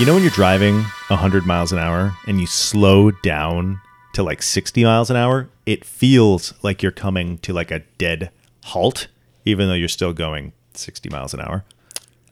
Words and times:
You 0.00 0.06
know 0.06 0.14
when 0.14 0.22
you're 0.22 0.32
driving 0.32 0.76
100 1.08 1.44
miles 1.44 1.72
an 1.72 1.78
hour 1.78 2.16
and 2.26 2.40
you 2.40 2.46
slow 2.46 3.10
down 3.10 3.82
to 4.14 4.22
like 4.22 4.40
60 4.40 4.82
miles 4.82 5.10
an 5.10 5.16
hour, 5.16 5.50
it 5.66 5.84
feels 5.84 6.54
like 6.62 6.82
you're 6.82 6.90
coming 6.90 7.36
to 7.38 7.52
like 7.52 7.70
a 7.70 7.80
dead 7.98 8.30
halt, 8.64 9.08
even 9.44 9.68
though 9.68 9.74
you're 9.74 9.88
still 9.90 10.14
going 10.14 10.54
60 10.72 11.10
miles 11.10 11.34
an 11.34 11.40
hour. 11.42 11.64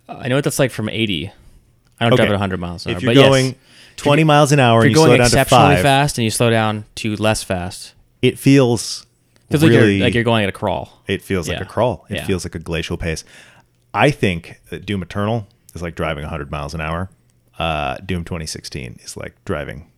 I 0.08 0.28
know 0.28 0.36
what 0.36 0.44
that's 0.44 0.58
like 0.58 0.70
from 0.70 0.88
80. 0.88 1.30
I 2.00 2.04
don't 2.04 2.14
Okay. 2.14 2.22
drive 2.22 2.30
at 2.30 2.40
100 2.40 2.58
miles 2.58 2.86
an 2.86 2.92
hour. 2.92 2.96
If 2.96 3.02
you're 3.02 3.12
going 3.12 3.44
yes, 3.48 3.54
20 3.98 4.24
miles 4.24 4.50
an 4.52 4.60
hour 4.60 4.80
if 4.86 4.90
you're 4.90 5.06
going 5.06 5.20
exceptionally 5.20 5.74
five, 5.74 5.82
fast 5.82 6.16
and 6.16 6.24
you 6.24 6.30
slow 6.30 6.48
down 6.48 6.86
to 6.94 7.16
less 7.16 7.42
fast, 7.42 7.92
it 8.22 8.38
feels 8.38 9.04
feels 9.50 9.62
like 9.62 9.72
you're 9.72 9.86
like 10.00 10.14
you're 10.14 10.24
going 10.24 10.42
at 10.42 10.48
a 10.48 10.52
crawl. 10.52 11.02
It 11.06 11.20
feels 11.20 11.46
like 11.50 11.60
a 11.60 11.66
crawl. 11.66 12.06
It 12.08 12.14
Yeah. 12.16 12.24
feels 12.24 12.46
like 12.46 12.54
a 12.54 12.58
glacial 12.60 12.96
pace. 12.96 13.24
I 13.92 14.10
think 14.10 14.58
that 14.70 14.86
Doom 14.86 15.02
Eternal 15.02 15.46
is 15.74 15.82
like 15.82 15.94
driving 15.94 16.24
100 16.24 16.50
miles 16.50 16.72
an 16.72 16.80
hour. 16.80 17.10
Uh, 17.58 17.96
Doom 17.98 18.24
2016 18.24 19.00
is 19.02 19.16
like 19.16 19.34
driving 19.44 19.90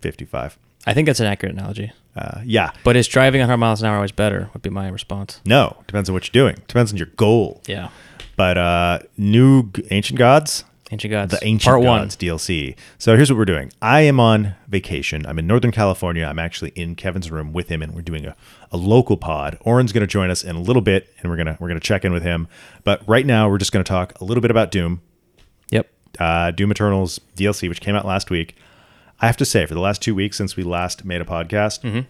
55. 0.00 0.58
I 0.86 0.94
think 0.94 1.06
that's 1.06 1.20
an 1.20 1.26
accurate 1.26 1.54
analogy. 1.54 1.92
Uh, 2.16 2.40
yeah. 2.44 2.72
But 2.84 2.96
is 2.96 3.06
driving 3.08 3.40
100 3.40 3.56
miles 3.56 3.80
an 3.82 3.88
hour 3.88 3.96
always 3.96 4.12
better? 4.12 4.50
Would 4.52 4.62
be 4.62 4.70
my 4.70 4.88
response. 4.88 5.40
No, 5.44 5.82
depends 5.86 6.08
on 6.08 6.14
what 6.14 6.26
you're 6.26 6.44
doing. 6.44 6.62
Depends 6.68 6.92
on 6.92 6.96
your 6.98 7.06
goal. 7.16 7.62
Yeah. 7.66 7.88
But 8.36 8.58
uh, 8.58 8.98
new 9.16 9.70
Ancient 9.90 10.18
Gods, 10.18 10.64
Ancient 10.90 11.10
Gods. 11.10 11.30
the 11.32 11.44
Ancient 11.46 11.70
Part 11.70 11.82
one. 11.82 12.02
Gods 12.02 12.16
DLC. 12.16 12.76
So 12.98 13.16
here's 13.16 13.30
what 13.30 13.38
we're 13.38 13.44
doing. 13.44 13.72
I 13.80 14.02
am 14.02 14.20
on 14.20 14.54
vacation. 14.68 15.24
I'm 15.26 15.38
in 15.38 15.46
Northern 15.46 15.70
California. 15.72 16.24
I'm 16.24 16.38
actually 16.38 16.70
in 16.70 16.94
Kevin's 16.96 17.30
room 17.30 17.52
with 17.52 17.68
him, 17.68 17.80
and 17.82 17.94
we're 17.94 18.02
doing 18.02 18.26
a, 18.26 18.36
a 18.70 18.76
local 18.76 19.16
pod. 19.16 19.58
Oren's 19.62 19.92
going 19.92 20.02
to 20.02 20.06
join 20.06 20.30
us 20.30 20.44
in 20.44 20.56
a 20.56 20.60
little 20.60 20.82
bit, 20.82 21.12
and 21.20 21.30
we're 21.30 21.36
gonna 21.36 21.56
we're 21.60 21.68
gonna 21.68 21.80
check 21.80 22.04
in 22.04 22.12
with 22.12 22.22
him. 22.22 22.48
But 22.84 23.06
right 23.08 23.24
now, 23.24 23.48
we're 23.48 23.58
just 23.58 23.72
going 23.72 23.84
to 23.84 23.88
talk 23.88 24.18
a 24.20 24.24
little 24.24 24.42
bit 24.42 24.50
about 24.50 24.70
Doom. 24.70 25.00
Uh, 26.18 26.50
Doom 26.50 26.70
Eternals 26.70 27.20
DLC, 27.36 27.68
which 27.68 27.80
came 27.80 27.94
out 27.94 28.04
last 28.06 28.30
week. 28.30 28.56
I 29.20 29.26
have 29.26 29.36
to 29.38 29.44
say, 29.44 29.66
for 29.66 29.74
the 29.74 29.80
last 29.80 30.02
two 30.02 30.14
weeks 30.14 30.36
since 30.36 30.56
we 30.56 30.62
last 30.64 31.04
made 31.04 31.20
a 31.20 31.24
podcast, 31.24 31.82
Mm-hmm. 31.82 32.00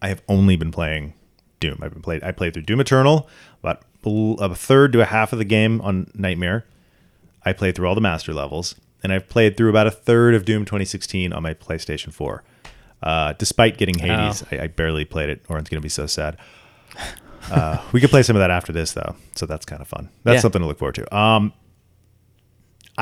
I 0.00 0.08
have 0.08 0.22
only 0.28 0.56
been 0.56 0.72
playing 0.72 1.14
Doom. 1.60 1.78
I've 1.80 1.92
been 1.92 2.02
played. 2.02 2.24
I 2.24 2.32
played 2.32 2.54
through 2.54 2.62
Doom 2.64 2.80
Eternal, 2.80 3.28
about 3.62 3.84
a 4.04 4.54
third 4.54 4.92
to 4.94 5.00
a 5.00 5.04
half 5.04 5.32
of 5.32 5.38
the 5.38 5.44
game 5.44 5.80
on 5.80 6.10
Nightmare. 6.14 6.66
I 7.44 7.52
played 7.52 7.76
through 7.76 7.86
all 7.88 7.94
the 7.94 8.00
master 8.00 8.32
levels, 8.34 8.74
and 9.04 9.12
I've 9.12 9.28
played 9.28 9.56
through 9.56 9.70
about 9.70 9.86
a 9.86 9.90
third 9.92 10.34
of 10.34 10.44
Doom 10.44 10.64
2016 10.64 11.32
on 11.32 11.42
my 11.42 11.54
PlayStation 11.54 12.12
4. 12.12 12.42
Uh, 13.02 13.32
despite 13.38 13.78
getting 13.78 13.98
Hades, 13.98 14.42
I, 14.50 14.60
I 14.62 14.66
barely 14.68 15.04
played 15.04 15.28
it. 15.28 15.44
Oren's 15.48 15.68
gonna 15.68 15.80
be 15.80 15.88
so 15.88 16.06
sad. 16.06 16.36
Uh, 17.50 17.78
we 17.92 18.00
could 18.00 18.10
play 18.10 18.22
some 18.22 18.36
of 18.36 18.40
that 18.40 18.50
after 18.50 18.72
this, 18.72 18.92
though, 18.92 19.14
so 19.34 19.46
that's 19.46 19.64
kind 19.64 19.82
of 19.82 19.88
fun. 19.88 20.08
That's 20.24 20.36
Yeah. 20.36 20.40
something 20.40 20.60
to 20.62 20.66
look 20.66 20.78
forward 20.78 20.94
to. 20.96 21.16
Um, 21.16 21.52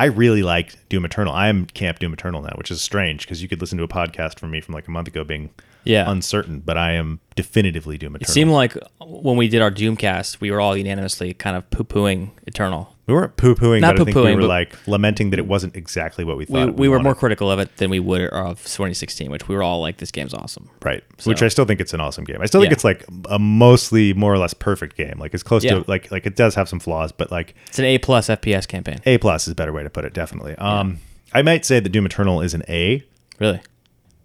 I 0.01 0.06
really 0.06 0.43
liked 0.43 0.79
Doom 0.89 1.05
Eternal. 1.05 1.34
I 1.34 1.48
am 1.48 1.67
Camp 1.67 1.98
Doom 1.98 2.15
Eternal 2.15 2.41
now, 2.41 2.55
which 2.56 2.70
is 2.70 2.80
strange 2.80 3.27
because 3.27 3.42
you 3.42 3.48
could 3.48 3.61
listen 3.61 3.77
to 3.77 3.85
a 3.85 3.89
podcast 3.89 4.39
from 4.39 4.51
me 4.51 4.63
from 4.63 4.73
like 4.73 4.89
a 4.89 4.91
month 4.91 5.08
ago 5.08 5.24
being 5.24 5.51
Yeah. 5.85 6.11
uncertain, 6.11 6.61
but 6.61 6.77
I 6.77 6.92
am 6.92 7.20
definitively 7.36 7.96
Doom 7.98 8.17
Eternal. 8.17 8.30
It 8.30 8.33
seemed 8.33 8.51
like 8.51 8.77
when 9.01 9.36
we 9.36 9.48
did 9.48 9.63
our 9.63 9.70
Doomcast, 9.70 10.41
we 10.41 10.51
were 10.51 10.61
all 10.61 10.77
unanimously 10.77 11.33
kind 11.35 11.57
of 11.57 11.68
poo 11.70 11.85
pooing 11.85 12.30
Eternal. 12.46 12.95
we 13.07 13.14
weren't 13.14 13.36
poo 13.36 13.55
pooing, 13.55 13.80
Not 13.80 13.96
but 13.96 14.02
I 14.02 14.05
think 14.13 14.17
we 14.17 14.35
were 14.36 14.42
like 14.42 14.77
lamenting 14.86 15.30
that 15.30 15.39
it 15.39 15.46
wasn't 15.46 15.74
exactly 15.74 16.24
what 16.24 16.36
we 16.36 16.45
We, 16.48 16.61
thought. 16.67 16.74
we 16.77 16.89
were 16.89 16.96
wanted. 16.96 17.05
more 17.05 17.14
critical 17.14 17.51
of 17.51 17.58
it 17.58 17.77
than 17.79 17.91
we 17.91 17.98
would 17.98 18.23
of 18.29 18.58
2016, 18.63 19.30
which 19.30 19.48
we 19.48 19.55
were 19.57 19.63
all 19.63 19.80
like, 19.80 19.96
this 19.96 20.11
game's 20.11 20.35
awesome. 20.35 20.68
right, 20.85 21.02
So- 21.18 21.30
which 21.30 21.42
I 21.42 21.48
still 21.48 21.64
think 21.64 21.80
it's 21.80 21.92
an 21.95 22.01
awesome 22.01 22.24
game. 22.24 22.39
I 22.41 22.47
still 22.47 22.61
think 22.61 22.70
Yeah. 22.70 22.74
it's 22.74 22.85
like 22.85 23.05
a 23.29 23.39
mostly 23.39 24.12
more 24.14 24.33
or 24.33 24.39
less 24.39 24.55
perfect 24.55 24.97
game. 24.97 25.14
Like 25.18 25.35
it's 25.35 25.42
close 25.42 25.64
Yeah. 25.64 25.77
to 25.80 25.85
like 25.89 26.11
like 26.12 26.27
it 26.27 26.36
does 26.36 26.55
have 26.55 26.68
some 26.68 26.79
flaws, 26.79 27.11
but 27.11 27.30
like 27.33 27.55
It's 27.68 27.79
an 27.79 27.85
A 27.86 27.98
plus 27.98 28.29
FPS 28.29 28.67
campaign. 28.68 28.98
A 29.07 29.18
plus 29.18 29.47
is 29.48 29.52
a 29.52 29.57
better 29.57 29.73
way 29.73 29.83
to 29.83 29.91
put 29.91 30.05
it. 30.05 30.12
Definitely. 30.12 30.55
Um, 30.57 30.98
I 31.33 31.42
might 31.42 31.64
say 31.64 31.80
that 31.80 31.89
Doom 31.89 32.07
Eternal 32.07 32.41
is 32.42 32.55
an 32.55 32.62
A, 32.68 33.02
Really. 33.41 33.61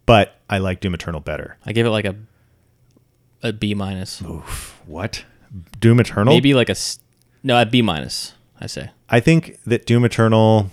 but 0.05 0.34
I 0.49 0.57
like 0.59 0.79
Doom 0.79 0.93
Eternal 0.93 1.19
better. 1.21 1.57
I 1.65 1.71
give 1.73 1.85
it 1.85 1.89
like 1.91 2.05
a 2.05 2.15
a 3.43 3.53
B 3.53 3.73
minus. 3.73 4.21
Oof. 4.21 4.79
What? 4.85 5.23
Doom 5.79 5.99
Eternal? 5.99 6.33
Maybe 6.33 6.53
like 6.53 6.69
a 6.69 6.75
no, 7.43 7.59
a 7.61 7.65
B 7.65 7.81
minus. 7.81 8.33
I 8.59 8.67
say. 8.67 8.89
I 9.09 9.19
think 9.19 9.59
that 9.65 9.85
Doom 9.85 10.05
Eternal, 10.05 10.71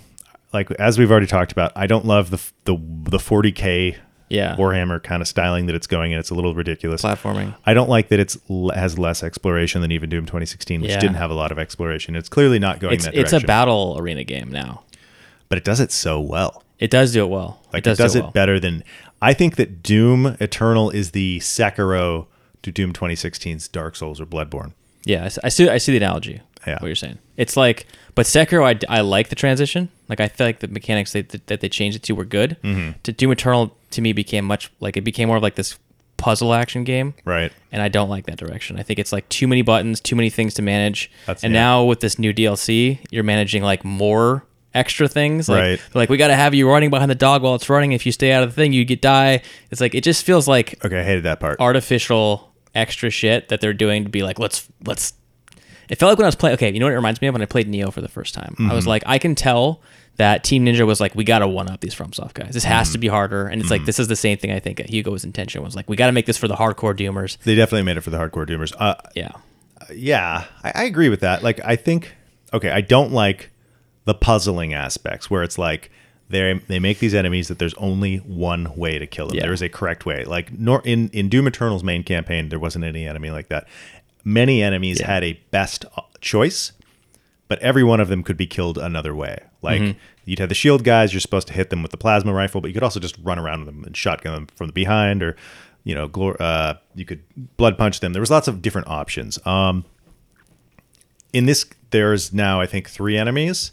like 0.53 0.71
as 0.71 0.97
we've 0.97 1.11
already 1.11 1.27
talked 1.27 1.51
about, 1.51 1.71
I 1.75 1.87
don't 1.87 2.05
love 2.05 2.29
the 2.29 2.37
the 2.65 2.75
the 3.09 3.17
40k 3.17 3.97
Yeah. 4.29 4.55
Warhammer 4.55 5.01
kind 5.03 5.21
of 5.21 5.27
styling 5.27 5.65
that 5.67 5.75
it's 5.75 5.87
going 5.87 6.11
in. 6.13 6.19
It's 6.19 6.29
a 6.29 6.35
little 6.35 6.55
ridiculous. 6.55 7.01
Platforming. 7.01 7.53
I 7.65 7.73
don't 7.73 7.89
like 7.89 8.07
that 8.09 8.19
it's 8.19 8.37
l- 8.49 8.71
has 8.73 8.97
less 8.97 9.21
exploration 9.23 9.81
than 9.81 9.91
even 9.91 10.09
Doom 10.09 10.25
2016, 10.25 10.81
which 10.81 10.91
Yeah. 10.91 10.99
didn't 10.99 11.15
have 11.17 11.29
a 11.29 11.35
lot 11.35 11.51
of 11.51 11.59
exploration. 11.59 12.15
It's 12.15 12.29
clearly 12.29 12.57
not 12.59 12.79
going 12.79 12.95
It's 12.95 13.05
that 13.05 13.13
it's 13.15 13.31
direction. 13.31 13.45
a 13.45 13.47
battle 13.47 13.95
arena 13.99 14.23
game 14.23 14.49
now. 14.51 14.83
but 15.49 15.57
it 15.59 15.63
does 15.65 15.79
it 15.79 15.91
so 15.91 16.19
well. 16.19 16.63
It 16.79 16.89
does 16.89 17.13
do 17.13 17.23
it 17.23 17.29
well. 17.29 17.61
Like 17.71 17.81
it 17.81 17.83
does, 17.83 17.99
it, 17.99 18.03
does 18.03 18.13
do 18.13 18.19
it 18.19 18.21
well. 18.23 18.31
better 18.31 18.59
than 18.59 18.83
I 19.23 19.33
think 19.33 19.55
that 19.55 19.81
Doom 19.81 20.35
Eternal 20.41 20.89
is 20.89 21.11
the 21.11 21.39
Sekiro 21.39 22.27
to 22.61 22.71
Doom 22.71 22.91
2016's 22.91 23.69
Dark 23.69 23.95
Souls 23.95 24.19
or 24.19 24.25
Bloodborne. 24.25 24.73
Yeah, 25.05 25.29
I 25.43 25.49
see. 25.49 25.69
I 25.69 25.77
see 25.77 25.91
the 25.93 25.97
analogy. 25.97 26.41
Yeah. 26.65 26.79
what 26.79 26.87
you're 26.87 26.95
saying. 26.95 27.19
It's 27.35 27.57
like, 27.57 27.87
but 28.15 28.25
Sekiro, 28.25 28.65
I, 28.65 28.97
I 28.97 29.01
like 29.01 29.29
the 29.29 29.35
transition. 29.35 29.89
Like 30.07 30.19
I 30.19 30.27
feel 30.27 30.47
like 30.47 30.59
the 30.59 30.67
mechanics 30.67 31.11
that, 31.13 31.29
that 31.47 31.59
they 31.59 31.67
changed 31.69 31.97
it 31.97 32.03
to 32.03 32.13
were 32.13 32.25
good. 32.25 32.57
Mm-hmm. 32.63 32.99
To 33.03 33.11
Doom 33.11 33.31
Eternal 33.31 33.75
to 33.91 34.01
me 34.01 34.13
became 34.13 34.45
much 34.45 34.71
like 34.79 34.95
it 34.97 35.01
became 35.01 35.27
more 35.27 35.37
of 35.37 35.43
like 35.43 35.55
this 35.55 35.77
puzzle 36.17 36.53
action 36.53 36.83
game. 36.83 37.15
Right. 37.25 37.51
And 37.71 37.81
I 37.81 37.89
don't 37.89 38.09
like 38.09 38.25
that 38.27 38.37
direction. 38.37 38.79
I 38.79 38.83
think 38.83 38.99
it's 38.99 39.11
like 39.11 39.27
too 39.29 39.47
many 39.47 39.61
buttons, 39.61 39.99
too 39.99 40.15
many 40.15 40.29
things 40.29 40.53
to 40.55 40.61
manage. 40.61 41.11
That's- 41.25 41.43
and 41.43 41.53
yeah. 41.53 41.59
now 41.59 41.83
with 41.83 41.99
this 41.99 42.17
new 42.17 42.33
DLC, 42.33 42.99
you're 43.11 43.23
managing 43.23 43.63
like 43.63 43.83
more 43.83 44.45
extra 44.73 45.07
things. 45.07 45.47
Like, 45.49 45.59
Right. 45.61 45.81
Like 45.93 46.09
we 46.09 46.17
got 46.17 46.27
to 46.29 46.35
have 46.35 46.53
you 46.53 46.69
running 46.69 46.89
behind 46.89 47.09
the 47.11 47.15
dog 47.15 47.41
while 47.43 47.55
it's 47.55 47.69
running. 47.69 47.91
If 47.91 48.05
you 48.05 48.11
stay 48.11 48.31
out 48.31 48.43
of 48.43 48.49
the 48.49 48.55
thing, 48.55 48.73
you 48.73 48.85
get 48.85 49.01
die. 49.01 49.41
It's 49.71 49.81
like 49.81 49.93
it 49.95 50.03
just 50.03 50.25
feels 50.25 50.47
like 50.47 50.83
Okay, 50.85 50.99
I 50.99 51.03
hated 51.03 51.23
that 51.23 51.39
part. 51.39 51.59
artificial 51.59 52.53
extra 52.75 53.09
shit 53.09 53.49
that 53.49 53.61
they're 53.61 53.73
doing 53.73 54.03
to 54.03 54.09
be 54.09 54.23
like, 54.23 54.39
let's 54.39 54.67
let's. 54.85 55.13
It 55.89 55.99
felt 55.99 56.09
like 56.11 56.17
when 56.17 56.25
I 56.25 56.27
was 56.29 56.35
playing. 56.35 56.55
Okay, 56.55 56.71
you 56.73 56.79
know 56.79 56.85
what 56.87 56.93
it 56.93 56.95
reminds 56.95 57.21
me 57.21 57.27
of 57.27 57.33
when 57.33 57.41
I 57.41 57.45
played 57.45 57.67
Nioh 57.69 57.91
for 57.93 58.01
the 58.01 58.07
first 58.07 58.33
time. 58.33 58.55
I 58.57 58.61
Mm-hmm. 58.63 58.75
was 58.75 58.87
like, 58.87 59.03
I 59.05 59.19
can 59.19 59.35
tell 59.35 59.81
that 60.15 60.43
Team 60.43 60.65
Ninja 60.65 60.85
was 60.87 60.99
like, 61.01 61.13
we 61.15 61.23
got 61.23 61.39
to 61.39 61.47
one 61.47 61.67
up 61.69 61.81
these 61.81 61.93
FromSoft 61.95 62.33
guys. 62.33 62.53
This 62.53 62.63
has 62.63 62.87
Mm-hmm. 62.87 62.93
to 62.93 62.97
be 62.99 63.07
harder, 63.07 63.47
and 63.47 63.61
it's 63.61 63.69
like 63.71 63.83
this 63.85 63.99
is 63.99 64.07
the 64.07 64.15
same 64.15 64.37
thing. 64.37 64.51
I 64.51 64.59
think 64.59 64.79
Hugo's 64.79 65.23
intention 65.23 65.61
was 65.63 65.75
like, 65.75 65.89
we 65.89 65.95
got 65.95 66.05
to 66.07 66.11
make 66.13 66.25
this 66.25 66.37
for 66.37 66.47
the 66.47 66.55
hardcore 66.55 66.95
doomers. 66.97 67.37
They 67.39 67.55
definitely 67.55 67.83
made 67.83 67.97
it 67.97 68.01
for 68.01 68.11
the 68.11 68.17
hardcore 68.17 68.47
Doomers. 68.47 68.73
Uh, 68.79 68.95
Yeah, 69.15 69.31
yeah, 69.93 70.45
I, 70.63 70.71
I 70.75 70.83
agree 70.85 71.09
with 71.09 71.19
that. 71.21 71.43
Like, 71.43 71.59
I 71.65 71.75
think, 71.75 72.15
okay, 72.53 72.69
I 72.69 72.81
don't 72.81 73.11
like 73.11 73.51
the 74.05 74.13
puzzling 74.13 74.73
aspects 74.73 75.29
where 75.29 75.43
it's 75.43 75.57
like 75.57 75.89
they 76.29 76.53
they 76.67 76.79
make 76.79 76.99
these 76.99 77.13
enemies 77.13 77.47
that 77.47 77.59
there's 77.59 77.73
only 77.75 78.17
one 78.17 78.75
way 78.75 78.97
to 78.99 79.07
kill 79.07 79.27
them. 79.27 79.37
Yeah. 79.37 79.43
There 79.43 79.53
is 79.53 79.61
a 79.61 79.69
correct 79.69 80.05
way. 80.05 80.23
Like, 80.25 80.51
nor 80.51 80.81
in 80.83 81.09
in 81.09 81.29
Doom 81.29 81.47
Eternal's 81.47 81.83
main 81.83 82.03
campaign, 82.03 82.49
there 82.49 82.59
wasn't 82.59 82.85
any 82.85 83.05
enemy 83.07 83.29
like 83.31 83.49
that. 83.49 83.67
Many 84.23 84.63
enemies 84.63 84.99
Yeah. 84.99 85.07
had 85.07 85.23
a 85.23 85.33
best 85.51 85.85
uh, 85.97 86.01
choice, 86.21 86.71
but 87.47 87.59
every 87.59 87.83
one 87.83 87.99
of 87.99 88.07
them 88.07 88.23
could 88.23 88.37
be 88.37 88.47
killed 88.47 88.77
another 88.77 89.13
way. 89.15 89.37
Like. 89.61 89.81
Mm-hmm. 89.81 89.99
You'd 90.25 90.39
have 90.39 90.47
the 90.47 90.55
shield 90.55 90.85
guys. 90.85 91.11
You're 91.11 91.19
supposed 91.19 91.47
to 91.47 91.53
hit 91.53 91.69
them 91.69 91.81
with 91.81 91.91
the 91.91 91.97
plasma 91.97 92.31
rifle, 92.31 92.61
but 92.61 92.69
you 92.69 92.73
could 92.73 92.81
also 92.81 93.01
just 93.01 93.17
run 93.21 93.37
around 93.37 93.65
them 93.65 93.83
and 93.83 93.95
shotgun 93.97 94.33
them 94.33 94.47
from 94.55 94.67
the 94.67 94.71
behind, 94.71 95.21
or 95.21 95.35
you 95.83 95.93
know, 95.93 96.07
glor- 96.07 96.39
uh, 96.39 96.75
you 96.95 97.03
could 97.03 97.21
blood 97.57 97.77
punch 97.77 97.99
them. 97.99 98.13
There 98.13 98.21
was 98.21 98.31
lots 98.31 98.47
of 98.47 98.61
different 98.61 98.87
options. 98.87 99.37
Um, 99.45 99.83
in 101.33 101.45
this 101.45 101.65
there's 101.91 102.31
now 102.31 102.61
i 102.61 102.65
think 102.65 102.89
three 102.89 103.17
enemies 103.17 103.71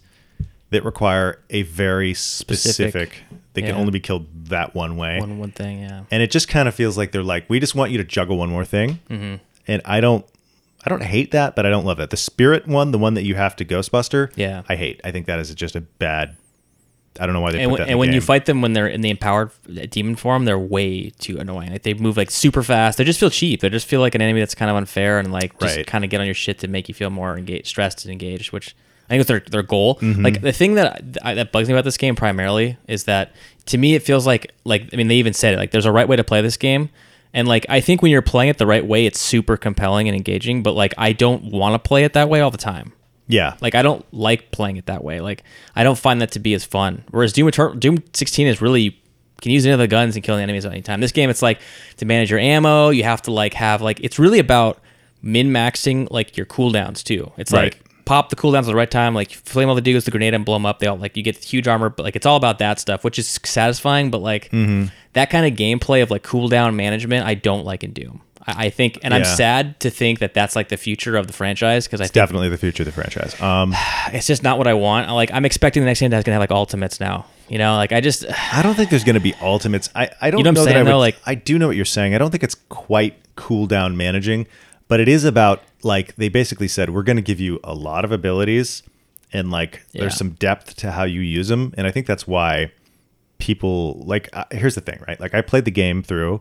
that 0.71 0.85
require 0.85 1.41
a 1.51 1.63
very 1.63 2.15
specific, 2.15 3.13
Specific. 3.13 3.23
they 3.55 3.63
can 3.63 3.75
only 3.75 3.91
be 3.91 4.01
killed 4.01 4.27
that 4.47 4.75
one 4.75 4.97
way 4.97 5.19
one 5.21 5.39
one 5.39 5.51
thing. 5.53 5.81
Yeah, 5.83 6.03
and 6.11 6.23
it 6.23 6.31
just 6.31 6.49
kind 6.49 6.69
of 6.69 6.75
feels 6.75 6.97
like 6.97 7.13
they're 7.13 7.23
like 7.23 7.49
we 7.49 7.61
just 7.61 7.75
want 7.75 7.91
you 7.93 7.99
to 7.99 8.05
juggle 8.05 8.37
one 8.39 8.49
more 8.49 8.65
thing 8.65 8.99
Mm-hmm. 9.09 9.37
and 9.69 9.83
i 9.85 10.01
don't 10.01 10.25
i 10.85 10.89
don't 10.91 11.03
hate 11.03 11.31
that 11.33 11.55
but 11.57 11.67
i 11.67 11.71
don't 11.71 11.85
love 11.85 11.99
that 11.99 12.11
the 12.11 12.17
spirit 12.17 12.67
one 12.67 12.91
the 12.93 12.99
one 12.99 13.15
that 13.15 13.23
you 13.25 13.35
have 13.35 13.55
to 13.57 13.65
ghostbuster 13.65 14.33
Yeah. 14.37 14.63
i 14.69 14.77
hate 14.77 15.01
i 15.05 15.11
think 15.11 15.27
that 15.27 15.39
is 15.41 15.55
just 15.55 15.77
a 15.77 15.81
bad 15.81 16.37
i 17.19 17.27
don't 17.27 17.35
know 17.35 17.41
why 17.41 17.51
they 17.53 17.61
and, 17.63 17.71
put 17.71 17.73
when, 17.73 17.79
that 17.79 17.83
in 17.85 17.89
and 17.91 17.95
the 17.97 17.99
when 17.99 18.13
you 18.13 18.21
fight 18.21 18.47
them 18.47 18.63
when 18.63 18.73
they're 18.73 18.87
in 18.87 19.01
the 19.01 19.11
empowered 19.11 19.51
demon 19.91 20.15
form, 20.17 20.45
they're 20.45 20.59
way 20.59 21.11
too 21.11 21.39
annoying. 21.39 21.73
Like 21.73 21.83
they 21.83 21.93
move 21.95 22.17
like 22.17 22.31
super 22.31 22.63
fast. 22.63 22.99
They 22.99 23.05
just 23.05 23.19
feel 23.19 23.31
cheap. 23.31 23.61
They 23.61 23.69
just 23.69 23.87
feel 23.89 24.01
like 24.01 24.15
an 24.15 24.23
enemy 24.23 24.39
that's 24.41 24.55
kind 24.55 24.71
of 24.71 24.77
unfair 24.77 25.19
and 25.19 25.33
like 25.33 25.59
just 25.59 25.77
Right. 25.77 25.87
kind 25.87 26.05
of 26.05 26.11
get 26.11 26.21
on 26.21 26.27
your 26.27 26.35
shit 26.37 26.61
to 26.61 26.69
make 26.69 26.89
you 26.89 26.95
feel 26.95 27.11
more 27.11 27.37
engaged, 27.37 27.67
stressed 27.67 28.05
and 28.05 28.13
engaged. 28.13 28.53
Which 28.53 28.77
I 29.11 29.15
think 29.15 29.21
is 29.23 29.27
their 29.27 29.41
their 29.41 29.63
goal. 29.63 29.97
Mm-hmm. 29.97 30.23
Like 30.25 30.41
the 30.41 30.53
thing 30.53 30.75
that 30.75 31.03
I, 31.23 31.35
that 31.35 31.53
bugs 31.53 31.69
me 31.69 31.75
about 31.75 31.85
this 31.85 31.97
game 31.97 32.15
primarily 32.17 32.79
is 32.89 33.05
that 33.05 33.33
to 33.67 33.77
me 33.77 33.95
it 33.95 34.03
feels 34.03 34.27
like 34.27 34.53
like 34.65 34.89
I 34.93 34.97
mean 34.97 35.09
they 35.09 35.17
even 35.17 35.35
said 35.35 35.53
it 35.55 35.57
like 35.59 35.73
there's 35.73 35.85
a 35.87 35.93
right 35.93 36.09
way 36.09 36.17
to 36.17 36.25
play 36.25 36.41
this 36.41 36.57
game. 36.57 36.89
And 37.35 37.47
like 37.47 37.67
I 37.69 37.81
think 37.81 38.03
when 38.03 38.11
you're 38.11 38.23
playing 38.23 38.51
it 38.51 38.59
the 38.59 38.67
right 38.67 38.85
way, 38.87 39.07
it's 39.07 39.21
super 39.21 39.57
compelling 39.57 40.09
and 40.09 40.17
engaging. 40.17 40.63
But 40.63 40.73
like 40.75 40.95
I 40.97 41.13
don't 41.13 41.45
want 41.53 41.75
to 41.75 41.87
play 41.87 42.05
it 42.05 42.13
that 42.15 42.29
way 42.29 42.41
all 42.41 42.51
the 42.51 42.59
time. 42.59 42.93
yeah 43.29 43.57
Like 43.61 43.75
I 43.75 43.83
don't 43.83 44.05
like 44.13 44.51
playing 44.53 44.77
it 44.79 44.87
that 44.87 45.03
way. 45.05 45.21
Like 45.21 45.43
I 45.77 45.83
don't 45.85 45.99
find 45.99 46.21
that 46.23 46.31
to 46.33 46.39
be 46.39 46.55
as 46.55 46.65
fun. 46.65 47.05
Whereas 47.11 47.33
Doom 47.33 47.49
Eternal, 47.49 47.75
Doom 47.75 48.03
16 48.13 48.47
is 48.47 48.61
really 48.63 48.97
can 49.43 49.53
use 49.53 49.65
any 49.65 49.73
of 49.73 49.79
the 49.79 49.89
guns 49.89 50.17
and 50.17 50.25
kill 50.25 50.37
the 50.37 50.43
enemies 50.43 50.67
at 50.67 50.73
any 50.73 50.83
time. 50.83 51.01
This 51.01 51.13
game, 51.13 51.31
it's 51.31 51.41
like 51.43 51.61
to 51.97 52.05
manage 52.05 52.31
your 52.31 52.41
ammo, 52.41 52.91
you 52.91 53.05
have 53.05 53.23
to 53.23 53.33
like 53.33 53.55
have 53.55 53.81
like 53.81 53.99
it's 54.01 54.19
really 54.19 54.39
about 54.39 54.81
min 55.23 55.51
maxing 55.51 56.09
like 56.11 56.37
your 56.37 56.47
cooldowns 56.47 57.03
too. 57.03 57.31
It's 57.37 57.53
Right. 57.53 57.75
like 57.75 57.85
pop 58.11 58.29
the 58.29 58.35
cooldowns 58.37 58.61
at 58.63 58.67
the 58.67 58.75
right 58.75 58.91
time, 58.91 59.15
like 59.15 59.31
flame 59.31 59.69
all 59.69 59.77
the 59.77 59.81
dudes, 59.81 60.05
the 60.05 60.11
grenade 60.11 60.35
and 60.35 60.45
blow 60.45 60.57
them 60.57 60.67
up. 60.67 60.81
They 60.81 60.89
all 60.89 60.97
like 60.97 61.17
you 61.17 61.23
get 61.23 61.37
huge 61.37 61.69
armor, 61.69 61.89
but 61.91 62.03
like 62.03 62.17
it's 62.17 62.27
all 62.27 62.37
about 62.37 62.59
that 62.59 62.81
stuff, 62.81 63.05
which 63.05 63.19
is 63.21 63.29
satisfying. 63.45 64.11
But 64.11 64.19
like 64.19 64.51
Mm-hmm. 64.51 64.87
that 65.13 65.31
kind 65.31 65.47
of 65.47 65.53
gameplay 65.59 66.03
of 66.03 66.11
like 66.11 66.25
cooldown 66.25 66.75
management, 66.75 67.25
I 67.25 67.35
don't 67.35 67.65
like 67.65 67.85
in 67.85 67.93
Doom. 67.93 68.21
I, 68.47 68.67
I 68.67 68.71
think, 68.71 68.99
and 69.05 69.15
I'm 69.15 69.25
sad 69.25 69.79
to 69.81 69.91
think 69.91 70.19
that 70.19 70.35
that's 70.35 70.57
like 70.57 70.71
the 70.71 70.77
future 70.77 71.17
of 71.17 71.29
the 71.29 71.33
franchise 71.33 71.87
because 71.87 72.01
I 72.01 72.05
think 72.05 72.15
Definitely 72.15 72.49
the 72.49 72.59
future 72.59 72.83
of 72.83 72.87
the 72.87 72.93
franchise. 72.93 73.41
Um, 73.41 73.75
it's 74.13 74.27
just 74.27 74.43
not 74.43 74.59
what 74.59 74.67
I 74.67 74.75
want. 74.75 75.09
Like 75.11 75.31
I'm 75.33 75.45
expecting 75.45 75.83
the 75.83 75.87
next 75.87 76.01
game 76.01 76.11
that's 76.11 76.25
gonna 76.25 76.35
have 76.35 76.43
like 76.43 76.51
ultimates 76.51 76.99
now. 76.99 77.27
You 77.49 77.59
know, 77.59 77.77
like 77.77 77.93
I 77.93 78.01
just 78.01 78.25
I 78.53 78.63
don't 78.63 78.75
think 78.75 78.91
there's 78.91 79.05
going 79.05 79.15
to 79.15 79.21
be 79.21 79.35
ultimates. 79.41 79.89
I, 79.95 80.11
I 80.21 80.31
don't 80.31 80.39
You 80.41 80.45
know 80.45 80.51
what 80.51 80.59
I'm 80.59 80.65
that 80.65 80.71
I 80.71 80.73
saying, 80.75 80.85
would, 80.87 80.93
though? 80.93 80.99
Like- 80.99 81.17
I 81.27 81.35
do 81.37 81.59
know 81.59 81.67
what 81.69 81.77
you're 81.77 81.85
saying. 81.85 82.15
I 82.15 82.19
don't 82.19 82.31
think 82.33 82.43
it's 82.45 82.57
quite 82.69 83.15
cooldown 83.37 83.95
managing, 83.97 84.47
but 84.91 85.01
it 85.01 85.09
is 85.09 85.25
about 85.25 85.63
like 85.83 86.15
they 86.17 86.29
basically 86.29 86.69
said 86.69 86.91
we're 86.91 87.03
going 87.03 87.17
to 87.17 87.23
give 87.23 87.41
you 87.41 87.59
a 87.65 87.73
lot 87.75 88.05
of 88.05 88.13
abilities 88.13 88.83
and 89.33 89.51
like 89.51 89.87
Yeah. 89.93 90.03
there's 90.03 90.17
some 90.17 90.31
depth 90.33 90.77
to 90.79 90.91
how 90.91 91.05
you 91.05 91.21
use 91.23 91.49
them, 91.49 91.73
and 91.79 91.87
I 91.87 91.91
think 91.91 92.07
that's 92.07 92.27
why 92.27 92.73
people 93.39 94.03
like. 94.05 94.29
Uh, 94.33 94.45
here's 94.51 94.75
the 94.75 94.81
thing, 94.81 95.03
right? 95.07 95.19
Like 95.21 95.35
I 95.35 95.41
played 95.41 95.65
the 95.65 95.71
game 95.71 96.03
through 96.03 96.41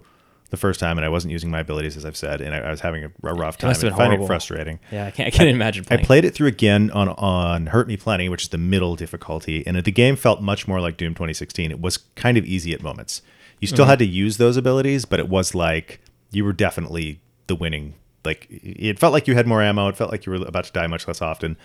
the 0.50 0.58
first 0.58 0.80
time 0.80 0.98
and 0.98 1.06
I 1.06 1.10
wasn't 1.10 1.32
using 1.32 1.52
my 1.52 1.60
abilities 1.60 1.96
as 1.96 2.06
I've 2.06 2.18
said, 2.18 2.42
and 2.42 2.56
I, 2.56 2.60
I 2.60 2.72
was 2.72 2.82
having 2.82 3.04
a, 3.06 3.12
a 3.24 3.34
rough 3.36 3.58
time 3.58 3.70
have 3.70 3.78
and 3.84 3.90
been 3.92 3.98
finding 3.98 4.22
it 4.24 4.26
frustrating. 4.28 4.80
yeah, 4.92 5.06
I 5.06 5.12
can't 5.12 5.28
I 5.28 5.30
can't 5.30 5.50
imagine 5.50 5.86
I 5.92 5.98
played 5.98 6.26
it 6.26 6.34
through 6.34 6.48
again 6.48 6.90
on 6.92 7.10
on 7.10 7.68
Hurt 7.68 7.88
Me 7.88 7.98
Plenty, 7.98 8.30
which 8.30 8.44
is 8.44 8.50
the 8.50 8.58
middle 8.58 8.96
difficulty, 8.96 9.66
and 9.68 9.78
the 9.78 9.92
game 9.92 10.16
felt 10.16 10.42
much 10.42 10.68
more 10.68 10.82
like 10.82 10.98
Doom 10.98 11.14
2016. 11.14 11.72
It 11.72 11.80
was 11.80 11.98
kind 12.16 12.38
of 12.38 12.46
easy 12.46 12.74
at 12.74 12.82
moments. 12.82 13.22
You 13.60 13.68
still 13.68 13.84
Mm-hmm. 13.86 13.90
had 13.90 14.00
to 14.00 14.06
use 14.08 14.38
those 14.38 14.58
abilities, 14.58 15.06
but 15.06 15.20
it 15.20 15.30
was 15.30 15.54
like 15.54 16.02
you 16.32 16.44
were 16.46 16.54
definitely 16.54 17.22
the 17.48 17.56
winning. 17.56 17.94
Like 18.26 18.48
it 18.50 19.00
felt 19.00 19.14
like 19.14 19.28
you 19.28 19.36
had 19.36 19.48
more 19.48 19.62
ammo. 19.62 19.88
It 19.88 19.96
felt 19.98 20.12
like 20.12 20.26
you 20.26 20.32
were 20.34 20.46
about 20.46 20.66
to 20.66 20.72
die 20.74 20.88
much 20.88 21.08
less 21.08 21.22
often. 21.22 21.58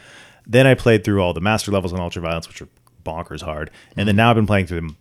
Then 0.47 0.67
I 0.67 0.75
played 0.75 1.05
through 1.05 1.21
all 1.23 1.33
the 1.33 1.41
master 1.41 1.71
levels 1.73 1.93
on 1.93 1.99
Ultraviolence, 1.99 2.47
which 2.49 2.61
are 2.63 2.69
bonkers 3.05 3.43
hard, 3.43 3.71
and 3.71 3.77
Mm-hmm. 4.01 4.07
then 4.07 4.17
now 4.17 4.31
I've 4.31 4.37
been 4.37 4.47
playing 4.47 4.67
through 4.67 4.81
them 4.81 4.97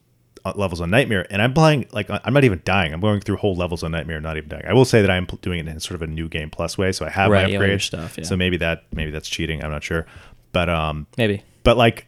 uh, 0.45 0.53
levels 0.55 0.81
on 0.81 0.89
Nightmare, 0.89 1.25
and 1.29 1.41
I'm 1.41 1.53
playing 1.53 1.85
like 1.91 2.09
I'm 2.09 2.33
not 2.33 2.43
even 2.43 2.61
dying. 2.65 2.93
I'm 2.93 2.99
going 2.99 3.21
through 3.21 3.37
whole 3.37 3.55
levels 3.55 3.83
on 3.83 3.91
Nightmare, 3.91 4.19
not 4.19 4.35
even 4.37 4.49
dying. 4.49 4.65
I 4.67 4.73
will 4.73 4.83
say 4.85 5.01
that 5.01 5.09
I'm 5.11 5.25
doing 5.41 5.59
it 5.59 5.67
in 5.67 5.79
sort 5.79 5.95
of 5.95 6.01
a 6.01 6.07
new 6.07 6.27
game 6.27 6.49
plus 6.49 6.77
way, 6.77 6.91
so 6.91 7.05
I 7.05 7.09
have 7.09 7.29
Right, 7.31 7.57
my 7.59 7.67
have 7.67 7.81
stuff, 7.81 8.17
yeah. 8.17 8.23
So 8.25 8.35
maybe 8.35 8.57
that 8.57 8.83
maybe 8.91 9.11
that's 9.11 9.29
cheating. 9.29 9.63
I'm 9.63 9.71
not 9.71 9.83
sure, 9.83 10.05
but 10.51 10.69
um, 10.69 11.07
Maybe. 11.17 11.43
but 11.63 11.77
like 11.77 12.07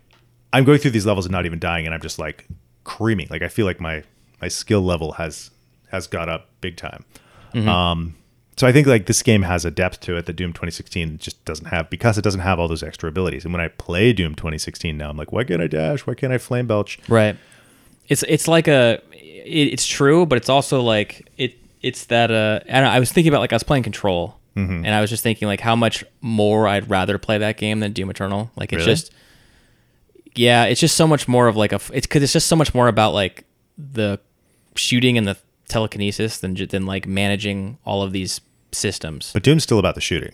I'm 0.52 0.64
going 0.64 0.80
through 0.80 0.92
these 0.92 1.06
levels 1.06 1.26
and 1.26 1.32
not 1.34 1.46
even 1.46 1.60
dying, 1.60 1.86
and 1.86 1.94
I'm 1.94 2.02
just 2.02 2.20
like 2.20 2.46
creaming. 2.84 3.28
Like 3.30 3.42
I 3.42 3.48
feel 3.48 3.66
like 3.66 3.80
my 3.80 4.04
my 4.42 4.48
skill 4.50 4.82
level 4.82 5.14
has 5.14 5.52
has 5.92 6.08
got 6.08 6.28
up 6.30 6.50
big 6.62 6.76
time. 6.78 7.06
Mm-hmm. 7.54 7.70
Um, 7.70 8.16
so 8.58 8.66
I 8.68 8.72
think 8.72 8.88
like 8.88 9.06
this 9.06 9.22
game 9.24 9.42
has 9.44 9.66
a 9.66 9.72
depth 9.72 10.00
to 10.02 10.16
it 10.18 10.26
that 10.28 10.34
Doom 10.34 10.54
2016 10.54 11.18
just 11.18 11.44
doesn't 11.46 11.66
have 11.68 11.90
because 11.90 12.18
it 12.18 12.22
doesn't 12.24 12.42
have 12.42 12.60
all 12.60 12.68
those 12.68 12.84
extra 12.84 13.10
abilities. 13.10 13.44
And 13.46 13.54
when 13.54 13.62
I 13.62 13.68
play 13.68 14.14
Doom 14.14 14.36
2016 14.36 14.98
now, 14.98 15.10
I'm 15.10 15.18
like, 15.18 15.32
why 15.32 15.44
can't 15.44 15.62
I 15.62 15.68
dash? 15.68 16.08
Why 16.08 16.14
can't 16.14 16.32
I 16.34 16.38
flame 16.38 16.68
belch? 16.68 17.00
Right. 17.10 17.36
It's 18.08 18.24
it's 18.24 18.48
like 18.48 18.68
a 18.68 19.02
it, 19.12 19.74
it's 19.74 19.86
true, 19.86 20.26
but 20.26 20.38
it's 20.38 20.50
also 20.50 20.82
like 20.82 21.28
it 21.38 21.56
it's 21.82 22.06
that 22.06 22.32
uh 22.32 22.60
I, 22.70 22.74
don't 22.76 22.84
know, 22.84 22.90
I 22.90 23.00
was 23.00 23.12
thinking 23.12 23.32
about 23.32 23.42
like 23.42 23.52
I 23.52 23.56
was 23.56 23.64
playing 23.64 23.84
Control, 23.84 24.38
Mm-hmm. 24.56 24.86
and 24.86 24.88
I 24.88 25.02
was 25.02 25.10
just 25.10 25.22
thinking 25.22 25.50
like 25.50 25.60
how 25.60 25.76
much 25.76 26.06
more 26.22 26.66
I'd 26.66 26.90
rather 26.90 27.18
play 27.18 27.38
that 27.40 27.58
game 27.58 27.82
than 27.82 27.92
Doom 27.92 28.10
Eternal. 28.10 28.52
Like 28.56 28.72
it's 28.72 28.80
Really? 28.86 28.92
just 28.94 29.12
yeah, 30.34 30.64
it's 30.66 30.80
just 30.80 30.96
so 30.96 31.08
much 31.08 31.28
more 31.28 31.48
of 31.48 31.56
like 31.58 31.74
a 31.74 31.80
it's 31.94 32.08
because 32.08 32.24
it's 32.24 32.32
just 32.34 32.48
so 32.48 32.56
much 32.56 32.74
more 32.74 32.88
about 32.88 33.14
like 33.14 33.44
the 33.78 34.20
shooting 34.76 35.18
and 35.18 35.28
the 35.28 35.38
telekinesis 35.68 36.40
than 36.40 36.56
than 36.70 36.86
like 36.86 37.08
managing 37.08 37.78
all 37.86 38.02
of 38.04 38.12
these 38.12 38.42
systems 38.72 39.32
But 39.34 39.44
Doom's 39.44 39.64
still 39.64 39.80
about 39.80 39.96
the 39.96 40.02
shooting. 40.02 40.34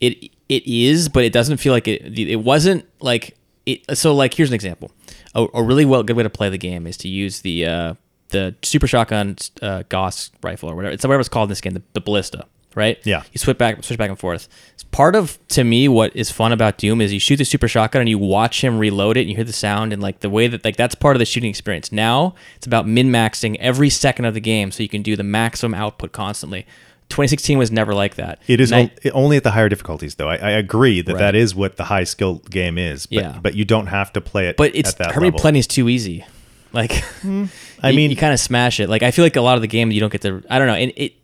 it 0.00 0.30
it 0.48 0.66
is, 0.66 1.08
but 1.08 1.24
it 1.24 1.32
doesn't 1.32 1.58
feel 1.58 1.72
like 1.72 1.86
it. 1.88 2.18
It 2.18 2.36
wasn't 2.36 2.86
like 3.00 3.36
it. 3.66 3.98
So 3.98 4.14
like 4.14 4.34
here's 4.34 4.48
an 4.50 4.54
example. 4.54 4.90
A, 5.34 5.46
a 5.54 5.62
really 5.62 5.84
well 5.84 6.02
good 6.02 6.16
way 6.16 6.22
to 6.22 6.30
play 6.30 6.48
the 6.48 6.58
game 6.58 6.86
is 6.86 6.96
to 6.98 7.08
use 7.08 7.40
the 7.40 7.66
uh, 7.66 7.94
the 8.30 8.54
super 8.62 8.86
shotgun 8.86 9.36
uh, 9.62 9.82
Gauss 9.88 10.30
rifle 10.42 10.70
or 10.70 10.74
whatever. 10.76 10.94
It's 10.94 11.04
whatever 11.04 11.20
it's 11.20 11.28
called 11.28 11.48
in 11.48 11.50
this 11.50 11.60
game, 11.60 11.74
the, 11.74 11.82
the 11.92 12.00
ballista. 12.00 12.46
Right. 12.78 12.98
Yeah. 13.04 13.24
You 13.32 13.38
switch 13.38 13.58
back, 13.58 13.82
switch 13.82 13.98
back 13.98 14.08
and 14.08 14.18
forth. 14.18 14.48
It's 14.74 14.84
part 14.84 15.16
of 15.16 15.36
to 15.48 15.64
me 15.64 15.88
what 15.88 16.14
is 16.14 16.30
fun 16.30 16.52
about 16.52 16.78
Doom 16.78 17.00
is 17.00 17.12
you 17.12 17.18
shoot 17.18 17.36
the 17.36 17.44
super 17.44 17.66
shotgun 17.66 18.00
and 18.02 18.08
you 18.08 18.18
watch 18.18 18.62
him 18.62 18.78
reload 18.78 19.16
it 19.16 19.22
and 19.22 19.30
you 19.30 19.34
hear 19.36 19.44
the 19.44 19.52
sound 19.52 19.92
and 19.92 20.00
like 20.00 20.20
the 20.20 20.30
way 20.30 20.46
that 20.46 20.64
like 20.64 20.76
that's 20.76 20.94
part 20.94 21.16
of 21.16 21.18
the 21.18 21.24
shooting 21.26 21.50
experience. 21.50 21.90
Now 21.90 22.34
it's 22.56 22.66
about 22.68 22.86
min 22.86 23.10
maxing 23.10 23.56
every 23.58 23.90
second 23.90 24.26
of 24.26 24.34
the 24.34 24.40
game 24.40 24.70
so 24.70 24.82
you 24.84 24.88
can 24.88 25.02
do 25.02 25.16
the 25.16 25.24
maximum 25.24 25.74
output 25.74 26.12
constantly. 26.12 26.66
2016 27.10 27.56
was 27.56 27.70
never 27.72 27.94
like 27.94 28.16
that. 28.16 28.38
It 28.46 28.60
is 28.60 28.70
on- 28.70 28.90
only 29.14 29.38
at 29.38 29.42
the 29.42 29.52
higher 29.52 29.70
difficulties, 29.70 30.16
though. 30.16 30.28
I, 30.28 30.36
I 30.36 30.50
agree 30.50 31.00
that 31.00 31.14
Right. 31.14 31.18
that 31.20 31.34
is 31.34 31.54
what 31.54 31.76
the 31.78 31.84
high 31.84 32.04
skill 32.04 32.42
game 32.50 32.76
is. 32.76 33.06
But, 33.06 33.14
Yeah. 33.16 33.38
but 33.42 33.54
you 33.54 33.64
don't 33.64 33.86
have 33.86 34.12
to 34.12 34.20
play 34.20 34.48
it. 34.48 34.58
but 34.58 34.72
it's 34.76 34.90
at 34.90 34.98
that 34.98 35.16
level. 35.20 35.38
Plenty 35.40 35.58
is 35.58 35.66
too 35.66 35.88
easy. 35.88 36.26
Like, 36.74 36.92
hmm. 37.22 37.46
I 37.82 37.90
you- 37.90 37.96
mean- 37.96 38.10
you 38.10 38.16
kind 38.16 38.34
of 38.34 38.40
smash 38.40 38.78
it. 38.78 38.90
Like, 38.90 39.02
I 39.02 39.10
feel 39.10 39.24
like 39.24 39.36
a 39.36 39.40
lot 39.40 39.56
of 39.56 39.62
the 39.62 39.68
game 39.68 39.90
you 39.90 40.00
don't 40.00 40.12
get 40.12 40.20
to. 40.20 40.42
I 40.50 40.58
don't 40.58 40.68
know. 40.68 40.74
And 40.74 40.92
it. 40.96 41.14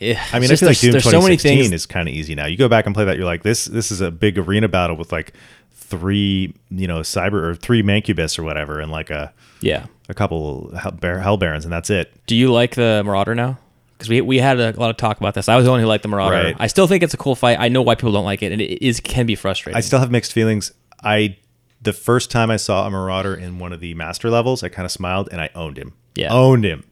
It 0.00 0.16
I 0.34 0.38
mean, 0.38 0.50
it's 0.50 0.62
I 0.62 0.66
feel 0.66 0.68
like 0.68 0.78
Doom 0.78 0.92
there's, 0.92 1.04
there's 1.04 1.12
so 1.12 1.20
2016 1.20 1.58
things. 1.58 1.72
is 1.72 1.86
kind 1.86 2.08
of 2.08 2.14
easy 2.14 2.34
now. 2.34 2.46
You 2.46 2.56
go 2.56 2.68
back 2.68 2.86
and 2.86 2.94
play 2.94 3.04
that, 3.04 3.16
you're 3.16 3.26
like, 3.26 3.42
this 3.42 3.64
this 3.64 3.90
is 3.90 4.00
a 4.00 4.10
big 4.10 4.38
arena 4.38 4.68
battle 4.68 4.96
with 4.96 5.12
like 5.12 5.32
three, 5.72 6.54
you 6.70 6.86
know, 6.86 7.00
cyber 7.00 7.42
or 7.42 7.54
three 7.54 7.82
Mancubus 7.82 8.38
or 8.38 8.42
whatever, 8.42 8.80
and 8.80 8.92
like 8.92 9.10
a 9.10 9.32
yeah. 9.60 9.86
a 10.08 10.14
couple 10.14 10.70
hell, 10.76 10.96
hell 11.02 11.36
barons, 11.36 11.64
and 11.64 11.72
that's 11.72 11.90
it. 11.90 12.12
Do 12.26 12.36
you 12.36 12.52
like 12.52 12.74
the 12.74 13.02
Marauder 13.04 13.34
now? 13.34 13.58
Because 13.92 14.08
we, 14.08 14.20
we 14.20 14.38
had 14.38 14.60
a 14.60 14.72
lot 14.78 14.90
of 14.90 14.96
talk 14.96 15.18
about 15.18 15.34
this. 15.34 15.48
I 15.48 15.56
was 15.56 15.64
the 15.64 15.72
one 15.72 15.80
who 15.80 15.86
liked 15.86 16.02
the 16.02 16.08
Marauder. 16.08 16.36
Right. 16.36 16.56
I 16.60 16.68
still 16.68 16.86
think 16.86 17.02
it's 17.02 17.14
a 17.14 17.16
cool 17.16 17.34
fight. 17.34 17.58
I 17.58 17.68
know 17.68 17.82
why 17.82 17.96
people 17.96 18.12
don't 18.12 18.24
like 18.24 18.44
it, 18.44 18.52
and 18.52 18.60
it 18.62 18.84
is 18.84 19.00
can 19.00 19.26
be 19.26 19.34
frustrating. 19.34 19.76
I 19.76 19.80
still 19.80 19.98
have 19.98 20.10
mixed 20.10 20.32
feelings. 20.32 20.72
I 21.02 21.36
the 21.82 21.92
first 21.92 22.30
time 22.30 22.50
I 22.50 22.56
saw 22.56 22.86
a 22.86 22.90
Marauder 22.90 23.34
in 23.34 23.58
one 23.58 23.72
of 23.72 23.80
the 23.80 23.94
master 23.94 24.30
levels, 24.30 24.62
I 24.62 24.68
kind 24.68 24.86
of 24.86 24.92
smiled 24.92 25.28
and 25.30 25.40
I 25.40 25.50
owned 25.54 25.78
him. 25.78 25.94
Yeah. 26.14 26.32
owned 26.32 26.64
him. 26.64 26.84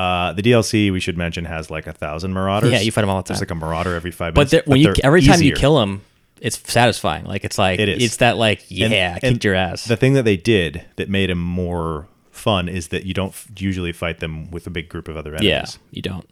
Uh, 0.00 0.32
the 0.32 0.42
DLC 0.42 0.90
we 0.92 1.00
should 1.00 1.16
mention 1.18 1.44
has 1.44 1.70
like 1.70 1.86
a 1.86 1.92
thousand 1.92 2.32
Marauders. 2.32 2.72
Yeah, 2.72 2.80
you 2.80 2.90
fight 2.92 3.02
them 3.02 3.10
all 3.10 3.22
the 3.22 3.28
There's 3.28 3.38
time. 3.40 3.46
like 3.46 3.50
a 3.50 3.66
Marauder 3.66 3.94
every 3.94 4.10
five 4.10 4.34
but 4.34 4.40
minutes. 4.40 4.50
there, 4.52 4.62
when 4.66 4.80
you 4.80 4.94
every 5.04 5.20
time 5.22 5.42
you 5.42 5.52
kill 5.52 5.78
them, 5.78 6.02
it's 6.40 6.58
satisfying. 6.72 7.24
Like 7.24 7.44
it's 7.44 7.58
like 7.58 7.80
It 7.80 7.88
is. 7.88 8.02
it's 8.02 8.16
that 8.18 8.36
like 8.38 8.64
yeah, 8.68 8.86
And- 8.86 8.94
I 8.94 8.98
and 8.98 9.20
kicked 9.20 9.44
your 9.44 9.54
ass. 9.54 9.84
The 9.84 9.96
thing 9.96 10.14
that 10.14 10.24
they 10.24 10.36
did 10.36 10.84
that 10.96 11.08
made 11.08 11.28
him 11.30 11.38
more 11.38 12.06
fun 12.30 12.68
is 12.68 12.88
that 12.88 13.04
you 13.04 13.12
don't 13.12 13.30
f- 13.30 13.46
usually 13.58 13.92
fight 13.92 14.20
them 14.20 14.50
with 14.50 14.66
a 14.66 14.70
big 14.70 14.88
group 14.88 15.08
of 15.08 15.16
other 15.18 15.30
enemies. 15.34 15.48
yeah, 15.48 15.66
you 15.90 16.00
don't. 16.02 16.26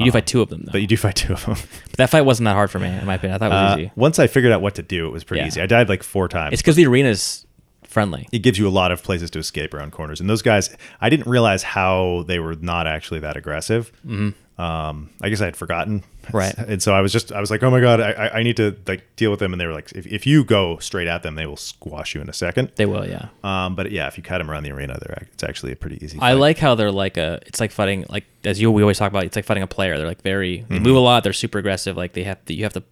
You 0.00 0.06
do 0.06 0.10
fight 0.12 0.26
two 0.26 0.40
of 0.42 0.48
them 0.48 0.62
though. 0.64 0.72
But 0.72 0.80
you 0.80 0.86
do 0.86 0.96
fight 0.96 1.16
two 1.16 1.32
of 1.32 1.44
them. 1.44 1.56
But 1.90 1.96
that 1.98 2.10
fight 2.10 2.22
wasn't 2.22 2.44
that 2.46 2.54
hard 2.54 2.70
for 2.70 2.78
me, 2.78 2.86
in 2.88 3.04
my 3.04 3.14
opinion. 3.14 3.34
I 3.34 3.38
thought 3.38 3.50
it 3.50 3.54
was 3.54 3.72
Uh, 3.72 3.80
easy. 3.80 3.92
once 3.96 4.18
I 4.20 4.26
figured 4.28 4.52
out 4.52 4.60
what 4.62 4.76
to 4.76 4.82
do, 4.82 5.06
it 5.06 5.10
was 5.10 5.24
pretty 5.24 5.40
Yeah. 5.42 5.46
easy. 5.48 5.60
I 5.60 5.66
died 5.66 5.88
like 5.88 6.02
four 6.04 6.28
times. 6.28 6.52
It's 6.52 6.62
because 6.62 6.76
the 6.76 6.86
arena's 6.86 7.44
friendly. 7.88 8.28
it 8.32 8.40
gives 8.40 8.58
you 8.58 8.68
a 8.68 8.70
lot 8.70 8.92
of 8.92 9.02
places 9.02 9.30
to 9.32 9.38
escape 9.38 9.74
around 9.74 9.90
corners. 9.92 10.20
And 10.20 10.28
those 10.30 10.42
guys, 10.42 10.70
I 11.00 11.08
didn't 11.08 11.26
realize 11.28 11.62
how 11.62 12.24
they 12.28 12.38
were 12.38 12.54
not 12.54 12.86
actually 12.86 13.20
that 13.20 13.36
aggressive. 13.36 13.90
Mm-hmm. 14.06 14.30
Um, 14.60 15.10
I 15.22 15.28
guess 15.28 15.40
I 15.40 15.44
had 15.44 15.56
forgotten. 15.56 16.02
Right. 16.32 16.52
And 16.68 16.82
so 16.82 16.92
I 16.92 17.00
was 17.00 17.12
just, 17.12 17.30
I 17.32 17.40
was 17.40 17.48
like, 17.50 17.62
oh 17.62 17.70
my 17.70 17.80
God, 17.80 18.00
I, 18.00 18.10
I- 18.10 18.38
I 18.38 18.42
need 18.42 18.56
to 18.56 18.76
like 18.88 19.04
deal 19.16 19.30
with 19.30 19.38
them. 19.40 19.52
And 19.52 19.60
they 19.60 19.66
were 19.66 19.72
like, 19.72 19.92
if, 19.92 20.04
if 20.06 20.26
you 20.26 20.42
go 20.44 20.78
straight 20.78 21.06
at 21.06 21.22
them, 21.22 21.36
they 21.36 21.46
will 21.46 21.56
squash 21.56 22.14
you 22.14 22.20
in 22.20 22.28
a 22.28 22.32
second. 22.32 22.72
They 22.74 22.84
will, 22.84 23.06
yeah. 23.08 23.28
Um, 23.44 23.76
but 23.76 23.90
yeah, 23.92 24.08
if 24.08 24.16
you 24.16 24.22
cut 24.24 24.38
them 24.38 24.50
around 24.50 24.64
the 24.64 24.72
arena, 24.72 24.98
they're, 25.00 25.26
it's 25.32 25.44
actually 25.44 25.72
a 25.72 25.76
pretty 25.76 26.04
easy. 26.04 26.18
I 26.18 26.32
fight. 26.32 26.40
like 26.40 26.58
how 26.58 26.74
they're 26.74 26.90
like 26.92 27.16
a. 27.16 27.40
It's 27.46 27.60
like 27.60 27.70
fighting 27.70 28.04
like 28.08 28.24
as 28.44 28.60
you 28.60 28.70
we 28.72 28.82
always 28.82 28.98
talk 28.98 29.10
about. 29.12 29.24
It's 29.24 29.36
like 29.36 29.44
fighting 29.44 29.62
a 29.62 29.66
player. 29.68 29.96
They're 29.96 30.06
like 30.08 30.22
very. 30.22 30.66
Mm-hmm. 30.68 30.82
Move 30.82 30.96
a 30.96 31.00
lot. 31.00 31.22
They're 31.22 31.32
super 31.32 31.58
aggressive. 31.58 31.96
Like 31.96 32.12
they 32.14 32.24
have 32.24 32.44
to. 32.46 32.54
You 32.54 32.64
have 32.64 32.72
to. 32.74 32.82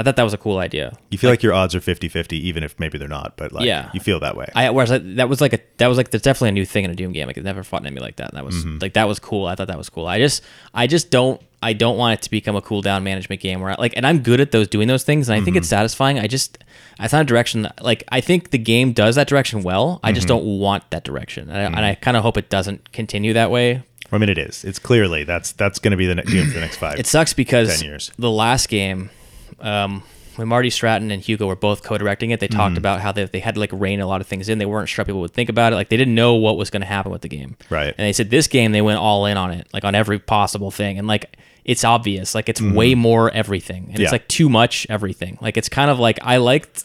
I 0.00 0.02
thought 0.02 0.16
that 0.16 0.22
was 0.22 0.32
a 0.32 0.38
cool 0.38 0.56
idea. 0.58 0.96
You 1.10 1.18
feel 1.18 1.28
like, 1.28 1.42
your 1.42 1.52
odds 1.52 1.74
are 1.74 1.80
50 1.80 2.08
50, 2.08 2.48
even 2.48 2.62
if 2.64 2.78
maybe 2.80 2.96
they're 2.96 3.06
not, 3.06 3.36
but 3.36 3.52
like, 3.52 3.66
Yeah. 3.66 3.90
you 3.92 4.00
feel 4.00 4.18
that 4.20 4.34
way. 4.36 4.48
I 4.54 4.70
whereas 4.70 4.90
I, 4.90 4.98
that 4.98 5.28
was 5.28 5.40
like 5.42 5.52
a 5.52 5.60
that 5.76 5.88
was 5.88 5.98
like 5.98 6.10
there's 6.10 6.22
definitely 6.22 6.48
a 6.48 6.52
new 6.52 6.64
thing 6.64 6.84
in 6.86 6.90
a 6.90 6.94
Doom 6.94 7.12
game. 7.12 7.26
Like 7.26 7.36
I've 7.38 7.44
never 7.44 7.62
fought 7.62 7.82
an 7.82 7.86
enemy 7.86 8.00
like 8.00 8.16
that. 8.16 8.32
That 8.34 8.44
was 8.44 8.54
Mm-hmm. 8.56 8.78
like 8.80 8.94
that 8.94 9.06
was 9.06 9.18
cool. 9.18 9.46
I 9.46 9.54
thought 9.54 9.68
that 9.68 9.78
was 9.78 9.90
cool. 9.90 10.06
I 10.06 10.18
just 10.18 10.42
I 10.74 10.86
just 10.86 11.10
don't 11.10 11.40
I 11.62 11.74
don't 11.74 11.98
want 11.98 12.18
it 12.18 12.22
to 12.22 12.30
become 12.30 12.56
a 12.56 12.62
cooldown 12.62 13.02
management 13.02 13.42
game 13.42 13.60
where 13.60 13.72
I, 13.72 13.74
like 13.78 13.92
and 13.96 14.06
I'm 14.06 14.20
good 14.22 14.40
at 14.40 14.50
those 14.50 14.66
doing 14.68 14.88
those 14.88 15.04
things 15.04 15.28
and 15.28 15.38
I 15.40 15.44
think 15.44 15.56
it's 15.56 15.66
Mm-hmm. 15.66 15.70
satisfying. 15.80 16.18
I 16.18 16.26
just 16.26 16.56
it's 16.98 17.12
not 17.12 17.22
a 17.22 17.24
direction 17.24 17.62
that- 17.62 17.82
like 17.84 18.02
I 18.08 18.20
think 18.22 18.50
the 18.50 18.58
game 18.58 18.92
does 18.94 19.14
that 19.16 19.28
direction 19.28 19.62
well. 19.62 20.00
I 20.02 20.08
Mm-hmm. 20.08 20.14
just 20.16 20.28
don't 20.28 20.44
want 20.44 20.90
that 20.90 21.04
direction, 21.04 21.50
and 21.50 21.58
I, 21.58 21.62
and 21.64 21.84
I 21.84 21.94
kind 21.94 22.16
of 22.16 22.22
hope 22.22 22.36
it 22.38 22.48
doesn't 22.48 22.92
continue 22.92 23.32
that 23.34 23.50
way. 23.50 23.82
I 24.12 24.18
mean, 24.18 24.28
it 24.28 24.38
is. 24.38 24.64
It's 24.64 24.78
clearly 24.80 25.22
that's 25.24 25.52
that's 25.52 25.78
going 25.78 25.92
to 25.92 25.96
be 25.96 26.06
the 26.06 26.16
ne- 26.16 26.22
Doom 26.24 26.48
for 26.48 26.54
the 26.54 26.60
next 26.60 26.76
five. 26.78 26.98
It 26.98 27.06
sucks 27.06 27.32
because 27.32 27.78
10 27.80 27.88
years. 27.88 28.10
the 28.18 28.30
last 28.30 28.68
game, 28.68 29.08
um, 29.60 30.02
when 30.36 30.48
Marty 30.48 30.70
Stratton 30.70 31.10
and 31.10 31.20
Hugo 31.22 31.46
were 31.46 31.56
both 31.56 31.82
co-directing 31.82 32.30
it, 32.30 32.40
they 32.40 32.48
talked 32.48 32.70
Mm-hmm. 32.72 32.78
about 32.78 33.00
how 33.00 33.12
they, 33.12 33.24
they 33.24 33.40
had 33.40 33.54
to 33.54 33.60
like 33.60 33.70
rein 33.72 34.00
a 34.00 34.06
lot 34.06 34.20
of 34.20 34.26
things 34.26 34.48
in. 34.48 34.58
They 34.58 34.66
weren't 34.66 34.88
sure 34.88 35.04
people 35.04 35.20
would 35.20 35.32
think 35.32 35.48
about 35.48 35.72
it. 35.72 35.76
Like 35.76 35.88
they 35.88 35.96
didn't 35.96 36.14
know 36.14 36.34
what 36.34 36.56
was 36.56 36.70
going 36.70 36.80
to 36.82 36.86
happen 36.86 37.10
with 37.12 37.22
the 37.22 37.28
game. 37.28 37.56
Right. 37.68 37.88
And 37.96 38.06
they 38.06 38.12
said 38.12 38.30
this 38.30 38.46
game 38.46 38.72
they 38.72 38.80
went 38.82 38.98
all 39.00 39.26
in 39.26 39.36
on 39.36 39.50
it, 39.50 39.66
like 39.72 39.84
on 39.84 39.94
every 39.94 40.18
possible 40.18 40.70
thing, 40.70 40.98
and 40.98 41.06
like 41.08 41.36
it's 41.64 41.84
obvious, 41.84 42.34
like 42.34 42.48
it's 42.48 42.60
way 42.62 42.94
more 42.94 43.30
everything, 43.32 43.84
and 43.84 43.92
Mm-hmm. 43.94 44.00
Yeah. 44.00 44.04
it's 44.06 44.12
like 44.12 44.28
too 44.28 44.48
much 44.48 44.86
everything. 44.88 45.36
Like 45.42 45.56
it's 45.56 45.68
kind 45.68 45.90
of 45.90 45.98
like 45.98 46.18
I 46.22 46.38
liked 46.38 46.84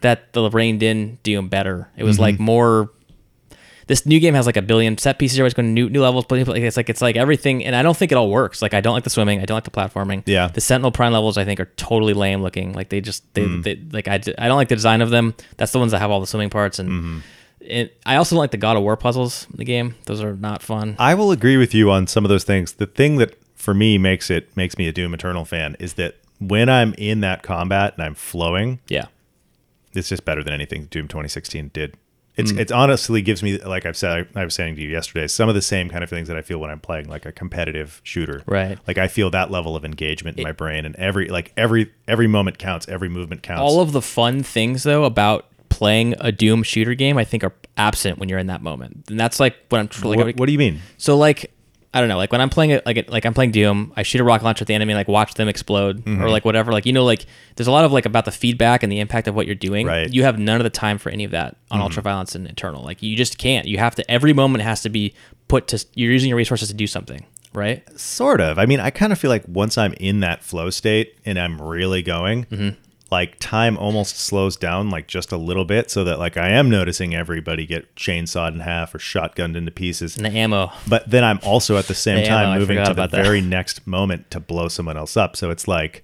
that 0.00 0.32
the 0.32 0.50
reined 0.50 0.82
in 0.82 1.18
Doom 1.22 1.48
better. 1.48 1.88
It 1.96 2.02
was 2.04 2.16
Mm-hmm. 2.16 2.22
like 2.22 2.40
more. 2.40 2.90
This 3.88 4.04
new 4.04 4.18
game 4.18 4.34
has 4.34 4.46
like 4.46 4.56
a 4.56 4.62
billion 4.62 4.98
set 4.98 5.18
pieces. 5.18 5.38
You're 5.38 5.44
always 5.44 5.54
going 5.54 5.66
to 5.66 5.72
new 5.72 5.88
new 5.88 6.02
levels, 6.02 6.24
but 6.28 6.46
like, 6.48 6.62
it's 6.62 6.76
like 6.76 6.88
it's 6.90 7.00
like 7.02 7.16
everything, 7.16 7.64
and 7.64 7.74
I 7.76 7.82
don't 7.82 7.96
think 7.96 8.12
it 8.12 8.16
all 8.16 8.30
works. 8.30 8.60
Like 8.62 8.74
I 8.74 8.80
don't 8.80 8.94
like 8.94 9.04
the 9.04 9.10
swimming, 9.10 9.40
I 9.40 9.44
don't 9.44 9.56
like 9.56 9.64
the 9.64 9.70
platforming. 9.70 10.22
Yeah. 10.26 10.48
the 10.48 10.60
Sentinel 10.60 10.90
Prime 10.92 11.12
levels 11.12 11.38
I 11.38 11.44
think 11.44 11.60
are 11.60 11.70
totally 11.76 12.12
lame 12.14 12.42
looking. 12.42 12.72
Like 12.72 12.88
they 12.88 13.00
just 13.00 13.22
they, 13.34 13.42
Mm. 13.42 13.62
they 13.62 13.80
like 13.92 14.08
I, 14.08 14.14
I 14.38 14.48
don't 14.48 14.56
like 14.56 14.68
the 14.68 14.76
design 14.76 15.02
of 15.02 15.10
them. 15.10 15.34
That's 15.56 15.72
the 15.72 15.78
ones 15.78 15.92
that 15.92 15.98
have 16.00 16.10
all 16.10 16.20
the 16.20 16.26
swimming 16.26 16.50
parts, 16.50 16.78
and 16.78 16.88
Mm-hmm. 16.90 17.18
it, 17.60 17.96
I 18.04 18.16
also 18.16 18.34
don't 18.34 18.40
like 18.40 18.50
the 18.50 18.56
God 18.56 18.76
of 18.76 18.82
War 18.82 18.96
puzzles 18.96 19.46
in 19.50 19.56
the 19.58 19.64
game. 19.64 19.94
Those 20.06 20.20
are 20.22 20.34
not 20.36 20.62
fun. 20.62 20.96
I 20.98 21.14
will 21.14 21.30
agree 21.30 21.56
with 21.56 21.72
you 21.74 21.90
on 21.90 22.06
some 22.06 22.24
of 22.24 22.28
those 22.28 22.44
things. 22.44 22.74
The 22.74 22.86
thing 22.86 23.16
that 23.16 23.36
for 23.54 23.72
me 23.74 23.98
makes 23.98 24.30
it 24.30 24.54
makes 24.56 24.76
me 24.78 24.88
a 24.88 24.92
Doom 24.92 25.14
Eternal 25.14 25.44
fan 25.44 25.76
is 25.78 25.94
that 25.94 26.16
when 26.38 26.68
I'm 26.68 26.92
in 26.98 27.20
that 27.20 27.42
combat 27.42 27.94
and 27.94 28.02
I'm 28.02 28.14
flowing, 28.14 28.80
Yeah, 28.88 29.06
it's 29.94 30.08
just 30.10 30.24
better 30.24 30.42
than 30.44 30.52
anything 30.52 30.86
Doom 30.86 31.08
2016 31.08 31.70
did. 31.72 31.94
It's 32.36 32.52
Mm. 32.52 32.58
it's 32.60 32.72
honestly 32.72 33.22
gives 33.22 33.42
me 33.42 33.58
like 33.58 33.86
I've 33.86 33.96
said 33.96 34.28
I 34.34 34.44
was 34.44 34.54
saying 34.54 34.76
to 34.76 34.82
you 34.82 34.88
yesterday 34.88 35.26
some 35.26 35.48
of 35.48 35.54
the 35.54 35.62
same 35.62 35.88
kind 35.88 36.04
of 36.04 36.10
things 36.10 36.28
that 36.28 36.36
I 36.36 36.42
feel 36.42 36.58
when 36.58 36.70
I'm 36.70 36.80
playing 36.80 37.08
like 37.08 37.24
a 37.24 37.32
competitive 37.32 38.00
shooter. 38.04 38.42
Right. 38.46 38.78
Like 38.86 38.98
I 38.98 39.08
feel 39.08 39.30
that 39.30 39.50
level 39.50 39.74
of 39.74 39.84
engagement 39.84 40.36
in 40.38 40.44
my 40.44 40.52
brain 40.52 40.84
and 40.84 40.94
every 40.96 41.28
like 41.28 41.52
every 41.56 41.90
every 42.06 42.26
moment 42.26 42.58
counts, 42.58 42.86
every 42.88 43.08
movement 43.08 43.42
counts. 43.42 43.60
all 43.62 43.80
of 43.80 43.92
the 43.92 44.02
fun 44.02 44.42
things 44.42 44.82
though 44.82 45.04
about 45.04 45.46
playing 45.68 46.14
a 46.20 46.30
Doom 46.32 46.62
shooter 46.62 46.94
game, 46.94 47.18
I 47.18 47.24
think 47.24 47.42
are 47.44 47.52
absent 47.76 48.18
when 48.18 48.28
you're 48.28 48.38
in 48.38 48.46
that 48.46 48.62
moment, 48.62 49.04
and 49.10 49.18
that's 49.20 49.38
like 49.40 49.56
what 49.68 49.78
I'm 49.78 49.88
tr- 49.88 50.06
like. 50.06 50.18
what, 50.18 50.36
what 50.36 50.46
do 50.46 50.52
you 50.52 50.58
mean? 50.58 50.80
So 50.98 51.16
like 51.16 51.50
I 51.96 52.00
don't 52.00 52.08
know, 52.08 52.16
like 52.16 52.30
when 52.32 52.40
I'm 52.40 52.50
playing 52.50 52.70
it, 52.70 52.84
like 52.86 53.08
like 53.10 53.24
I'm 53.24 53.32
playing 53.34 53.52
Doom, 53.52 53.92
I 53.96 54.02
shoot 54.02 54.20
a 54.20 54.24
rocket 54.24 54.44
launcher 54.44 54.62
at 54.62 54.66
the 54.68 54.74
enemy, 54.74 54.92
and 54.92 54.98
like 54.98 55.08
watch 55.08 55.34
them 55.34 55.48
explode 55.48 56.04
Mm-hmm. 56.04 56.22
or 56.22 56.28
like 56.30 56.44
whatever. 56.44 56.70
Like 56.72 56.86
you 56.86 56.92
know, 56.92 57.04
like 57.04 57.26
there's 57.56 57.66
a 57.66 57.70
lot 57.72 57.84
of 57.84 57.92
like 57.92 58.06
about 58.06 58.24
the 58.26 58.32
feedback 58.32 58.82
and 58.82 58.92
the 58.92 59.00
impact 59.00 59.26
of 59.28 59.34
what 59.34 59.46
you're 59.46 59.54
doing. 59.54 59.86
Right. 59.86 60.12
You 60.12 60.22
have 60.24 60.38
none 60.38 60.58
of 60.60 60.64
the 60.64 60.70
time 60.70 60.98
for 60.98 61.10
any 61.10 61.24
of 61.24 61.30
that 61.30 61.56
on 61.70 61.80
Mm-hmm. 61.80 61.98
Ultraviolence 62.00 62.34
and 62.34 62.46
Eternal. 62.46 62.82
Like 62.82 63.02
you 63.02 63.16
just 63.16 63.38
can't. 63.38 63.66
You 63.66 63.78
have 63.78 63.94
to. 63.96 64.10
Every 64.10 64.32
moment 64.32 64.62
has 64.64 64.82
to 64.82 64.88
be 64.88 65.14
put 65.48 65.68
to. 65.68 65.84
You're 65.94 66.12
using 66.12 66.28
your 66.28 66.36
resources 66.36 66.68
to 66.68 66.74
do 66.74 66.86
something. 66.86 67.24
Right. 67.54 67.82
Sort 67.98 68.42
of. 68.42 68.58
I 68.58 68.66
mean, 68.66 68.80
I 68.80 68.90
kind 68.90 69.12
of 69.12 69.18
feel 69.18 69.30
like 69.30 69.44
once 69.48 69.78
I'm 69.78 69.94
in 69.94 70.20
that 70.20 70.44
flow 70.44 70.68
state 70.68 71.16
and 71.24 71.38
I'm 71.38 71.60
really 71.62 72.02
going, 72.02 72.44
Mm-hmm. 72.44 72.78
Like 73.10 73.38
time 73.38 73.76
almost 73.78 74.18
slows 74.18 74.56
down 74.56 74.90
like 74.90 75.06
just 75.06 75.30
a 75.30 75.36
little 75.36 75.64
bit 75.64 75.90
so 75.90 76.02
that 76.04 76.18
like 76.18 76.36
I 76.36 76.48
am 76.50 76.68
noticing 76.68 77.14
everybody 77.14 77.64
get 77.66 77.94
chainsawed 77.94 78.52
in 78.54 78.60
half 78.60 78.94
or 78.94 78.98
shotgunned 78.98 79.54
into 79.56 79.70
pieces. 79.70 80.16
And 80.16 80.26
the 80.26 80.30
ammo. 80.36 80.72
But 80.88 81.08
then 81.08 81.22
I'm 81.22 81.38
also 81.44 81.76
at 81.76 81.86
the 81.86 81.94
same 81.94 82.18
no, 82.22 82.24
time 82.28 82.48
I 82.48 82.58
moving 82.58 82.78
to 82.84 82.94
the 82.94 83.06
that. 83.06 83.10
very 83.12 83.40
next 83.40 83.86
moment 83.86 84.30
to 84.32 84.40
blow 84.40 84.66
someone 84.68 84.96
else 84.96 85.16
up. 85.16 85.36
So 85.36 85.50
it's 85.50 85.68
like 85.68 86.02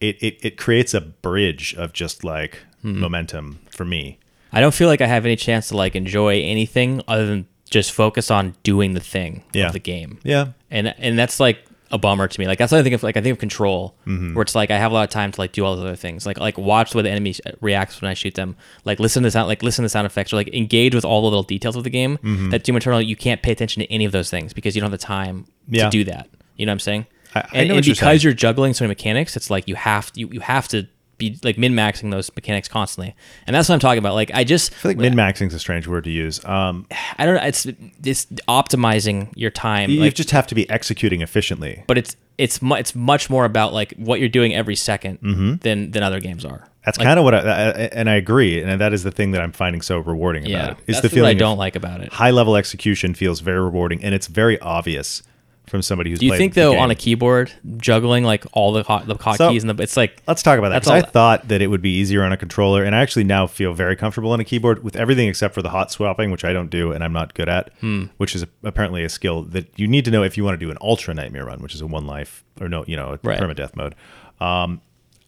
it 0.00 0.22
it, 0.22 0.38
it 0.42 0.56
creates 0.58 0.94
a 0.94 1.00
bridge 1.00 1.74
of 1.74 1.92
just 1.92 2.22
like 2.24 2.58
Hmm. 2.82 3.00
momentum 3.00 3.58
for 3.70 3.84
me. 3.84 4.18
I 4.52 4.60
don't 4.60 4.74
feel 4.74 4.86
like 4.88 5.00
I 5.00 5.06
have 5.06 5.24
any 5.24 5.34
chance 5.34 5.68
to 5.68 5.76
like 5.76 5.96
enjoy 5.96 6.40
anything 6.42 7.02
other 7.08 7.26
than 7.26 7.46
just 7.68 7.90
focus 7.90 8.30
on 8.30 8.54
doing 8.62 8.92
the 8.94 9.00
thing 9.00 9.42
Yeah. 9.52 9.66
of 9.68 9.72
the 9.72 9.80
game. 9.80 10.20
Yeah. 10.22 10.48
and 10.70 10.94
and 10.98 11.18
that's 11.18 11.40
like 11.40 11.65
a 11.90 11.98
bummer 11.98 12.26
to 12.28 12.40
me. 12.40 12.46
Like 12.46 12.58
that's 12.58 12.72
what 12.72 12.78
I 12.78 12.82
think 12.82 12.94
of. 12.94 13.02
Like 13.02 13.16
I 13.16 13.20
think 13.20 13.32
of 13.34 13.38
Control, 13.38 13.94
Mm-hmm. 14.06 14.34
where 14.34 14.42
it's 14.42 14.54
like 14.54 14.70
I 14.70 14.78
have 14.78 14.90
a 14.90 14.94
lot 14.94 15.04
of 15.04 15.10
time 15.10 15.32
to 15.32 15.40
like 15.40 15.52
do 15.52 15.64
all 15.64 15.76
those 15.76 15.84
other 15.84 15.96
things. 15.96 16.26
Like 16.26 16.38
like 16.38 16.58
watch 16.58 16.90
the 16.90 16.98
way 16.98 17.02
the 17.02 17.10
enemy 17.10 17.34
reacts 17.60 18.00
when 18.00 18.10
I 18.10 18.14
shoot 18.14 18.34
them. 18.34 18.56
Like 18.84 18.98
listen 19.00 19.22
to 19.22 19.26
the 19.28 19.30
sound. 19.30 19.48
Like 19.48 19.62
listen 19.62 19.82
to 19.82 19.86
the 19.86 19.90
sound 19.90 20.06
effects. 20.06 20.32
Or 20.32 20.36
like 20.36 20.52
engage 20.54 20.94
with 20.94 21.04
all 21.04 21.20
the 21.22 21.28
little 21.28 21.42
details 21.42 21.76
of 21.76 21.84
the 21.84 21.90
game. 21.90 22.18
Mm-hmm. 22.18 22.50
That 22.50 22.64
Doom 22.64 22.76
Eternal 22.76 23.00
you 23.02 23.16
can't 23.16 23.42
pay 23.42 23.52
attention 23.52 23.80
to 23.82 23.90
any 23.92 24.04
of 24.04 24.12
those 24.12 24.30
things 24.30 24.52
because 24.52 24.74
you 24.74 24.80
don't 24.80 24.90
have 24.90 24.98
the 25.00 25.04
time 25.06 25.46
Yeah. 25.68 25.84
to 25.84 25.90
do 25.90 26.04
that. 26.04 26.28
You 26.56 26.66
know 26.66 26.70
what 26.70 26.74
I'm 26.74 26.80
saying? 26.80 27.06
I- 27.34 27.40
I 27.40 27.42
and 27.52 27.70
and 27.72 27.86
you're 27.86 27.94
because 27.94 27.98
saying. 27.98 28.20
you're 28.22 28.32
juggling 28.32 28.72
so 28.74 28.84
many 28.84 28.90
mechanics, 28.92 29.36
it's 29.36 29.50
like 29.50 29.68
you 29.68 29.74
have 29.74 30.10
you 30.14 30.28
you 30.32 30.40
have 30.40 30.68
to 30.68 30.86
be 31.18 31.38
like 31.42 31.58
min 31.58 31.72
maxing 31.72 32.10
those 32.10 32.30
mechanics 32.34 32.68
constantly. 32.68 33.14
And 33.46 33.54
that's 33.54 33.68
what 33.68 33.74
I'm 33.74 33.80
talking 33.80 33.98
about. 33.98 34.14
Like 34.14 34.30
I 34.34 34.44
just 34.44 34.72
I 34.72 34.76
feel 34.76 34.90
like 34.90 34.98
min 34.98 35.14
maxing 35.14 35.48
is 35.48 35.54
a 35.54 35.58
strange 35.58 35.86
word 35.86 36.04
to 36.04 36.10
use. 36.10 36.44
Um, 36.44 36.86
I 37.18 37.26
don't 37.26 37.36
know. 37.36 37.42
It's 37.42 37.66
it's 38.04 38.26
optimizing 38.48 39.32
your 39.34 39.50
time. 39.50 39.90
you 39.90 40.00
like, 40.00 40.14
just 40.14 40.30
have 40.30 40.46
to 40.48 40.54
be 40.54 40.68
executing 40.70 41.20
efficiently. 41.20 41.84
but 41.86 41.98
it's 41.98 42.16
it's 42.38 42.60
mu- 42.60 42.74
it's 42.76 42.94
much 42.94 43.30
more 43.30 43.44
about 43.44 43.72
like 43.72 43.94
what 43.96 44.20
you're 44.20 44.28
doing 44.28 44.54
every 44.54 44.74
2nd 44.74 45.60
than 45.62 45.90
than 45.90 46.02
other 46.02 46.20
games 46.20 46.44
are. 46.44 46.68
That's 46.84 46.98
Like, 46.98 47.06
kind 47.06 47.18
of 47.18 47.24
what 47.24 47.34
I, 47.34 47.38
I 47.38 47.70
and 47.92 48.08
I 48.08 48.14
agree, 48.14 48.62
and 48.62 48.80
that 48.80 48.92
is 48.92 49.02
the 49.02 49.10
thing 49.10 49.32
that 49.32 49.40
I'm 49.40 49.50
finding 49.50 49.82
so 49.82 49.98
rewarding 49.98 50.44
about 50.44 50.50
yeah. 50.50 50.70
it. 50.72 50.78
Is 50.86 51.00
the 51.00 51.08
feeling 51.08 51.30
I 51.30 51.38
don't 51.38 51.58
like 51.58 51.74
about 51.74 52.00
it. 52.00 52.12
high 52.12 52.30
level 52.30 52.54
execution 52.56 53.14
feels 53.14 53.40
very 53.40 53.60
rewarding, 53.60 54.04
and 54.04 54.14
it's 54.14 54.28
very 54.28 54.60
obvious 54.60 55.22
from 55.66 55.82
somebody 55.82 56.10
who's. 56.10 56.18
Do 56.20 56.26
you 56.26 56.36
think 56.36 56.54
though 56.54 56.76
on 56.78 56.90
a 56.90 56.94
keyboard 56.94 57.52
juggling 57.76 58.22
like 58.24 58.44
all 58.52 58.72
the 58.72 58.82
hot, 58.84 59.06
the 59.06 59.16
hotkeys 59.16 59.36
So- 59.36 59.48
and 59.68 59.70
the 59.78 59.82
it's 59.82 59.96
like 59.96 60.22
Let's 60.28 60.42
talk 60.42 60.58
about 60.58 60.68
that. 60.68 60.84
That's 60.84 60.88
I 60.88 61.00
all- 61.00 61.06
thought 61.10 61.48
that 61.48 61.60
it 61.62 61.66
would 61.68 61.82
be 61.82 61.90
easier 61.96 62.22
on 62.22 62.32
a 62.32 62.36
controller, 62.36 62.84
and 62.84 62.94
I 62.94 63.00
actually 63.00 63.24
now 63.24 63.46
feel 63.46 63.72
very 63.72 63.96
comfortable 63.96 64.30
on 64.32 64.40
a 64.40 64.44
keyboard 64.44 64.84
with 64.84 64.94
everything 64.96 65.28
except 65.28 65.54
for 65.54 65.62
the 65.62 65.70
hot 65.70 65.90
swapping, 65.90 66.30
which 66.30 66.44
I 66.44 66.52
don't 66.52 66.70
do 66.70 66.92
and 66.92 67.02
I'm 67.02 67.12
not 67.12 67.34
good 67.34 67.48
at, 67.48 67.70
Hmm. 67.80 68.04
which 68.16 68.34
is 68.36 68.44
apparently 68.62 69.02
a 69.04 69.08
skill 69.08 69.42
that 69.42 69.66
you 69.76 69.88
need 69.88 70.04
to 70.04 70.10
know 70.10 70.22
if 70.22 70.36
you 70.36 70.44
want 70.44 70.58
to 70.58 70.64
do 70.64 70.70
an 70.70 70.78
ultra 70.80 71.14
nightmare 71.14 71.44
run, 71.46 71.60
which 71.60 71.74
is 71.74 71.80
a 71.80 71.86
one 71.86 72.06
life 72.06 72.44
or 72.60 72.68
no, 72.68 72.84
you 72.86 72.96
know, 72.96 73.14
a 73.14 73.18
Right. 73.26 73.40
permadeath 73.40 73.74
mode. 73.76 73.94
Um, 74.40 74.80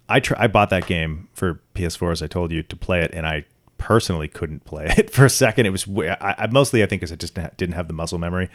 I 0.09 0.21
tr- 0.21 0.35
I 0.38 0.47
bought 0.47 0.71
that 0.71 0.87
game 0.87 1.28
for 1.35 1.61
PS4 1.75 2.12
as 2.12 2.23
I 2.23 2.26
told 2.28 2.50
you 2.52 2.62
to 2.62 2.76
play 2.76 3.00
it, 3.02 3.11
and 3.12 3.26
I 3.26 3.45
personally 3.79 4.29
couldn't 4.29 4.65
play 4.65 4.87
it 4.99 5.11
for 5.11 5.25
a 5.25 5.31
second. 5.31 5.67
It 5.67 5.71
was 5.71 5.89
I, 5.89 6.35
I 6.39 6.47
mostly 6.49 6.83
I 6.83 6.87
think 6.87 7.01
because 7.01 7.13
I 7.13 7.17
just 7.17 7.35
didn't 7.35 7.73
have 7.75 7.89
the 7.89 7.95
muscle 7.95 8.19
memory. 8.19 8.51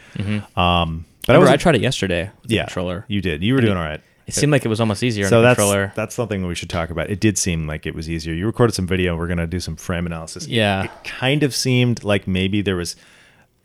Um, 0.56 1.04
but 1.26 1.32
I 1.32 1.38
Remember, 1.38 1.48
I 1.52 1.56
tried 1.56 1.74
it 1.76 1.80
yesterday 1.80 2.30
with 2.42 2.50
the 2.50 2.56
yeah, 2.56 2.64
controller. 2.66 3.04
You 3.08 3.20
did. 3.20 3.42
You 3.42 3.54
were 3.54 3.60
doing 3.60 3.76
all 3.76 3.84
right. 3.84 4.00
It 4.26 4.32
seemed 4.32 4.52
like 4.52 4.64
it 4.64 4.68
was 4.68 4.80
almost 4.80 5.02
easier 5.02 5.26
So 5.28 5.36
on 5.36 5.42
the 5.42 5.48
that's 5.48 5.58
controller. 5.58 5.92
that's 5.94 6.14
something 6.14 6.46
we 6.46 6.54
should 6.54 6.70
talk 6.70 6.88
about. 6.90 7.10
It 7.10 7.20
did 7.20 7.36
seem 7.36 7.66
like 7.66 7.84
it 7.86 7.94
was 7.94 8.08
easier. 8.08 8.32
You 8.32 8.46
recorded 8.46 8.72
some 8.72 8.86
video. 8.86 9.16
We're 9.16 9.26
gonna 9.26 9.46
do 9.46 9.60
some 9.60 9.76
frame 9.76 10.06
analysis. 10.06 10.46
Yeah. 10.46 10.84
it 10.84 10.90
kind 11.04 11.42
of 11.42 11.54
seemed 11.54 12.04
like 12.04 12.26
maybe 12.26 12.62
there 12.62 12.76
was 12.76 12.96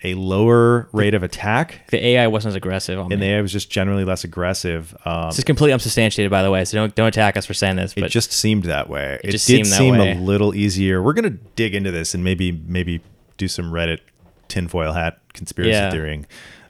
a 0.04 0.14
lower 0.14 0.88
rate 0.94 1.14
of 1.14 1.24
attack, 1.24 1.82
The 1.90 2.04
AI 2.06 2.28
wasn't 2.28 2.52
as 2.52 2.56
aggressive 2.56 2.98
on 3.00 3.12
and 3.12 3.20
me. 3.20 3.28
the 3.28 3.34
AI 3.34 3.42
was 3.42 3.52
just 3.52 3.70
generally 3.70 4.06
less 4.06 4.24
aggressive. 4.24 4.96
Um, 5.06 5.28
This 5.30 5.40
is 5.40 5.44
completely 5.44 5.74
unsubstantiated, 5.74 6.32
by 6.32 6.42
the 6.44 6.50
way. 6.52 6.64
So 6.66 6.78
don't 6.78 6.96
don't 6.96 7.08
attack 7.08 7.36
us 7.36 7.46
for 7.46 7.54
saying 7.54 7.76
this. 7.76 7.94
it 7.98 8.08
just 8.08 8.32
seemed 8.32 8.64
that 8.64 8.90
way. 8.90 9.20
It, 9.24 9.32
just 9.32 9.46
did 9.48 9.56
seemed 9.66 9.66
that 9.68 9.78
seem 9.78 9.98
way. 9.98 10.12
a 10.14 10.16
little 10.16 10.56
easier. 10.56 11.02
We're 11.04 11.14
gonna 11.14 11.32
dig 11.56 11.76
into 11.76 11.92
this 11.92 12.14
and 12.14 12.24
maybe 12.24 12.52
maybe 12.52 13.02
do 13.38 13.48
some 13.48 13.72
Reddit 13.72 14.00
tinfoil 14.48 14.94
hat 14.94 15.20
conspiracy 15.34 15.72
Yeah. 15.72 15.92
theorying. 15.92 16.26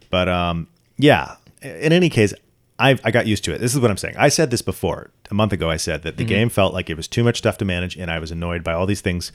But 0.09 0.27
um, 0.27 0.67
yeah. 0.98 1.36
In 1.62 1.93
any 1.93 2.09
case, 2.09 2.33
I 2.79 2.98
I 3.03 3.12
got 3.12 3.27
used 3.27 3.43
to 3.43 3.53
it. 3.53 3.59
This 3.59 3.74
is 3.75 3.79
what 3.79 3.91
I'm 3.91 3.98
saying. 3.98 4.15
I 4.17 4.29
said 4.29 4.50
this 4.50 4.62
before 4.63 5.12
a 5.29 5.33
month 5.36 5.53
ago. 5.53 5.69
I 5.69 5.77
said 5.77 6.01
that 6.03 6.17
the 6.17 6.24
Mm-hmm. 6.24 6.29
game 6.29 6.50
felt 6.50 6.74
like 6.74 6.89
it 6.89 6.98
was 6.98 7.07
too 7.07 7.24
much 7.24 7.38
stuff 7.38 7.57
to 7.59 7.65
manage, 7.65 7.95
and 7.95 8.09
I 8.09 8.17
was 8.17 8.31
annoyed 8.31 8.63
by 8.63 8.74
all 8.74 8.88
these 8.88 9.01
things, 9.01 9.31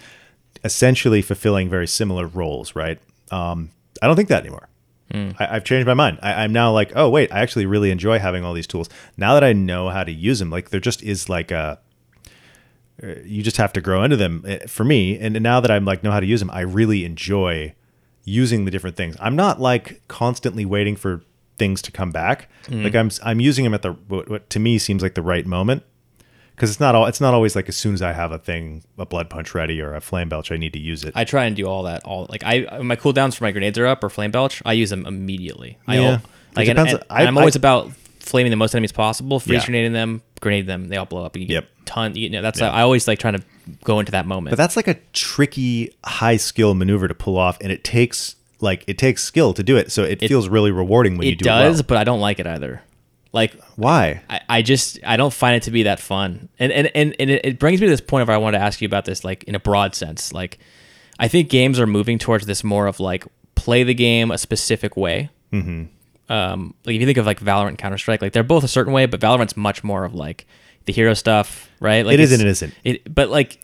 essentially 0.65 1.23
fulfilling 1.23 1.69
very 1.69 1.87
similar 1.87 2.27
roles. 2.27 2.75
Right. 2.75 2.99
Um, 3.31 3.71
I 4.03 4.07
don't 4.07 4.17
think 4.17 4.29
that 4.29 4.43
anymore. 4.43 4.69
Mm. 5.13 5.37
I, 5.39 5.57
I've 5.57 5.65
changed 5.65 5.87
my 5.87 5.95
mind. 5.95 6.19
I, 6.23 6.45
I'm 6.45 6.53
now 6.53 6.73
like, 6.73 6.93
oh 6.97 7.09
wait, 7.09 7.33
I 7.33 7.41
actually 7.41 7.67
really 7.67 7.91
enjoy 7.91 8.19
having 8.19 8.45
all 8.45 8.55
these 8.55 8.67
tools. 8.67 8.89
Now 9.17 9.35
that 9.35 9.45
I 9.45 9.53
know 9.53 9.91
how 9.91 10.05
to 10.05 10.13
use 10.13 10.39
them, 10.39 10.51
like 10.51 10.71
there 10.71 10.81
just 10.81 11.03
is 11.03 11.29
like 11.29 11.51
a 11.51 11.79
you 13.03 13.43
just 13.43 13.57
have 13.57 13.73
to 13.73 13.81
grow 13.81 14.03
into 14.05 14.17
them 14.17 14.45
eh, 14.47 14.67
for 14.67 14.85
me 14.85 15.19
and 15.19 15.41
now 15.43 15.61
that 15.61 15.71
i'm 15.71 15.85
like 15.85 16.03
know 16.05 16.13
how 16.13 16.21
to 16.21 16.27
use 16.27 16.41
them 16.41 16.51
i 16.51 16.61
really 16.61 17.05
enjoy 17.05 17.75
using 18.25 18.65
the 18.65 18.71
different 18.71 18.97
things 18.97 19.17
i'm 19.21 19.35
not 19.35 19.61
like 19.61 20.01
constantly 20.09 20.65
waiting 20.65 20.95
for 20.95 21.23
things 21.59 21.83
to 21.83 21.91
come 21.91 22.13
back 22.13 22.49
like 22.85 22.95
i'm 22.95 23.11
i'm 23.25 23.41
using 23.41 23.65
them 23.65 23.75
at 23.75 23.83
the 23.83 23.93
what, 23.93 24.29
what 24.29 24.49
to 24.49 24.61
me 24.61 24.79
seems 24.79 25.03
like 25.03 25.15
the 25.15 25.23
right 25.23 25.47
moment 25.47 25.83
because 26.55 26.71
it's 26.71 26.81
not 26.81 26.95
all 26.95 27.07
it's 27.07 27.21
not 27.21 27.35
always 27.35 27.55
like 27.57 27.69
as 27.69 27.77
soon 27.77 27.95
as 27.95 28.03
i 28.03 28.13
have 28.13 28.31
a 28.33 28.39
thing 28.39 28.83
a 28.99 29.05
blood 29.07 29.29
punch 29.29 29.55
ready 29.55 29.81
or 29.81 29.95
a 29.95 30.01
flame 30.01 30.29
belch 30.29 30.51
i 30.53 30.57
need 30.57 30.73
to 30.73 30.79
use 30.79 31.05
it 31.05 31.13
I 31.17 31.25
try 31.25 31.45
and 31.45 31.55
do 31.57 31.67
all 31.67 31.83
that. 31.85 32.05
All 32.05 32.27
like 32.31 32.43
I 32.45 32.81
my 32.83 32.97
cooldowns 32.97 33.35
for 33.37 33.45
my 33.45 33.53
grenades 33.53 33.79
are 33.79 33.87
up 33.87 34.03
or 34.05 34.09
flame 34.11 34.31
belch. 34.31 34.63
I 34.65 34.73
use 34.73 34.91
them 34.91 35.07
immediately. 35.07 35.79
I 35.87 35.97
Yeah. 35.99 36.15
It 36.15 36.21
like 36.57 36.69
and, 36.69 36.77
depends. 36.77 36.93
and- 36.95 37.03
I- 37.11 37.19
and 37.21 37.29
I'm 37.29 37.39
always 37.39 37.57
I- 37.57 37.59
about 37.61 37.93
flaming 38.21 38.51
the 38.51 38.57
most 38.57 38.75
enemies 38.75 38.93
possible, 38.93 39.39
freeze 39.41 39.61
Yeah. 39.63 39.67
grenading 39.67 39.93
them, 39.93 40.23
grenade 40.41 40.67
them, 40.67 40.89
they 40.89 40.97
all 40.97 41.05
blow 41.05 41.25
up. 41.25 41.35
And 41.35 41.43
you 41.43 41.49
get 41.49 41.55
Yep. 41.55 41.69
ton. 41.85 42.17
You 42.17 42.31
know 42.31 42.43
that's 42.43 42.61
I 42.63 42.83
always 42.83 43.07
like 43.07 43.19
trying 43.19 43.35
to 43.35 43.43
go 43.85 43.99
into 44.01 44.13
that 44.13 44.27
moment. 44.27 44.51
but 44.53 44.57
that's 44.57 44.77
like 44.77 44.89
a 44.89 44.95
tricky 45.13 45.93
high 46.05 46.37
skill 46.37 46.75
maneuver 46.75 47.09
to 47.09 47.15
pull 47.15 47.37
off 47.39 47.59
and 47.61 47.71
it 47.73 47.85
takes 47.85 48.37
like 48.61 48.85
it 48.87 48.97
takes 48.99 49.23
skill 49.23 49.53
to 49.55 49.63
do 49.63 49.77
it 49.77 49.91
so 49.93 50.03
it, 50.05 50.21
feels 50.21 50.49
really 50.49 50.71
rewarding 50.71 51.17
when 51.19 51.27
you 51.29 51.37
do 51.37 51.45
does, 51.45 51.81
it 51.81 51.83
well. 51.83 51.87
but 51.89 51.97
I 51.99 52.05
don't 52.05 52.21
like 52.21 52.39
it 52.39 52.47
either. 52.47 52.83
Like 53.35 53.61
why 53.75 54.23
I, 54.31 54.41
I 54.49 54.63
just 54.63 55.01
I 55.05 55.17
don't 55.17 55.33
find 55.33 55.57
it 55.57 55.65
to 55.65 55.73
be 55.73 55.83
that 55.83 55.99
fun. 55.99 56.49
And 56.59 56.71
and 56.71 56.89
and, 56.95 57.17
and 57.19 57.31
it, 57.31 57.45
it 57.45 57.59
brings 57.59 57.81
me 57.81 57.89
to 57.89 57.91
this 57.91 58.01
point 58.01 58.29
where 58.29 58.35
I 58.37 58.39
want 58.39 58.55
to 58.55 58.61
ask 58.61 58.81
you 58.81 58.87
about 58.87 59.05
this 59.05 59.25
like 59.25 59.43
in 59.45 59.57
a 59.57 59.59
broad 59.59 59.97
sense. 59.97 60.33
Like 60.33 60.59
I 61.19 61.27
think 61.27 61.51
games 61.51 61.81
are 61.81 61.87
moving 61.87 62.19
towards 62.19 62.47
this 62.47 62.63
more 62.63 62.87
of 62.87 63.01
like 63.01 63.27
play 63.57 63.83
the 63.83 63.93
game 63.93 64.31
a 64.31 64.39
specific 64.39 64.97
way. 64.97 65.31
Mm-hmm. 65.53 66.33
Um, 66.33 66.75
like 66.85 66.95
if 66.95 67.01
you 67.01 67.07
think 67.07 67.19
of 67.19 67.27
like 67.27 67.41
Valorant 67.41 67.71
and 67.71 67.79
Counter 67.79 67.99
Strike, 67.99 68.23
like 68.23 68.33
they're 68.33 68.45
both 68.45 68.63
a 68.63 68.69
certain 68.69 68.93
way, 68.93 69.07
but 69.07 69.21
Valorant's 69.21 69.57
much 69.57 69.83
more 69.83 70.05
of 70.05 70.15
like 70.15 70.47
the 70.85 70.93
hero 70.93 71.13
stuff, 71.13 71.69
right? 71.81 72.07
Like 72.07 72.15
It 72.15 72.21
is 72.21 72.33
and 72.33 72.41
it 72.41 72.47
isn't. 72.47 72.75
It, 72.85 73.15
but 73.15 73.31
like 73.31 73.59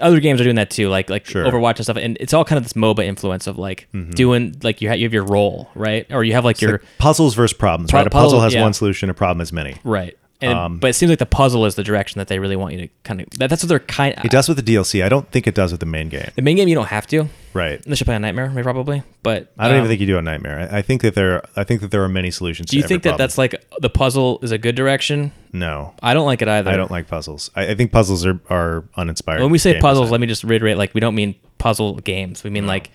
other 0.00 0.20
games 0.20 0.40
are 0.40 0.44
doing 0.44 0.56
that 0.56 0.70
too, 0.70 0.88
like 0.88 1.08
like 1.10 1.26
Sure. 1.26 1.44
Overwatch 1.44 1.76
and 1.76 1.84
stuff, 1.84 1.96
and 1.96 2.16
it's 2.20 2.32
all 2.34 2.44
kind 2.44 2.56
of 2.56 2.64
this 2.64 2.72
MOBA 2.74 3.04
influence 3.04 3.46
of 3.46 3.58
like 3.58 3.88
mm-hmm. 3.94 4.10
doing 4.12 4.56
like 4.62 4.80
you 4.80 4.88
have 4.88 4.98
you 4.98 5.04
have 5.04 5.12
your 5.14 5.24
role, 5.24 5.70
right? 5.74 6.06
Or 6.10 6.24
you 6.24 6.32
have 6.32 6.44
like 6.44 6.60
your 6.60 6.72
Like 6.72 6.82
puzzles 6.98 7.34
versus 7.34 7.56
problems 7.56 7.90
Pu- 7.90 7.96
right 7.98 8.06
a 8.06 8.10
puzzle 8.10 8.30
puzzle- 8.30 8.40
has 8.40 8.54
yeah. 8.54 8.62
one 8.62 8.72
solution 8.72 9.10
a 9.10 9.14
problem 9.14 9.38
has 9.40 9.52
many 9.52 9.76
right. 9.84 10.16
And 10.40 10.52
Um, 10.52 10.78
but 10.78 10.90
it 10.90 10.94
seems 10.94 11.10
like 11.10 11.18
the 11.18 11.26
puzzle 11.26 11.66
is 11.66 11.74
the 11.74 11.82
direction 11.82 12.18
that 12.18 12.28
they 12.28 12.38
really 12.38 12.56
want 12.56 12.74
you 12.74 12.80
to 12.82 12.88
kind 13.04 13.20
of. 13.20 13.30
That, 13.30 13.50
that's 13.50 13.62
what 13.62 13.68
they're 13.68 13.78
kind. 13.78 14.14
it 14.24 14.30
does 14.30 14.48
with 14.48 14.64
the 14.64 14.74
DLC. 14.74 15.04
I 15.04 15.08
don't 15.08 15.30
think 15.30 15.46
it 15.46 15.54
does 15.54 15.70
with 15.70 15.80
the 15.80 15.86
main 15.86 16.08
game. 16.08 16.30
The 16.34 16.42
main 16.42 16.56
game 16.56 16.68
you 16.68 16.74
don't 16.74 16.88
have 16.88 17.06
to. 17.08 17.28
Right. 17.52 17.84
Unless 17.84 18.00
you 18.00 18.04
play 18.04 18.14
a 18.14 18.18
Nightmare, 18.18 18.48
maybe 18.48 18.62
probably. 18.62 19.02
But 19.22 19.52
I 19.58 19.64
don't 19.64 19.76
um, 19.76 19.78
even 19.80 19.88
think 19.88 20.00
you 20.00 20.06
do 20.06 20.18
a 20.18 20.22
nightmare. 20.22 20.68
I, 20.70 20.78
I 20.78 20.82
think 20.82 21.02
that 21.02 21.14
there. 21.14 21.42
I 21.56 21.64
think 21.64 21.80
that 21.80 21.90
there 21.90 22.02
are 22.04 22.08
many 22.08 22.30
solutions. 22.30 22.70
Do 22.70 22.76
you 22.76 22.82
think 22.82 23.02
that 23.02 23.10
problem. 23.10 23.24
that's 23.24 23.38
like 23.38 23.64
the 23.80 23.90
puzzle 23.90 24.38
is 24.42 24.52
a 24.52 24.58
good 24.58 24.76
direction? 24.76 25.32
no? 25.52 25.94
I 26.02 26.14
don't 26.14 26.26
like 26.26 26.42
it 26.42 26.48
either. 26.48 26.70
I 26.70 26.76
don't 26.76 26.90
like 26.90 27.08
puzzles. 27.08 27.50
I, 27.56 27.68
I 27.68 27.74
think 27.74 27.92
puzzles 27.92 28.24
are 28.24 28.38
are 28.48 28.84
uninspired. 28.96 29.40
When 29.40 29.50
we 29.50 29.58
say 29.58 29.80
puzzles, 29.80 30.06
design. 30.06 30.12
let 30.12 30.20
me 30.20 30.26
just 30.28 30.44
reiterate: 30.44 30.76
like 30.76 30.94
we 30.94 31.00
don't 31.00 31.14
mean 31.14 31.34
puzzle 31.58 31.96
games. 31.96 32.44
We 32.44 32.50
mean 32.50 32.66
like 32.66 32.90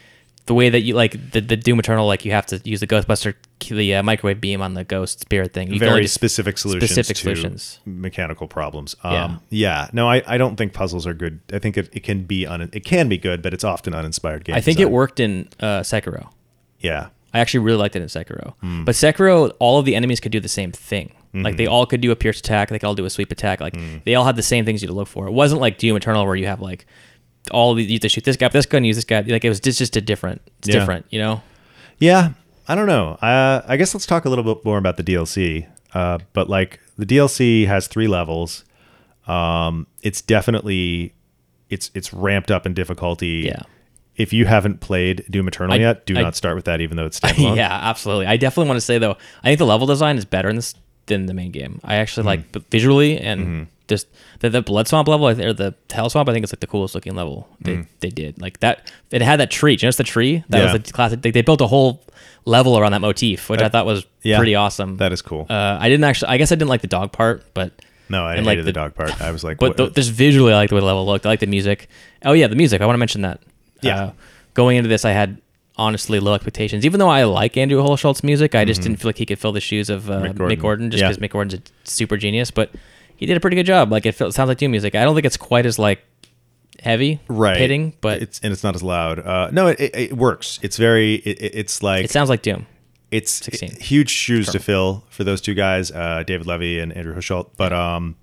the 0.45 0.53
way 0.53 0.69
that 0.69 0.81
you 0.81 0.93
like 0.93 1.31
the, 1.31 1.41
the 1.41 1.57
Doom 1.57 1.79
Eternal. 1.79 2.05
Like 2.07 2.23
you 2.25 2.31
have 2.31 2.45
to 2.47 2.61
use 2.63 2.79
the 2.79 2.87
Ghostbuster, 2.87 3.33
the 3.67 3.95
uh, 3.95 4.03
microwave 4.03 4.39
beam 4.39 4.61
on 4.61 4.73
the 4.75 4.83
ghost 4.83 5.21
spirit 5.21 5.53
thing. 5.53 5.71
You 5.71 5.79
very 5.79 6.07
specific 6.07 6.57
solutions 6.57 6.91
specific 6.91 7.15
to 7.17 7.21
solutions. 7.21 7.79
mechanical 7.85 8.47
problems. 8.47 8.95
Yeah. 9.03 9.23
Um, 9.25 9.41
yeah. 9.49 9.89
No, 9.93 10.07
I, 10.09 10.21
I 10.27 10.37
don't 10.37 10.55
think 10.55 10.73
puzzles 10.73 11.07
are 11.07 11.13
good. 11.13 11.39
I 11.51 11.59
think 11.59 11.77
it, 11.77 11.89
it 11.91 12.03
can 12.03 12.23
be 12.25 12.45
un, 12.45 12.69
it 12.73 12.85
can 12.85 13.09
be 13.09 13.17
good, 13.17 13.41
but 13.41 13.53
it's 13.53 13.63
often 13.63 13.95
uninspired 13.95 14.45
game. 14.45 14.55
I 14.55 14.61
think 14.61 14.77
design. 14.77 14.91
it 14.91 14.93
worked 14.95 15.19
in 15.19 15.49
uh, 15.59 15.79
Sekiro. 15.81 16.29
Yeah. 16.79 17.07
I 17.33 17.39
actually 17.39 17.61
really 17.61 17.79
liked 17.79 17.95
it 17.95 18.01
in 18.01 18.07
Sekiro. 18.07 18.53
Hmm. 18.61 18.85
But 18.85 18.95
Sekiro, 18.95 19.51
all 19.59 19.79
of 19.79 19.85
the 19.85 19.95
enemies 19.95 20.19
could 20.19 20.31
do 20.31 20.39
the 20.39 20.47
same 20.47 20.71
thing. 20.71 21.09
Mm-hmm. 21.33 21.41
Like 21.43 21.57
they 21.57 21.67
all 21.67 21.85
could 21.85 21.99
do 21.99 22.11
a 22.11 22.15
pierce 22.15 22.39
attack. 22.39 22.69
They 22.69 22.79
could 22.79 22.87
all 22.87 22.95
do 22.95 23.03
a 23.03 23.09
sweep 23.09 23.31
attack. 23.31 23.59
Like 23.59 23.75
Hmm. 23.75 23.97
they 24.05 24.15
all 24.15 24.23
had 24.25 24.35
the 24.37 24.43
same 24.43 24.63
things 24.63 24.81
you 24.81 24.87
to 24.87 24.93
look 24.93 25.07
for. 25.09 25.27
It 25.27 25.31
wasn't 25.33 25.59
like 25.59 25.77
Doom 25.77 25.97
Eternal 25.97 26.25
where 26.25 26.35
you 26.35 26.45
have 26.45 26.61
like 26.61 26.85
all 27.51 27.73
these, 27.73 27.87
you 27.87 27.93
have 27.95 28.01
to 28.01 28.09
shoot 28.09 28.23
this 28.23 28.37
guy, 28.37 28.47
this 28.49 28.65
gun, 28.65 28.83
use 28.83 28.95
this 28.97 29.05
guy. 29.05 29.21
Like 29.21 29.43
it 29.45 29.49
was 29.49 29.59
just, 29.59 29.79
just 29.79 29.95
a 29.95 30.01
different. 30.01 30.41
It's 30.59 30.67
Yeah. 30.69 30.79
different, 30.79 31.05
you 31.09 31.19
know. 31.19 31.41
Yeah, 31.99 32.29
I 32.67 32.75
don't 32.75 32.87
know. 32.87 33.11
Uh, 33.21 33.61
I 33.67 33.77
guess 33.77 33.93
let's 33.93 34.05
talk 34.05 34.25
a 34.25 34.29
little 34.29 34.43
bit 34.43 34.63
more 34.65 34.77
about 34.77 34.97
the 34.97 35.03
DLC. 35.03 35.67
Uh, 35.93 36.19
but 36.33 36.49
like 36.49 36.79
the 36.97 37.05
DLC 37.05 37.67
has 37.67 37.87
three 37.87 38.07
levels. 38.07 38.65
Um, 39.27 39.87
it's 40.03 40.21
definitely 40.21 41.13
it's 41.69 41.89
it's 41.95 42.13
ramped 42.13 42.51
up 42.51 42.65
in 42.65 42.73
difficulty. 42.73 43.43
Yeah. 43.47 43.61
If 44.17 44.31
you 44.31 44.45
haven't 44.45 44.79
played 44.79 45.25
Doom 45.29 45.47
Eternal 45.47 45.73
I- 45.73 45.77
yet, 45.77 46.05
do 46.05 46.17
I- 46.17 46.21
not 46.21 46.35
start 46.35 46.55
with 46.55 46.65
that, 46.65 46.79
even 46.81 46.95
though 46.97 47.05
it's 47.05 47.19
standalone. 47.19 47.55
yeah, 47.57 47.71
absolutely. 47.83 48.27
I 48.27 48.37
definitely 48.37 48.67
want 48.69 48.77
to 48.77 48.85
say 48.85 48.97
though, 48.97 49.17
I 49.43 49.47
think 49.47 49.59
the 49.59 49.65
level 49.65 49.87
design 49.87 50.17
is 50.17 50.25
better 50.25 50.47
in 50.49 50.55
this 50.55 50.73
than 51.07 51.25
the 51.27 51.33
main 51.33 51.51
game. 51.51 51.79
I 51.83 51.95
actually 51.95 52.24
Hmm. 52.24 52.27
like 52.27 52.51
but 52.51 52.69
visually 52.71 53.19
and 53.19 53.41
Mm-hmm. 53.41 53.63
just 53.88 54.07
the, 54.39 54.50
the 54.50 54.62
blood 54.62 54.88
swamp 54.88 55.07
level 55.07 55.27
or 55.27 55.33
the 55.53 55.75
hell 55.91 56.09
swamp. 56.09 56.27
I 56.29 56.33
think 56.33 56.43
it's 56.43 56.51
like 56.53 56.59
the 56.59 56.67
coolest 56.67 56.95
looking 56.95 57.15
level 57.15 57.47
they, 57.62 57.85
they 58.00 58.09
did. 58.09 58.41
Like 58.41 58.59
that, 58.62 58.91
it 59.12 59.21
had 59.21 59.39
that 59.39 59.51
tree. 59.51 59.75
Just 59.75 59.97
the 59.97 60.03
tree 60.03 60.43
that. 60.50 60.57
Yeah. 60.57 60.74
was 60.74 60.81
the 60.83 60.91
classic. 60.91 61.21
They, 61.21 61.31
they 61.31 61.41
built 61.43 61.62
a 61.62 61.67
whole 61.67 62.03
level 62.45 62.77
around 62.77 62.91
that 62.93 63.01
motif, 63.01 63.50
which 63.50 63.62
I 63.62 63.69
thought 63.69 63.85
was 63.85 64.05
yeah, 64.24 64.38
pretty 64.38 64.55
awesome. 64.55 64.97
That 64.97 65.12
is 65.13 65.21
cool. 65.21 65.45
uh, 65.50 65.77
I 65.79 65.89
didn't 65.89 66.03
actually. 66.03 66.29
I 66.29 66.38
guess 66.38 66.51
I 66.51 66.55
didn't 66.55 66.69
like 66.69 66.81
the 66.81 66.88
dog 66.88 67.12
part, 67.12 67.43
but 67.53 67.71
no, 68.09 68.24
I 68.25 68.31
hated 68.33 68.45
like, 68.45 68.57
the, 68.59 68.63
the- 68.63 68.71
dog 68.74 68.95
part. 68.95 69.19
I 69.21 69.31
was 69.31 69.43
like, 69.43 69.57
but 69.59 69.77
the, 69.77 69.89
just 69.89 70.12
visually, 70.12 70.53
I 70.53 70.55
like 70.57 70.69
the 70.69 70.75
way 70.75 70.81
the 70.81 70.85
level 70.88 71.05
looked. 71.05 71.25
I 71.25 71.29
like 71.29 71.39
the 71.39 71.47
music. 71.47 71.88
Oh 72.24 72.33
yeah, 72.33 72.47
the 72.47 72.55
music. 72.55 72.81
I 72.81 72.85
want 72.88 72.95
to 72.95 73.00
mention 73.00 73.21
that. 73.21 73.41
Yeah. 73.81 73.97
Uh, 74.05 74.12
going 74.55 74.77
into 74.77 74.88
this, 74.89 75.05
I 75.05 75.12
had 75.12 75.39
honestly 75.77 76.20
low 76.20 76.34
expectations. 76.34 76.86
Even 76.86 77.00
though 77.00 77.10
I 77.10 77.24
like 77.24 77.58
Andrew 77.58 77.82
Hulshult's 77.82 78.24
music, 78.24 78.55
I 78.55 78.63
just 78.65 78.82
didn't 78.82 78.98
feel 78.98 79.10
like 79.10 79.17
he 79.17 79.25
could 79.25 79.39
fill 79.39 79.51
the 79.51 79.62
shoes 79.62 79.89
of 79.89 80.10
uh, 80.10 80.13
Mm-hmm. 80.22 80.25
Mick 80.25 80.29
Mick, 80.32 80.38
Gordon. 80.38 80.60
Gordon. 80.60 80.91
just 80.91 81.01
Yeah. 81.01 81.10
because 81.10 81.22
Mick 81.24 81.32
Gordon's 81.32 81.53
a 81.55 81.62
super 81.89 82.17
genius. 82.17 82.51
But 82.51 82.72
he 83.17 83.25
did 83.25 83.38
a 83.38 83.39
pretty 83.39 83.55
good 83.55 83.65
job. 83.65 83.91
Like 83.91 84.05
it, 84.05 84.13
felt, 84.13 84.34
sounds 84.34 84.48
like 84.48 84.58
Doom 84.58 84.72
music. 84.72 84.96
I 84.96 85.03
don't 85.03 85.15
think 85.15 85.25
it's 85.25 85.38
quite 85.38 85.65
as 85.65 85.77
like 85.79 86.03
heavy 86.82 87.20
right 87.27 87.58
hitting, 87.58 87.94
but 88.01 88.22
it's 88.22 88.39
and 88.41 88.51
it's 88.53 88.63
not 88.63 88.75
as 88.75 88.84
loud. 88.84 89.19
Uh, 89.19 89.49
no, 89.52 89.67
it, 89.67 89.80
it, 89.80 89.95
it 89.95 90.13
works. 90.17 90.60
It's 90.62 90.78
very. 90.78 91.15
It, 91.15 91.41
it- 91.41 91.56
it's 91.56 91.82
like 91.84 92.06
it 92.06 92.12
sounds 92.12 92.30
like 92.30 92.41
Doom. 92.41 92.67
it's 93.12 93.32
16. 93.32 93.78
huge 93.82 94.10
shoes 94.10 94.49
to 94.52 94.60
fill 94.60 95.04
for 95.10 95.23
those 95.23 95.39
two 95.41 95.54
guys, 95.54 95.91
uh, 95.91 96.23
David 96.26 96.47
Levy 96.47 96.80
and 96.80 96.91
Andrew 96.93 97.15
Hulshult. 97.15 97.52
But 97.58 97.71
um, 97.73 98.15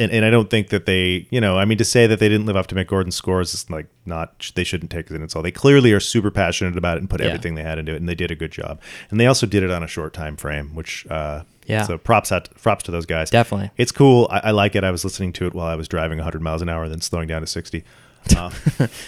and, 0.00 0.10
and 0.12 0.24
I 0.24 0.30
don't 0.30 0.50
think 0.50 0.68
that 0.70 0.86
they, 0.86 1.26
you 1.30 1.40
know, 1.40 1.58
I 1.58 1.64
mean, 1.64 1.78
to 1.78 1.84
say 1.84 2.06
that 2.06 2.18
they 2.18 2.28
didn't 2.28 2.46
live 2.46 2.56
up 2.56 2.66
to 2.68 2.74
Mick 2.74 2.86
Gordon's 2.88 3.14
scores 3.14 3.54
is 3.54 3.68
like 3.70 3.86
not. 4.06 4.50
They 4.54 4.64
shouldn't 4.64 4.90
take 4.90 5.10
it 5.10 5.14
in. 5.14 5.22
It's 5.22 5.36
all. 5.36 5.42
They 5.42 5.50
clearly 5.52 5.92
are 5.92 6.00
super 6.00 6.30
passionate 6.30 6.76
about 6.76 6.96
it 6.96 7.00
and 7.00 7.10
put 7.10 7.20
Yeah. 7.20 7.26
everything 7.28 7.54
they 7.54 7.62
had 7.62 7.78
into 7.78 7.92
it, 7.92 7.96
and 7.96 8.08
they 8.08 8.14
did 8.14 8.30
a 8.30 8.34
good 8.34 8.50
job. 8.52 8.80
And 9.10 9.20
they 9.20 9.26
also 9.26 9.46
did 9.46 9.62
it 9.62 9.70
on 9.70 9.82
a 9.82 9.86
short 9.88 10.12
time 10.12 10.36
frame, 10.36 10.74
which 10.74 11.06
uh, 11.08 11.42
Yeah. 11.66 11.84
So 11.84 11.98
props 11.98 12.32
out, 12.32 12.48
props 12.60 12.82
to 12.84 12.90
those 12.90 13.06
guys. 13.06 13.30
Definitely. 13.30 13.70
it's 13.76 13.92
cool. 13.92 14.26
I, 14.30 14.40
I 14.44 14.50
like 14.50 14.74
it. 14.74 14.82
I 14.84 14.90
was 14.90 15.04
listening 15.04 15.32
to 15.34 15.46
it 15.46 15.54
while 15.54 15.66
I 15.68 15.76
was 15.76 15.86
driving 15.86 16.18
100 16.18 16.42
miles 16.42 16.62
an 16.62 16.68
hour, 16.68 16.82
and 16.84 16.92
then 16.92 17.00
slowing 17.00 17.28
down 17.28 17.40
to 17.42 17.46
60. 17.46 17.84
Um, 18.38 18.52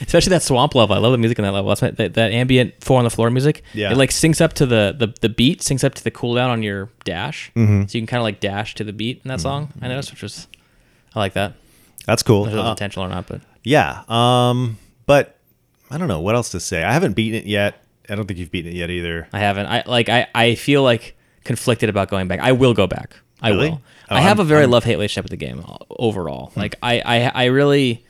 especially 0.01 0.31
that 0.31 0.43
swamp 0.43 0.75
level. 0.75 0.97
I 0.97 0.99
love 0.99 1.13
the 1.13 1.19
music 1.19 1.39
in 1.39 1.45
that 1.45 1.53
level. 1.53 1.69
That's 1.69 1.83
my, 1.83 1.91
that, 1.91 2.15
that 2.15 2.33
ambient 2.33 2.83
four 2.83 2.97
on 2.97 3.05
the 3.05 3.11
floor 3.11 3.29
music. 3.31 3.63
Yeah. 3.75 3.93
it 3.93 3.99
like 3.99 4.09
syncs 4.09 4.41
up 4.41 4.55
to 4.55 4.65
the 4.65 4.95
the, 4.99 5.13
the 5.21 5.29
beat, 5.29 5.61
syncs 5.61 5.85
up 5.85 5.93
to 5.97 6.03
the 6.03 6.11
cooldown 6.11 6.49
on 6.49 6.63
your 6.63 6.89
dash, 7.05 7.53
Mm-hmm. 7.55 7.83
so 7.89 7.99
you 7.99 8.01
can 8.01 8.07
kind 8.07 8.21
of 8.21 8.25
like 8.25 8.41
dash 8.41 8.75
to 8.77 8.85
the 8.85 8.93
beat 8.95 9.21
in 9.23 9.29
that 9.29 9.43
song. 9.43 9.71
I 9.83 9.89
noticed, 9.89 10.13
which 10.13 10.23
was 10.23 10.49
I 11.15 11.19
like 11.21 11.35
that. 11.35 11.55
that's 12.07 12.23
cool. 12.23 12.43
Whether 12.45 12.59
Uh, 12.59 12.71
intentional 12.71 13.07
or 13.07 13.09
not, 13.11 13.27
but 13.27 13.41
Yeah. 13.63 14.03
Um, 14.09 14.79
but 15.07 15.37
I 15.91 15.99
don't 15.99 16.09
know 16.09 16.21
what 16.21 16.35
else 16.35 16.51
to 16.51 16.61
say. 16.61 16.83
I 16.85 16.93
haven't 16.93 17.13
beaten 17.15 17.39
it 17.39 17.47
yet. 17.47 17.77
I 18.09 18.15
don't 18.17 18.27
think 18.27 18.39
you've 18.41 18.51
beaten 18.51 18.73
it 18.73 18.77
yet 18.77 18.91
either. 18.91 19.29
I 19.33 19.39
haven't. 19.39 19.67
I 19.67 19.83
like 19.87 20.09
I 20.09 20.27
I 20.35 20.55
feel 20.57 20.83
like 20.83 21.17
conflicted 21.45 21.89
about 21.89 22.09
going 22.11 22.29
back. 22.29 22.41
I 22.41 22.53
will 22.53 22.75
go 22.75 22.87
back. 22.87 23.15
I 23.41 23.51
Really? 23.51 23.71
will. 23.71 23.83
Oh, 24.11 24.17
I 24.17 24.21
have 24.21 24.39
I'm- 24.39 24.47
a 24.47 24.49
very 24.49 24.65
Hmm. 24.67 24.73
love 24.73 24.85
hate 24.85 24.95
relationship 24.97 25.25
with 25.25 25.31
the 25.31 25.37
game 25.47 25.61
o- 25.67 25.79
overall. 25.91 26.53
Like 26.57 26.77
I 26.83 27.01
I 27.05 27.17
I 27.35 27.45
really 27.47 28.05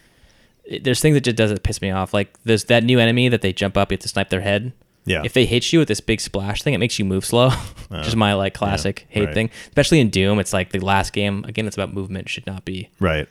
there's 0.80 1.00
things 1.00 1.14
that 1.14 1.22
just 1.24 1.36
doesn't 1.36 1.62
piss 1.62 1.82
me 1.82 1.90
off. 1.90 2.14
Like 2.14 2.38
there's 2.44 2.64
that 2.64 2.84
new 2.84 2.98
enemy 2.98 3.28
that 3.28 3.42
they 3.42 3.52
jump 3.52 3.76
up, 3.76 3.90
you 3.90 3.96
have 3.96 4.00
to 4.02 4.08
snipe 4.08 4.30
their 4.30 4.40
head. 4.40 4.72
Yeah. 5.04 5.22
If 5.24 5.32
they 5.32 5.46
hit 5.46 5.72
you 5.72 5.80
with 5.80 5.88
this 5.88 6.00
big 6.00 6.20
splash 6.20 6.62
thing, 6.62 6.74
it 6.74 6.78
makes 6.78 6.98
you 6.98 7.04
move 7.04 7.24
slow, 7.24 7.50
which 7.88 8.06
is 8.06 8.14
my 8.16 8.34
like 8.34 8.54
classic 8.54 9.06
hate 9.08 9.24
right. 9.26 9.34
thing. 9.34 9.50
Especially 9.68 9.98
in 10.00 10.10
Doom, 10.10 10.38
it's 10.38 10.52
like 10.52 10.70
the 10.70 10.78
last 10.80 11.12
game. 11.12 11.44
Again, 11.48 11.66
it's 11.66 11.76
about 11.76 11.92
movement. 11.92 12.28
Should 12.28 12.46
not 12.46 12.64
be, 12.64 12.88
Right. 13.00 13.28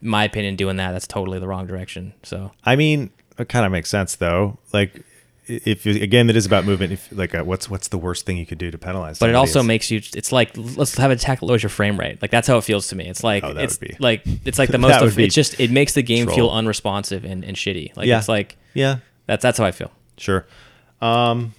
my 0.00 0.24
opinion, 0.24 0.56
doing 0.56 0.76
that. 0.76 0.92
That's 0.92 1.06
totally 1.06 1.38
the 1.38 1.46
wrong 1.46 1.66
direction. 1.66 2.14
So 2.22 2.52
I 2.64 2.76
mean, 2.76 3.10
it 3.38 3.48
kind 3.48 3.66
of 3.66 3.72
makes 3.72 3.90
sense 3.90 4.16
though. 4.16 4.58
Like, 4.72 5.02
if 5.48 5.84
you, 5.84 6.00
again, 6.00 6.30
it 6.30 6.36
is 6.36 6.46
about 6.46 6.64
movement. 6.64 6.92
If 6.92 7.08
like, 7.12 7.34
uh, 7.34 7.42
what's 7.42 7.68
what's 7.68 7.88
the 7.88 7.98
worst 7.98 8.24
thing 8.24 8.36
you 8.38 8.46
could 8.46 8.58
do 8.58 8.70
to 8.70 8.78
penalize? 8.78 9.18
but 9.18 9.28
it 9.28 9.34
also 9.34 9.58
It's- 9.58 9.66
makes 9.66 9.90
you. 9.90 10.00
It's 10.14 10.32
like 10.32 10.52
let's 10.56 10.96
have 10.96 11.10
an 11.10 11.16
attack 11.18 11.40
that 11.40 11.46
lowers 11.46 11.62
your 11.62 11.68
frame 11.70 11.98
rate. 12.00 12.22
Like 12.22 12.30
that's 12.30 12.48
how 12.48 12.56
it 12.56 12.64
feels 12.64 12.88
to 12.88 12.96
me. 12.96 13.06
It's 13.08 13.22
like 13.22 13.44
Oh, 13.44 13.50
it's 13.50 13.78
like 14.00 14.22
it's 14.46 14.58
like 14.58 14.68
the 14.76 14.78
most. 14.78 15.02
Of, 15.02 15.18
it's 15.18 15.34
just 15.34 15.60
it 15.60 15.70
makes 15.70 15.92
the 15.92 16.02
game 16.02 16.26
feel 16.28 16.48
unresponsive 16.48 17.24
and, 17.24 17.44
and 17.44 17.54
shitty. 17.56 17.94
Like 17.96 18.06
Yeah. 18.06 18.18
it's 18.18 18.28
like 18.28 18.56
yeah, 18.72 18.98
that's 19.26 19.42
that's 19.42 19.58
how 19.58 19.64
I 19.66 19.72
feel. 19.72 19.90
sure. 20.16 20.46
Um, 21.02 21.54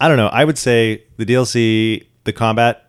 I 0.00 0.08
don't 0.08 0.16
know. 0.16 0.28
I 0.28 0.44
would 0.44 0.58
say 0.58 1.04
the 1.18 1.26
DLC, 1.26 2.06
the 2.24 2.32
combat 2.32 2.86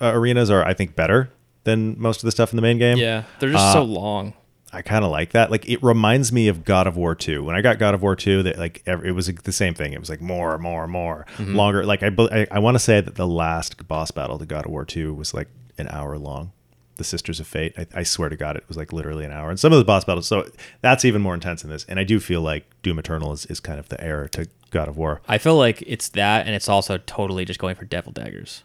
uh, 0.00 0.10
arenas 0.14 0.50
are, 0.50 0.64
I 0.66 0.74
think, 0.74 0.96
better 0.96 1.30
than 1.64 1.98
most 1.98 2.18
of 2.18 2.24
the 2.26 2.32
stuff 2.32 2.52
in 2.52 2.56
the 2.56 2.62
main 2.62 2.78
game. 2.78 2.96
Yeah, 2.98 3.22
they're 3.38 3.50
just 3.50 3.64
Uh, 3.64 3.72
so 3.72 3.82
long. 3.84 4.34
I 4.72 4.82
kind 4.82 5.04
of 5.04 5.12
like 5.12 5.30
that. 5.30 5.52
Like 5.52 5.68
it 5.68 5.80
reminds 5.84 6.32
me 6.32 6.48
of 6.48 6.64
God 6.64 6.88
of 6.88 6.96
War 6.96 7.14
2. 7.14 7.44
When 7.44 7.54
I 7.54 7.60
got 7.60 7.78
God 7.78 7.94
of 7.94 8.02
War 8.02 8.16
2, 8.16 8.42
that 8.42 8.58
like 8.58 8.82
ev- 8.86 9.04
it 9.04 9.12
was 9.12 9.28
like, 9.28 9.44
the 9.44 9.52
same 9.52 9.72
thing. 9.72 9.92
It 9.92 10.00
was 10.00 10.10
like 10.10 10.20
more, 10.20 10.58
more, 10.58 10.88
more, 10.88 11.26
Mm-hmm. 11.36 11.54
longer. 11.54 11.86
Like 11.86 12.02
I, 12.02 12.10
I, 12.18 12.46
I 12.50 12.58
want 12.58 12.74
to 12.74 12.80
say 12.80 13.00
that 13.00 13.14
the 13.14 13.26
last 13.28 13.86
boss 13.86 14.10
battle 14.10 14.36
to 14.40 14.44
God 14.46 14.64
of 14.66 14.72
War 14.72 14.84
2 14.84 15.14
was 15.14 15.32
like 15.32 15.46
an 15.78 15.86
hour 15.88 16.18
long. 16.18 16.50
The 16.96 17.04
Sisters 17.04 17.38
of 17.40 17.46
Fate. 17.46 17.72
I, 17.78 17.86
I 17.94 18.02
swear 18.02 18.28
to 18.28 18.36
God, 18.36 18.56
it 18.56 18.64
was 18.66 18.76
like 18.76 18.92
literally 18.92 19.24
an 19.24 19.30
hour. 19.32 19.48
And 19.48 19.58
some 19.60 19.72
of 19.72 19.78
the 19.78 19.84
boss 19.84 20.04
battles, 20.04 20.26
so 20.26 20.48
that's 20.80 21.04
even 21.04 21.22
more 21.22 21.34
intense 21.34 21.62
in 21.62 21.70
this. 21.70 21.84
And 21.88 22.00
I 22.00 22.04
do 22.04 22.18
feel 22.18 22.40
like 22.40 22.64
Doom 22.82 22.98
Eternal 22.98 23.32
is, 23.32 23.46
is 23.46 23.60
kind 23.60 23.78
of 23.78 23.88
the 23.88 24.00
heir 24.02 24.26
to 24.32 24.48
God 24.74 24.88
of 24.88 24.96
War. 24.98 25.22
I 25.26 25.38
feel 25.38 25.56
like 25.56 25.82
it's 25.86 26.10
that, 26.10 26.46
and 26.46 26.54
it's 26.54 26.68
also 26.68 26.98
totally 26.98 27.44
just 27.46 27.58
going 27.58 27.74
for 27.76 27.86
devil 27.86 28.12
daggers. 28.12 28.62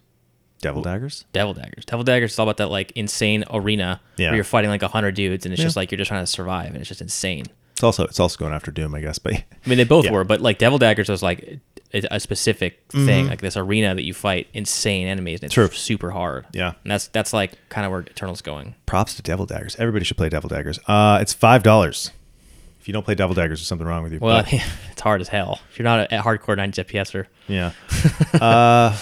Devil 0.61 0.81
daggers. 0.81 1.23
Devil 1.31 1.53
daggers. 1.53 1.85
Devil 1.85 2.03
daggers 2.03 2.33
is 2.33 2.39
all 2.39 2.43
about 2.45 2.57
that 2.57 2.67
like 2.69 2.91
insane 2.91 3.45
arena 3.49 4.01
Yeah. 4.17 4.27
where 4.27 4.35
you're 4.35 4.43
fighting 4.43 4.69
like 4.69 4.83
a 4.83 4.89
hundred 4.89 5.15
dudes, 5.15 5.45
and 5.45 5.53
it's 5.53 5.59
Yeah. 5.61 5.65
just 5.67 5.77
like 5.77 5.89
you're 5.91 5.97
just 5.97 6.09
trying 6.09 6.23
to 6.23 6.27
survive, 6.27 6.67
and 6.67 6.77
it's 6.77 6.89
just 6.89 6.99
insane. 7.01 7.45
It's 7.71 7.83
also 7.83 8.03
it's 8.03 8.19
also 8.19 8.37
going 8.37 8.51
after 8.53 8.71
Doom, 8.71 8.93
I 8.93 8.99
guess. 8.99 9.19
But 9.19 9.35
I 9.35 9.45
mean, 9.65 9.77
they 9.77 9.85
both 9.85 10.03
Yeah. 10.03 10.11
were, 10.11 10.25
but 10.25 10.41
like 10.41 10.57
Devil 10.57 10.77
Daggers 10.79 11.07
was 11.07 11.23
like 11.23 11.59
a, 11.93 12.19
specific 12.19 12.81
thing, 12.89 13.27
like 13.29 13.39
this 13.41 13.55
arena 13.55 13.95
that 13.95 14.03
you 14.03 14.13
fight 14.13 14.47
insane 14.53 15.07
enemies, 15.07 15.39
and 15.39 15.45
it's 15.45 15.55
Mm-hmm. 15.55 15.67
True. 15.69 15.75
super 15.77 16.11
hard. 16.11 16.45
Yeah. 16.51 16.73
and 16.83 16.91
that's 16.91 17.07
that's 17.07 17.31
like 17.31 17.53
kind 17.69 17.85
of 17.85 17.91
where 17.91 18.01
Eternal's 18.01 18.41
going. 18.41 18.75
props 18.85 19.15
to 19.15 19.21
Devil 19.21 19.45
Daggers. 19.45 19.77
Everybody 19.79 20.03
should 20.03 20.17
play 20.17 20.27
Devil 20.27 20.49
Daggers. 20.49 20.77
Uh, 20.87 21.19
it's 21.21 21.31
five 21.31 21.63
dollars. 21.63 22.11
You 22.89 22.93
don't 22.93 23.03
play 23.03 23.13
Devil 23.13 23.35
Daggers, 23.35 23.59
there's 23.59 23.67
something 23.67 23.85
wrong 23.85 24.01
with 24.01 24.13
you. 24.13 24.19
Well, 24.19 24.41
But- 24.41 24.51
it's 24.91 25.01
hard 25.01 25.21
as 25.21 25.27
hell 25.27 25.59
if 25.69 25.77
you're 25.77 25.83
not 25.83 26.11
a, 26.11 26.17
a 26.17 26.23
hardcore 26.23 26.57
90 26.57 26.85
FPSer. 26.85 27.27
Yeah. 27.47 27.71
uh, 28.41 28.97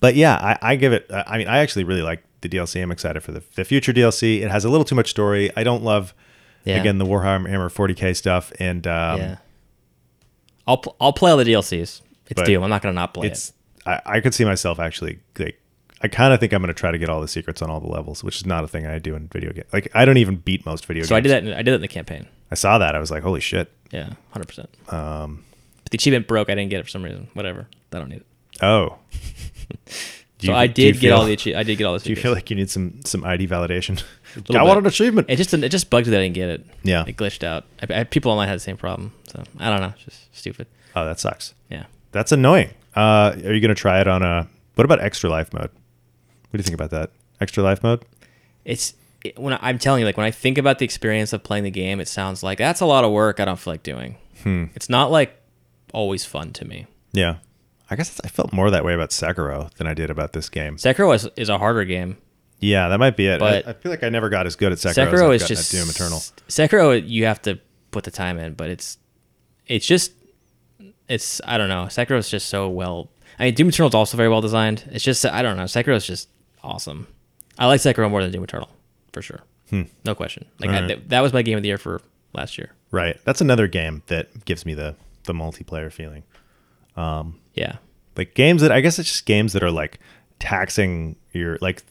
but 0.00 0.16
yeah, 0.16 0.34
I, 0.34 0.72
I 0.72 0.74
give 0.74 0.92
it. 0.92 1.08
I 1.08 1.38
mean, 1.38 1.46
I 1.46 1.58
actually 1.58 1.84
really 1.84 2.02
like 2.02 2.24
the 2.40 2.48
DLC. 2.48 2.82
I'm 2.82 2.90
excited 2.90 3.22
for 3.22 3.30
the, 3.30 3.44
the 3.54 3.64
future 3.64 3.92
DLC. 3.92 4.40
It 4.42 4.50
has 4.50 4.64
a 4.64 4.68
little 4.68 4.84
too 4.84 4.96
much 4.96 5.10
story. 5.10 5.52
I 5.56 5.62
don't 5.62 5.84
love, 5.84 6.14
Yeah. 6.64 6.80
again, 6.80 6.98
the 6.98 7.04
Warhammer 7.04 7.46
40k 7.72 8.16
stuff. 8.16 8.52
And 8.58 8.88
um, 8.88 9.20
yeah, 9.20 9.36
I'll 10.66 10.78
pl- 10.78 10.96
I'll 11.00 11.12
play 11.12 11.30
all 11.30 11.36
the 11.36 11.44
DLCs. 11.44 12.00
It's 12.26 12.42
Doom. 12.42 12.64
I'm 12.64 12.70
not 12.70 12.82
gonna 12.82 12.92
not 12.92 13.14
play 13.14 13.28
it's. 13.28 13.50
it. 13.50 13.54
I, 13.86 14.16
I 14.16 14.20
could 14.20 14.34
see 14.34 14.44
myself 14.44 14.80
actually 14.80 15.20
like. 15.38 15.60
I 16.00 16.08
kind 16.08 16.32
of 16.32 16.40
think 16.40 16.52
I'm 16.52 16.60
going 16.62 16.68
to 16.72 16.74
try 16.78 16.90
to 16.92 16.98
get 16.98 17.08
all 17.08 17.20
the 17.20 17.26
secrets 17.28 17.60
on 17.62 17.70
all 17.70 17.80
the 17.80 17.88
levels, 17.88 18.22
which 18.22 18.36
is 18.36 18.46
not 18.46 18.62
a 18.64 18.68
thing 18.68 18.86
I 18.86 18.98
do 18.98 19.14
in 19.14 19.28
video 19.28 19.52
games. 19.52 19.66
Like 19.72 19.90
I 19.94 20.04
don't 20.04 20.16
even 20.16 20.36
beat 20.36 20.64
most 20.66 20.86
video 20.86 21.04
So 21.04 21.08
games. 21.08 21.18
I 21.18 21.20
did 21.20 21.30
that. 21.30 21.44
In, 21.52 21.52
I 21.54 21.62
did 21.62 21.68
it 21.72 21.76
in 21.76 21.80
the 21.80 21.88
campaign. 21.88 22.26
I 22.50 22.54
saw 22.54 22.78
that. 22.78 22.94
I 22.94 22.98
was 22.98 23.10
like, 23.10 23.22
holy 23.22 23.40
shit. 23.40 23.70
Yeah, 23.90 24.10
hundred 24.30 24.48
percent. 24.48 24.68
Um, 24.88 25.44
But 25.84 25.92
the 25.92 25.96
achievement 25.96 26.26
broke. 26.26 26.50
I 26.50 26.54
didn't 26.54 26.70
get 26.70 26.80
it 26.80 26.84
for 26.84 26.90
some 26.90 27.02
reason. 27.02 27.28
Whatever. 27.34 27.66
I 27.92 27.98
don't 27.98 28.08
need 28.08 28.20
it. 28.20 28.26
oh, 28.62 28.96
So 30.40 30.52
you- 30.52 30.54
I 30.54 30.68
did 30.68 31.00
get 31.00 31.10
all 31.12 31.24
the 31.24 31.34
achie- 31.36 31.56
I 31.56 31.64
did 31.64 31.76
get 31.78 31.84
all 31.84 31.94
the 31.94 31.98
Do 31.98 32.10
you 32.10 32.16
feel 32.16 32.32
like 32.32 32.48
you 32.48 32.54
need 32.54 32.70
some 32.70 33.00
some 33.04 33.24
ID 33.24 33.48
validation? 33.48 34.02
I 34.54 34.62
want 34.62 34.78
an 34.78 34.86
achievement. 34.86 35.28
It 35.28 35.34
just 35.36 35.52
it 35.52 35.68
just 35.70 35.90
bugged 35.90 36.06
me 36.06 36.12
that 36.12 36.20
I 36.20 36.22
didn't 36.22 36.34
get 36.36 36.48
it. 36.48 36.66
Yeah. 36.84 37.04
it 37.06 37.16
glitched 37.16 37.42
out. 37.42 37.64
I, 37.82 38.00
I, 38.00 38.04
people 38.04 38.30
online 38.30 38.46
had 38.46 38.54
the 38.54 38.60
same 38.60 38.76
problem. 38.76 39.12
So 39.26 39.42
I 39.58 39.68
don't 39.70 39.80
know. 39.80 39.92
It's 39.96 40.04
just 40.04 40.36
stupid. 40.36 40.68
Oh, 40.94 41.04
that 41.04 41.18
sucks. 41.18 41.54
Yeah. 41.70 41.86
That's 42.12 42.30
annoying. 42.30 42.70
Uh, 42.94 43.34
are 43.44 43.52
you 43.52 43.60
going 43.60 43.74
to 43.74 43.74
try 43.74 44.00
it 44.00 44.06
on 44.06 44.22
a? 44.22 44.48
What 44.76 44.84
about 44.84 45.00
extra 45.00 45.28
life 45.28 45.52
mode? 45.52 45.70
What 45.70 46.52
do 46.52 46.58
you 46.58 46.62
think 46.62 46.74
about 46.74 46.90
that? 46.90 47.10
Extra 47.40 47.62
life 47.64 47.82
mode? 47.82 48.04
It's 48.64 48.94
it, 49.24 49.38
when 49.38 49.52
I, 49.54 49.58
I'm 49.62 49.78
telling 49.78 50.00
you, 50.00 50.06
like 50.06 50.16
when 50.16 50.26
I 50.26 50.30
think 50.30 50.58
about 50.58 50.78
the 50.78 50.84
experience 50.84 51.32
of 51.32 51.42
playing 51.42 51.64
the 51.64 51.70
game, 51.70 52.00
it 52.00 52.08
sounds 52.08 52.42
like 52.42 52.58
that's 52.58 52.80
a 52.80 52.86
lot 52.86 53.04
of 53.04 53.12
work. 53.12 53.40
I 53.40 53.44
don't 53.44 53.58
feel 53.58 53.72
like 53.72 53.82
doing. 53.82 54.16
Hmm. 54.42 54.66
It's 54.74 54.88
not 54.88 55.10
like 55.10 55.40
always 55.92 56.24
fun 56.24 56.52
to 56.54 56.64
me. 56.64 56.86
Yeah. 57.12 57.36
I 57.90 57.96
guess 57.96 58.20
I 58.22 58.28
felt 58.28 58.52
more 58.52 58.70
that 58.70 58.84
way 58.84 58.94
about 58.94 59.10
Sekiro 59.10 59.72
than 59.74 59.86
I 59.86 59.94
did 59.94 60.10
about 60.10 60.34
this 60.34 60.48
game. 60.48 60.76
Sekiro 60.76 61.14
is, 61.14 61.28
is 61.36 61.48
a 61.48 61.58
harder 61.58 61.84
game. 61.84 62.18
Yeah, 62.60 62.88
that 62.88 62.98
might 62.98 63.16
be 63.16 63.26
it. 63.26 63.40
But- 63.40 63.66
I, 63.66 63.70
I 63.70 63.72
feel 63.72 63.90
like 63.90 64.02
I 64.02 64.08
never 64.08 64.28
got 64.28 64.46
as 64.46 64.56
good 64.56 64.72
at 64.72 64.78
Sekiro. 64.78 64.88
as 64.88 65.12
Sekiro 65.20 65.28
I've 65.28 65.34
is 65.42 65.48
just 65.48 65.72
at 65.74 65.78
Doom 65.78 65.88
Eternal. 65.88 66.18
Sekiro, 66.48 67.02
you 67.08 67.24
have 67.24 67.40
to 67.42 67.58
put 67.90 68.04
the 68.04 68.10
time 68.10 68.38
in, 68.38 68.54
but 68.54 68.68
it's 68.68 68.98
it's 69.66 69.86
just 69.86 70.12
it's 71.08 71.40
I 71.46 71.56
don't 71.56 71.68
know. 71.68 71.84
Sekiro 71.84 72.18
is 72.18 72.28
just 72.28 72.48
so 72.48 72.68
well. 72.68 73.10
I 73.38 73.44
mean, 73.44 73.54
Doom 73.54 73.68
Eternal 73.68 73.88
is 73.88 73.94
also 73.94 74.16
very 74.16 74.28
well 74.28 74.40
designed. 74.40 74.84
It's 74.90 75.04
just 75.04 75.24
I 75.24 75.42
don't 75.42 75.56
know. 75.56 75.64
Sekiro 75.64 75.94
is 75.94 76.06
just 76.06 76.28
awesome. 76.62 77.06
I 77.58 77.66
like 77.66 77.80
Sekiro 77.80 78.10
more 78.10 78.22
than 78.22 78.32
Doom 78.32 78.44
Eternal 78.44 78.68
for 79.12 79.22
sure. 79.22 79.40
Hmm. 79.70 79.82
No 80.04 80.14
question. 80.14 80.46
Like 80.60 80.70
I, 80.70 80.74
Alright. 80.74 80.88
th- 80.88 81.08
that 81.08 81.20
was 81.20 81.32
my 81.32 81.42
game 81.42 81.56
of 81.56 81.62
the 81.62 81.68
year 81.68 81.78
for 81.78 82.00
last 82.32 82.56
year. 82.58 82.72
Right. 82.90 83.18
That's 83.24 83.40
another 83.40 83.66
game 83.66 84.02
that 84.06 84.44
gives 84.44 84.64
me 84.64 84.74
the 84.74 84.94
the 85.24 85.32
multiplayer 85.34 85.92
feeling. 85.92 86.22
Um, 86.96 87.38
yeah. 87.54 87.76
Like 88.16 88.34
games 88.34 88.62
that 88.62 88.72
I 88.72 88.80
guess 88.80 88.98
it's 88.98 89.08
just 89.08 89.26
games 89.26 89.52
that 89.52 89.62
are 89.62 89.70
like 89.70 89.98
taxing 90.38 91.16
your 91.32 91.58
like 91.60 91.82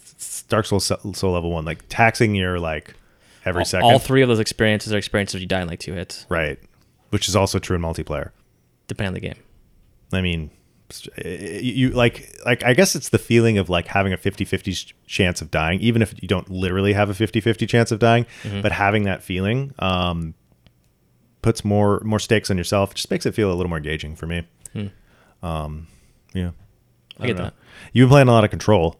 Dark 0.49 0.65
Souls 0.65 0.85
Soul 1.13 1.31
Level 1.31 1.51
One, 1.51 1.65
like 1.65 1.83
taxing 1.89 2.33
your 2.35 2.59
like 2.59 2.95
every 3.45 3.61
All, 3.61 3.65
second. 3.65 3.85
all 3.91 3.99
three 3.99 4.21
of 4.21 4.27
those 4.27 4.39
experiences 4.39 4.91
are 4.93 4.97
experiences 4.97 5.35
where 5.35 5.41
you 5.41 5.47
die 5.47 5.61
in 5.61 5.67
like 5.67 5.79
two 5.79 5.93
hits, 5.93 6.25
right. 6.29 6.59
Which 7.11 7.29
is 7.29 7.35
also 7.35 7.59
true 7.59 7.75
in 7.75 7.81
multiplayer. 7.81 8.31
depending 8.87 9.09
on 9.09 9.13
the 9.13 9.19
game. 9.21 9.43
I 10.11 10.21
mean, 10.21 10.49
you 11.25 11.89
like 11.89 12.33
like 12.45 12.63
I 12.63 12.73
guess 12.73 12.95
it's 12.95 13.09
the 13.09 13.17
feeling 13.17 13.57
of 13.57 13.69
like 13.69 13.87
having 13.87 14.13
a 14.13 14.17
50-50 14.17 14.93
chance 15.05 15.41
of 15.41 15.51
dying 15.51 15.81
even 15.81 16.01
if 16.01 16.13
you 16.21 16.27
don't 16.27 16.49
literally 16.49 16.93
have 16.93 17.09
a 17.09 17.13
50-50 17.13 17.67
chance 17.67 17.91
of 17.91 17.99
dying, 17.99 18.25
Mm-hmm. 18.43 18.61
but 18.61 18.71
having 18.71 19.03
that 19.03 19.21
feeling 19.23 19.73
um 19.79 20.33
puts 21.41 21.63
more 21.65 22.01
more 22.03 22.19
stakes 22.19 22.49
on 22.49 22.57
yourself. 22.57 22.93
Just 22.93 23.11
makes 23.11 23.25
it 23.25 23.33
feel 23.35 23.51
a 23.51 23.55
little 23.55 23.69
more 23.69 23.77
engaging 23.77 24.15
for 24.15 24.27
me. 24.27 24.47
Um 25.43 25.87
yeah. 26.33 26.51
Hmm. 27.17 27.23
I, 27.23 27.27
get 27.27 27.37
know. 27.37 27.43
that. 27.45 27.53
You've 27.93 28.07
been 28.09 28.13
playing 28.13 28.27
a 28.27 28.31
lot 28.31 28.43
of 28.43 28.49
Control. 28.49 28.97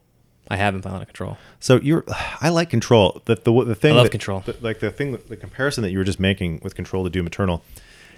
I 0.49 0.55
haven't 0.55 0.85
a 0.85 0.87
lot 0.87 1.01
of 1.01 1.07
control. 1.07 1.37
So 1.59 1.75
you're, 1.81 2.05
I 2.41 2.49
like 2.49 2.69
Control. 2.69 3.21
The 3.25 3.35
the, 3.35 3.63
the 3.65 3.75
thing 3.75 3.93
I 3.93 3.95
love 3.97 4.05
that- 4.05 4.11
Control. 4.11 4.39
the- 4.41 4.55
like 4.61 4.79
the 4.79 4.91
thing, 4.91 5.17
the 5.27 5.35
comparison 5.37 5.83
that 5.83 5.91
you 5.91 5.97
were 5.97 6.03
just 6.03 6.19
making 6.19 6.61
with 6.63 6.73
Control 6.75 7.03
to 7.03 7.09
Doom 7.09 7.27
Eternal, 7.27 7.63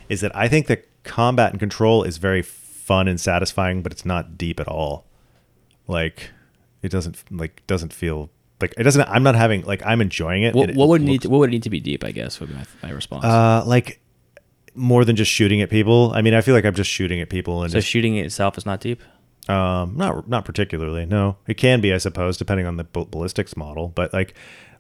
is 0.10 0.22
that 0.22 0.36
I 0.36 0.48
think 0.48 0.68
that 0.68 0.86
combat 1.04 1.52
and 1.52 1.60
Control 1.60 2.04
is 2.04 2.18
very 2.18 2.42
fun 2.90 3.08
and 3.08 3.20
satisfying, 3.20 3.82
but 3.84 3.92
it's 3.92 4.06
not 4.14 4.38
deep 4.38 4.60
at 4.60 4.68
all. 4.68 5.06
Like, 5.88 6.32
it 6.82 6.90
doesn't 6.92 7.16
like 7.32 7.62
doesn't 7.68 7.94
feel 7.94 8.30
like 8.62 8.74
it 8.78 8.84
doesn't. 8.84 9.08
I'm 9.16 9.24
not 9.24 9.36
having 9.36 9.62
like 9.72 9.82
I'm 9.86 10.02
enjoying 10.02 10.44
it. 10.44 10.56
What, 10.56 10.70
it 10.70 10.76
what 10.76 10.88
would 10.90 11.02
looks- 11.02 11.10
need 11.12 11.22
to, 11.24 11.30
what 11.30 11.40
would 11.40 11.52
need 11.52 11.64
to 11.64 11.70
be 11.70 11.80
deep? 11.80 12.04
I 12.04 12.12
guess 12.12 12.40
would 12.40 12.50
be 12.50 12.56
my, 12.56 12.66
my 12.84 12.92
response. 12.92 13.24
uh 13.26 13.64
like 13.66 14.00
more 14.76 15.04
than 15.06 15.16
just 15.16 15.32
shooting 15.32 15.62
at 15.62 15.70
people. 15.70 16.12
I 16.16 16.22
mean, 16.22 16.34
I 16.34 16.42
feel 16.42 16.56
like 16.56 16.66
I'm 16.66 16.76
just 16.76 16.90
shooting 16.90 17.20
at 17.22 17.30
people 17.30 17.64
and 17.64 17.72
so 17.72 17.78
just 17.80 17.88
shooting 17.88 18.18
itself 18.18 18.58
is 18.58 18.66
not 18.66 18.80
deep. 18.82 19.02
Um, 19.48 19.98
not 19.98 20.28
not 20.30 20.46
particularly. 20.46 21.06
No, 21.06 21.38
it 21.48 21.56
can 21.58 21.82
be, 21.82 21.94
I 21.94 21.98
suppose, 21.98 22.38
depending 22.38 22.66
on 22.68 22.78
the 22.78 22.84
ballistics 22.86 23.58
model. 23.58 23.88
But 23.90 24.14
like, 24.14 24.36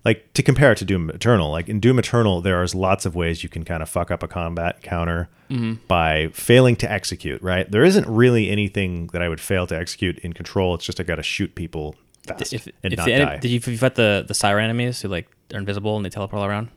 like 0.05 0.31
to 0.33 0.43
compare 0.43 0.71
it 0.71 0.77
to 0.79 0.85
Doom 0.85 1.09
Eternal, 1.09 1.51
like 1.51 1.67
in 1.69 1.79
Doom 1.79 1.99
Eternal, 1.99 2.41
there 2.41 2.63
is 2.63 2.73
lots 2.73 3.05
of 3.05 3.15
ways 3.15 3.43
you 3.43 3.49
can 3.49 3.63
kind 3.65 3.83
of 3.83 3.89
fuck 3.89 4.11
up 4.11 4.23
a 4.23 4.27
combat 4.27 4.81
counter 4.81 5.29
Mm-hmm. 5.49 5.85
by 5.87 6.27
failing 6.31 6.75
to 6.75 6.91
execute. 6.91 7.41
Right? 7.41 7.69
There 7.71 7.83
isn't 7.83 8.07
really 8.07 8.51
anything 8.51 9.07
that 9.13 9.23
I 9.23 9.27
would 9.29 9.41
fail 9.41 9.65
to 9.65 9.75
execute 9.75 10.19
in 10.19 10.33
Control. 10.33 10.75
It's 10.75 10.85
just 10.85 10.99
I 10.99 11.03
got 11.03 11.15
to 11.15 11.23
shoot 11.23 11.55
people 11.55 11.95
fast 12.27 12.53
If, 12.53 12.67
and 12.83 12.93
if 12.93 12.97
not 12.97 13.05
the, 13.05 13.17
die. 13.17 13.37
did 13.37 13.49
you, 13.49 13.57
if 13.57 13.67
you 13.67 13.75
fight 13.75 13.95
the 13.95 14.23
the 14.27 14.35
siren 14.35 14.65
enemies 14.65 15.01
who 15.01 15.07
like 15.07 15.27
are 15.51 15.57
invisible 15.57 15.95
and 15.95 16.05
they 16.05 16.09
teleport 16.11 16.41
all 16.41 16.47
around? 16.47 16.69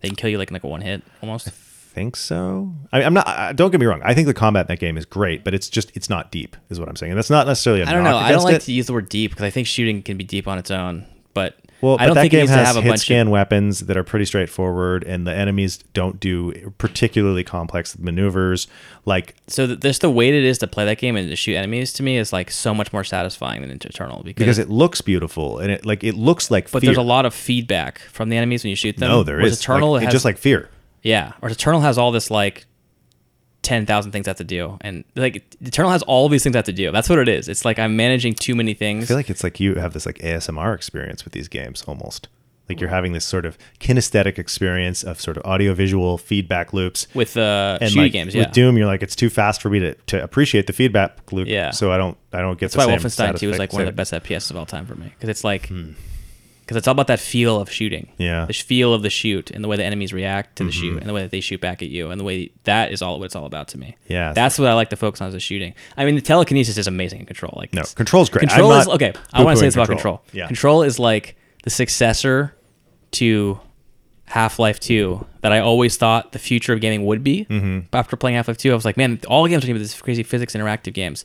They 0.00 0.08
can 0.08 0.16
kill 0.16 0.28
you 0.30 0.36
like 0.36 0.50
in 0.50 0.54
like 0.54 0.64
a 0.64 0.68
one 0.68 0.80
hit 0.80 1.02
almost. 1.22 1.46
I 1.46 1.50
think 1.52 2.16
so. 2.16 2.74
I, 2.92 2.98
mean, 2.98 3.06
I'm 3.06 3.14
not. 3.14 3.28
I, 3.28 3.52
don't 3.52 3.70
get 3.70 3.78
me 3.78 3.86
wrong. 3.86 4.02
I 4.04 4.12
think 4.14 4.26
the 4.26 4.34
combat 4.34 4.66
in 4.66 4.74
that 4.74 4.80
game 4.80 4.98
is 4.98 5.04
great, 5.06 5.44
but 5.44 5.54
it's 5.54 5.68
just 5.68 5.96
it's 5.96 6.10
not 6.10 6.32
deep, 6.32 6.56
is 6.70 6.80
what 6.80 6.88
I'm 6.88 6.96
saying. 6.96 7.12
And 7.12 7.16
that's 7.18 7.30
not 7.30 7.46
necessarily. 7.46 7.84
I 7.84 7.90
I 7.90 7.92
don't 7.92 8.02
know. 8.02 8.16
I 8.16 8.32
don't 8.32 8.42
like 8.42 8.62
to 8.62 8.72
use 8.72 8.86
the 8.88 8.92
word 8.92 9.08
deep 9.08 9.30
because 9.30 9.44
I 9.44 9.50
think 9.50 9.68
shooting 9.68 10.02
can 10.02 10.16
be 10.16 10.24
deep 10.24 10.48
on 10.48 10.58
its 10.58 10.72
own. 10.72 11.06
But 11.34 11.56
Well, 11.80 11.96
I 12.00 12.06
don't 12.06 12.14
that 12.14 12.22
think 12.22 12.32
it 12.32 12.36
game 12.36 12.40
needs 12.42 12.52
to 12.52 12.56
has 12.58 12.66
have 12.68 12.76
a 12.76 12.82
hit 12.82 12.88
bunch 12.88 13.00
scan 13.02 13.26
of. 13.26 13.32
weapons 13.32 13.80
that 13.80 13.96
are 13.96 14.02
pretty 14.02 14.24
straightforward, 14.24 15.04
and 15.04 15.26
the 15.26 15.34
enemies 15.34 15.78
don't 15.92 16.18
do 16.18 16.72
particularly 16.78 17.44
complex 17.44 17.98
maneuvers. 17.98 18.66
Like, 19.04 19.34
So 19.46 19.66
th- 19.66 19.80
just 19.80 20.00
the 20.00 20.10
way 20.10 20.28
it 20.28 20.34
is 20.34 20.58
to 20.58 20.66
play 20.66 20.84
that 20.86 20.98
game 20.98 21.16
and 21.16 21.28
to 21.28 21.36
shoot 21.36 21.54
enemies 21.54 21.92
to 21.94 22.02
me 22.02 22.16
is 22.16 22.32
like 22.32 22.50
so 22.50 22.72
much 22.74 22.92
more 22.92 23.04
satisfying 23.04 23.60
than 23.62 23.70
Eternal 23.72 24.22
because, 24.24 24.38
because 24.44 24.58
it 24.58 24.70
looks 24.70 25.00
beautiful 25.00 25.58
and 25.58 25.70
it 25.70 25.84
like 25.84 26.02
it 26.02 26.14
looks 26.14 26.50
like 26.50 26.70
but 26.70 26.80
fear. 26.80 26.88
there's 26.88 26.96
a 26.98 27.02
lot 27.02 27.26
of 27.26 27.34
feedback 27.34 27.98
from 28.00 28.30
the 28.30 28.36
enemies 28.36 28.64
when 28.64 28.70
you 28.70 28.76
shoot 28.76 28.96
them. 28.96 29.08
no, 29.08 29.22
there 29.22 29.36
whereas 29.36 29.52
is 29.52 29.60
Eternal 29.60 29.92
like, 29.92 30.04
has 30.04 30.12
just 30.12 30.24
like 30.24 30.38
fear. 30.38 30.70
Yeah, 31.02 31.34
or 31.42 31.50
Eternal 31.50 31.80
has 31.82 31.98
all 31.98 32.10
this 32.10 32.30
like 32.30 32.64
ten 33.66 33.84
thousand 33.84 34.12
things 34.12 34.28
I 34.28 34.30
have 34.30 34.36
to 34.38 34.44
do, 34.44 34.78
and 34.80 35.02
like 35.16 35.44
Eternal 35.60 35.90
has 35.90 36.02
all 36.04 36.28
these 36.28 36.44
things 36.44 36.54
I 36.54 36.58
have 36.58 36.66
to 36.66 36.72
do. 36.72 36.92
That's 36.92 37.08
what 37.08 37.18
it 37.18 37.28
is. 37.28 37.48
It's 37.48 37.64
like 37.64 37.80
I'm 37.80 37.96
managing 37.96 38.34
too 38.34 38.54
many 38.54 38.74
things. 38.74 39.04
I 39.04 39.06
feel 39.08 39.16
like 39.16 39.28
it's 39.28 39.42
like 39.42 39.58
you 39.58 39.74
have 39.74 39.92
this 39.92 40.06
like 40.06 40.18
ASMR 40.18 40.72
experience 40.72 41.24
with 41.24 41.32
these 41.32 41.48
games 41.48 41.82
almost. 41.82 42.28
Like 42.68 42.80
you're 42.80 42.90
having 42.90 43.12
this 43.12 43.24
sort 43.24 43.44
of 43.44 43.56
kinesthetic 43.78 44.38
experience 44.38 45.04
of 45.04 45.20
sort 45.20 45.36
of 45.36 45.44
audio-visual 45.44 46.18
feedback 46.18 46.72
loops. 46.72 47.06
with 47.14 47.36
uh, 47.36 47.78
And 47.80 47.90
shooting 47.90 48.02
like, 48.02 48.12
games, 48.12 48.34
yeah. 48.34 48.42
with 48.42 48.52
Doom, 48.52 48.76
you're 48.76 48.86
like 48.86 49.02
it's 49.02 49.14
too 49.16 49.30
fast 49.30 49.60
for 49.62 49.70
me 49.70 49.78
to, 49.80 49.94
to 49.94 50.22
appreciate 50.22 50.66
the 50.66 50.72
feedback 50.72 51.32
loop. 51.32 51.48
Yeah. 51.48 51.70
So 51.70 51.92
I 51.92 51.96
don't 51.96 52.16
I 52.32 52.40
don't 52.40 52.58
get 52.58 52.70
That's 52.72 52.74
the 52.74 52.90
why 52.90 52.98
same 52.98 53.10
Wolfenstein 53.34 53.38
2 53.38 53.50
is 53.50 53.58
like 53.58 53.72
one 53.72 53.82
of 53.82 53.86
the 53.86 53.92
best 53.92 54.12
FPS 54.12 54.50
of 54.50 54.56
all 54.56 54.66
time 54.66 54.86
for 54.86 54.94
me 54.94 55.06
because 55.06 55.28
it's 55.28 55.44
like 55.44 55.70
because 56.66 56.76
it's 56.76 56.88
all 56.88 56.92
about 56.92 57.06
that 57.06 57.20
feel 57.20 57.60
of 57.60 57.70
shooting. 57.70 58.08
Yeah. 58.18 58.44
the 58.46 58.52
feel 58.52 58.92
of 58.92 59.02
the 59.02 59.08
shoot 59.10 59.52
and 59.52 59.62
the 59.62 59.68
way 59.68 59.76
the 59.76 59.84
enemies 59.84 60.12
react 60.12 60.56
to 60.56 60.64
the 60.64 60.70
Mm-hmm. 60.70 60.80
shoot 60.80 60.96
and 60.98 61.08
the 61.08 61.12
way 61.12 61.22
that 61.22 61.30
they 61.30 61.40
shoot 61.40 61.60
back 61.60 61.80
at 61.80 61.88
you 61.90 62.10
and 62.10 62.20
the 62.20 62.24
way 62.24 62.50
that 62.64 62.90
is 62.90 63.00
all 63.02 63.18
what 63.20 63.26
it's 63.26 63.36
all 63.36 63.46
about 63.46 63.68
to 63.68 63.78
me. 63.78 63.96
Yeah. 64.08 64.32
that's 64.32 64.58
what 64.58 64.66
I 64.68 64.74
like 64.74 64.90
to 64.90 64.96
focus 64.96 65.20
on 65.20 65.28
is 65.28 65.34
the 65.34 65.40
shooting. 65.40 65.74
I 65.96 66.04
mean, 66.04 66.16
the 66.16 66.20
telekinesis 66.20 66.76
is 66.76 66.88
amazing 66.88 67.20
in 67.20 67.26
Control. 67.26 67.54
Like 67.56 67.72
No, 67.72 67.80
it's- 67.82 67.94
Control's 67.94 68.28
great. 68.28 68.48
Control 68.48 68.72
I'm 68.72 68.80
is 68.80 68.88
okay. 68.88 69.12
I 69.32 69.44
want 69.44 69.56
to 69.56 69.60
say 69.60 69.66
this 69.68 69.76
about 69.76 69.86
Control. 69.88 70.18
Control. 70.18 70.38
Yeah. 70.40 70.46
Control 70.48 70.82
is 70.82 70.98
like 70.98 71.36
the 71.62 71.70
successor 71.70 72.56
to 73.12 73.60
Half 74.26 74.58
Life 74.58 74.80
2 74.80 75.24
that 75.42 75.52
I 75.52 75.60
always 75.60 75.96
thought 75.96 76.32
the 76.32 76.40
future 76.40 76.72
of 76.72 76.80
gaming 76.80 77.06
would 77.06 77.22
be. 77.22 77.44
Mm-hmm. 77.48 77.86
But 77.92 77.98
after 77.98 78.16
playing 78.16 78.34
Half 78.36 78.48
Life 78.48 78.58
2, 78.58 78.72
I 78.72 78.74
was 78.74 78.84
like, 78.84 78.96
man, 78.96 79.20
all 79.28 79.46
games 79.46 79.62
are 79.62 79.68
going 79.68 79.76
to 79.76 79.78
be 79.78 79.84
this 79.84 80.00
crazy 80.02 80.24
physics 80.24 80.54
interactive 80.54 80.94
games. 80.94 81.24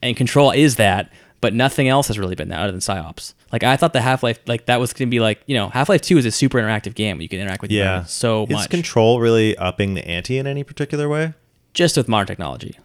And 0.00 0.16
Control 0.16 0.52
is 0.52 0.76
that, 0.76 1.10
but 1.46 1.54
nothing 1.54 1.86
else 1.86 2.08
has 2.08 2.18
really 2.18 2.34
been 2.34 2.48
that 2.48 2.58
other 2.58 2.72
than 2.72 2.80
Psi-Ops. 2.80 3.32
Like, 3.52 3.62
I 3.62 3.76
thought 3.76 3.92
the 3.92 4.00
Half 4.00 4.24
Life, 4.24 4.40
like, 4.48 4.66
that 4.66 4.80
was 4.80 4.92
going 4.92 5.06
to 5.08 5.10
be 5.14 5.20
like, 5.20 5.40
you 5.46 5.54
know, 5.54 5.68
Half 5.68 5.88
Life 5.88 6.00
2 6.00 6.18
is 6.18 6.26
a 6.26 6.32
super 6.32 6.58
interactive 6.58 6.96
game. 6.96 7.20
You 7.20 7.28
can 7.28 7.38
interact 7.38 7.62
with 7.62 7.70
Yeah. 7.70 8.02
so 8.02 8.46
Is. 8.50 8.66
Control 8.66 9.20
really 9.20 9.56
upping 9.56 9.94
the 9.94 10.04
ante 10.04 10.38
in 10.38 10.48
any 10.48 10.64
particular 10.64 11.08
way? 11.08 11.34
just 11.72 11.96
with 11.96 12.08
modern 12.08 12.26
technology. 12.26 12.76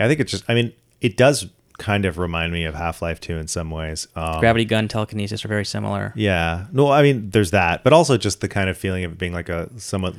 I 0.00 0.08
think 0.08 0.18
it's 0.18 0.32
just. 0.32 0.42
I 0.48 0.54
mean, 0.54 0.72
it 1.00 1.16
does 1.16 1.46
kind 1.78 2.04
of 2.04 2.18
remind 2.18 2.52
me 2.52 2.64
of 2.64 2.74
Half 2.74 3.00
Life 3.00 3.20
Two 3.20 3.36
in 3.36 3.46
some 3.46 3.70
ways. 3.70 4.08
Um, 4.16 4.40
Gravity 4.40 4.64
gun, 4.64 4.88
telekinesis 4.88 5.44
are 5.44 5.48
very 5.48 5.64
similar. 5.64 6.12
yeah. 6.16 6.66
No, 6.72 6.90
I 6.90 7.02
mean, 7.02 7.30
there's 7.30 7.52
that, 7.52 7.84
but 7.84 7.92
also 7.92 8.16
just 8.16 8.40
the 8.40 8.48
kind 8.48 8.68
of 8.68 8.76
feeling 8.76 9.04
of 9.04 9.12
it 9.12 9.18
being 9.18 9.32
like 9.32 9.48
a 9.48 9.70
somewhat. 9.78 10.16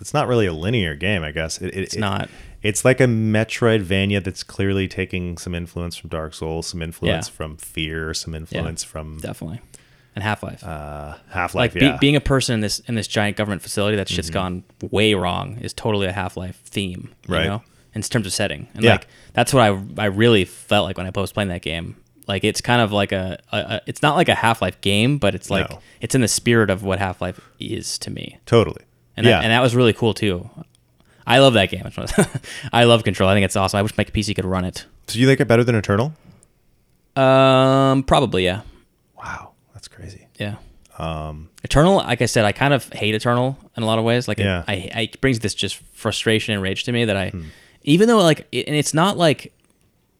It's 0.00 0.14
not 0.14 0.28
really 0.28 0.46
a 0.46 0.52
linear 0.52 0.94
game, 0.94 1.22
I 1.22 1.30
guess. 1.32 1.58
It, 1.60 1.68
it, 1.74 1.76
It's 1.76 1.96
not. 1.96 2.28
It's 2.62 2.84
like 2.84 3.00
a 3.00 3.06
Metroidvania 3.06 4.22
that's 4.22 4.42
clearly 4.42 4.86
taking 4.88 5.38
some 5.38 5.54
influence 5.54 5.96
from 5.96 6.10
Dark 6.10 6.34
Souls, 6.34 6.66
some 6.66 6.82
influence 6.82 7.28
Yeah. 7.28 7.32
from 7.34 7.56
Fear, 7.56 8.14
some 8.14 8.34
influence 8.34 8.84
from 8.84 9.18
Definitely. 9.18 9.60
And 10.14 10.24
Half 10.24 10.42
Life. 10.42 10.64
uh, 10.64 11.14
Half 11.30 11.54
like 11.54 11.74
Life. 11.74 11.80
be, 11.80 11.98
being 12.00 12.16
a 12.16 12.20
person 12.20 12.54
in 12.54 12.60
this 12.60 12.80
in 12.80 12.96
this 12.96 13.06
giant 13.06 13.36
government 13.36 13.62
facility 13.62 13.96
that 13.96 14.08
shit's 14.08 14.28
gone 14.30 14.64
way 14.90 15.14
wrong 15.14 15.58
is 15.60 15.72
totally 15.72 16.06
a 16.06 16.12
Half 16.12 16.36
Life 16.36 16.60
theme, 16.64 17.10
you 17.28 17.34
Right. 17.34 17.46
know, 17.46 17.62
in 17.94 18.02
terms 18.02 18.26
of 18.26 18.32
setting. 18.32 18.66
And 18.74 18.82
Yeah. 18.84 18.92
like 18.92 19.06
that's 19.34 19.54
what 19.54 19.62
I 19.62 19.80
I 20.02 20.06
really 20.06 20.44
felt 20.44 20.84
like 20.86 20.98
when 20.98 21.06
I 21.06 21.12
was 21.14 21.32
playing 21.32 21.48
that 21.50 21.62
game. 21.62 21.96
Like 22.26 22.44
it's 22.44 22.60
kind 22.60 22.82
of 22.82 22.92
like 22.92 23.12
a, 23.12 23.40
a, 23.52 23.56
a 23.58 23.80
it's 23.86 24.02
not 24.02 24.16
like 24.16 24.28
a 24.28 24.34
Half 24.34 24.60
Life 24.60 24.80
game, 24.80 25.16
but 25.18 25.34
it's 25.34 25.48
like 25.48 25.70
No. 25.70 25.78
it's 26.00 26.14
in 26.14 26.20
the 26.20 26.28
spirit 26.28 26.70
of 26.70 26.82
what 26.82 26.98
Half 26.98 27.20
Life 27.22 27.40
is 27.60 27.96
to 28.00 28.10
me, 28.10 28.38
totally. 28.46 28.82
And 29.20 29.26
yeah. 29.28 29.36
that, 29.38 29.44
and 29.44 29.52
that 29.52 29.60
was 29.62 29.74
really 29.76 29.92
cool 29.92 30.14
too. 30.14 30.48
I 31.26 31.38
love 31.38 31.54
that 31.54 31.70
game. 31.70 31.84
I 32.72 32.84
love 32.84 33.04
Control. 33.04 33.28
I 33.30 33.34
think 33.34 33.44
it's 33.44 33.54
awesome. 33.56 33.78
I 33.78 33.82
wish 33.82 33.96
my 33.96 34.04
PC 34.04 34.34
could 34.34 34.44
run 34.44 34.64
it. 34.64 34.86
Do 35.06 35.20
you 35.20 35.28
like 35.28 35.38
it 35.40 35.46
better 35.46 35.62
than 35.62 35.74
Eternal? 35.76 36.12
Um, 37.16 38.02
probably 38.04 38.44
yeah, 38.44 38.62
Wow, 39.16 39.52
that's 39.74 39.88
crazy. 39.88 40.26
yeah. 40.38 40.56
Um, 40.98 41.48
Eternal, 41.64 41.96
like 41.96 42.20
I 42.22 42.26
said, 42.26 42.44
I 42.44 42.52
kind 42.52 42.74
of 42.74 42.88
hate 42.92 43.14
Eternal 43.14 43.56
in 43.76 43.82
a 43.82 43.86
lot 43.86 43.98
of 43.98 44.04
ways. 44.04 44.28
Like, 44.28 44.38
it- 44.38 44.44
Yeah. 44.44 44.64
I, 44.68 44.90
I 44.94 45.00
it 45.02 45.20
brings 45.20 45.38
this 45.40 45.54
just 45.54 45.76
frustration 45.94 46.52
and 46.54 46.62
rage 46.62 46.84
to 46.84 46.92
me 46.92 47.04
that 47.06 47.16
I, 47.16 47.32
even 47.82 48.06
though 48.08 48.18
like, 48.22 48.46
it, 48.52 48.66
and 48.66 48.76
it's 48.76 48.92
not 48.94 49.16
like, 49.16 49.52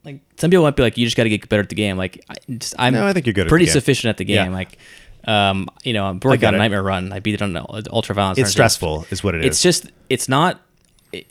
like 0.05 0.21
some 0.37 0.51
people 0.51 0.65
might 0.65 0.77
be 0.77 0.83
like, 0.83 0.97
you 0.97 1.05
just 1.07 1.17
got 1.17 1.25
to 1.25 1.29
get 1.31 1.47
better 1.49 1.63
at 1.63 1.69
the 1.69 1.75
game. 1.75 1.97
Like 1.99 2.25
I 2.31 2.35
just, 2.59 2.75
I'm 2.79 2.95
No, 2.95 3.07
I 3.07 3.13
think 3.13 3.27
you're 3.27 3.35
good 3.35 3.47
at 3.47 3.51
pretty 3.51 3.67
game. 3.67 3.73
sufficient 3.73 4.09
at 4.11 4.17
the 4.17 4.25
Yeah. 4.27 4.45
game. 4.45 4.53
Like, 4.53 4.79
um, 5.25 5.69
you 5.85 5.93
know, 5.93 6.07
I'm 6.07 6.21
working 6.23 6.41
get 6.41 6.49
on 6.49 6.55
a. 6.55 6.59
Nightmare 6.59 6.83
Run. 6.83 7.13
I 7.13 7.21
beat 7.21 7.35
it 7.35 7.43
on 7.43 7.57
Ultra 7.91 8.15
Violence. 8.15 8.39
It's 8.39 8.51
stressful, 8.51 9.07
is 9.11 9.23
what 9.25 9.35
it 9.35 9.41
is. 9.41 9.47
It's 9.47 9.63
just, 9.63 9.91
it's 10.09 10.29
not. 10.29 10.61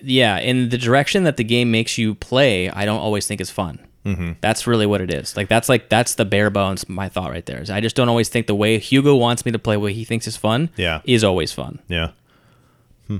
yeah, 0.01 0.37
in 0.39 0.69
the 0.69 0.77
direction 0.77 1.23
that 1.23 1.37
the 1.37 1.43
game 1.43 1.71
makes 1.71 1.97
you 1.97 2.15
play, 2.15 2.69
I 2.69 2.85
don't 2.85 2.99
always 2.99 3.27
think 3.27 3.39
is 3.41 3.49
fun. 3.49 3.79
Mm-hmm. 4.05 4.31
That's 4.41 4.65
really 4.65 4.85
what 4.85 5.01
it 5.01 5.13
is. 5.13 5.35
Like 5.35 5.49
that's 5.49 5.67
like 5.69 5.89
that's 5.89 6.15
the 6.15 6.23
bare 6.25 6.49
bones. 6.49 6.87
My 6.87 7.09
thought 7.09 7.31
right 7.31 7.45
there 7.45 7.61
is 7.61 7.69
I 7.69 7.81
just 7.81 7.95
don't 7.97 8.07
always 8.09 8.29
think 8.29 8.47
the 8.47 8.55
way 8.55 8.79
Hugo 8.79 9.15
wants 9.15 9.45
me 9.45 9.51
to 9.51 9.59
play 9.59 9.75
what 9.77 9.91
he 9.91 10.05
thinks 10.05 10.25
is 10.25 10.37
fun. 10.37 10.69
Yeah. 10.77 11.01
is 11.03 11.23
always 11.23 11.51
fun. 11.51 11.79
yeah. 11.89 12.11
Hmm. 13.07 13.17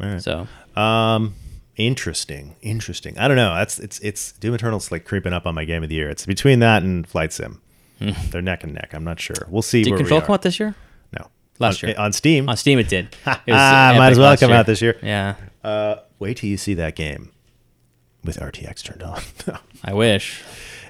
All 0.00 0.08
right. 0.08 0.22
So 0.22 0.48
Um, 0.78 1.34
interesting, 1.76 2.56
interesting. 2.60 3.16
I 3.18 3.28
don't 3.28 3.36
know. 3.36 3.54
That's 3.54 3.78
it's 3.78 3.98
it's 4.00 4.32
Doom 4.32 4.54
Eternal's 4.54 4.90
like 4.90 5.04
creeping 5.04 5.32
up 5.32 5.46
on 5.46 5.54
my 5.54 5.64
game 5.64 5.82
of 5.84 5.88
the 5.88 5.94
year. 5.94 6.10
It's 6.10 6.26
between 6.26 6.58
that 6.58 6.82
and 6.82 7.06
Flight 7.06 7.32
Sim. 7.32 7.60
They're 8.30 8.42
neck 8.42 8.64
and 8.64 8.74
neck. 8.74 8.90
I'm 8.92 9.04
not 9.04 9.18
sure. 9.20 9.36
We'll 9.48 9.62
see. 9.62 9.82
did 9.82 9.96
Control 9.96 10.20
come 10.20 10.34
out 10.34 10.42
this 10.42 10.58
year? 10.60 10.74
No, 11.18 11.28
Last 11.58 11.82
on, 11.82 11.88
year. 11.90 11.98
on 11.98 12.12
Steam. 12.12 12.48
On 12.48 12.56
Steam, 12.56 12.78
it 12.78 12.88
did. 12.88 13.06
It 13.26 13.52
was 13.52 13.56
ah, 13.60 13.94
might 13.96 14.10
as 14.12 14.18
well 14.18 14.36
come 14.36 14.50
year. 14.50 14.58
out 14.58 14.66
this 14.66 14.82
year. 14.82 14.96
Yeah, 15.02 15.34
Uh, 15.64 15.96
wait 16.18 16.36
till 16.38 16.50
you 16.50 16.56
see 16.56 16.74
that 16.74 16.94
game 16.96 17.32
with 18.24 18.38
RTX 18.38 18.82
turned 18.82 19.02
on. 19.02 19.22
I 19.84 19.94
wish. 19.94 20.42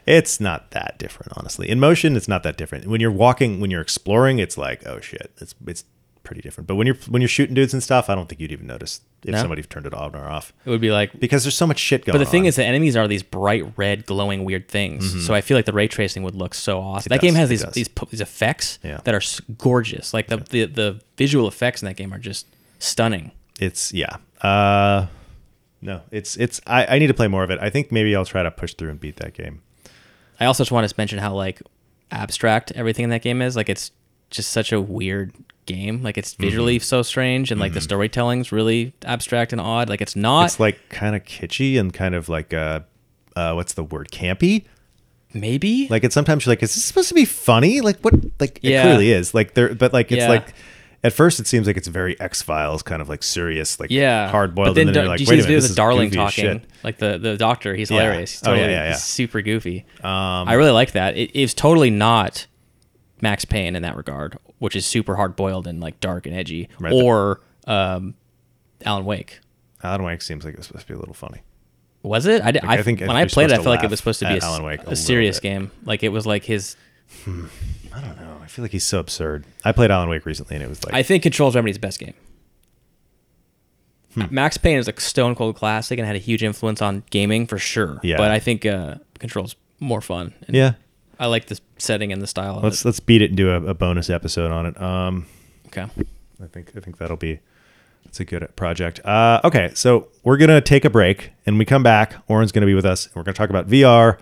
it's 0.06 0.40
not 0.40 0.70
that 0.72 0.98
different, 0.98 1.32
honestly. 1.36 1.68
In 1.68 1.78
motion, 1.80 2.16
it's 2.16 2.28
not 2.28 2.42
that 2.44 2.56
different. 2.56 2.86
When 2.86 3.00
you're 3.00 3.10
walking, 3.10 3.60
when 3.60 3.70
you're 3.70 3.80
exploring, 3.82 4.38
it's 4.38 4.56
like, 4.58 4.86
oh 4.86 5.00
shit, 5.00 5.32
it's 5.38 5.54
it's 5.66 5.84
pretty 6.26 6.42
different. 6.42 6.66
But 6.66 6.74
when 6.74 6.86
you're 6.86 6.96
when 7.08 7.22
you're 7.22 7.28
shooting 7.28 7.54
dudes 7.54 7.72
and 7.72 7.82
stuff, 7.82 8.10
I 8.10 8.14
don't 8.14 8.28
think 8.28 8.40
you'd 8.42 8.52
even 8.52 8.66
notice 8.66 9.00
if 9.24 9.30
No? 9.32 9.38
somebody 9.38 9.62
turned 9.62 9.86
it 9.86 9.94
on 9.94 10.14
or 10.14 10.28
off 10.28 10.52
It 10.66 10.70
would 10.70 10.80
be 10.82 10.90
like. 10.90 11.18
because 11.18 11.44
there's 11.44 11.56
so 11.56 11.66
much 11.66 11.78
shit 11.78 12.04
going. 12.04 12.14
On. 12.16 12.20
But 12.20 12.24
the 12.26 12.30
thing 12.30 12.42
on. 12.42 12.46
is, 12.48 12.56
the 12.56 12.64
enemies 12.64 12.96
are 12.96 13.08
these 13.08 13.22
bright 13.22 13.64
red, 13.78 14.04
glowing, 14.04 14.44
weird 14.44 14.68
things. 14.68 15.24
So 15.26 15.32
I 15.32 15.40
feel 15.40 15.56
like 15.56 15.64
the 15.64 15.72
ray 15.72 15.88
tracing 15.88 16.22
would 16.24 16.34
look 16.34 16.52
so 16.54 16.80
awesome. 16.80 17.08
that 17.08 17.20
does, 17.20 17.26
game 17.28 17.34
has 17.36 17.48
Mm-hmm. 17.50 17.70
these 17.72 17.86
these 17.88 18.08
these 18.10 18.20
effects 18.20 18.78
Yeah. 18.82 19.00
that 19.04 19.14
are 19.14 19.18
s- 19.18 19.40
gorgeous. 19.56 20.12
Like 20.12 20.26
the, 20.26 20.36
the 20.36 20.64
the 20.66 21.00
visual 21.16 21.48
effects 21.48 21.80
in 21.80 21.86
that 21.86 21.96
game 21.96 22.12
are 22.12 22.18
just 22.18 22.46
stunning. 22.78 23.30
it's 23.58 23.92
yeah. 23.94 24.16
Uh, 24.42 25.06
no, 25.80 26.02
it's 26.10 26.36
it's. 26.36 26.60
I, 26.66 26.86
I 26.96 26.98
need 26.98 27.06
to 27.08 27.14
play 27.14 27.28
more 27.28 27.44
of 27.44 27.50
it. 27.50 27.58
I 27.60 27.70
think 27.70 27.92
maybe 27.92 28.14
I'll 28.16 28.24
try 28.24 28.42
to 28.42 28.50
push 28.50 28.74
through 28.74 28.90
and 28.90 29.00
beat 29.00 29.16
that 29.16 29.34
game. 29.34 29.62
I 30.40 30.44
also 30.46 30.62
just 30.64 30.72
want 30.72 30.88
to 30.88 30.94
mention 30.98 31.18
how 31.18 31.34
like 31.34 31.62
abstract 32.10 32.72
everything 32.72 33.04
in 33.04 33.10
that 33.10 33.22
game 33.22 33.40
is. 33.42 33.56
Like 33.56 33.68
it's 33.68 33.90
just 34.30 34.50
such 34.50 34.72
a 34.72 34.80
weird 34.80 35.32
game. 35.66 36.02
Like 36.02 36.16
it's 36.16 36.34
visually 36.34 36.76
Mm-hmm. 36.76 36.82
so 36.84 37.02
strange, 37.02 37.50
and 37.50 37.60
like 37.60 37.72
the 37.74 37.80
storytelling's 37.80 38.52
really 38.52 38.94
abstract 39.04 39.52
and 39.52 39.60
odd. 39.60 39.88
Like 39.88 40.00
it's 40.00 40.16
not 40.16 40.46
It's 40.46 40.60
like 40.60 40.78
kind 40.88 41.14
of 41.16 41.24
kitschy 41.24 41.78
and 41.78 41.92
kind 41.92 42.14
of 42.14 42.28
like 42.28 42.54
uh, 42.54 42.80
uh, 43.34 43.52
what's 43.54 43.74
the 43.74 43.84
word? 43.84 44.08
Campy. 44.10 44.64
maybe 45.34 45.86
Like 45.90 46.04
it's 46.04 46.14
sometimes 46.14 46.46
you're 46.46 46.52
like, 46.52 46.62
is 46.62 46.74
this 46.74 46.84
supposed 46.84 47.08
to 47.08 47.14
be 47.14 47.24
funny? 47.24 47.80
Like 47.80 48.00
what? 48.00 48.14
Like 48.40 48.60
Yeah. 48.62 48.80
it 48.80 48.82
clearly 48.84 49.12
is. 49.12 49.34
Like 49.34 49.54
there, 49.54 49.74
but 49.74 49.92
like 49.92 50.10
it's 50.12 50.20
Yeah. 50.20 50.28
like. 50.28 50.54
At 51.04 51.12
first, 51.12 51.38
it 51.38 51.46
seems 51.46 51.68
like 51.68 51.76
it's 51.76 51.86
very 51.86 52.18
X 52.18 52.42
Files, 52.42 52.82
kind 52.82 53.00
of 53.00 53.08
like 53.08 53.22
serious, 53.22 53.78
like 53.78 53.90
yeah 53.92 54.28
hard 54.28 54.56
boiled. 54.56 54.68
But 54.68 54.74
then, 54.74 54.88
and 54.88 54.96
then 54.96 55.02
do 55.02 55.04
you're 55.04 55.08
like, 55.08 55.20
you 55.20 55.26
see 55.26 55.30
wait 55.30 55.34
a 55.34 55.36
this 55.36 55.44
video 55.46 55.56
this 55.58 55.64
with 55.64 55.70
is 55.70 55.76
Darling 55.76 56.08
goofy 56.08 56.16
talking? 56.16 56.44
shit. 56.60 56.64
Like 56.82 56.98
the 56.98 57.18
the 57.18 57.36
doctor, 57.36 57.76
he's 57.76 57.92
Yeah. 57.92 58.00
hilarious. 58.00 58.40
He's 58.40 58.48
Oh, 58.48 58.54
yeah, 58.54 58.66
yeah, 58.66 58.88
yeah. 58.88 58.94
super 58.94 59.40
goofy. 59.40 59.84
Um, 60.02 60.48
I 60.48 60.54
really 60.54 60.72
like 60.72 60.92
that. 60.92 61.16
It, 61.16 61.30
it's 61.32 61.54
totally 61.54 61.90
not 61.90 62.46
Max 63.20 63.44
Payne 63.44 63.76
in 63.76 63.82
that 63.82 63.96
regard, 63.96 64.38
which 64.58 64.76
is 64.76 64.84
super 64.86 65.16
hard 65.16 65.36
boiled 65.36 65.66
and 65.66 65.80
like 65.80 66.00
dark 66.00 66.26
and 66.26 66.34
edgy, 66.36 66.68
Right. 66.78 66.92
or 66.92 67.40
um, 67.66 68.14
Alan 68.84 69.04
Wake. 69.04 69.40
Alan 69.82 70.02
Wake 70.02 70.22
seems 70.22 70.44
like 70.44 70.54
it 70.54 70.58
was 70.58 70.66
supposed 70.66 70.86
to 70.86 70.92
be 70.92 70.96
a 70.96 70.98
little 71.00 71.14
funny. 71.14 71.42
Was 72.02 72.26
it? 72.26 72.40
I, 72.42 72.46
Like, 72.50 72.64
I, 72.64 72.74
I 72.78 72.82
think 72.82 73.00
when 73.00 73.10
I 73.10 73.24
played 73.26 73.50
it, 73.50 73.54
I 73.54 73.56
felt 73.56 73.66
like 73.66 73.82
it 73.84 73.90
was 73.90 73.98
supposed 73.98 74.20
to 74.20 74.28
be 74.28 74.36
a, 74.38 74.42
Alan 74.44 74.62
Wake 74.62 74.80
a 74.86 74.90
a 74.90 74.96
serious 74.96 75.40
game. 75.40 75.70
Like 75.84 76.02
it 76.02 76.10
was 76.10 76.24
like 76.26 76.44
his. 76.44 76.76
I 77.26 78.00
don't 78.00 78.20
know. 78.20 78.38
I 78.42 78.46
feel 78.46 78.62
like 78.64 78.72
he's 78.72 78.86
so 78.86 79.00
absurd. 79.00 79.44
I 79.64 79.72
played 79.72 79.90
Alan 79.90 80.08
Wake 80.08 80.24
recently, 80.26 80.56
and 80.56 80.64
it 80.64 80.68
was 80.68 80.84
like 80.84 80.94
I 80.94 81.02
think 81.02 81.22
Control's 81.22 81.56
Remedy's 81.56 81.78
best 81.78 81.98
game. 81.98 82.14
Hmm. 84.14 84.24
Max 84.30 84.56
Payne 84.56 84.78
is 84.78 84.88
a 84.88 84.98
stone 85.00 85.34
cold 85.34 85.56
classic 85.56 85.98
and 85.98 86.06
had 86.06 86.16
a 86.16 86.20
huge 86.20 86.42
influence 86.42 86.80
on 86.80 87.02
gaming 87.10 87.46
for 87.46 87.58
sure. 87.58 88.00
Yeah. 88.02 88.16
But 88.16 88.30
I 88.30 88.38
think 88.38 88.64
uh, 88.64 88.96
Control's 89.18 89.56
more 89.80 90.00
fun. 90.00 90.32
And 90.46 90.56
yeah. 90.56 90.74
I 91.18 91.26
like 91.26 91.46
the 91.46 91.58
setting 91.78 92.12
and 92.12 92.20
the 92.20 92.26
style 92.26 92.60
Let's 92.62 92.82
it. 92.82 92.88
let's 92.88 93.00
beat 93.00 93.22
it 93.22 93.30
and 93.30 93.36
do 93.36 93.50
a, 93.50 93.62
a 93.70 93.74
bonus 93.74 94.10
episode 94.10 94.50
on 94.50 94.66
it. 94.66 94.80
Um, 94.80 95.26
Okay. 95.68 95.86
I 96.42 96.46
think 96.46 96.72
I 96.76 96.80
think 96.80 96.98
that'll 96.98 97.16
be 97.16 97.40
that's 98.04 98.20
a 98.20 98.24
good 98.24 98.48
project. 98.56 99.00
Uh, 99.04 99.40
okay, 99.44 99.70
so 99.74 100.08
we're 100.22 100.36
gonna 100.36 100.60
take 100.60 100.84
a 100.84 100.90
break, 100.90 101.32
and 101.44 101.58
we 101.58 101.64
come 101.64 101.82
back. 101.82 102.14
Oren's 102.28 102.52
gonna 102.52 102.66
be 102.66 102.74
with 102.74 102.86
us, 102.86 103.06
and 103.06 103.16
we're 103.16 103.22
gonna 103.24 103.34
talk 103.34 103.50
about 103.50 103.68
VR, 103.68 104.18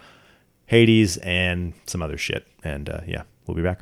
Hades, 0.67 1.17
and 1.19 1.75
some 1.87 2.03
other 2.03 2.17
shit. 2.17 2.47
And 2.63 2.89
uh, 2.89 3.01
yeah, 3.07 3.23
we'll 3.47 3.57
be 3.57 3.63
back. 3.63 3.81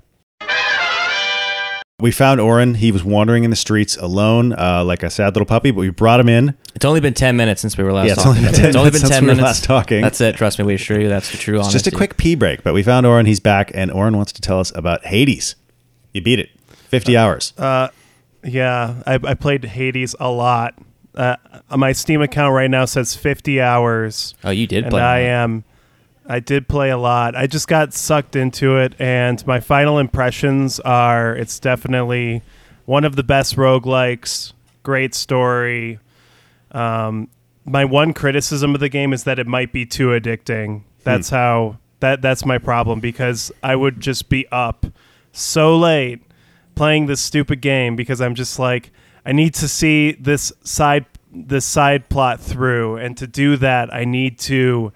We 2.03 2.11
found 2.11 2.41
Oren. 2.41 2.75
He 2.75 2.93
was 2.93 3.03
wandering 3.05 3.45
in 3.45 3.51
the 3.51 3.57
streets 3.57 3.97
alone, 3.97 4.53
uh, 4.53 4.85
like 4.85 5.03
a 5.03 5.09
sad 5.11 5.35
little 5.35 5.47
puppy. 5.47 5.71
But 5.71 5.81
we 5.81 5.91
brought 5.91 6.21
him 6.21 6.29
in. 6.29 6.55
It's 6.75 6.85
only 6.85 7.01
been 7.01 7.15
10 7.15 7.37
minutes 7.37 7.61
since 7.63 7.79
we 7.79 7.85
were 7.85 7.93
last 7.93 8.07
Yeah, 8.07 8.13
it's 8.15 8.23
talking. 8.25 8.45
only 8.45 8.51
been 8.51 8.55
10 8.61 8.69
It's 8.69 8.77
only 8.77 8.91
minutes 8.91 9.03
been 9.03 9.09
since 9.09 9.11
10 9.11 9.23
we 9.23 9.27
minutes. 9.29 9.45
last 9.45 9.65
talking. 9.65 10.01
That's 10.03 10.21
it. 10.21 10.37
Trust 10.37 10.59
me. 10.59 10.65
We 10.65 10.75
assure 10.75 11.01
you 11.01 11.09
that's 11.09 11.31
the 11.31 11.39
true 11.39 11.55
It's 11.59 11.69
honesty. 11.69 11.77
just 11.79 11.87
a 11.95 11.97
quick 11.97 12.17
pee 12.17 12.35
break, 12.35 12.63
but 12.63 12.75
we 12.75 12.83
found 12.83 13.07
Oren. 13.07 13.27
He's 13.27 13.41
back, 13.41 13.71
and 13.75 13.91
Oren 13.91 14.17
wants 14.17 14.33
to 14.33 14.41
tell 14.43 14.59
us 14.61 14.73
about 14.75 15.07
Hades. 15.07 15.55
You 16.13 16.21
beat 16.23 16.39
it, 16.41 16.51
fifty 16.89 17.17
hours. 17.17 17.55
Yeah, 18.45 19.03
I, 19.07 19.15
I 19.23 19.35
played 19.35 19.65
Hades 19.65 20.17
a 20.19 20.29
lot. 20.31 20.75
Uh, 21.15 21.37
my 21.77 21.93
Steam 21.93 22.21
account 22.23 22.53
right 22.55 22.71
now 22.71 22.85
says 22.87 23.15
50 23.15 23.61
hours, 23.61 24.35
Oh, 24.43 24.51
you 24.51 24.67
did 24.67 24.85
and 24.85 24.91
play. 24.91 25.01
I 25.03 25.21
that. 25.21 25.29
am. 25.29 25.65
I 26.27 26.41
did 26.41 26.69
play 26.69 26.91
a 26.91 26.99
lot. 26.99 27.35
I 27.35 27.47
just 27.47 27.69
got 27.69 27.93
sucked 27.93 28.37
into 28.37 28.77
it, 28.77 28.95
and 28.99 29.45
my 29.47 29.61
final 29.61 29.99
impressions 29.99 30.81
are: 30.81 31.35
it's 31.35 31.59
definitely 31.59 32.43
one 32.85 33.05
of 33.05 33.17
the 33.17 33.23
best 33.23 33.57
roguelikes. 33.57 34.53
Great 34.83 35.15
story. 35.15 35.99
Um, 36.71 37.29
my 37.65 37.85
one 37.85 38.13
criticism 38.13 38.75
of 38.75 38.81
the 38.81 38.89
game 38.89 39.13
is 39.13 39.25
that 39.25 39.39
it 39.39 39.47
might 39.47 39.73
be 39.73 39.87
too 39.87 40.09
addicting. 40.09 40.83
That's 41.05 41.31
how 41.31 41.79
that 42.01 42.23
that's 42.23 42.45
my 42.45 42.59
problem 42.59 43.01
because 43.01 43.53
I 43.63 43.77
would 43.77 44.01
just 44.01 44.29
be 44.29 44.47
up 44.51 44.87
so 45.33 45.77
late 45.77 46.21
playing 46.75 47.07
this 47.07 47.21
stupid 47.21 47.61
game 47.61 47.97
because 47.97 48.21
I'm 48.21 48.35
just 48.35 48.59
like 48.59 48.91
I 49.25 49.33
need 49.33 49.55
to 49.55 49.69
see 49.69 50.13
this 50.13 50.53
side 50.63 51.07
this 51.33 51.65
side 51.65 52.09
plot 52.09 52.41
through 52.41 52.97
and 52.97 53.17
to 53.17 53.27
do 53.27 53.57
that 53.57 53.93
I 53.95 54.05
need 54.05 54.39
to 54.41 54.93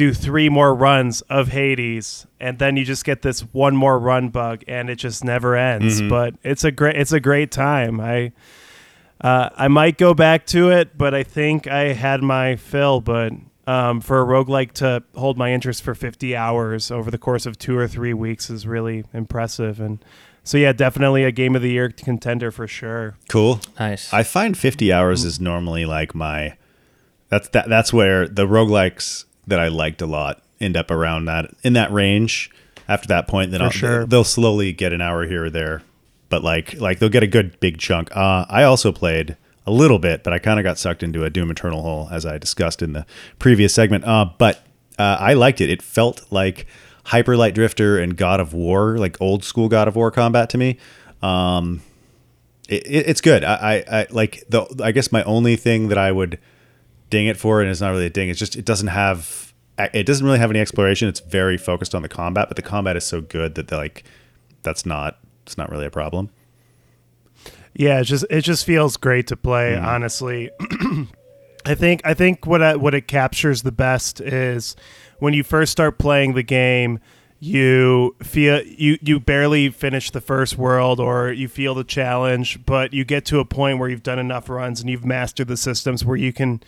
do 0.00 0.14
three 0.14 0.48
more 0.48 0.74
runs 0.74 1.20
of 1.22 1.48
Hades 1.48 2.26
and 2.40 2.58
then 2.58 2.78
you 2.78 2.86
just 2.86 3.04
get 3.04 3.20
this 3.20 3.42
one 3.52 3.76
more 3.76 3.98
run 3.98 4.30
bug 4.30 4.64
and 4.66 4.88
it 4.88 4.96
just 4.96 5.22
never 5.22 5.54
ends. 5.54 6.00
But 6.00 6.36
it's 6.42 6.64
a 6.64 6.70
great 6.72 6.96
it's 6.96 7.12
a 7.12 7.20
great 7.20 7.50
time. 7.50 8.00
I 8.00 8.32
uh, 9.20 9.50
I 9.54 9.68
might 9.68 9.98
go 9.98 10.14
back 10.14 10.46
to 10.46 10.70
it 10.70 10.96
but 10.96 11.12
I 11.12 11.22
think 11.22 11.66
I 11.66 11.92
had 11.92 12.22
my 12.22 12.56
fill 12.56 13.02
but 13.02 13.34
um, 13.66 14.00
for 14.00 14.22
a 14.22 14.24
roguelike 14.24 14.72
to 14.74 15.02
hold 15.14 15.36
my 15.36 15.52
interest 15.52 15.82
for 15.82 15.94
50 15.94 16.34
hours 16.34 16.90
over 16.90 17.10
the 17.10 17.18
course 17.18 17.44
of 17.44 17.58
two 17.58 17.76
or 17.76 17.86
three 17.86 18.14
weeks 18.14 18.48
is 18.48 18.66
really 18.66 19.04
impressive. 19.12 19.80
And 19.80 20.02
so 20.42 20.56
yeah 20.56 20.72
definitely 20.72 21.24
a 21.24 21.30
game 21.30 21.54
of 21.54 21.60
the 21.60 21.72
year 21.72 21.90
contender 21.90 22.50
for 22.50 22.66
sure. 22.66 23.18
Cool. 23.28 23.60
Nice. 23.78 24.10
I 24.14 24.22
find 24.22 24.56
50 24.56 24.94
hours 24.94 25.26
is 25.26 25.38
normally 25.38 25.84
like 25.84 26.14
my 26.14 26.56
that's 27.28 27.50
that 27.50 27.68
that's 27.68 27.92
where 27.92 28.26
the 28.26 28.46
roguelikes 28.46 29.26
that 29.50 29.60
I 29.60 29.68
liked 29.68 30.00
a 30.02 30.06
lot 30.06 30.42
end 30.60 30.76
up 30.76 30.90
around 30.90 31.26
that 31.26 31.50
in 31.62 31.74
that 31.74 31.92
range. 31.92 32.50
After 32.88 33.06
that 33.08 33.28
point, 33.28 33.52
then 33.52 33.62
I'll, 33.62 33.70
sure. 33.70 34.04
they'll 34.04 34.24
slowly 34.24 34.72
get 34.72 34.92
an 34.92 35.00
hour 35.00 35.24
here 35.24 35.44
or 35.44 35.50
there, 35.50 35.82
but 36.28 36.42
like 36.42 36.74
like 36.80 36.98
they'll 36.98 37.08
get 37.08 37.22
a 37.22 37.28
good 37.28 37.60
big 37.60 37.78
chunk. 37.78 38.14
Uh, 38.16 38.46
I 38.48 38.64
also 38.64 38.90
played 38.90 39.36
a 39.64 39.70
little 39.70 40.00
bit, 40.00 40.24
but 40.24 40.32
I 40.32 40.38
kind 40.40 40.58
of 40.58 40.64
got 40.64 40.76
sucked 40.78 41.02
into 41.04 41.22
a 41.24 41.30
Doom 41.30 41.50
Eternal 41.52 41.82
hole 41.82 42.08
as 42.10 42.26
I 42.26 42.36
discussed 42.38 42.82
in 42.82 42.92
the 42.92 43.06
previous 43.38 43.72
segment. 43.72 44.04
Uh, 44.04 44.30
but 44.38 44.66
uh, 44.98 45.18
I 45.20 45.34
liked 45.34 45.60
it. 45.60 45.70
It 45.70 45.82
felt 45.82 46.24
like 46.32 46.66
Hyper 47.04 47.36
Light 47.36 47.54
Drifter 47.54 47.96
and 47.98 48.16
God 48.16 48.40
of 48.40 48.52
War, 48.52 48.98
like 48.98 49.20
old 49.20 49.44
school 49.44 49.68
God 49.68 49.86
of 49.86 49.94
War 49.94 50.10
combat 50.10 50.50
to 50.50 50.58
me. 50.58 50.76
Um, 51.22 51.82
it, 52.68 52.84
it- 52.86 53.08
it's 53.08 53.20
good. 53.20 53.44
I, 53.44 53.84
I, 53.88 54.00
I 54.00 54.06
like 54.10 54.42
the. 54.48 54.66
I 54.82 54.90
guess 54.90 55.12
my 55.12 55.22
only 55.22 55.54
thing 55.54 55.88
that 55.88 55.98
I 55.98 56.10
would 56.10 56.38
ding 57.10 57.26
it 57.26 57.36
for, 57.36 57.60
and 57.60 57.70
it's 57.70 57.80
not 57.80 57.90
really 57.90 58.06
a 58.06 58.10
ding. 58.10 58.28
It's 58.28 58.38
just 58.38 58.56
it 58.56 58.64
doesn't 58.64 58.88
have. 58.88 59.52
It 59.78 60.04
doesn't 60.04 60.24
really 60.26 60.38
have 60.38 60.50
any 60.50 60.60
exploration. 60.60 61.08
It's 61.08 61.20
very 61.20 61.56
focused 61.56 61.94
on 61.94 62.02
the 62.02 62.08
combat, 62.08 62.48
but 62.48 62.56
the 62.56 62.62
combat 62.62 62.96
is 62.96 63.04
so 63.04 63.20
good 63.20 63.54
that 63.54 63.72
like 63.72 64.04
that's 64.62 64.84
not. 64.84 65.18
It's 65.46 65.56
not 65.58 65.70
really 65.70 65.86
a 65.86 65.90
problem. 65.90 66.30
Yeah, 67.74 68.00
it 68.00 68.04
just 68.04 68.24
it 68.30 68.42
just 68.42 68.64
feels 68.64 68.96
great 68.96 69.26
to 69.28 69.36
play. 69.36 69.72
Mm-hmm. 69.72 69.86
Honestly, 69.86 70.50
I 71.64 71.74
think 71.74 72.02
I 72.04 72.14
think 72.14 72.46
what 72.46 72.62
I, 72.62 72.76
what 72.76 72.94
it 72.94 73.08
captures 73.08 73.62
the 73.62 73.72
best 73.72 74.20
is 74.20 74.76
when 75.18 75.34
you 75.34 75.42
first 75.42 75.72
start 75.72 75.98
playing 75.98 76.34
the 76.34 76.42
game. 76.42 77.00
you 77.42 78.14
feel 78.22 78.62
you 78.66 78.98
you 79.00 79.18
barely 79.18 79.70
finish 79.70 80.10
the 80.10 80.20
first 80.20 80.58
world 80.58 81.00
or 81.00 81.32
you 81.32 81.48
feel 81.48 81.74
the 81.74 81.82
challenge 81.82 82.62
but 82.66 82.92
you 82.92 83.02
get 83.02 83.24
to 83.24 83.40
a 83.40 83.46
point 83.46 83.78
where 83.78 83.88
you've 83.88 84.02
done 84.02 84.18
enough 84.18 84.50
runs 84.50 84.78
and 84.82 84.90
you've 84.90 85.06
mastered 85.06 85.48
the 85.48 85.56
systems 85.56 86.04
where 86.04 86.18
you 86.18 86.34
can 86.34 86.60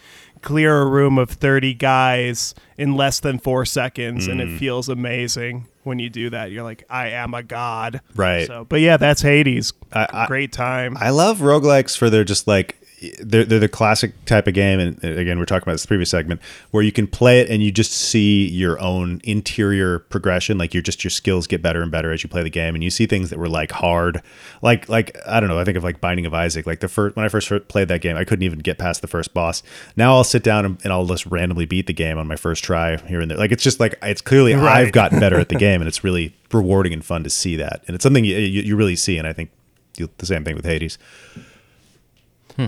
clear 0.42 0.82
a 0.82 0.86
room 0.86 1.18
of 1.18 1.30
30 1.30 1.74
guys 1.74 2.54
in 2.76 2.96
less 2.96 3.20
than 3.20 3.38
4 3.38 3.64
seconds 3.64 4.26
and 4.26 4.40
it 4.40 4.48
mm. 4.48 4.58
feels 4.58 4.88
amazing 4.88 5.68
when 5.84 5.98
you 5.98 6.10
do 6.10 6.30
that. 6.30 6.50
You're 6.50 6.62
like 6.62 6.84
I 6.90 7.10
am 7.10 7.34
a 7.34 7.42
god. 7.42 8.00
Right. 8.14 8.46
so 8.46 8.64
but 8.64 8.80
yeah 8.80 8.96
that's 8.96 9.22
Hades. 9.22 9.72
I- 9.92 10.08
I- 10.12 10.26
great 10.26 10.52
time. 10.52 10.96
I 11.00 11.10
love 11.10 11.38
roguelikes 11.38 11.96
for 11.96 12.10
their 12.10 12.24
just 12.24 12.46
like 12.46 12.81
they're, 13.20 13.44
they're 13.44 13.58
the 13.58 13.68
classic 13.68 14.12
type 14.26 14.46
of 14.46 14.54
game 14.54 14.78
and 14.78 15.02
again 15.02 15.38
we're 15.38 15.44
talking 15.44 15.64
about 15.64 15.72
this 15.72 15.86
previous 15.86 16.10
segment 16.10 16.40
where 16.70 16.82
you 16.82 16.92
can 16.92 17.06
play 17.06 17.40
it 17.40 17.50
and 17.50 17.62
you 17.62 17.72
just 17.72 17.92
see 17.92 18.46
your 18.48 18.78
own 18.80 19.20
interior 19.24 19.98
progression 19.98 20.56
like 20.56 20.72
you're 20.72 20.82
just 20.82 21.02
your 21.02 21.10
skills 21.10 21.46
get 21.46 21.62
better 21.62 21.82
and 21.82 21.90
better 21.90 22.12
as 22.12 22.22
you 22.22 22.28
play 22.28 22.42
the 22.42 22.50
game 22.50 22.74
and 22.74 22.84
you 22.84 22.90
see 22.90 23.06
things 23.06 23.30
that 23.30 23.38
were 23.38 23.48
like 23.48 23.72
hard. 23.72 24.22
Like 24.60 24.88
like 24.88 25.16
I 25.26 25.40
don't 25.40 25.48
know 25.48 25.58
I 25.58 25.64
think 25.64 25.76
of 25.76 25.84
like 25.84 26.00
Binding 26.00 26.26
of 26.26 26.34
Isaac 26.34 26.66
like 26.66 26.80
the 26.80 26.88
first 26.88 27.16
when 27.16 27.24
I 27.24 27.28
first 27.28 27.50
played 27.68 27.88
that 27.88 28.00
game 28.00 28.16
I 28.16 28.24
couldn't 28.24 28.44
even 28.44 28.60
get 28.60 28.78
past 28.78 29.02
the 29.02 29.08
first 29.08 29.34
boss. 29.34 29.62
Now 29.96 30.14
I'll 30.14 30.24
sit 30.24 30.42
down 30.42 30.64
and, 30.64 30.78
and 30.84 30.92
I'll 30.92 31.06
just 31.06 31.26
randomly 31.26 31.66
beat 31.66 31.86
the 31.86 31.92
game 31.92 32.18
on 32.18 32.28
my 32.28 32.36
first 32.36 32.62
try 32.62 32.96
here 32.98 33.20
and 33.20 33.30
there. 33.30 33.38
Like 33.38 33.52
it's 33.52 33.64
just 33.64 33.80
like 33.80 33.96
it's 34.02 34.20
clearly 34.20 34.52
Right. 34.54 34.86
I've 34.86 34.92
gotten 34.92 35.18
better 35.18 35.40
at 35.40 35.48
the 35.48 35.54
game 35.58 35.80
and 35.80 35.88
it's 35.88 36.04
really 36.04 36.36
rewarding 36.52 36.92
and 36.92 37.04
fun 37.04 37.24
to 37.24 37.30
see 37.30 37.56
that. 37.56 37.82
And 37.86 37.94
it's 37.94 38.02
something 38.02 38.24
you, 38.24 38.36
you, 38.36 38.62
you 38.62 38.76
really 38.76 38.96
see 38.96 39.18
and 39.18 39.26
I 39.26 39.32
think 39.32 39.50
you, 39.96 40.08
the 40.18 40.26
same 40.26 40.44
thing 40.44 40.54
with 40.54 40.64
Hades 40.64 40.98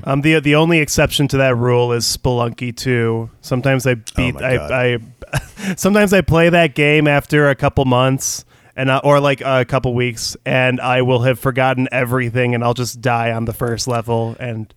Um, 0.04 0.22
the 0.22 0.40
the 0.40 0.54
only 0.54 0.78
exception 0.78 1.28
to 1.28 1.36
that 1.38 1.56
rule 1.56 1.92
is 1.92 2.04
Spelunky 2.04 2.74
2. 2.76 3.30
Sometimes 3.40 3.86
I 3.86 3.94
beat 3.94 4.36
Oh 4.36 4.40
my 4.40 4.56
God. 4.56 4.70
I, 4.72 4.94
I 4.94 4.98
sometimes 5.76 6.12
I 6.12 6.20
play 6.20 6.48
that 6.48 6.74
game 6.74 7.06
after 7.06 7.48
a 7.48 7.54
couple 7.54 7.84
months 7.84 8.44
and 8.76 8.90
uh, 8.90 9.00
or 9.04 9.20
like 9.20 9.40
a 9.40 9.64
couple 9.64 9.94
weeks 9.94 10.36
and 10.44 10.80
I 10.80 11.02
will 11.02 11.22
have 11.22 11.38
forgotten 11.38 11.88
everything 11.92 12.54
and 12.54 12.64
I'll 12.64 12.74
just 12.74 13.00
die 13.00 13.32
on 13.32 13.44
the 13.44 13.52
first 13.52 13.86
level 13.86 14.36
and 14.38 14.72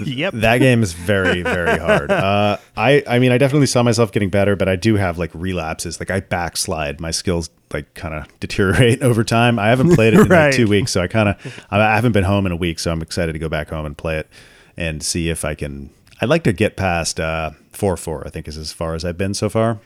yep. 0.00 0.32
that 0.36 0.58
game 0.58 0.82
is 0.82 0.92
very 0.92 1.42
very 1.42 1.78
hard. 1.78 2.10
Uh 2.26 2.56
i 2.76 3.02
i 3.08 3.18
mean 3.18 3.32
i 3.32 3.38
definitely 3.38 3.66
saw 3.66 3.82
myself 3.82 4.12
getting 4.12 4.30
better 4.30 4.54
but 4.56 4.68
i 4.68 4.76
do 4.76 4.96
have 4.96 5.18
like 5.18 5.30
relapses. 5.34 5.98
Like 6.00 6.10
i 6.10 6.20
backslide. 6.20 7.00
My 7.00 7.10
skills 7.10 7.50
like 7.72 7.92
kind 7.94 8.14
of 8.14 8.26
deteriorate 8.40 9.02
over 9.10 9.24
time. 9.24 9.58
I 9.58 9.68
haven't 9.68 9.94
played 9.94 10.14
it 10.14 10.20
in 10.20 10.28
Right. 10.28 10.46
like 10.46 10.54
two 10.54 10.66
weeks 10.68 10.92
so 10.92 11.00
i 11.02 11.06
kind 11.08 11.28
of 11.28 11.64
i 11.70 11.78
haven't 11.94 12.12
been 12.12 12.24
home 12.24 12.46
in 12.46 12.52
a 12.52 12.56
week 12.56 12.78
so 12.78 12.90
i'm 12.92 13.02
excited 13.02 13.32
to 13.32 13.38
go 13.38 13.48
back 13.48 13.70
home 13.70 13.84
and 13.86 13.96
play 13.96 14.18
it 14.18 14.28
and 14.76 15.02
see 15.02 15.28
if 15.30 15.44
i 15.44 15.54
can 15.54 15.90
i'd 16.20 16.28
like 16.28 16.44
to 16.44 16.52
get 16.52 16.76
past 16.76 17.18
uh 17.20 17.50
4-4 17.72 18.26
i 18.26 18.30
think 18.30 18.46
is 18.48 18.56
as 18.56 18.72
far 18.72 18.94
as 18.94 19.04
i've 19.04 19.18
been 19.18 19.34
so 19.34 19.48
far. 19.48 19.78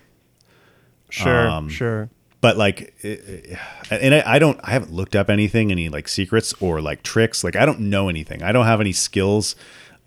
Sure, 1.08 1.48
um, 1.48 1.68
sure. 1.68 2.08
but 2.40 2.56
like 2.56 2.94
and 3.90 4.14
I 4.14 4.38
don't 4.38 4.60
i 4.62 4.70
haven't 4.70 4.92
looked 4.92 5.16
up 5.16 5.28
anything 5.28 5.72
any 5.72 5.88
like 5.88 6.06
secrets 6.06 6.54
or 6.60 6.80
like 6.80 7.02
tricks. 7.02 7.42
Like 7.42 7.56
i 7.56 7.66
don't 7.66 7.80
know 7.80 8.08
anything. 8.08 8.42
I 8.44 8.52
don't 8.52 8.66
have 8.66 8.80
any 8.80 8.92
skills 8.92 9.56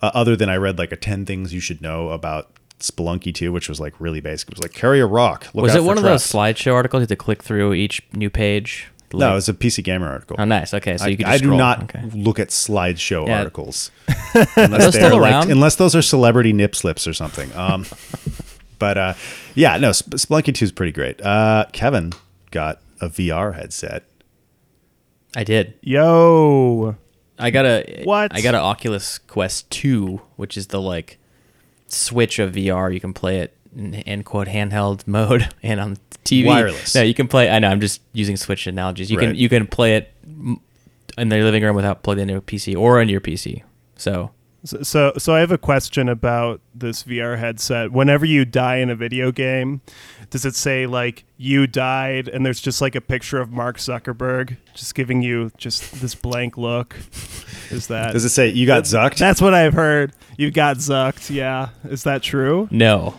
uh, 0.03 0.11
other 0.13 0.35
than 0.35 0.49
i 0.49 0.55
read 0.55 0.77
like 0.77 0.91
a 0.91 0.95
10 0.95 1.25
things 1.25 1.51
you 1.53 1.59
should 1.59 1.81
know 1.81 2.09
about 2.09 2.51
spelunky 2.79 3.33
2 3.33 3.51
which 3.51 3.67
was 3.69 3.79
like 3.79 3.93
really 3.99 4.19
basic 4.21 4.49
it 4.49 4.55
was 4.55 4.61
like 4.63 4.73
carry 4.73 4.99
a 4.99 5.05
rock 5.05 5.47
Look 5.53 5.63
Was 5.63 5.73
it 5.75 5.83
one 5.83 5.97
of 5.97 6.03
those 6.03 6.21
slideshow 6.23 6.73
articles 6.75 6.99
you 6.99 7.03
had 7.03 7.09
to 7.09 7.15
click 7.15 7.41
through 7.41 7.73
each 7.73 8.01
new 8.13 8.29
page? 8.29 8.89
no 9.13 9.31
it 9.31 9.35
was 9.35 9.47
a 9.47 9.53
pc 9.53 9.83
gamer 9.83 10.07
article 10.09 10.35
Oh, 10.39 10.43
nice. 10.45 10.73
Okay, 10.73 10.97
so 10.97 11.05
I, 11.05 11.09
you 11.09 11.17
could. 11.17 11.25
Scroll. 11.27 11.35
I 11.35 11.37
do 11.37 11.55
not 11.55 11.83
Okay. 11.83 12.01
look 12.15 12.39
at 12.39 12.49
slideshow 12.49 13.27
Yeah. 13.27 13.37
articles 13.39 13.91
unless 14.55 14.95
still 14.95 15.09
they're 15.11 15.19
like 15.21 15.49
unless 15.49 15.75
those 15.75 15.95
are 15.95 16.01
celebrity 16.01 16.51
nip 16.51 16.75
slips 16.75 17.05
or 17.07 17.13
something 17.13 17.49
um 17.55 17.85
but 18.79 18.97
uh 18.97 19.13
yeah 19.55 19.77
no 19.77 19.91
Sp- 19.93 20.17
spelunky 20.17 20.53
2 20.53 20.65
is 20.65 20.71
pretty 20.71 20.91
great 20.91 21.21
uh 21.21 21.65
kevin 21.73 22.11
got 22.51 22.81
a 23.01 23.07
vr 23.07 23.53
headset 23.55 24.03
I 25.35 25.43
did. 25.43 25.73
Yo. 25.81 26.95
I 27.39 27.49
got 27.51 27.65
a 27.65 28.01
What? 28.03 28.33
I 28.35 28.41
got 28.41 28.55
an 28.55 28.61
Oculus 28.61 29.17
Quest 29.17 29.69
Two, 29.69 30.21
which 30.35 30.55
is 30.57 30.67
the 30.67 30.79
like 30.81 31.17
Switch 31.87 32.39
of 32.39 32.53
VR. 32.53 32.93
You 32.93 32.99
can 32.99 33.13
play 33.13 33.39
it 33.39 33.55
in, 33.75 33.93
in 33.95 34.23
quote 34.23 34.47
handheld 34.47 35.07
mode 35.07 35.49
and 35.61 35.79
on 35.79 35.97
TV. 36.25 36.45
Wireless. 36.47 36.95
No, 36.95 37.01
you 37.01 37.13
can 37.13 37.27
play. 37.27 37.49
I 37.49 37.59
know. 37.59 37.69
I'm 37.69 37.81
just 37.81 38.01
using 38.13 38.37
Switch 38.37 38.67
analogies. 38.67 39.09
You 39.11 39.17
Right. 39.17 39.27
can 39.29 39.35
you 39.35 39.49
can 39.49 39.67
play 39.67 39.95
it 39.97 40.13
in 41.17 41.29
their 41.29 41.43
living 41.43 41.63
room 41.63 41.75
without 41.75 42.01
plugged 42.03 42.19
into 42.21 42.35
a 42.35 42.41
PC 42.41 42.75
or 42.77 42.99
on 42.99 43.09
your 43.09 43.21
PC. 43.21 43.63
So 43.97 44.31
So, 44.65 44.81
so, 44.81 45.13
so 45.17 45.35
I 45.35 45.41
have 45.41 45.51
a 45.51 45.57
question 45.57 46.07
about 46.07 46.61
this 46.73 47.03
VR 47.03 47.37
headset. 47.37 47.91
Whenever 47.91 48.25
you 48.25 48.45
die 48.45 48.77
in 48.77 48.89
a 48.89 48.95
video 48.95 49.29
game, 49.31 49.81
does 50.29 50.45
it 50.45 50.55
say 50.55 50.87
like 50.87 51.25
you 51.35 51.67
died 51.67 52.29
and 52.29 52.45
there's 52.45 52.61
just 52.61 52.79
like 52.79 52.95
a 52.95 53.01
picture 53.01 53.41
of 53.41 53.51
Mark 53.51 53.77
Zuckerberg 53.77 54.55
just 54.73 54.95
giving 54.95 55.21
you 55.21 55.51
just 55.57 55.99
this 55.99 56.15
blank 56.15 56.57
look? 56.57 56.95
Is 57.71 57.87
that 57.87 58.13
does 58.13 58.23
it 58.23 58.29
say 58.29 58.49
you 58.49 58.65
got 58.65 58.83
zucked 58.83 59.17
That's 59.17 59.41
what 59.41 59.53
I've 59.53 59.73
heard. 59.73 60.13
You 60.37 60.49
got 60.49 60.77
zucked. 60.77 61.29
Yeah. 61.29 61.69
Is 61.83 62.03
that 62.03 62.23
true? 62.23 62.69
no, 62.71 63.15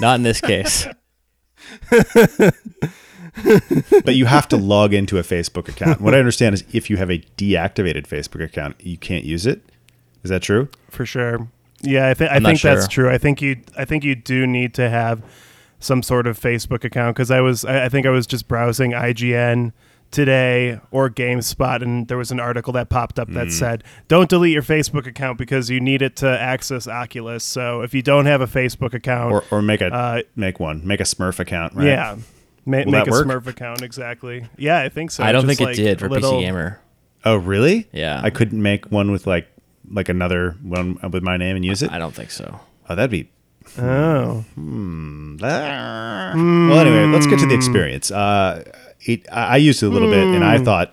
not 0.00 0.16
in 0.16 0.24
this 0.24 0.40
case. 0.40 0.88
but 4.04 4.14
you 4.14 4.26
have 4.26 4.48
to 4.48 4.56
log 4.56 4.92
into 4.92 5.18
a 5.18 5.22
Facebook 5.22 5.68
account. 5.68 6.00
What 6.00 6.14
I 6.14 6.18
understand 6.18 6.54
is 6.54 6.64
if 6.72 6.90
you 6.90 6.96
have 6.96 7.10
a 7.10 7.18
deactivated 7.18 8.08
Facebook 8.08 8.42
account, 8.42 8.76
you 8.80 8.98
can't 8.98 9.24
use 9.24 9.46
it. 9.46 9.62
Is 10.24 10.30
that 10.30 10.42
true? 10.42 10.68
For 10.90 11.06
sure. 11.06 11.48
Yeah, 11.82 12.08
I 12.08 12.14
think 12.14 12.30
I 12.30 12.36
I'm 12.36 12.42
not 12.42 12.48
think 12.50 12.62
that's 12.62 12.88
true. 12.88 13.10
I 13.10 13.18
think 13.18 13.40
you 13.42 13.56
I 13.76 13.84
think 13.84 14.04
you 14.04 14.14
do 14.14 14.46
need 14.46 14.74
to 14.74 14.88
have 14.90 15.22
some 15.80 16.02
sort 16.02 16.26
of 16.26 16.40
Facebook 16.40 16.82
account 16.82 17.14
because 17.14 17.30
I 17.30 17.40
was 17.40 17.64
I, 17.64 17.84
I 17.84 17.88
think 17.90 18.06
I 18.06 18.10
was 18.10 18.26
just 18.26 18.48
browsing 18.48 18.92
IGN 18.92 19.72
today 20.10 20.78
or 20.92 21.10
GameSpot 21.10 21.82
and 21.82 22.06
there 22.08 22.16
was 22.16 22.30
an 22.30 22.38
article 22.38 22.72
that 22.74 22.88
popped 22.88 23.18
up 23.18 23.28
that 23.32 23.50
said 23.50 23.82
don't 24.06 24.30
delete 24.30 24.52
your 24.52 24.62
Facebook 24.62 25.06
account 25.06 25.36
because 25.38 25.68
you 25.70 25.80
need 25.80 26.02
it 26.02 26.16
to 26.16 26.28
access 26.28 26.86
Oculus. 26.86 27.42
So 27.44 27.80
if 27.82 27.92
you 27.92 28.00
don't 28.00 28.26
have 28.26 28.40
a 28.40 28.46
Facebook 28.46 28.94
account, 28.94 29.32
Or 29.32 29.44
or 29.50 29.60
make 29.60 29.80
a 29.80 29.92
Uh, 29.92 30.22
make 30.36 30.60
one, 30.60 30.86
make 30.86 31.00
a 31.00 31.04
Smurf 31.04 31.38
account, 31.40 31.74
right? 31.74 31.86
yeah, 31.86 32.16
ma- 32.64 32.84
make 32.86 33.08
a 33.08 33.10
work? 33.10 33.26
Smurf 33.26 33.46
account 33.46 33.82
exactly. 33.82 34.46
Yeah, 34.56 34.78
I 34.80 34.88
think 34.88 35.10
so. 35.10 35.22
I 35.24 35.32
don't 35.32 35.46
Just 35.46 35.58
think 35.58 35.68
like 35.68 35.78
it 35.78 35.82
did 35.82 36.00
for 36.00 36.08
little- 36.08 36.32
PC 36.34 36.40
Gamer. 36.46 36.80
Oh, 37.26 37.36
really? 37.36 37.88
Yeah. 37.90 38.20
I 38.22 38.28
couldn't 38.30 38.60
make 38.62 38.92
one 38.92 39.10
with 39.10 39.26
like 39.26 39.48
like 39.90 40.08
another 40.08 40.56
one 40.62 40.98
with 41.10 41.22
my 41.22 41.36
name 41.36 41.56
and 41.56 41.64
use 41.64 41.82
it. 41.82 41.90
I 41.92 41.98
don't 41.98 42.14
think 42.14 42.30
so. 42.30 42.60
Oh, 42.88 42.94
that'd 42.94 43.10
be. 43.10 43.30
Oh, 43.78 44.44
Ah. 45.42 46.32
Well, 46.34 46.78
anyway, 46.78 47.06
let's 47.06 47.26
get 47.26 47.38
to 47.40 47.46
the 47.46 47.54
experience. 47.54 48.10
Uh, 48.10 48.64
it, 49.02 49.26
I 49.32 49.54
I 49.54 49.56
used 49.56 49.82
it 49.82 49.86
a 49.86 49.88
little 49.90 50.10
bit, 50.10 50.24
and 50.24 50.44
I 50.44 50.58
thought 50.58 50.92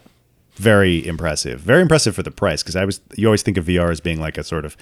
very 0.55 1.05
impressive. 1.05 1.59
Very 1.59 1.81
impressive 1.81 2.15
for 2.15 2.23
the 2.23 2.31
price 2.31 2.61
because 2.63 2.75
I 2.75 2.85
was. 2.85 3.01
You 3.15 3.27
always 3.27 3.43
think 3.43 3.57
of 3.57 3.65
VR 3.65 3.91
as 3.91 3.99
being 3.99 4.19
like 4.19 4.37
a 4.37 4.43
sort 4.43 4.65
of 4.65 4.75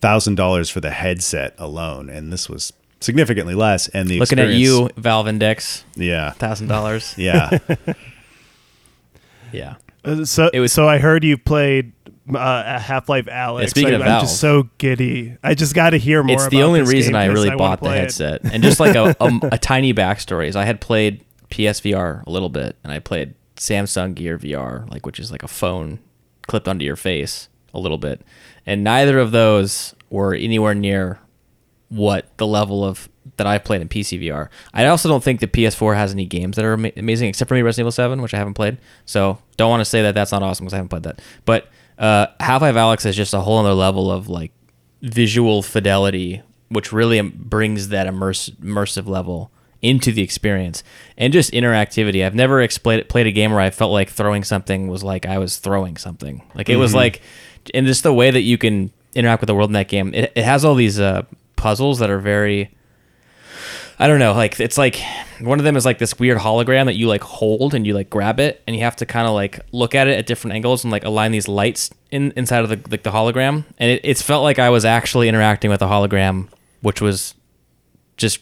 thousand 0.00 0.34
dollars 0.36 0.68
for 0.70 0.80
the 0.80 0.90
headset 0.90 1.54
alone, 1.58 2.08
and 2.10 2.32
this 2.32 2.48
was 2.48 2.72
significantly 3.00 3.54
less. 3.54 3.88
And 3.88 4.08
the 4.08 4.18
Looking 4.18 4.38
at 4.38 4.50
you, 4.50 4.90
Valve 4.96 5.28
Index, 5.28 5.84
yeah, 5.96 6.32
thousand 6.32 6.68
dollars. 6.68 7.14
yeah. 7.16 7.58
Yeah. 9.52 9.76
Uh, 10.04 10.24
so 10.24 10.50
It 10.52 10.60
was- 10.60 10.72
so 10.72 10.88
I 10.88 10.98
heard 10.98 11.24
you 11.24 11.38
played 11.38 11.92
uh, 12.34 12.78
Half 12.78 13.08
Life 13.08 13.26
Alyx. 13.26 13.70
Speaking 13.70 13.92
I, 13.92 13.96
of 13.96 14.02
I'm 14.02 14.06
Valve. 14.08 14.22
just 14.24 14.40
so 14.40 14.68
giddy. 14.78 15.36
I 15.42 15.54
just 15.54 15.74
got 15.74 15.90
to 15.90 15.98
hear 15.98 16.22
more. 16.22 16.36
it's 16.36 16.48
the 16.48 16.62
only 16.62 16.82
reason 16.82 17.14
I 17.14 17.26
really 17.26 17.48
wanna 17.48 17.58
bought 17.58 17.80
the 17.82 17.90
headset. 17.90 18.40
And 18.44 18.62
just 18.62 18.80
like 18.80 18.94
a, 18.94 19.16
a, 19.20 19.40
a 19.52 19.58
tiny 19.58 19.94
backstory 19.94 20.48
is 20.48 20.56
I 20.56 20.64
had 20.64 20.80
played 20.80 21.24
PSVR 21.50 22.24
a 22.26 22.30
little 22.30 22.48
bit 22.48 22.76
and 22.84 22.92
I 22.92 22.98
played 22.98 23.34
Samsung 23.56 24.14
Gear 24.14 24.38
VR, 24.38 24.90
like 24.90 25.06
which 25.06 25.18
is 25.18 25.30
like 25.30 25.42
a 25.42 25.48
phone 25.48 25.98
clipped 26.46 26.68
onto 26.68 26.84
your 26.84 26.96
face 26.96 27.48
a 27.74 27.78
little 27.78 27.98
bit. 27.98 28.22
And 28.66 28.84
neither 28.84 29.18
of 29.18 29.30
those 29.30 29.94
were 30.10 30.34
anywhere 30.34 30.74
near 30.74 31.20
what 31.88 32.36
the 32.36 32.46
level 32.46 32.84
of 32.84 33.08
that 33.36 33.46
I 33.46 33.58
played 33.58 33.80
in 33.80 33.88
PC 33.88 34.22
VR. 34.22 34.48
I 34.72 34.86
also 34.86 35.08
don't 35.08 35.22
think 35.22 35.40
the 35.40 35.46
PS4 35.46 35.94
has 35.94 36.12
any 36.12 36.26
games 36.26 36.56
that 36.56 36.64
are 36.64 36.74
ama- 36.74 36.92
amazing, 36.96 37.28
except 37.28 37.48
for 37.48 37.54
me 37.54 37.62
Resident 37.62 37.84
Evil 37.84 37.92
7, 37.92 38.22
which 38.22 38.34
I 38.34 38.38
haven't 38.38 38.54
played. 38.54 38.78
So 39.04 39.38
don't 39.56 39.70
want 39.70 39.80
to 39.80 39.84
say 39.84 40.02
that 40.02 40.14
that's 40.14 40.32
not 40.32 40.42
awesome 40.42 40.64
because 40.64 40.74
I 40.74 40.78
haven't 40.78 40.88
played 40.88 41.04
that. 41.04 41.20
But 41.44 41.68
uh, 41.98 42.26
Half 42.40 42.62
Life 42.62 42.74
Alyx 42.74 43.06
is 43.06 43.16
just 43.16 43.34
a 43.34 43.40
whole 43.40 43.58
other 43.58 43.74
level 43.74 44.10
of 44.10 44.28
like 44.28 44.52
visual 45.02 45.62
fidelity, 45.62 46.42
which 46.68 46.92
really 46.92 47.20
brings 47.20 47.88
that 47.88 48.06
immerse, 48.06 48.48
immersive 48.60 49.06
level 49.06 49.50
into 49.80 50.10
the 50.10 50.22
experience 50.22 50.82
and 51.16 51.32
just 51.32 51.52
interactivity. 51.52 52.24
I've 52.24 52.34
never 52.34 52.60
explayed, 52.60 53.08
played 53.08 53.26
a 53.26 53.32
game 53.32 53.52
where 53.52 53.60
I 53.60 53.70
felt 53.70 53.92
like 53.92 54.10
throwing 54.10 54.44
something 54.44 54.88
was 54.88 55.04
like 55.04 55.26
I 55.26 55.38
was 55.38 55.58
throwing 55.58 55.96
something. 55.96 56.42
Like 56.54 56.68
it 56.68 56.76
was 56.76 56.94
like, 56.94 57.20
and 57.74 57.86
just 57.86 58.02
the 58.02 58.12
way 58.12 58.30
that 58.30 58.42
you 58.42 58.58
can 58.58 58.90
interact 59.14 59.40
with 59.40 59.48
the 59.48 59.54
world 59.54 59.70
in 59.70 59.74
that 59.74 59.88
game. 59.88 60.14
It, 60.14 60.32
it 60.34 60.44
has 60.44 60.64
all 60.64 60.74
these 60.74 60.98
uh, 61.00 61.22
puzzles 61.56 61.98
that 61.98 62.10
are 62.10 62.20
very. 62.20 62.74
I 63.98 64.06
don't 64.06 64.18
know, 64.20 64.32
like 64.32 64.60
it's 64.60 64.78
like 64.78 65.00
one 65.40 65.58
of 65.58 65.64
them 65.64 65.76
is 65.76 65.84
like 65.84 65.98
this 65.98 66.18
weird 66.18 66.38
hologram 66.38 66.84
that 66.86 66.94
you 66.94 67.08
like 67.08 67.22
hold 67.22 67.74
and 67.74 67.84
you 67.86 67.94
like 67.94 68.08
grab 68.10 68.38
it 68.38 68.62
and 68.66 68.76
you 68.76 68.82
have 68.82 68.94
to 68.96 69.06
kind 69.06 69.26
of 69.26 69.34
like 69.34 69.58
look 69.72 69.94
at 69.94 70.06
it 70.06 70.16
at 70.18 70.26
different 70.26 70.54
angles 70.54 70.84
and 70.84 70.92
like 70.92 71.04
align 71.04 71.32
these 71.32 71.48
lights 71.48 71.90
in 72.10 72.32
inside 72.36 72.62
of 72.62 72.68
the 72.70 72.80
like 72.90 73.02
the 73.02 73.10
hologram 73.10 73.64
and 73.78 73.90
it, 73.90 74.00
it's 74.04 74.22
felt 74.22 74.42
like 74.44 74.58
I 74.60 74.70
was 74.70 74.84
actually 74.84 75.28
interacting 75.28 75.70
with 75.70 75.82
a 75.82 75.86
hologram, 75.86 76.48
which 76.80 77.00
was 77.00 77.34
just 78.16 78.40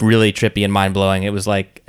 really 0.00 0.32
trippy 0.32 0.64
and 0.64 0.72
mind 0.72 0.92
blowing. 0.94 1.22
It 1.22 1.30
was 1.32 1.46
like 1.46 1.82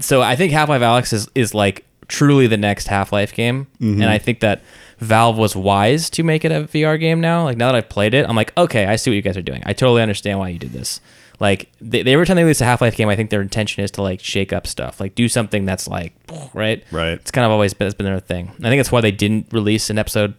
so 0.00 0.22
I 0.22 0.34
think 0.34 0.52
Half 0.52 0.68
Life 0.70 0.82
Alyx 0.82 1.12
is 1.12 1.28
is 1.34 1.54
like 1.54 1.84
truly 2.08 2.48
the 2.48 2.56
next 2.56 2.88
Half 2.88 3.12
Life 3.12 3.32
game, 3.32 3.68
Mm-hmm. 3.80 4.02
and 4.02 4.10
I 4.10 4.18
think 4.18 4.40
that 4.40 4.62
Valve 4.98 5.38
was 5.38 5.54
wise 5.54 6.10
to 6.10 6.22
make 6.24 6.44
it 6.44 6.50
a 6.50 6.62
VR 6.62 6.98
game. 6.98 7.20
Now, 7.20 7.44
like 7.44 7.56
now 7.56 7.66
that 7.70 7.76
I've 7.76 7.88
played 7.88 8.12
it, 8.14 8.26
I'm 8.28 8.34
like, 8.34 8.52
okay, 8.58 8.86
I 8.86 8.96
see 8.96 9.10
what 9.10 9.14
you 9.14 9.22
guys 9.22 9.36
are 9.36 9.42
doing. 9.42 9.62
I 9.64 9.72
totally 9.72 10.02
understand 10.02 10.38
why 10.40 10.48
you 10.48 10.58
did 10.58 10.72
this. 10.72 11.00
Like 11.40 11.72
they, 11.80 12.02
they 12.02 12.12
every 12.12 12.26
time 12.26 12.36
they 12.36 12.44
release 12.44 12.60
a 12.60 12.66
Half 12.66 12.80
Life 12.82 12.96
game, 12.96 13.08
I 13.08 13.16
think 13.16 13.30
their 13.30 13.40
intention 13.40 13.82
is 13.82 13.90
to 13.92 14.02
like 14.02 14.20
shake 14.20 14.52
up 14.52 14.66
stuff, 14.66 15.00
like 15.00 15.14
do 15.14 15.26
something 15.28 15.64
that's 15.64 15.88
like 15.88 16.14
right, 16.54 16.84
Right. 16.92 17.12
It's 17.12 17.30
kind 17.30 17.44
of 17.44 17.50
always 17.50 17.74
been, 17.74 17.86
it's 17.86 17.96
been 17.96 18.06
their 18.06 18.20
thing. 18.20 18.50
I 18.58 18.68
think 18.68 18.78
that's 18.78 18.92
why 18.92 19.00
they 19.00 19.10
didn't 19.10 19.52
release 19.52 19.88
an 19.90 19.98
episode 19.98 20.34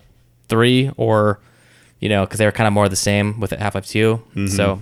three 0.47 0.91
or 0.97 1.39
you 1.99 2.09
know 2.09 2.25
because 2.25 2.37
they 2.37 2.45
were 2.45 2.51
kind 2.51 2.67
of 2.67 2.73
more 2.73 2.87
the 2.87 2.95
same 2.95 3.39
with 3.39 3.51
Half 3.51 3.75
Life 3.75 3.87
2 3.87 4.17
Mm-hmm. 4.17 4.47
So 4.47 4.81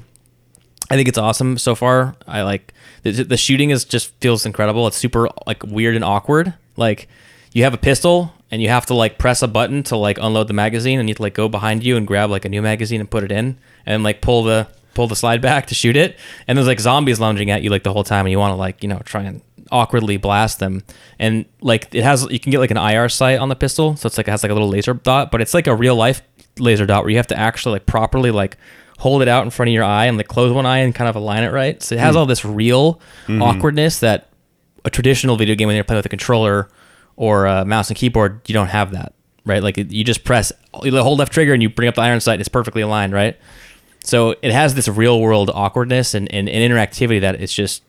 I 0.92 0.96
think 0.96 1.08
it's 1.08 1.18
awesome 1.18 1.58
so 1.58 1.76
far. 1.76 2.16
I 2.28 2.42
like 2.42 2.74
the, 3.04 3.12
the 3.12 3.38
shooting 3.38 3.70
is 3.70 3.86
just 3.86 4.14
feels 4.20 4.46
incredible. 4.46 4.88
It's 4.88 4.98
super 4.98 5.30
like 5.46 5.64
weird 5.64 5.96
and 5.96 6.04
awkward. 6.04 6.54
Like 6.76 7.08
you 7.54 7.64
have 7.64 7.74
a 7.74 7.78
pistol 7.78 8.34
and 8.52 8.62
you 8.62 8.70
have 8.70 8.88
to 8.88 8.94
like 8.94 9.18
press 9.20 9.42
a 9.42 9.48
button 9.48 9.84
to 9.84 9.96
like 9.96 10.18
unload 10.20 10.48
the 10.48 10.54
magazine 10.54 11.00
and 11.00 11.08
you 11.08 11.14
have 11.14 11.18
to 11.18 11.24
like 11.24 11.34
go 11.36 11.48
behind 11.48 11.84
you 11.84 11.96
and 11.96 12.06
grab 12.08 12.30
like 12.30 12.44
a 12.46 12.50
new 12.50 12.62
magazine 12.62 13.00
and 13.00 13.10
put 13.10 13.24
it 13.24 13.32
in 13.32 13.58
and 13.86 14.04
like 14.04 14.22
pull 14.22 14.44
the 14.44 14.68
pull 15.00 15.08
the 15.08 15.16
slide 15.16 15.42
back 15.42 15.66
to 15.68 15.74
shoot 15.74 15.96
it. 15.96 16.20
And 16.46 16.58
there's 16.58 16.68
like 16.68 16.82
zombies 16.82 17.22
lunging 17.22 17.50
at 17.50 17.64
you 17.64 17.70
like 17.70 17.84
the 17.84 17.94
whole 17.94 18.04
time 18.04 18.26
and 18.26 18.32
you 18.32 18.38
want 18.38 18.52
to 18.52 18.56
like, 18.56 18.84
you 18.84 18.90
know, 18.90 19.00
try 19.06 19.24
and 19.24 19.42
awkwardly 19.72 20.18
blast 20.18 20.60
them. 20.60 20.84
And 21.20 21.46
like 21.62 21.96
it 21.96 22.04
has 22.04 22.28
you 22.30 22.38
can 22.38 22.52
get 22.52 22.60
like 22.60 22.72
an 22.72 22.76
IR 22.76 23.08
sight 23.08 23.40
on 23.40 23.48
the 23.48 23.56
pistol, 23.56 23.96
so 23.96 24.08
it's 24.08 24.18
like 24.18 24.28
it 24.28 24.32
has 24.32 24.44
like 24.44 24.50
a 24.50 24.54
little 24.54 24.68
laser 24.68 24.94
dot, 24.94 25.32
but 25.32 25.40
it's 25.40 25.54
like 25.54 25.68
a 25.68 25.76
real 25.76 25.96
life 25.96 26.22
laser 26.58 26.86
dot 26.86 27.04
where 27.04 27.12
you 27.12 27.16
have 27.16 27.28
to 27.28 27.40
actually 27.40 27.72
like 27.72 27.86
properly 27.86 28.30
like 28.30 28.58
hold 28.98 29.22
it 29.22 29.30
out 29.30 29.46
in 29.46 29.50
front 29.50 29.70
of 29.70 29.74
your 29.74 29.86
eye 29.86 30.04
and 30.08 30.18
like 30.18 30.28
close 30.28 30.52
one 30.52 30.66
eye 30.66 30.80
and 30.80 30.94
kind 30.94 31.08
of 31.08 31.16
align 31.16 31.44
it 31.44 31.54
right. 31.54 31.82
So 31.82 31.96
it 31.96 32.00
has 32.00 32.16
hmm. 32.16 32.18
all 32.18 32.26
this 32.26 32.44
real 32.44 32.96
mm-hmm. 32.96 33.42
awkwardness 33.42 34.02
that 34.02 34.28
a 34.84 34.90
traditional 34.90 35.38
video 35.38 35.56
game 35.56 35.68
when 35.68 35.76
you're 35.76 35.86
playing 35.86 36.00
with 36.00 36.08
a 36.08 36.10
controller 36.10 36.68
or 37.16 37.46
a 37.46 37.64
mouse 37.64 37.88
and 37.90 37.96
keyboard, 37.96 38.42
you 38.50 38.54
don't 38.54 38.68
have 38.68 38.92
that, 38.92 39.14
right? 39.46 39.64
Like 39.64 39.78
you 39.78 40.04
just 40.04 40.26
press, 40.26 40.52
you 40.84 40.92
hold 41.02 41.20
left 41.20 41.32
trigger 41.32 41.54
and 41.54 41.64
you 41.64 41.70
bring 41.70 41.88
up 41.88 41.96
the 41.96 42.02
iron 42.02 42.20
sight 42.20 42.34
and 42.34 42.42
it's 42.42 42.50
perfectly 42.50 42.82
aligned, 42.82 43.14
right? 43.14 43.38
So 44.10 44.36
it 44.42 44.52
has 44.52 44.74
this 44.74 44.88
real 44.88 45.22
world 45.22 45.52
awkwardness 45.54 46.16
and, 46.16 46.32
and, 46.34 46.50
and 46.50 46.74
interactivity 46.74 47.22
that 47.22 47.40
it's 47.40 47.54
just 47.54 47.84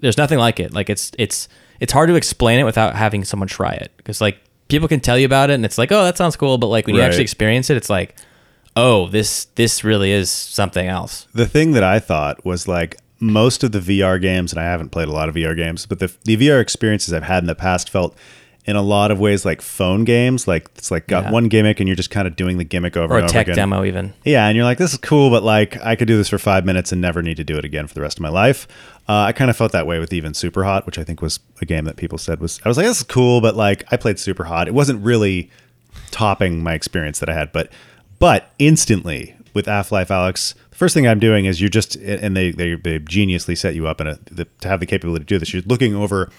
there's 0.00 0.16
nothing 0.16 0.38
like 0.38 0.60
it. 0.60 0.72
Like 0.72 0.88
it's 0.88 1.10
it's 1.18 1.48
it's 1.80 1.92
hard 1.92 2.08
to 2.08 2.14
explain 2.14 2.60
it 2.60 2.64
without 2.64 2.94
having 2.94 3.24
someone 3.24 3.48
try 3.48 3.72
it 3.72 3.92
because 3.96 4.20
like 4.20 4.38
people 4.68 4.86
can 4.86 5.00
tell 5.00 5.18
you 5.18 5.26
about 5.26 5.50
it 5.50 5.54
and 5.54 5.64
it's 5.64 5.76
like 5.76 5.90
oh 5.90 6.04
that 6.04 6.16
sounds 6.16 6.36
cool, 6.36 6.58
but 6.58 6.68
like 6.68 6.86
when 6.86 6.94
you 6.94 7.02
actually 7.02 7.22
experience 7.22 7.70
it, 7.70 7.76
it's 7.76 7.90
like 7.90 8.14
oh 8.76 9.08
this 9.08 9.46
this 9.56 9.82
really 9.82 10.12
is 10.12 10.30
something 10.30 10.86
else. 10.86 11.26
The 11.34 11.46
thing 11.46 11.72
that 11.72 11.82
I 11.82 11.98
thought 11.98 12.44
was 12.44 12.68
like 12.68 12.96
most 13.20 13.64
of 13.64 13.72
the 13.72 13.80
VR 13.80 14.20
games, 14.20 14.52
and 14.52 14.60
I 14.60 14.64
haven't 14.64 14.90
played 14.90 15.08
a 15.08 15.12
lot 15.12 15.28
of 15.28 15.34
VR 15.34 15.56
games, 15.56 15.86
but 15.86 15.98
the, 15.98 16.14
the 16.24 16.36
VR 16.36 16.60
experiences 16.60 17.12
I've 17.12 17.24
had 17.24 17.42
in 17.42 17.48
the 17.48 17.56
past 17.56 17.90
felt 17.90 18.16
in 18.68 18.76
a 18.76 18.82
lot 18.82 19.10
of 19.10 19.18
ways 19.18 19.44
like 19.46 19.62
phone 19.62 20.04
games. 20.04 20.46
Like 20.46 20.68
it's 20.76 20.90
like 20.90 21.06
got 21.08 21.24
Yeah. 21.24 21.30
one 21.32 21.48
gimmick 21.48 21.80
and 21.80 21.88
you're 21.88 21.96
just 21.96 22.10
kind 22.10 22.28
of 22.28 22.36
doing 22.36 22.58
the 22.58 22.64
gimmick 22.64 22.96
over 22.96 23.14
Or 23.14 23.16
and 23.16 23.24
over 23.24 23.32
tech 23.32 23.46
again. 23.46 23.56
demo 23.56 23.82
even. 23.82 24.12
Yeah, 24.24 24.46
and 24.46 24.54
you're 24.56 24.64
like, 24.66 24.76
this 24.78 24.92
is 24.92 24.98
cool, 24.98 25.30
but 25.30 25.42
like 25.42 25.82
I 25.82 25.96
could 25.96 26.06
do 26.06 26.16
this 26.18 26.28
for 26.28 26.38
five 26.38 26.64
minutes 26.66 26.92
and 26.92 27.00
never 27.00 27.22
need 27.22 27.38
to 27.38 27.44
do 27.44 27.56
it 27.56 27.64
again 27.64 27.86
for 27.86 27.94
the 27.94 28.02
rest 28.02 28.18
of 28.18 28.22
my 28.22 28.28
life. 28.28 28.68
Uh, 29.08 29.22
I 29.22 29.32
kind 29.32 29.50
of 29.50 29.56
felt 29.56 29.72
that 29.72 29.86
way 29.86 29.98
with 29.98 30.12
even 30.12 30.34
Super 30.34 30.64
Hot, 30.64 30.84
which 30.84 30.98
I 30.98 31.02
think 31.04 31.22
was 31.22 31.40
a 31.62 31.64
game 31.64 31.86
that 31.86 31.96
people 31.96 32.18
said 32.18 32.40
was. 32.40 32.60
I 32.64 32.68
was 32.68 32.76
like, 32.76 32.86
this 32.86 32.98
is 32.98 33.02
cool, 33.04 33.40
but 33.40 33.56
like 33.56 33.84
I 33.90 33.96
played 33.96 34.18
Super 34.18 34.44
Hot. 34.44 34.68
It 34.68 34.74
wasn't 34.74 35.02
really 35.02 35.50
topping 36.10 36.62
my 36.62 36.74
experience 36.74 37.18
that 37.20 37.28
I 37.28 37.34
had, 37.34 37.52
but 37.52 37.70
but 38.18 38.50
instantly 38.58 39.34
with 39.54 39.64
Half 39.66 39.90
Life 39.92 40.08
Alyx, 40.08 40.54
the 40.70 40.76
first 40.76 40.92
thing 40.94 41.06
I'm 41.08 41.18
doing 41.20 41.46
is 41.46 41.60
you're 41.60 41.70
just 41.70 41.96
and 41.96 42.36
they 42.36 42.50
they, 42.50 42.74
they 42.74 42.98
geniusly 42.98 43.56
set 43.56 43.74
you 43.74 43.86
up 43.86 44.00
in 44.02 44.06
a 44.08 44.18
the, 44.30 44.44
to 44.60 44.68
have 44.68 44.80
the 44.80 44.86
capability 44.86 45.24
to 45.24 45.26
do 45.34 45.38
this. 45.38 45.54
You're 45.54 45.62
looking 45.64 45.94
over 45.94 46.30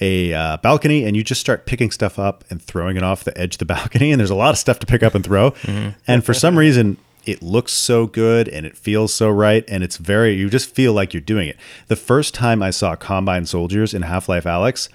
a 0.00 0.32
uh, 0.32 0.56
balcony 0.58 1.04
and 1.04 1.16
you 1.16 1.22
just 1.22 1.40
start 1.40 1.66
picking 1.66 1.90
stuff 1.90 2.18
up 2.18 2.44
and 2.50 2.60
throwing 2.60 2.96
it 2.96 3.02
off 3.02 3.24
the 3.24 3.36
edge 3.38 3.54
of 3.54 3.58
the 3.58 3.64
balcony 3.76 4.10
and 4.12 4.20
there's 4.20 4.30
a 4.30 4.34
lot 4.34 4.50
of 4.50 4.58
stuff 4.58 4.78
to 4.80 4.86
pick 4.86 5.02
up 5.02 5.14
and 5.14 5.24
throw. 5.24 5.54
And 6.06 6.24
for 6.24 6.34
some 6.34 6.58
reason 6.58 6.96
it 7.24 7.40
looks 7.40 7.72
so 7.72 8.06
good 8.06 8.48
and 8.48 8.66
it 8.66 8.76
feels 8.76 9.14
so 9.14 9.30
right 9.30 9.64
and 9.68 9.84
it's 9.84 9.96
very 9.96 10.34
you 10.34 10.50
just 10.50 10.74
feel 10.74 10.92
like 10.92 11.14
you're 11.14 11.20
doing 11.20 11.48
it. 11.48 11.56
The 11.86 11.96
first 11.96 12.34
time 12.34 12.62
i 12.62 12.70
saw 12.70 12.96
combine 12.96 13.46
soldiers 13.46 13.94
in 13.94 14.02
half-life 14.02 14.44
Alyx 14.44 14.88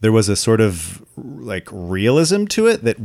there 0.00 0.12
was 0.12 0.28
a 0.28 0.36
sort 0.36 0.60
of 0.60 1.04
like 1.16 1.68
realism 1.72 2.44
to 2.46 2.66
it 2.66 2.84
that 2.84 2.96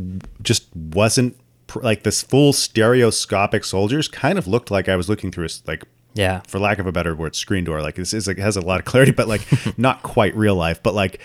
just 0.43 0.73
wasn't 0.75 1.37
pr- 1.67 1.81
like 1.81 2.03
this 2.03 2.21
full 2.21 2.53
stereoscopic 2.53 3.63
soldiers 3.63 4.07
kind 4.07 4.37
of 4.37 4.47
looked 4.47 4.69
like 4.69 4.87
i 4.87 4.95
was 4.95 5.09
looking 5.09 5.31
through 5.31 5.45
a, 5.45 5.49
like 5.67 5.83
Yeah. 6.15 6.41
for 6.47 6.59
lack 6.59 6.79
of 6.79 6.85
a 6.87 6.91
better 6.91 7.15
word, 7.15 7.35
screen 7.35 7.63
door. 7.63 7.81
Like 7.81 7.95
this 7.95 8.13
is 8.13 8.27
like 8.27 8.37
has 8.37 8.55
a 8.57 8.61
lot 8.61 8.79
of 8.79 8.85
clarity, 8.85 9.11
but 9.11 9.27
like 9.27 9.41
not 9.77 10.03
quite 10.03 10.35
real 10.35 10.55
life. 10.55 10.81
But 10.83 10.93
like 10.93 11.19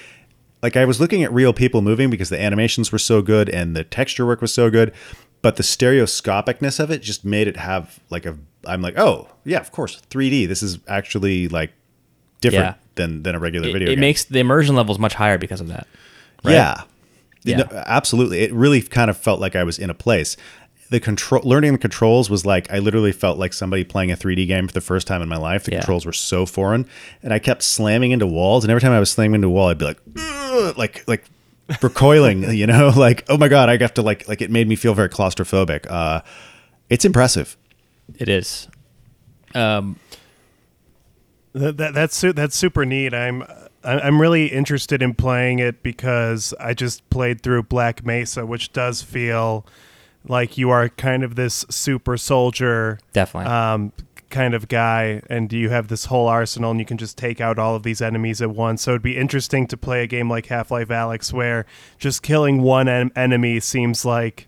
like 0.63 0.77
I 0.77 0.85
was 0.85 1.01
looking 1.01 1.23
at 1.23 1.33
real 1.33 1.53
people 1.53 1.83
moving 1.83 2.11
because 2.11 2.31
the 2.31 2.41
animations 2.41 2.91
were 2.91 2.99
so 2.99 3.23
good 3.23 3.49
and 3.49 3.77
the 3.77 3.85
texture 3.85 4.27
work 4.27 4.41
was 4.41 4.53
so 4.53 4.71
good, 4.71 4.93
but 5.43 5.57
the 5.57 5.63
stereoscopicness 5.63 6.81
of 6.81 6.91
it 6.91 7.03
just 7.03 7.25
made 7.25 7.49
it 7.49 7.57
have 7.57 8.01
like 8.11 8.27
a. 8.27 8.37
I'm 8.67 8.83
like, 8.83 8.99
oh 8.99 9.29
yeah, 9.45 9.59
of 9.61 9.71
course, 9.73 10.01
3D. 10.11 10.49
This 10.49 10.63
is 10.63 10.79
actually 10.89 11.49
like 11.49 11.73
different 12.41 12.65
Yeah. 12.67 12.75
than 12.97 13.23
than 13.23 13.35
a 13.35 13.39
regular 13.39 13.69
It, 13.69 13.73
video 13.73 13.89
it 13.89 13.95
game. 13.95 14.01
makes 14.01 14.25
the 14.25 14.41
immersion 14.41 14.75
levels 14.75 14.99
much 14.99 15.15
higher 15.15 15.39
because 15.39 15.61
of 15.61 15.69
that. 15.69 15.87
right? 16.45 16.53
Yeah. 16.53 16.83
Yeah. 17.45 17.59
No, 17.59 17.83
absolutely. 17.87 18.41
It 18.41 18.53
really 18.53 18.83
kind 18.83 19.09
of 19.11 19.17
felt 19.17 19.41
like 19.41 19.55
I 19.55 19.63
was 19.65 19.79
in 19.79 19.91
a 19.91 19.95
place. 19.95 20.37
The 20.91 21.01
control 21.01 21.43
learning 21.45 21.73
the 21.73 21.79
controls 21.79 22.31
was 22.31 22.47
like 22.47 22.71
I 22.73 22.79
literally 22.79 23.13
felt 23.13 23.39
like 23.39 23.53
somebody 23.53 23.85
playing 23.85 24.11
a 24.11 24.17
3D 24.17 24.47
game 24.47 24.67
for 24.67 24.73
the 24.73 24.81
first 24.81 25.07
time 25.07 25.21
in 25.21 25.29
my 25.29 25.37
life. 25.37 25.65
The 25.65 25.73
Yeah. 25.73 25.79
controls 25.81 26.07
were 26.07 26.13
so 26.15 26.47
foreign 26.47 26.87
and 27.23 27.33
I 27.33 27.39
kept 27.39 27.63
slamming 27.63 28.11
into 28.11 28.27
walls 28.27 28.65
and 28.65 28.71
every 28.71 28.81
time 28.81 28.93
I 28.93 28.99
was 29.01 29.11
slamming 29.11 29.37
into 29.37 29.49
a 29.49 29.51
wall 29.51 29.69
I'd 29.69 29.77
be 29.79 29.85
like 29.85 29.99
like 30.79 31.05
like 31.07 31.25
recoiling, 31.83 32.43
you 32.55 32.67
know, 32.67 32.89
like 32.97 33.25
oh 33.29 33.37
my 33.37 33.49
god, 33.49 33.69
I 33.69 33.77
got 33.77 33.95
to 33.97 34.03
like 34.03 34.27
like 34.29 34.41
it 34.41 34.51
made 34.51 34.67
me 34.67 34.77
feel 34.77 34.95
very 34.95 35.09
claustrophobic. 35.11 35.87
Uh 35.91 36.23
it's 36.89 37.05
impressive. 37.05 37.57
It 38.19 38.31
is. 38.31 38.69
Um, 39.55 39.97
That, 41.53 41.77
that 41.77 41.95
that's 41.95 42.17
su- 42.17 42.33
that's 42.33 42.57
super 42.57 42.87
neat. 42.87 43.13
I'm 43.13 43.45
I'm 43.85 44.21
really 44.21 44.47
interested 44.47 45.03
in 45.03 45.15
playing 45.15 45.59
it 45.61 45.83
because 45.83 46.55
I 46.59 46.73
just 46.75 47.09
played 47.11 47.43
through 47.43 47.65
Black 47.65 48.05
Mesa, 48.05 48.45
which 48.47 48.73
does 48.73 49.03
feel 49.03 49.67
like 50.27 50.59
you 50.59 50.71
are 50.71 50.89
kind 50.91 51.23
of 51.25 51.35
this 51.37 51.65
super 51.71 52.17
soldier 52.17 52.99
definitely. 53.13 53.51
um, 53.51 53.93
kind 54.31 54.53
of 54.55 54.69
guy, 54.69 55.23
and 55.31 55.51
you 55.53 55.71
have 55.71 55.89
this 55.89 56.05
whole 56.07 56.27
arsenal, 56.27 56.71
and 56.71 56.79
you 56.81 56.85
can 56.85 56.99
just 56.99 57.17
take 57.17 57.41
out 57.41 57.59
all 57.59 57.75
of 57.75 57.83
these 57.83 58.03
enemies 58.03 58.43
at 58.43 58.51
once. 58.51 58.83
So 58.83 58.91
it'd 58.91 59.03
be 59.03 59.17
interesting 59.17 59.67
to 59.69 59.77
play 59.77 60.03
a 60.03 60.07
game 60.07 60.29
like 60.29 60.47
Half 60.47 60.71
Life 60.71 60.89
Alyx, 60.89 61.33
where 61.33 61.65
just 61.99 62.23
killing 62.23 62.61
one 62.61 62.89
en- 62.89 63.11
enemy 63.17 63.59
seems 63.61 64.05
like 64.05 64.47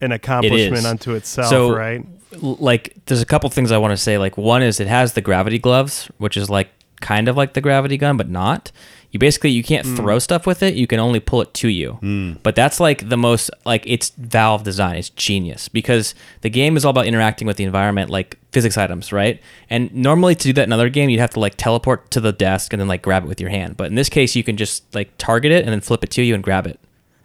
an 0.00 0.10
accomplishment 0.12 0.84
unto 0.86 1.14
itself, 1.14 1.48
So, 1.50 1.70
right? 1.72 2.04
like 2.42 2.96
there's 3.06 3.20
a 3.22 3.26
couple 3.26 3.50
things 3.50 3.70
I 3.70 3.78
want 3.78 3.92
to 3.92 3.96
say. 3.96 4.18
Like 4.18 4.36
one 4.36 4.62
is 4.62 4.80
it 4.80 4.86
has 4.88 5.12
the 5.12 5.20
gravity 5.20 5.58
gloves, 5.58 6.08
which 6.18 6.36
is 6.36 6.48
like 6.50 6.70
kind 7.00 7.28
of 7.28 7.36
like 7.36 7.54
the 7.54 7.60
gravity 7.60 7.96
gun, 7.96 8.16
but 8.16 8.28
not. 8.28 8.72
You 9.12 9.18
basically 9.18 9.50
you 9.50 9.64
can't 9.64 9.84
throw 9.84 10.16
mm. 10.16 10.22
stuff 10.22 10.46
with 10.46 10.62
it. 10.62 10.74
You 10.74 10.86
can 10.86 11.00
only 11.00 11.18
pull 11.18 11.42
it 11.42 11.52
to 11.54 11.68
you. 11.68 11.98
Mm. 12.00 12.38
But 12.42 12.54
that's 12.54 12.78
like 12.78 13.08
the 13.08 13.16
most 13.16 13.50
like 13.64 13.82
it's 13.86 14.10
Valve 14.10 14.62
design. 14.62 14.96
It's 14.96 15.10
genius 15.10 15.68
because 15.68 16.14
the 16.42 16.50
game 16.50 16.76
is 16.76 16.84
all 16.84 16.90
about 16.90 17.06
interacting 17.06 17.46
with 17.46 17.56
the 17.56 17.64
environment, 17.64 18.10
like 18.10 18.38
physics 18.52 18.78
items, 18.78 19.12
right? 19.12 19.42
And 19.68 19.92
normally 19.92 20.36
to 20.36 20.42
do 20.44 20.52
that 20.52 20.62
in 20.62 20.68
another 20.68 20.88
game, 20.88 21.10
you'd 21.10 21.20
have 21.20 21.30
to 21.30 21.40
like 21.40 21.56
teleport 21.56 22.10
to 22.12 22.20
the 22.20 22.32
desk 22.32 22.72
and 22.72 22.80
then 22.80 22.86
like 22.86 23.02
grab 23.02 23.24
it 23.24 23.26
with 23.26 23.40
your 23.40 23.50
hand. 23.50 23.76
But 23.76 23.88
in 23.88 23.96
this 23.96 24.08
case, 24.08 24.36
you 24.36 24.44
can 24.44 24.56
just 24.56 24.94
like 24.94 25.10
target 25.18 25.50
it 25.50 25.64
and 25.64 25.72
then 25.72 25.80
flip 25.80 26.04
it 26.04 26.10
to 26.12 26.22
you 26.22 26.34
and 26.34 26.42
grab 26.42 26.66
it. 26.66 26.78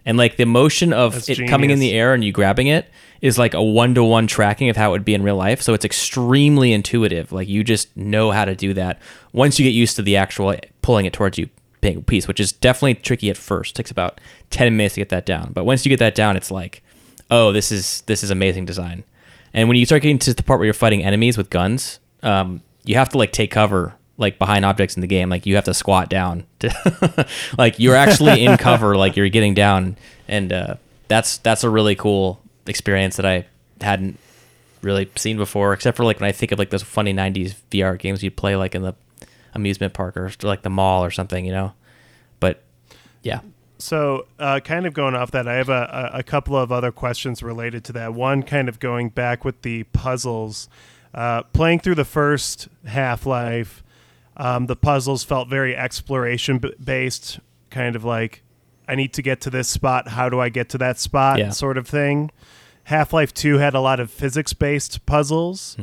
And 0.07 0.17
like 0.17 0.37
the 0.37 0.45
motion 0.45 0.91
of 0.91 1.13
That's 1.13 1.29
it 1.29 1.47
coming 1.47 1.69
in 1.69 1.79
the 1.79 1.93
air 1.93 2.13
and 2.13 2.23
you 2.23 2.31
grabbing 2.31 2.67
it 2.67 2.89
is 3.21 3.39
like 3.39 3.53
a 3.53 3.63
one 3.63 3.95
to 3.95 4.03
one 4.03 4.27
tracking 4.27 4.69
of 4.69 4.77
how 4.77 4.89
it 4.89 4.91
would 4.91 5.05
be 5.05 5.15
in 5.15 5.23
real 5.23 5.35
life. 5.35 5.61
So 5.61 5.73
it's 5.73 5.85
extremely 5.85 6.73
intuitive. 6.73 7.31
Like 7.31 7.47
you 7.47 7.63
just 7.63 7.95
know 7.95 8.31
how 8.31 8.45
to 8.45 8.55
do 8.55 8.73
that 8.73 8.99
once 9.33 9.59
you 9.59 9.65
get 9.65 9.71
used 9.71 9.95
to 9.95 10.01
the 10.01 10.17
actual 10.17 10.51
eh, 10.51 10.59
pulling 10.81 11.05
it 11.05 11.13
towards 11.13 11.37
you 11.37 11.49
piece, 12.05 12.27
which 12.27 12.39
is 12.39 12.51
definitely 12.51 12.95
tricky 12.95 13.29
at 13.29 13.37
first. 13.37 13.75
takes 13.75 13.91
about 13.91 14.19
ten 14.49 14.75
minutes 14.75 14.95
to 14.95 15.01
get 15.01 15.09
that 15.09 15.25
down. 15.25 15.51
But 15.53 15.65
once 15.65 15.85
you 15.85 15.89
get 15.89 15.99
that 15.99 16.15
down, 16.15 16.37
it's 16.37 16.51
like, 16.51 16.83
oh, 17.31 17.51
this 17.51 17.71
is 17.71 18.01
this 18.01 18.23
is 18.23 18.31
amazing 18.31 18.65
design. 18.65 19.03
And 19.53 19.69
when 19.69 19.77
you 19.77 19.85
start 19.85 20.01
getting 20.01 20.19
to 20.19 20.33
the 20.33 20.43
part 20.43 20.59
where 20.59 20.65
you're 20.65 20.73
fighting 20.73 21.03
enemies 21.03 21.37
with 21.37 21.49
guns, 21.49 21.99
um, 22.23 22.61
you 22.83 22.95
have 22.95 23.09
to 23.09 23.17
like 23.17 23.31
take 23.31 23.51
cover 23.51 23.95
like 24.17 24.39
behind 24.39 24.65
objects 24.65 24.95
in 24.95 25.01
the 25.01 25.07
game. 25.07 25.29
Like 25.29 25.45
you 25.45 25.55
have 25.55 25.65
to 25.65 25.73
squat 25.73 26.09
down 26.09 26.45
to 26.59 27.27
like 27.57 27.79
you're 27.79 27.95
actually 27.95 28.43
in 28.43 28.57
cover, 28.57 28.95
like 28.97 29.15
you're 29.15 29.29
getting 29.29 29.53
down, 29.53 29.97
and 30.27 30.51
uh, 30.51 30.75
that's 31.07 31.37
that's 31.37 31.63
a 31.63 31.69
really 31.69 31.95
cool 31.95 32.41
experience 32.65 33.17
that 33.17 33.25
I 33.25 33.45
hadn't 33.81 34.19
really 34.81 35.09
seen 35.15 35.37
before, 35.37 35.73
except 35.73 35.97
for 35.97 36.03
like 36.03 36.19
when 36.19 36.29
I 36.29 36.31
think 36.31 36.51
of 36.51 36.59
like 36.59 36.69
those 36.69 36.83
funny 36.83 37.13
'90s 37.13 37.55
VR 37.71 37.97
games 37.97 38.23
you'd 38.23 38.35
play 38.35 38.55
like 38.55 38.75
in 38.75 38.81
the 38.81 38.93
amusement 39.55 39.93
park 39.93 40.17
or 40.17 40.31
like 40.43 40.61
the 40.61 40.69
mall 40.69 41.03
or 41.03 41.11
something, 41.11 41.45
you 41.45 41.51
know. 41.51 41.73
But 42.39 42.61
yeah, 43.23 43.39
So, 43.77 44.27
uh, 44.39 44.59
kind 44.63 44.85
of 44.85 44.93
going 44.93 45.15
off 45.15 45.31
that, 45.31 45.47
I 45.47 45.55
have 45.55 45.69
a, 45.69 46.11
a, 46.13 46.23
couple 46.23 46.55
of 46.55 46.71
other 46.71 46.91
questions 46.91 47.41
related 47.41 47.83
to 47.85 47.93
that. 47.93 48.13
One, 48.13 48.43
kind 48.43 48.69
of 48.69 48.79
going 48.79 49.09
back 49.09 49.43
with 49.43 49.61
the 49.63 49.83
puzzles. 49.85 50.69
Uh, 51.13 51.43
playing 51.53 51.79
through 51.79 51.95
the 51.95 52.05
first 52.05 52.67
Half 52.85 53.25
Life, 53.25 53.83
Um, 54.37 54.67
the 54.67 54.75
puzzles 54.75 55.23
felt 55.23 55.47
very 55.49 55.75
exploration 55.75 56.61
based, 56.83 57.39
kind 57.69 57.95
of 57.95 58.03
like 58.03 58.43
I 58.87 58.95
need 58.95 59.13
to 59.13 59.21
get 59.21 59.39
to 59.41 59.49
this 59.49 59.67
spot. 59.69 60.09
How 60.09 60.29
do 60.29 60.39
I 60.41 60.49
get 60.49 60.67
to 60.69 60.77
that 60.79 60.99
spot? 60.99 61.39
Yeah. 61.39 61.51
Sort 61.51 61.77
of 61.77 61.87
thing. 61.87 62.31
Half 62.85 63.13
Life 63.13 63.33
Two 63.33 63.57
had 63.59 63.73
a 63.73 63.79
lot 63.79 63.99
of 63.99 64.11
physics 64.11 64.53
based 64.53 65.05
puzzles. 65.05 65.77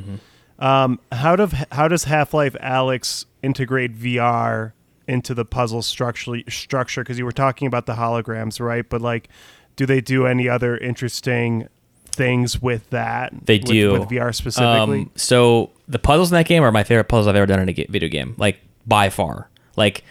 Um, 0.59 1.01
how 1.11 1.35
do 1.37 1.49
how 1.73 1.89
does 1.89 2.05
Half 2.05 2.35
Life 2.35 2.55
Alyx 2.61 3.25
integrate 3.43 3.97
VR 3.99 4.73
into 5.09 5.35
the 5.35 5.45
puzzle 5.45 5.83
structure? 5.83 6.43
Structure 6.49 7.03
because 7.03 7.19
you 7.19 7.25
were 7.25 7.33
talking 7.33 7.67
about 7.67 7.87
the 7.87 7.95
holograms, 7.95 8.61
right? 8.61 8.89
But 8.89 9.01
like, 9.01 9.29
do 9.77 9.87
they 9.87 10.01
do 10.01 10.27
any 10.27 10.49
other 10.49 10.77
interesting 10.77 11.69
things 12.07 12.61
with 12.61 12.89
that? 12.91 13.33
They 13.45 13.59
with- 13.59 13.67
do. 13.67 13.93
with 13.93 14.09
VR 14.09 14.35
specifically. 14.35 15.03
Um, 15.03 15.11
so 15.17 15.71
the 15.89 15.99
puzzles 15.99 16.31
in 16.31 16.37
that 16.37 16.47
game 16.47 16.63
are 16.63 16.73
my 16.73 16.85
favorite 16.85 17.05
puzzles 17.09 17.27
I've 17.27 17.37
ever 17.37 17.47
done 17.47 17.61
in 17.61 17.69
a 17.69 17.73
video 17.73 18.09
game, 18.09 18.35
like 18.39 18.61
by 18.87 19.11
far. 19.11 19.49
Like 19.77 20.05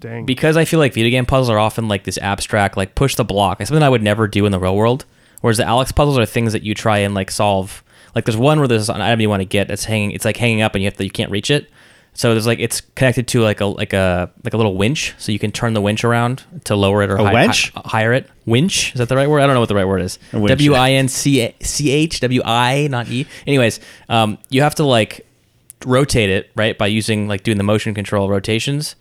Dang. 0.00 0.26
because 0.26 0.56
I 0.56 0.64
feel 0.64 0.78
like 0.80 0.94
video 0.94 1.10
game 1.10 1.26
puzzles 1.26 1.50
are 1.50 1.58
often 1.58 1.88
like 1.88 2.04
this 2.04 2.18
abstract, 2.18 2.76
like 2.76 2.94
push 2.94 3.14
the 3.14 3.24
block, 3.24 3.60
It's 3.60 3.68
something 3.68 3.82
I 3.82 3.88
would 3.88 4.02
never 4.02 4.26
do 4.26 4.46
in 4.46 4.52
the 4.52 4.58
real 4.58 4.76
world. 4.76 5.04
Whereas 5.42 5.58
the 5.58 5.64
Alyx 5.64 5.94
puzzles 5.94 6.18
are 6.18 6.26
things 6.26 6.52
that 6.52 6.62
you 6.62 6.74
try 6.74 6.98
and 6.98 7.14
like 7.14 7.30
solve. 7.30 7.82
Like 8.14 8.24
there's 8.24 8.36
one 8.36 8.58
where 8.58 8.68
there's 8.68 8.88
an 8.88 9.00
item 9.00 9.20
you 9.20 9.28
want 9.28 9.40
to 9.40 9.46
get 9.46 9.68
that's 9.68 9.84
hanging. 9.84 10.12
It's 10.12 10.24
like 10.24 10.36
hanging 10.36 10.62
up 10.62 10.74
and 10.74 10.82
you 10.82 10.86
have 10.86 10.96
to 10.98 11.04
you 11.04 11.10
can't 11.10 11.30
reach 11.30 11.50
it. 11.50 11.70
So 12.14 12.32
there's 12.32 12.46
like 12.46 12.58
it's 12.58 12.82
connected 12.94 13.26
to 13.28 13.40
like 13.40 13.60
a 13.60 13.66
like 13.66 13.92
a 13.94 14.30
like 14.44 14.52
a 14.52 14.56
little 14.58 14.76
winch, 14.76 15.14
so 15.18 15.32
you 15.32 15.38
can 15.38 15.50
turn 15.50 15.72
the 15.72 15.80
winch 15.80 16.04
around 16.04 16.44
to 16.64 16.76
lower 16.76 17.02
it 17.02 17.10
or 17.10 17.16
A 17.16 17.24
hi- 17.24 17.34
wench? 17.34 17.72
hi- 17.74 17.82
higher 17.86 18.12
it. 18.12 18.28
Winch 18.44 18.92
is 18.94 18.98
that 18.98 19.08
the 19.08 19.16
right 19.16 19.28
word? 19.30 19.40
I 19.40 19.46
don't 19.46 19.54
know 19.54 19.60
what 19.60 19.70
the 19.70 19.74
right 19.74 19.86
word 19.88 20.02
is. 20.02 20.18
A. 20.32 20.46
W 20.46 20.74
I 20.74 20.90
N 20.92 21.08
C 21.08 21.54
C 21.62 21.90
H 21.90 22.20
W 22.20 22.42
I 22.44 22.86
not 22.90 23.08
E. 23.08 23.26
Anyways, 23.46 23.80
um, 24.10 24.36
you 24.50 24.60
have 24.62 24.74
to 24.74 24.84
like 24.84 25.26
rotate 25.86 26.28
it 26.30 26.50
right 26.54 26.76
by 26.78 26.86
using 26.86 27.28
like 27.28 27.42
doing 27.42 27.56
the 27.58 27.64
motion 27.64 27.92
control 27.94 28.28
rotations 28.28 28.94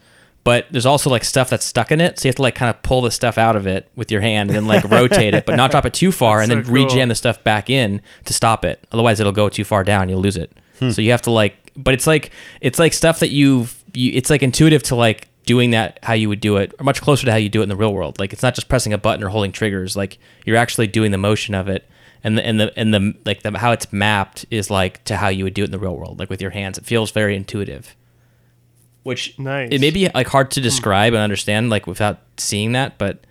but 0.43 0.65
there's 0.71 0.87
also 0.87 1.11
like 1.11 1.23
stuff 1.23 1.47
that's 1.51 1.63
stuck 1.63 1.91
in 1.91 2.01
it 2.01 2.17
so 2.17 2.27
you 2.27 2.29
have 2.29 2.35
to 2.37 2.41
like 2.41 2.55
kind 2.55 2.71
of 2.75 2.81
pull 2.81 3.01
the 3.03 3.11
stuff 3.11 3.37
out 3.37 3.55
of 3.55 3.67
it 3.67 3.87
with 3.95 4.09
your 4.11 4.19
hand 4.19 4.49
and 4.49 4.55
then 4.57 4.65
like 4.65 4.83
rotate 4.89 5.35
it 5.35 5.45
but 5.45 5.55
not 5.55 5.69
drop 5.69 5.85
it 5.85 5.93
too 5.93 6.11
far 6.11 6.39
That's 6.39 6.49
and 6.49 6.65
then 6.65 6.73
cool. 6.73 6.87
rejam 6.87 7.09
the 7.09 7.13
stuff 7.13 7.43
back 7.43 7.69
in 7.69 8.01
to 8.25 8.33
stop 8.33 8.65
it 8.65 8.83
otherwise 8.91 9.19
it'll 9.19 9.31
go 9.31 9.47
too 9.47 9.63
far 9.63 9.83
down 9.83 10.09
you'll 10.09 10.21
lose 10.21 10.37
it 10.37 10.51
so 10.89 10.99
you 11.03 11.11
have 11.11 11.21
to 11.21 11.29
like 11.29 11.60
but 11.75 11.93
it's 11.93 12.07
like 12.07 12.31
it's 12.59 12.79
like 12.79 12.93
stuff 12.93 13.19
that 13.19 13.29
you've 13.29 13.83
you, 13.93 14.11
it's 14.13 14.29
like 14.29 14.43
intuitive 14.43 14.83
to 14.83 14.95
like 14.95 15.27
doing 15.45 15.71
that 15.71 15.99
how 16.03 16.13
you 16.13 16.29
would 16.29 16.39
do 16.39 16.57
it 16.57 16.73
or 16.79 16.83
much 16.83 17.01
closer 17.01 17.25
to 17.25 17.31
how 17.31 17.37
you 17.37 17.49
do 17.49 17.61
it 17.61 17.63
in 17.63 17.69
the 17.69 17.75
real 17.75 17.93
world. 17.93 18.19
Like 18.19 18.33
it's 18.33 18.43
not 18.43 18.55
just 18.55 18.69
pressing 18.69 18.93
a 18.93 18.97
button 18.97 19.23
or 19.23 19.29
holding 19.29 19.51
triggers. 19.51 19.95
Like 19.95 20.19
you're 20.45 20.57
actually 20.57 20.87
doing 20.87 21.11
the 21.11 21.17
motion 21.17 21.55
of 21.55 21.67
it. 21.67 21.87
And 22.23 22.37
the 22.37 22.45
and 22.45 22.59
the 22.59 22.77
and 22.77 22.93
the 22.93 23.15
like 23.25 23.41
the 23.41 23.57
how 23.57 23.71
it's 23.71 23.91
mapped 23.91 24.45
is 24.51 24.69
like 24.69 25.03
to 25.05 25.17
how 25.17 25.29
you 25.29 25.43
would 25.43 25.55
do 25.55 25.63
it 25.63 25.65
in 25.65 25.71
the 25.71 25.79
real 25.79 25.95
world 25.95 26.19
like 26.19 26.29
with 26.29 26.41
your 26.41 26.51
hands. 26.51 26.77
It 26.77 26.85
feels 26.85 27.09
very 27.11 27.35
intuitive. 27.35 27.95
Which 29.03 29.39
Nice. 29.39 29.69
it 29.71 29.81
may 29.81 29.89
be 29.89 30.07
like 30.13 30.27
hard 30.27 30.51
to 30.51 30.59
hmm. 30.59 30.63
describe 30.63 31.13
and 31.13 31.21
understand 31.23 31.71
like 31.71 31.87
without 31.87 32.19
seeing 32.37 32.73
that 32.73 32.99
but 32.99 33.25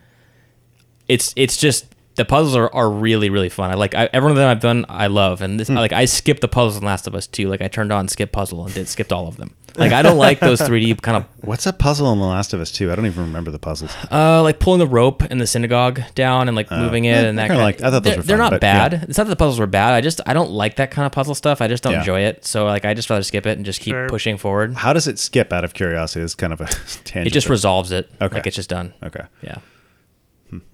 it's 1.06 1.32
it's 1.36 1.56
just 1.56 1.86
the 2.16 2.24
puzzles 2.24 2.54
are, 2.56 2.72
are 2.74 2.90
really 2.90 3.30
really 3.30 3.48
fun 3.48 3.70
i 3.70 3.74
like 3.74 3.94
I, 3.94 4.08
every 4.12 4.26
one 4.26 4.32
of 4.32 4.36
them 4.36 4.48
i've 4.50 4.60
done 4.60 4.84
i 4.88 5.06
love 5.06 5.40
and 5.42 5.58
this 5.58 5.68
like 5.70 5.92
i 5.92 6.04
skipped 6.04 6.40
the 6.40 6.48
puzzles 6.48 6.76
in 6.76 6.84
last 6.84 7.06
of 7.06 7.14
us 7.14 7.26
too 7.26 7.48
like 7.48 7.62
i 7.62 7.68
turned 7.68 7.92
on 7.92 8.08
skip 8.08 8.32
puzzle 8.32 8.64
and 8.64 8.74
did 8.74 8.88
skipped 8.88 9.12
all 9.12 9.26
of 9.28 9.36
them 9.36 9.54
like 9.76 9.92
i 9.92 10.02
don't 10.02 10.18
like 10.18 10.40
those 10.40 10.60
3d 10.60 11.00
kind 11.00 11.16
of 11.16 11.24
What's 11.42 11.64
a 11.66 11.72
puzzle 11.72 12.12
in 12.12 12.18
The 12.18 12.26
Last 12.26 12.52
of 12.52 12.60
Us 12.60 12.70
2? 12.70 12.92
I 12.92 12.94
don't 12.96 13.06
even 13.06 13.22
remember 13.24 13.50
the 13.50 13.58
puzzles. 13.58 13.90
uh, 14.10 14.42
like 14.42 14.58
pulling 14.60 14.78
the 14.80 14.86
rope 14.86 15.22
in 15.22 15.38
the 15.38 15.46
synagogue 15.46 16.02
down 16.14 16.48
and 16.48 16.54
like 16.56 16.70
moving 16.70 17.06
it 17.06 17.12
yeah, 17.12 17.28
and 17.28 17.38
that 17.38 17.46
kinda 17.48 17.62
like, 17.62 17.80
liked- 17.80 17.82
I 17.84 17.90
thought 17.90 18.02
those 18.02 18.12
they're, 18.12 18.16
were 18.18 18.22
they're 18.24 18.36
fun, 18.36 18.44
not 18.44 18.50
but, 18.50 18.60
bad. 18.60 18.92
yeah. 18.92 19.04
It's 19.08 19.16
not 19.16 19.24
that 19.24 19.30
the 19.30 19.36
puzzles 19.36 19.58
were 19.58 19.66
bad. 19.66 19.94
I 19.94 20.02
just 20.02 20.20
I 20.26 20.34
don't 20.34 20.50
like 20.50 20.76
that 20.76 20.90
kind 20.90 21.06
of 21.06 21.12
puzzle 21.12 21.34
stuff. 21.34 21.62
I 21.62 21.68
just 21.68 21.82
don't 21.82 21.94
Yeah. 21.94 22.00
enjoy 22.00 22.20
it. 22.22 22.44
So 22.44 22.66
like 22.66 22.84
I 22.84 22.92
just 22.92 23.08
rather 23.08 23.22
skip 23.22 23.46
it 23.46 23.56
and 23.56 23.64
just 23.64 23.80
keep 23.80 23.92
Sure. 23.92 24.06
pushing 24.08 24.36
forward. 24.36 24.74
How 24.74 24.92
does 24.92 25.06
it 25.08 25.18
skip 25.18 25.50
out 25.50 25.64
of 25.64 25.72
curiosity? 25.72 26.22
It's 26.24 26.34
kind 26.34 26.52
of 26.52 26.60
a 26.60 26.66
tangent. 27.04 27.28
It 27.28 27.30
just 27.32 27.48
resolves 27.48 27.90
it. 27.90 28.10
Okay. 28.20 28.34
Like 28.34 28.46
it's 28.46 28.56
just 28.56 28.68
done. 28.68 28.92
Okay. 29.02 29.24
Yeah. 29.42 29.56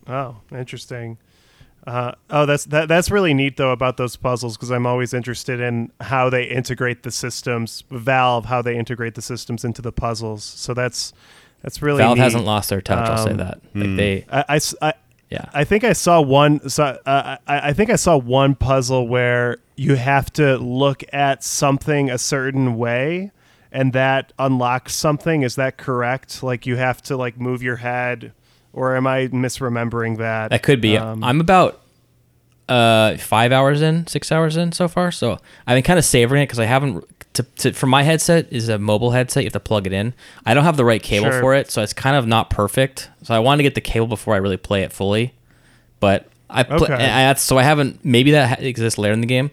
Oh, 0.09 0.37
interesting. 0.51 1.19
Uh, 1.87 2.13
oh, 2.31 2.47
that's 2.47 2.65
that, 2.67 2.89
that's 2.89 3.11
really 3.11 3.33
neat 3.33 3.57
though 3.57 3.71
about 3.71 3.97
those 3.97 4.17
puzzles 4.17 4.57
because 4.57 4.71
I'm 4.71 4.87
always 4.87 5.15
interested 5.15 5.61
in 5.61 5.93
how 6.01 6.29
they 6.29 6.45
integrate 6.45 7.05
the 7.05 7.11
systems. 7.13 7.85
Valve, 7.91 8.47
how 8.47 8.61
they 8.61 8.77
integrate 8.77 9.15
the 9.15 9.23
systems 9.23 9.65
into 9.65 9.81
the 9.83 9.93
puzzles. 9.93 10.43
So 10.43 10.75
that's 10.75 11.13
that's 11.63 11.81
really 11.83 11.99
Valve 11.99 12.17
neat. 12.19 12.23
hasn't 12.25 12.45
lost 12.45 12.71
their 12.71 12.81
touch. 12.81 13.09
I'll 13.09 13.25
say 13.25 13.31
Um, 13.31 13.37
that. 13.37 13.61
Like 13.75 13.97
they. 13.97 14.25
I, 14.31 14.45
I 14.49 14.57
s- 14.57 14.75
I- 14.83 14.95
Yeah. 15.31 15.47
I 15.55 15.65
think 15.65 15.85
I 15.85 15.93
saw 15.93 16.21
one. 16.21 16.69
So, 16.69 16.85
uh, 17.07 17.37
I, 17.47 17.71
I 17.71 17.73
think 17.73 17.91
I 17.91 17.97
saw 17.97 18.17
one 18.17 18.55
puzzle 18.55 19.07
where 19.09 19.59
you 19.77 19.95
have 19.97 20.33
to 20.35 20.57
look 20.59 21.03
at 21.13 21.43
something 21.45 22.11
a 22.11 22.19
certain 22.19 22.77
way, 22.77 23.31
and 23.73 23.93
that 23.93 24.33
unlocks 24.39 24.95
something. 24.95 25.43
Is 25.43 25.55
that 25.57 25.79
correct? 25.79 26.43
Like 26.43 26.67
you 26.67 26.77
have 26.77 27.01
to 27.03 27.17
like 27.17 27.39
move 27.41 27.63
your 27.63 27.77
head, 27.77 28.33
or 28.77 28.95
am 28.95 29.07
I 29.09 29.27
misremembering 29.29 30.19
that? 30.19 30.51
That 30.51 30.63
could 30.63 30.81
be. 30.81 30.97
Um, 30.97 31.25
I'm 31.25 31.41
about 31.41 31.81
uh 32.69 33.17
five 33.17 33.53
hours 33.53 33.81
in, 33.81 34.07
six 34.07 34.31
hours 34.33 34.57
in 34.57 34.73
so 34.73 34.87
far. 34.89 35.11
So 35.13 35.39
I've 35.67 35.77
been 35.77 35.83
kind 35.83 35.99
of 35.99 36.05
savoring 36.05 36.43
it 36.43 36.47
because 36.47 36.61
I 36.61 36.65
haven't. 36.67 37.05
To, 37.35 37.43
to 37.43 37.73
for 37.75 37.87
my 37.87 38.03
headset 38.03 38.51
is 38.51 38.69
a 38.71 38.79
mobile 38.79 39.11
headset. 39.11 39.43
You 39.43 39.47
have 39.49 39.53
to 39.53 39.61
plug 39.61 39.87
it 39.87 39.93
in. 39.93 40.15
I 40.47 40.55
don't 40.55 40.65
have 40.65 40.77
the 40.79 40.85
right 40.87 41.03
cable 41.03 41.31
Sure. 41.31 41.41
for 41.41 41.55
it, 41.55 41.71
so 41.71 41.83
it's 41.83 41.93
kind 41.93 42.17
of 42.17 42.27
not 42.27 42.49
perfect. 42.51 43.11
So 43.25 43.35
I 43.35 43.41
wanted 43.41 43.59
to 43.59 43.63
get 43.65 43.75
the 43.75 43.81
cable 43.83 44.07
before 44.07 44.35
I 44.35 44.39
really 44.39 44.57
play 44.57 44.83
it 44.85 44.93
fully. 44.93 45.35
But 46.01 46.29
I 46.49 46.63
play. 46.63 46.77
Okay. 46.77 46.95
I, 46.95 47.25
that's 47.29 47.43
so 47.43 47.59
I 47.59 47.63
haven't. 47.63 48.05
Maybe 48.05 48.31
that 48.31 48.63
exists 48.63 48.99
later 48.99 49.13
in 49.13 49.21
the 49.21 49.27
game. 49.27 49.51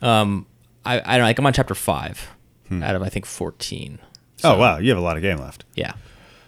Um, 0.00 0.46
I 0.84 0.98
I 1.00 1.02
don't 1.16 1.18
know, 1.20 1.24
like 1.24 1.38
I'm 1.38 1.46
on 1.46 1.52
chapter 1.52 1.74
five 1.74 2.30
out 2.70 2.94
of 2.96 3.02
I 3.02 3.08
think 3.08 3.26
fourteen. 3.26 3.98
Oh 4.42 4.56
wow, 4.58 4.78
you 4.78 4.90
have 4.90 4.98
a 4.98 5.02
lot 5.02 5.16
of 5.16 5.22
game 5.22 5.38
left. 5.38 5.64
Yeah. 5.74 5.92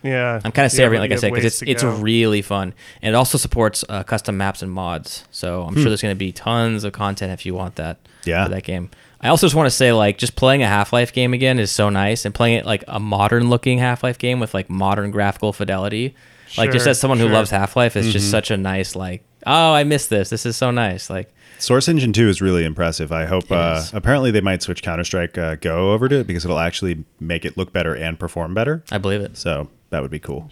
Yeah, 0.07 0.41
I'm 0.45 0.53
kind 0.53 0.67
of 0.67 0.73
savoring, 0.73 1.01
like 1.01 1.13
I 1.13 1.17
said, 1.17 1.33
because 1.33 1.45
it's 1.45 1.63
it's 1.63 1.83
go. 1.83 1.97
really 1.97 2.43
fun, 2.43 2.75
and 3.03 3.15
it 3.15 3.17
also 3.17 3.39
supports 3.39 3.85
uh, 3.89 4.03
custom 4.03 4.37
maps 4.37 4.63
and 4.63 4.71
mods. 4.71 5.25
So 5.31 5.63
I'm 5.63 5.75
sure 5.75 5.85
there's 5.85 6.03
going 6.03 6.15
to 6.15 6.19
be 6.19 6.33
tons 6.33 6.85
of 6.85 6.93
content 6.93 7.33
if 7.33 7.45
you 7.45 7.55
want 7.55 7.77
that. 7.77 7.99
Yeah. 8.25 8.45
For 8.45 8.51
that 8.51 8.65
game. 8.65 8.91
I 9.21 9.29
also 9.29 9.47
just 9.47 9.55
want 9.55 9.67
to 9.67 9.75
say, 9.75 9.93
like, 9.93 10.19
just 10.19 10.37
playing 10.37 10.63
a 10.63 10.67
Half 10.67 10.93
Life 10.93 11.13
game 11.13 11.33
again 11.33 11.59
is 11.59 11.71
so 11.71 11.89
nice, 11.89 12.25
and 12.25 12.35
playing 12.35 12.59
it 12.59 12.67
like 12.67 12.85
a 12.87 13.01
modern 13.01 13.49
looking 13.49 13.79
Half 13.79 14.03
Life 14.03 14.19
game 14.19 14.41
with 14.41 14.53
like 14.55 14.69
modern 14.69 15.11
graphical 15.11 15.53
fidelity. 15.53 16.15
like, 16.59 16.71
just 16.73 16.87
as 16.87 16.99
someone 17.01 17.19
who 17.19 17.29
loves 17.29 17.51
Half 17.51 17.77
Life, 17.77 17.97
it's 17.97 18.13
just 18.13 18.31
such 18.31 18.51
a 18.51 18.57
nice 18.57 18.95
like. 18.95 19.25
Oh, 19.47 19.73
I 19.73 19.85
missed 19.85 20.11
this. 20.11 20.29
This 20.29 20.45
is 20.45 20.57
so 20.57 20.73
nice. 20.73 21.09
Like, 21.09 21.33
Source 21.59 21.89
Engine 21.89 22.13
2 22.13 22.29
is 22.29 22.43
really 22.43 22.65
impressive. 22.65 23.13
I 23.13 23.25
hope. 23.25 23.51
Uh, 23.51 23.83
apparently, 23.93 24.31
they 24.31 24.41
might 24.41 24.63
switch 24.63 24.83
Counter 24.83 25.05
Strike 25.05 25.39
uh, 25.39 25.55
Go 25.57 25.93
over 25.93 26.09
to 26.09 26.21
it 26.21 26.27
because 26.27 26.45
it'll 26.45 26.59
actually 26.59 27.05
make 27.21 27.45
it 27.45 27.57
look 27.57 27.73
better 27.73 27.95
and 27.95 28.19
perform 28.19 28.55
better. 28.55 28.85
I 28.91 28.99
believe 28.99 29.21
it. 29.21 29.37
So 29.37 29.69
that 29.91 30.03
would 30.03 30.11
be 30.11 30.18
cool. 30.18 30.51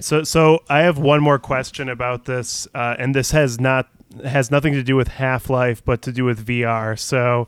So, 0.00 0.24
so 0.24 0.62
I 0.68 0.80
have 0.80 0.98
one 0.98 1.22
more 1.22 1.38
question 1.38 1.88
about 1.88 2.24
this, 2.24 2.66
uh, 2.74 2.96
and 2.98 3.14
this 3.14 3.30
has 3.30 3.60
not 3.60 3.88
has 4.24 4.50
nothing 4.50 4.72
to 4.72 4.82
do 4.82 4.96
with 4.96 5.08
Half 5.08 5.50
Life, 5.50 5.84
but 5.84 6.02
to 6.02 6.12
do 6.12 6.24
with 6.24 6.46
VR. 6.46 6.98
So, 6.98 7.46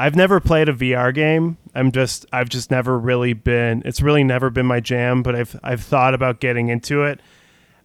I've 0.00 0.16
never 0.16 0.40
played 0.40 0.68
a 0.70 0.72
VR 0.72 1.14
game. 1.14 1.58
I'm 1.74 1.92
just 1.92 2.24
I've 2.32 2.48
just 2.48 2.70
never 2.70 2.98
really 2.98 3.34
been. 3.34 3.82
It's 3.84 4.00
really 4.00 4.24
never 4.24 4.48
been 4.48 4.64
my 4.64 4.80
jam. 4.80 5.22
But 5.22 5.36
I've 5.36 5.60
I've 5.62 5.82
thought 5.82 6.14
about 6.14 6.40
getting 6.40 6.68
into 6.68 7.02
it. 7.02 7.20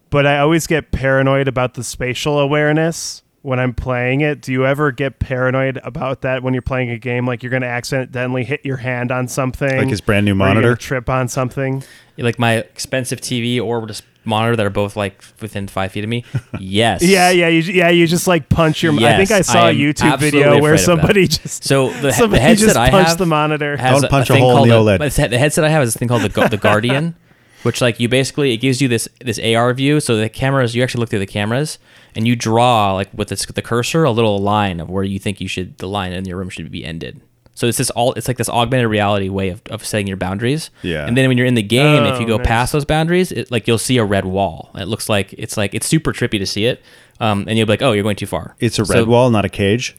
But 0.08 0.26
I 0.26 0.38
always 0.38 0.66
get 0.66 0.92
paranoid 0.92 1.46
about 1.46 1.74
the 1.74 1.84
spatial 1.84 2.38
awareness 2.38 3.22
when 3.46 3.60
I'm 3.60 3.72
playing 3.72 4.22
it. 4.22 4.42
Do 4.42 4.50
you 4.52 4.66
ever 4.66 4.90
get 4.90 5.18
paranoid 5.20 5.78
about 5.84 6.22
that 6.22 6.42
when 6.42 6.52
you're 6.52 6.62
playing 6.62 6.90
a 6.90 6.98
game? 6.98 7.26
Like 7.26 7.42
you're 7.42 7.50
going 7.50 7.62
to 7.62 7.68
accidentally 7.68 8.44
hit 8.44 8.64
your 8.64 8.78
hand 8.78 9.12
on 9.12 9.28
something, 9.28 9.76
Like 9.78 9.88
his 9.88 10.00
brand 10.00 10.26
new 10.26 10.32
or 10.32 10.34
monitor? 10.34 10.74
trip 10.74 11.08
on 11.08 11.28
something. 11.28 11.84
Like 12.18 12.38
my 12.38 12.54
expensive 12.54 13.20
TV 13.20 13.60
or 13.62 13.86
just 13.86 14.02
monitor 14.24 14.56
that 14.56 14.66
are 14.66 14.70
both 14.70 14.96
like 14.96 15.22
within 15.40 15.68
five 15.68 15.92
feet 15.92 16.02
of 16.02 16.10
me. 16.10 16.24
Yes. 16.58 17.02
Yeah, 17.02 17.30
yeah, 17.30 17.48
you, 17.48 17.60
yeah. 17.60 17.90
You 17.90 18.06
just 18.06 18.26
like 18.26 18.48
punch 18.48 18.82
your. 18.82 18.92
I 18.94 19.16
think 19.18 19.30
I 19.30 19.42
saw 19.42 19.66
I 19.66 19.70
a 19.70 19.74
YouTube 19.74 20.18
video 20.18 20.58
where 20.60 20.72
afraid 20.72 20.72
of 20.72 20.78
that. 20.78 20.78
somebody 20.84 21.28
just 21.28 21.64
So 21.64 21.90
the, 21.90 22.10
the 22.26 22.38
headset 22.40 22.66
just 22.68 22.76
I 22.76 22.88
have 22.88 23.18
the 23.18 23.26
monitor. 23.26 23.76
has 23.76 24.00
Don't 24.00 24.10
punch 24.10 24.30
a 24.30 24.32
thing 24.32 24.42
hole 24.42 24.50
in 24.64 24.70
called 24.70 24.88
the 24.88 24.92
OLED. 24.92 24.98
but 24.98 25.12
The 25.30 25.38
headset 25.38 25.64
I 25.64 25.68
have 25.68 25.82
is 25.82 25.94
a 25.94 25.98
thing 25.98 26.08
called 26.08 26.22
the 26.22 26.48
the 26.48 26.56
Guardian, 26.56 27.14
which 27.66 27.80
like 27.80 27.98
you 28.00 28.08
basically 28.08 28.52
it 28.52 28.58
gives 28.58 28.80
you 28.80 28.88
this 28.88 29.08
this 29.20 29.38
AR 29.38 29.74
view. 29.74 30.00
So 30.00 30.16
the 30.16 30.28
cameras 30.28 30.74
you 30.74 30.82
actually 30.82 31.00
look 31.00 31.10
through 31.10 31.18
the 31.26 31.26
cameras 31.26 31.78
and 32.14 32.26
you 32.26 32.34
draw 32.36 32.94
like 32.94 33.10
with 33.12 33.28
this, 33.28 33.44
the 33.44 33.60
cursor 33.62 34.04
a 34.04 34.10
little 34.10 34.38
line 34.38 34.80
of 34.80 34.88
where 34.88 35.04
you 35.04 35.18
think 35.18 35.40
you 35.40 35.48
should 35.48 35.76
the 35.78 35.88
line 35.88 36.12
in 36.12 36.24
your 36.24 36.38
room 36.38 36.48
should 36.48 36.70
be 36.70 36.84
ended. 36.84 37.20
So 37.54 37.66
it's 37.66 37.78
this 37.78 37.90
all 37.90 38.12
it's 38.12 38.28
like 38.28 38.36
this 38.36 38.48
augmented 38.50 38.88
reality 38.90 39.28
way 39.30 39.48
of, 39.48 39.62
of 39.70 39.84
setting 39.84 40.06
your 40.06 40.16
boundaries. 40.18 40.70
Yeah. 40.82 41.06
And 41.06 41.16
then 41.16 41.26
when 41.28 41.38
you're 41.38 41.46
in 41.46 41.54
the 41.54 41.62
game, 41.62 42.04
if 42.04 42.20
you 42.20 42.26
Oh, 42.26 42.28
go 42.28 42.36
nice. 42.36 42.46
past 42.46 42.72
those 42.72 42.84
boundaries, 42.84 43.32
it, 43.32 43.50
like 43.50 43.66
you'll 43.66 43.78
see 43.78 43.96
a 43.98 44.04
red 44.04 44.26
wall. 44.26 44.70
It 44.74 44.88
looks 44.88 45.08
like 45.08 45.32
it's 45.32 45.56
like 45.56 45.74
it's 45.74 45.86
super 45.86 46.12
trippy 46.12 46.38
to 46.38 46.46
see 46.46 46.66
it. 46.66 46.82
Um, 47.18 47.46
and 47.48 47.56
you'll 47.56 47.66
be 47.66 47.72
like, 47.72 47.82
oh, 47.82 47.92
you're 47.92 48.02
going 48.02 48.16
too 48.16 48.26
far. 48.26 48.54
It's 48.60 48.78
a 48.78 48.84
So, 48.84 48.94
red 48.94 49.06
wall, 49.08 49.30
not 49.30 49.44
a 49.46 49.48
cage. 49.48 49.96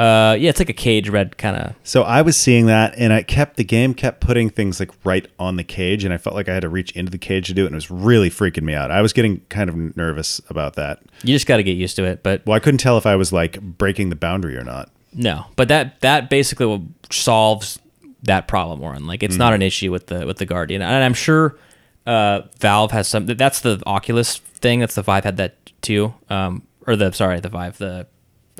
Uh, 0.00 0.32
yeah, 0.32 0.48
it's 0.48 0.58
like 0.58 0.70
a 0.70 0.74
cage 0.74 1.10
red 1.10 1.36
kind 1.36 1.56
of. 1.56 1.74
So 1.84 2.04
I 2.04 2.22
was 2.22 2.34
seeing 2.34 2.64
that, 2.66 2.94
and 2.96 3.12
I 3.12 3.22
kept 3.22 3.56
the 3.56 3.64
game 3.64 3.92
kept 3.92 4.20
putting 4.20 4.48
things 4.48 4.80
like 4.80 4.90
right 5.04 5.28
on 5.38 5.56
the 5.56 5.64
cage, 5.64 6.04
and 6.04 6.14
I 6.14 6.16
felt 6.16 6.34
like 6.34 6.48
I 6.48 6.54
had 6.54 6.62
to 6.62 6.70
reach 6.70 6.90
into 6.92 7.10
the 7.10 7.18
cage 7.18 7.48
to 7.48 7.54
do 7.54 7.64
it, 7.64 7.66
and 7.66 7.74
it 7.74 7.76
was 7.76 7.90
really 7.90 8.30
freaking 8.30 8.62
me 8.62 8.72
out. 8.72 8.90
I 8.90 9.02
was 9.02 9.12
getting 9.12 9.40
kind 9.50 9.68
of 9.68 9.96
nervous 9.98 10.40
about 10.48 10.76
that. 10.76 11.02
You 11.22 11.34
just 11.34 11.46
got 11.46 11.58
to 11.58 11.62
get 11.62 11.76
used 11.76 11.96
to 11.96 12.04
it, 12.04 12.22
but 12.22 12.46
Well, 12.46 12.56
I 12.56 12.60
couldn't 12.60 12.78
tell 12.78 12.96
if 12.96 13.04
I 13.04 13.14
was 13.16 13.30
like 13.30 13.60
breaking 13.60 14.08
the 14.08 14.16
boundary 14.16 14.56
or 14.56 14.64
not. 14.64 14.90
No, 15.12 15.44
but 15.56 15.68
that 15.68 16.00
that 16.00 16.30
basically 16.30 16.82
solves 17.10 17.78
that 18.22 18.48
problem, 18.48 18.80
Warren. 18.80 19.06
Like 19.06 19.22
it's 19.22 19.36
not 19.36 19.52
an 19.52 19.60
issue 19.60 19.92
with 19.92 20.06
the 20.06 20.26
with 20.26 20.38
the 20.38 20.46
Guardian, 20.46 20.80
and 20.80 21.04
I'm 21.04 21.14
sure 21.14 21.58
uh, 22.06 22.42
Valve 22.58 22.92
has 22.92 23.06
some. 23.06 23.26
That's 23.26 23.60
the 23.60 23.82
Oculus 23.84 24.38
thing. 24.38 24.80
That's 24.80 24.94
the 24.94 25.02
Vive 25.02 25.24
had 25.24 25.36
that 25.36 25.56
too. 25.82 26.14
Um, 26.30 26.62
or 26.86 26.96
the 26.96 27.12
sorry, 27.12 27.40
the 27.40 27.50
Vive, 27.50 27.76
the 27.76 28.06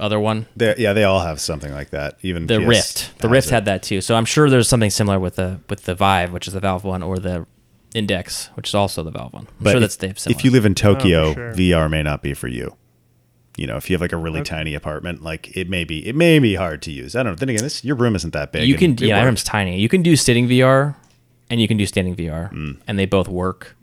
other 0.01 0.19
one, 0.19 0.47
They're- 0.57 0.75
yeah, 0.79 0.93
they 0.93 1.05
all 1.05 1.21
have 1.21 1.41
something 1.41 1.73
like 1.73 1.91
that. 1.91 2.17
Even 2.23 2.47
the 2.47 2.59
PS 2.61 2.67
Rift. 2.67 3.19
The 3.19 3.29
Rift 3.29 3.49
it. 3.49 3.51
had 3.51 3.65
that 3.67 3.83
too. 3.83 4.01
So 4.01 4.15
I'm 4.17 4.25
sure 4.25 4.49
there's 4.51 4.69
something 4.69 4.91
similar 4.91 5.19
with 5.19 5.37
the 5.37 5.61
with 5.69 5.85
the 5.85 5.95
Vive, 5.95 6.33
which 6.33 6.47
is 6.49 6.55
the 6.55 6.61
Valve 6.61 6.85
one, 6.85 7.03
or 7.03 7.19
the 7.19 7.47
Index, 7.95 8.51
which 8.55 8.69
is 8.69 8.75
also 8.75 9.03
the 9.03 9.11
Valve 9.11 9.33
one. 9.33 9.47
I'm 9.49 9.55
But 9.65 9.71
sure 9.71 9.77
if, 9.79 9.81
that's 9.83 9.97
they 9.97 10.07
have 10.09 10.19
similar. 10.19 10.39
if 10.39 10.45
you 10.45 10.51
live 10.51 10.65
in 10.65 10.75
Tokyo, 10.75 11.35
sure. 11.35 11.53
VR 11.55 11.89
may 11.91 12.03
not 12.03 12.23
be 12.23 12.35
for 12.35 12.49
you. 12.49 12.77
You 13.57 13.67
know, 13.67 13.77
if 13.77 13.91
you 13.91 13.95
have 13.95 14.01
like 14.01 14.13
a 14.13 14.17
really 14.17 14.43
tiny 14.43 14.75
apartment, 14.75 15.23
like 15.23 15.55
it 15.57 15.69
may 15.69 15.85
be, 15.85 16.07
it 16.07 16.15
may 16.15 16.39
be 16.39 16.55
hard 16.55 16.81
to 16.83 16.93
use. 16.93 17.15
I 17.17 17.23
don't 17.23 17.33
know. 17.33 17.37
Then 17.37 17.49
again, 17.51 17.63
this 17.65 17.85
your 17.85 17.97
room 17.97 18.15
isn't 18.17 18.33
that 18.33 18.53
big. 18.53 18.67
you 18.67 18.77
can 18.77 18.97
yeah, 18.99 19.19
my 19.19 19.25
room's 19.25 19.45
tiny. 19.45 19.81
You 19.81 19.89
can 19.89 20.03
do 20.03 20.15
sitting 20.17 20.49
VR, 20.49 20.95
and 21.51 21.61
you 21.61 21.67
can 21.69 21.77
do 21.77 21.85
standing 21.85 22.15
VR, 22.15 22.51
Mm. 22.53 22.79
and 22.87 22.99
they 22.99 23.07
both 23.07 23.29
work. 23.29 23.77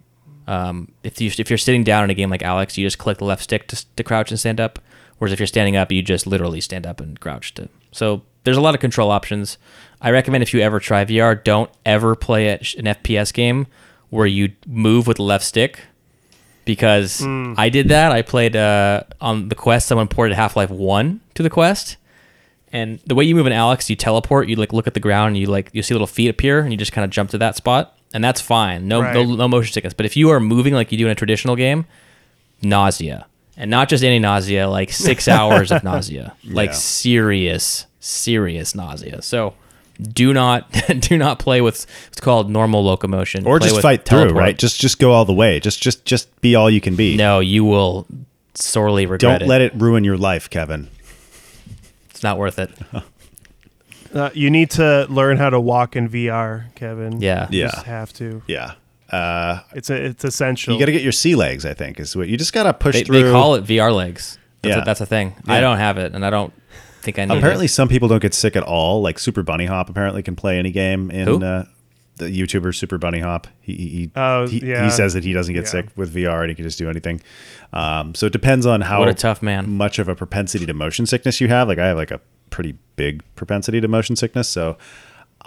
Um, 0.47 0.93
if 1.03 1.19
you 1.19 1.29
if 1.37 1.49
you're 1.49 1.57
sitting 1.57 1.83
down 1.83 2.05
in 2.05 2.09
a 2.09 2.13
game 2.13 2.29
like 2.29 2.41
Alyx, 2.41 2.77
you 2.77 2.85
just 2.87 2.97
click 2.97 3.17
the 3.17 3.25
left 3.25 3.43
stick 3.43 3.67
to, 3.67 3.85
to 3.97 4.03
crouch 4.03 4.31
and 4.31 4.39
stand 4.39 4.61
up. 4.61 4.79
Whereas 5.17 5.33
if 5.33 5.39
you're 5.39 5.47
standing 5.47 5.75
up, 5.75 5.91
you 5.91 6.01
just 6.01 6.27
literally 6.27 6.61
stand 6.61 6.85
up 6.85 6.99
and 6.99 7.19
crouch 7.19 7.53
to. 7.55 7.69
So 7.91 8.21
there's 8.43 8.57
a 8.57 8.61
lot 8.61 8.75
of 8.75 8.81
control 8.81 9.11
options. 9.11 9.57
I 10.01 10.11
recommend 10.11 10.43
if 10.43 10.53
you 10.53 10.59
ever 10.59 10.79
try 10.79 11.03
VR, 11.05 11.43
don't 11.43 11.71
ever 11.85 12.15
play 12.15 12.49
an 12.49 12.59
FPS 12.59 13.33
game 13.33 13.67
where 14.09 14.27
you 14.27 14.53
move 14.65 15.07
with 15.07 15.17
the 15.17 15.23
left 15.23 15.43
stick 15.43 15.79
because 16.65 17.23
I 17.25 17.69
did 17.69 17.89
that. 17.89 18.11
I 18.11 18.21
played 18.21 18.55
uh, 18.55 19.03
on 19.21 19.49
the 19.49 19.55
Quest. 19.55 19.87
Someone 19.87 20.07
ported 20.07 20.35
Half 20.35 20.55
Life 20.55 20.69
One 20.69 21.21
to 21.33 21.41
the 21.41 21.49
Quest, 21.49 21.97
and 22.71 22.99
the 23.05 23.15
way 23.15 23.23
you 23.23 23.33
move 23.35 23.47
in 23.47 23.53
Alyx, 23.53 23.89
you 23.89 23.95
teleport. 23.95 24.49
You 24.49 24.57
like 24.57 24.73
look 24.73 24.85
at 24.85 24.93
the 24.93 24.99
ground, 24.99 25.29
and 25.29 25.37
you 25.37 25.47
like 25.47 25.69
you 25.73 25.81
see 25.81 25.93
little 25.93 26.07
feet 26.07 26.27
appear, 26.27 26.59
and 26.59 26.71
you 26.71 26.77
just 26.77 26.91
kind 26.91 27.05
of 27.05 27.09
jump 27.09 27.29
to 27.31 27.37
that 27.39 27.55
spot, 27.55 27.97
and 28.13 28.23
that's 28.23 28.41
fine. 28.41 28.87
No, 28.87 29.01
no, 29.13 29.23
no 29.35 29.47
motion 29.47 29.73
sickness. 29.73 29.93
But 29.93 30.05
if 30.05 30.17
you 30.17 30.29
are 30.29 30.39
moving 30.39 30.73
like 30.73 30.91
you 30.91 30.97
do 30.97 31.05
in 31.05 31.11
a 31.11 31.15
traditional 31.15 31.55
game, 31.55 31.85
nausea, 32.61 33.25
and 33.57 33.69
not 33.71 33.89
just 33.89 34.03
any 34.03 34.19
nausea, 34.19 34.69
like 34.69 34.91
six 34.91 35.27
hours 35.37 35.71
of 35.71 35.83
nausea, 35.83 36.33
like 36.45 36.69
Yeah. 36.69 36.75
serious, 36.75 37.85
serious 37.99 38.75
nausea. 38.75 39.21
So. 39.21 39.53
Do 39.99 40.31
not 40.31 40.71
do 40.99 41.17
not 41.17 41.39
play 41.39 41.59
with 41.59 41.87
what's 42.05 42.19
called 42.19 42.51
normal 42.51 42.83
locomotion, 42.85 43.47
or 43.47 43.57
Play 43.57 43.65
just 43.69 43.77
with 43.77 43.81
fight 43.81 44.05
through, 44.05 44.29
right? 44.29 44.55
Just 44.55 44.79
just 44.79 44.99
go 44.99 45.11
all 45.11 45.25
the 45.25 45.33
way. 45.33 45.59
Just 45.59 45.81
just 45.81 46.05
just 46.05 46.39
be 46.39 46.53
all 46.53 46.69
you 46.69 46.79
can 46.79 46.95
be. 46.95 47.17
No, 47.17 47.39
you 47.39 47.65
will 47.65 48.05
sorely 48.53 49.07
regret 49.07 49.37
it. 49.37 49.39
Don't 49.39 49.49
let 49.49 49.61
it 49.61 49.73
ruin 49.73 50.03
your 50.03 50.15
life, 50.15 50.51
Kevin. 50.51 50.89
It's 52.11 52.21
not 52.21 52.37
worth 52.37 52.59
it. 52.59 52.69
Uh, 54.13 54.29
you 54.33 54.49
need 54.49 54.69
to 54.71 55.05
learn 55.09 55.37
how 55.37 55.49
to 55.49 55.59
walk 55.59 55.95
in 55.95 56.07
VR, 56.09 56.73
Kevin. 56.75 57.19
Yeah. 57.21 57.47
You 57.49 57.61
Yeah. 57.61 57.71
just 57.71 57.85
have 57.85 58.13
to. 58.13 58.41
Yeah. 58.47 58.73
Uh, 59.11 59.59
It's 59.73 59.89
a, 59.89 59.95
it's 60.05 60.23
essential. 60.25 60.73
you 60.73 60.79
got 60.79 60.85
to 60.87 60.91
get 60.91 61.01
your 61.01 61.11
sea 61.11 61.35
legs. 61.35 61.65
I 61.65 61.73
think 61.73 61.99
is 61.99 62.15
what 62.15 62.27
you 62.27 62.37
just 62.37 62.53
got 62.53 62.63
to 62.63 62.73
push 62.73 62.95
They, 62.95 63.03
through. 63.03 63.23
they 63.23 63.31
call 63.31 63.55
it 63.55 63.63
VR 63.65 63.93
legs. 63.93 64.37
That's, 64.61 64.75
Yeah. 64.75 64.81
a, 64.81 64.85
that's 64.85 65.01
a 65.01 65.05
thing. 65.05 65.35
I 65.47 65.61
don't 65.61 65.77
have 65.77 65.97
it, 65.97 66.13
and 66.15 66.25
I 66.25 66.29
don't 66.29 66.53
think 67.01 67.19
I 67.19 67.25
need 67.25 67.37
Apparently, 67.37 67.65
it. 67.65 67.69
some 67.69 67.87
people 67.87 68.07
don't 68.07 68.21
get 68.21 68.33
sick 68.33 68.55
at 68.55 68.63
all. 68.63 69.01
Like 69.01 69.19
Super 69.19 69.43
Bunnyhop 69.43 69.89
apparently 69.89 70.23
can 70.23 70.35
play 70.35 70.57
any 70.59 70.71
game 70.71 71.09
in 71.11 71.41
uh, 71.43 71.65
the 72.17 72.25
YouTuber 72.25 72.75
Super 72.75 72.97
Bunnyhop. 72.99 73.45
He 73.61 73.73
he, 73.75 73.87
he- 73.89 74.11
Oh, 74.15 74.47
he, 74.47 74.59
yeah. 74.65 74.83
he 74.83 74.89
says 74.89 75.13
that 75.13 75.23
he 75.23 75.31
doesn't 75.31 75.53
get 75.53 75.65
Yeah. 75.65 75.69
sick 75.69 75.85
with 75.95 76.13
VR 76.13 76.41
and 76.41 76.49
he 76.49 76.55
can 76.55 76.65
just 76.65 76.77
do 76.79 76.89
anything. 76.89 77.21
Um, 77.71 78.13
so 78.15 78.25
it 78.25 78.33
depends 78.33 78.65
on 78.65 78.81
how 78.81 78.99
What 78.99 79.07
a 79.09 79.13
tough 79.13 79.41
man. 79.41 79.69
much 79.69 79.99
of 79.99 80.09
a 80.09 80.15
propensity 80.15 80.65
to 80.65 80.73
motion 80.73 81.05
sickness 81.05 81.39
you 81.39 81.47
have. 81.49 81.67
Like 81.67 81.77
I 81.79 81.87
have 81.87 81.97
like 81.97 82.11
a 82.11 82.19
pretty 82.49 82.75
big 82.95 83.23
propensity 83.35 83.79
to 83.79 83.87
motion 83.87 84.15
sickness, 84.15 84.49
so 84.49 84.77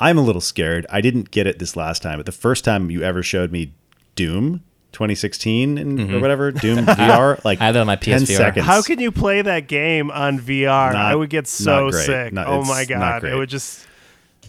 I'm 0.01 0.19
a 0.19 0.23
little 0.23 0.41
scared. 0.41 0.87
I 0.91 1.01
didn't 1.01 1.31
get 1.31 1.47
it 1.47 1.59
this 1.59 1.77
last 1.77 2.03
time, 2.03 2.19
but 2.19 2.27
the 2.27 2.33
first 2.33 2.65
time 2.65 2.91
you 2.91 3.03
ever 3.03 3.23
showed 3.23 3.53
me 3.53 3.73
Doom 4.17 4.63
2016 4.93 5.79
and, 5.79 6.13
or 6.15 6.21
whatever 6.21 6.51
Doom 6.51 6.79
VR, 6.87 7.43
like 7.45 7.59
Mm-hmm. 7.59 7.63
I 7.63 7.67
have 7.67 7.75
that 7.75 7.81
on 7.81 7.87
my 7.87 7.97
10 7.97 8.23
PSVR. 8.23 8.37
seconds. 8.37 8.67
How 8.67 8.83
can 8.83 8.99
you 8.99 9.13
play 9.13 9.43
that 9.43 9.69
game 9.69 10.11
on 10.11 10.41
VR? 10.41 10.93
Not- 10.93 10.97
I 10.97 11.15
would 11.15 11.31
get 11.31 11.47
so 11.47 11.85
not 11.85 11.93
great. 11.93 12.07
sick. 12.07 12.33
Not- 12.33 12.47
oh 12.49 12.61
it's 12.61 12.69
my 12.69 12.81
not 12.81 12.89
god, 12.89 13.21
great. 13.21 13.33
it 13.33 13.37
would 13.37 13.49
just. 13.51 13.87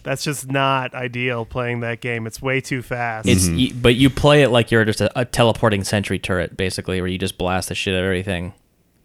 That's 0.03 0.23
just 0.23 0.49
not 0.49 0.95
ideal 0.95 1.45
playing 1.45 1.81
that 1.81 2.01
game. 2.01 2.25
It's 2.25 2.41
way 2.41 2.59
too 2.59 2.81
fast. 2.81 3.27
It's 3.29 3.45
Mm-hmm. 3.47 3.55
y- 3.75 3.79
but 3.79 3.93
you 3.95 4.09
play 4.09 4.41
it 4.41 4.49
like 4.49 4.71
you're 4.71 4.83
just 4.83 4.99
a, 4.99 5.19
a 5.19 5.25
teleporting 5.25 5.83
sentry 5.83 6.17
turret, 6.17 6.57
basically, 6.57 6.99
where 7.01 7.07
you 7.07 7.19
just 7.19 7.37
blast 7.37 7.69
the 7.69 7.75
shit 7.75 7.93
out 7.93 7.99
of 7.99 8.05
everything. 8.05 8.53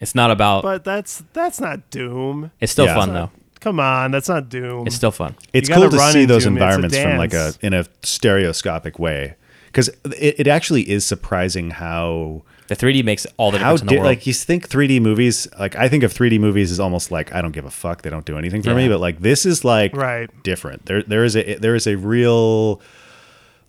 It's 0.00 0.14
not 0.14 0.30
about. 0.30 0.62
but 0.62 0.84
that's 0.84 1.22
that's 1.34 1.60
not 1.60 1.90
Doom. 1.90 2.50
it's 2.60 2.72
still 2.72 2.86
Yeah. 2.86 2.94
fun 2.94 3.10
It's 3.10 3.14
though. 3.14 3.30
Come 3.66 3.80
on, 3.80 4.12
that's 4.12 4.28
not 4.28 4.48
Doom. 4.48 4.86
It's 4.86 4.94
still 4.94 5.10
fun. 5.10 5.34
it's 5.52 5.68
cool 5.68 5.90
to 5.90 5.98
see 6.12 6.24
those 6.24 6.44
them. 6.44 6.52
Environments 6.54 6.96
from 6.96 7.16
like 7.18 7.34
a 7.34 7.52
in 7.62 7.74
a 7.74 7.84
stereoscopic 8.04 8.98
way 9.00 9.34
because 9.66 9.88
it, 10.18 10.36
it 10.40 10.46
actually 10.46 10.88
is 10.88 11.04
surprising 11.04 11.70
how 11.72 12.42
The 12.68 12.76
3D 12.76 13.04
makes 13.04 13.26
all 13.38 13.50
the 13.50 13.58
how 13.58 13.72
difference 13.72 13.80
in 13.80 13.86
the 13.88 13.90
di- 13.94 13.96
world. 13.98 14.06
like 14.06 14.26
you 14.28 14.32
think 14.32 14.68
3D 14.68 15.00
movies 15.02 15.48
like 15.58 15.74
I 15.74 15.88
think 15.88 16.04
of 16.04 16.14
3D 16.14 16.38
movies 16.38 16.70
as 16.70 16.78
almost 16.78 17.10
like 17.10 17.34
I 17.34 17.42
don't 17.42 17.50
give 17.50 17.64
a 17.64 17.70
fuck 17.70 18.02
they 18.02 18.10
don't 18.10 18.24
do 18.24 18.38
anything 18.38 18.62
for 18.62 18.72
me 18.74 18.88
but 18.88 19.00
like 19.00 19.18
this 19.20 19.44
is 19.44 19.64
like 19.64 19.96
Right. 19.96 20.30
different 20.44 20.86
there 20.86 21.02
there 21.02 21.24
is 21.24 21.34
a 21.36 21.56
there 21.56 21.74
is 21.74 21.88
a 21.88 21.96
real 21.96 22.80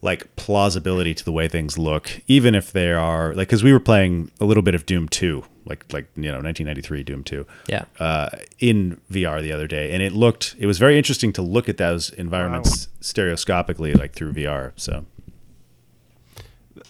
like 0.04 0.36
plausibility 0.36 1.16
to 1.16 1.26
the 1.26 1.32
way 1.32 1.48
things 1.48 1.78
look 1.78 2.22
even 2.28 2.54
if 2.54 2.72
they 2.72 2.92
are 2.92 3.30
like 3.34 3.48
because 3.48 3.64
we 3.64 3.74
were 3.74 3.80
playing 3.80 4.30
a 4.40 4.46
little 4.46 4.64
bit 4.64 4.76
of 4.76 4.86
Doom 4.86 5.08
2 5.10 5.44
like 5.68 5.86
like 5.94 6.08
you 6.16 6.32
know 6.32 6.40
1993 6.40 7.04
Doom 7.04 7.24
2 7.24 7.46
yeah. 7.68 7.86
uh, 8.00 8.30
in 8.60 9.00
VR 9.12 9.42
the 9.42 9.52
other 9.52 9.68
day, 9.68 9.92
and 9.92 10.02
it 10.02 10.14
looked 10.14 10.56
it 10.58 10.66
was 10.66 10.78
very 10.80 10.98
interesting 10.98 11.32
to 11.34 11.42
look 11.42 11.68
at 11.70 11.78
those 11.78 12.10
environments 12.12 12.88
stereoscopically, 13.02 13.94
like 13.94 14.14
through 14.14 14.34
VR. 14.34 14.72
So 14.76 15.06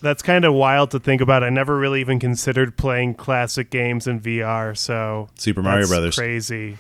that's 0.01 0.21
kind 0.21 0.45
of 0.45 0.53
wild 0.53 0.91
to 0.91 0.99
think 0.99 1.21
about. 1.21 1.43
I 1.43 1.49
never 1.49 1.78
really 1.78 2.01
even 2.01 2.19
considered 2.19 2.78
playing 2.78 3.15
classic 3.15 3.69
games 3.69 4.07
in 4.07 4.19
VR. 4.19 4.78
So 4.78 5.30
Super 5.36 5.61
Mario 5.61 5.80
that's 5.82 5.89
Brothers. 5.89 6.15
crazy. 6.15 6.78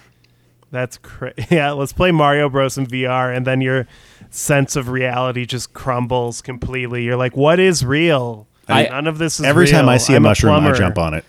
That's 0.71 0.97
crazy. 0.97 1.47
Yeah, 1.49 1.71
let's 1.71 1.93
play 1.93 2.11
Mario 2.11 2.49
Bros 2.49 2.77
in 2.77 2.87
VR, 2.87 3.35
and 3.35 3.47
then 3.47 3.61
your 3.61 3.87
sense 4.29 4.75
of 4.75 4.89
reality 4.89 5.45
just 5.45 5.73
crumbles 5.73 6.41
completely. 6.41 7.03
You're 7.03 7.15
like, 7.15 7.37
"What 7.37 7.59
is 7.59 7.85
real? 7.85 8.47
I- 8.67 8.87
None 8.87 9.07
of 9.07 9.17
this 9.17 9.35
is 9.35 9.41
real. 9.41 9.49
every 9.49 9.67
time. 9.67 9.87
I 9.87 9.97
see 9.97 10.13
I'm 10.13 10.25
a 10.25 10.29
mushroom, 10.29 10.53
I 10.55 10.59
plumber." 10.59 10.77
jump 10.77 10.97
on 10.97 11.13
it. 11.13 11.23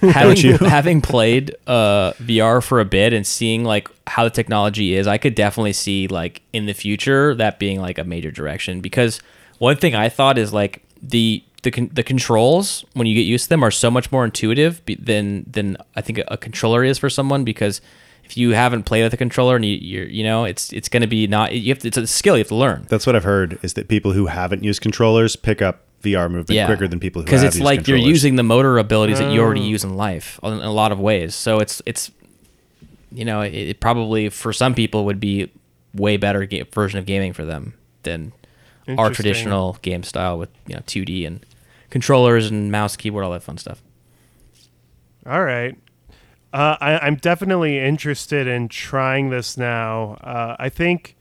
Having 0.00 0.36
having 0.60 1.00
played 1.00 1.54
uh, 1.66 2.12
VR 2.14 2.62
for 2.62 2.80
a 2.80 2.84
bit 2.84 3.12
and 3.12 3.26
seeing 3.26 3.64
like 3.64 3.88
how 4.06 4.24
the 4.24 4.30
technology 4.30 4.94
is, 4.94 5.06
I 5.06 5.18
could 5.18 5.34
definitely 5.34 5.72
see 5.72 6.08
like 6.08 6.42
in 6.52 6.66
the 6.66 6.74
future 6.74 7.34
that 7.36 7.58
being 7.58 7.80
like 7.80 7.98
a 7.98 8.04
major 8.04 8.30
direction. 8.30 8.80
Because 8.80 9.20
one 9.58 9.76
thing 9.76 9.94
I 9.94 10.08
thought 10.08 10.38
is 10.38 10.52
like 10.52 10.82
the 11.02 11.42
the 11.62 11.70
con- 11.70 11.90
the 11.92 12.02
controls 12.02 12.84
when 12.94 13.06
you 13.06 13.14
get 13.14 13.22
used 13.22 13.44
to 13.44 13.48
them 13.50 13.62
are 13.62 13.70
so 13.70 13.90
much 13.90 14.10
more 14.10 14.24
intuitive 14.24 14.84
be- 14.84 14.96
than 14.96 15.44
than 15.50 15.76
I 15.96 16.00
think 16.00 16.18
a, 16.18 16.24
a 16.28 16.36
controller 16.36 16.84
is 16.84 16.98
for 16.98 17.08
someone. 17.08 17.44
Because 17.44 17.80
if 18.24 18.36
you 18.36 18.50
haven't 18.50 18.84
played 18.84 19.02
with 19.04 19.14
a 19.14 19.16
controller 19.16 19.56
and 19.56 19.64
you 19.64 19.76
you're, 19.76 20.06
you 20.06 20.24
know 20.24 20.44
it's 20.44 20.72
it's 20.72 20.88
going 20.88 21.02
to 21.02 21.06
be 21.06 21.26
not 21.26 21.54
you 21.54 21.68
have 21.72 21.78
to, 21.80 21.88
it's 21.88 21.96
a 21.96 22.06
skill 22.06 22.36
you 22.36 22.40
have 22.40 22.48
to 22.48 22.56
learn. 22.56 22.86
That's 22.88 23.06
what 23.06 23.14
I've 23.14 23.24
heard 23.24 23.58
is 23.62 23.74
that 23.74 23.88
people 23.88 24.12
who 24.12 24.26
haven't 24.26 24.64
used 24.64 24.80
controllers 24.82 25.36
pick 25.36 25.62
up 25.62 25.82
VR 26.02 26.30
movement 26.30 26.66
quicker 26.66 26.88
than 26.88 27.00
people 27.00 27.22
who 27.22 27.26
because 27.26 27.42
it's 27.42 27.56
used 27.56 27.64
like 27.64 27.86
you're 27.88 27.96
using 27.96 28.36
the 28.36 28.42
motor 28.42 28.78
abilities 28.78 29.18
that 29.18 29.32
you 29.32 29.40
already 29.40 29.60
use 29.60 29.84
in 29.84 29.96
life 29.96 30.38
in 30.42 30.52
a 30.52 30.72
lot 30.72 30.92
of 30.92 31.00
ways. 31.00 31.34
So 31.34 31.60
it's 31.60 31.80
it's 31.86 32.10
you 33.10 33.24
know 33.24 33.40
it, 33.42 33.52
it 33.54 33.80
probably 33.80 34.28
for 34.28 34.52
some 34.52 34.74
people 34.74 35.04
would 35.04 35.20
be 35.20 35.50
way 35.94 36.16
better 36.16 36.44
ga- 36.46 36.64
version 36.64 36.98
of 36.98 37.06
gaming 37.06 37.32
for 37.32 37.44
them 37.44 37.74
than 38.02 38.32
our 38.98 39.10
traditional 39.10 39.78
game 39.82 40.02
style 40.02 40.38
with 40.38 40.50
you 40.66 40.74
know 40.74 40.80
2D 40.82 41.26
and 41.26 41.44
controllers 41.90 42.50
and 42.50 42.72
mouse 42.72 42.96
keyboard 42.96 43.24
all 43.24 43.30
that 43.32 43.42
fun 43.42 43.58
stuff. 43.58 43.82
All 45.26 45.44
right. 45.44 45.76
Uh, 46.52 46.76
I, 46.80 46.98
I'm 46.98 47.16
definitely 47.16 47.78
interested 47.78 48.46
in 48.46 48.68
trying 48.68 49.30
this 49.30 49.56
now. 49.56 50.14
Uh, 50.14 50.56
I 50.58 50.68
think 50.68 51.16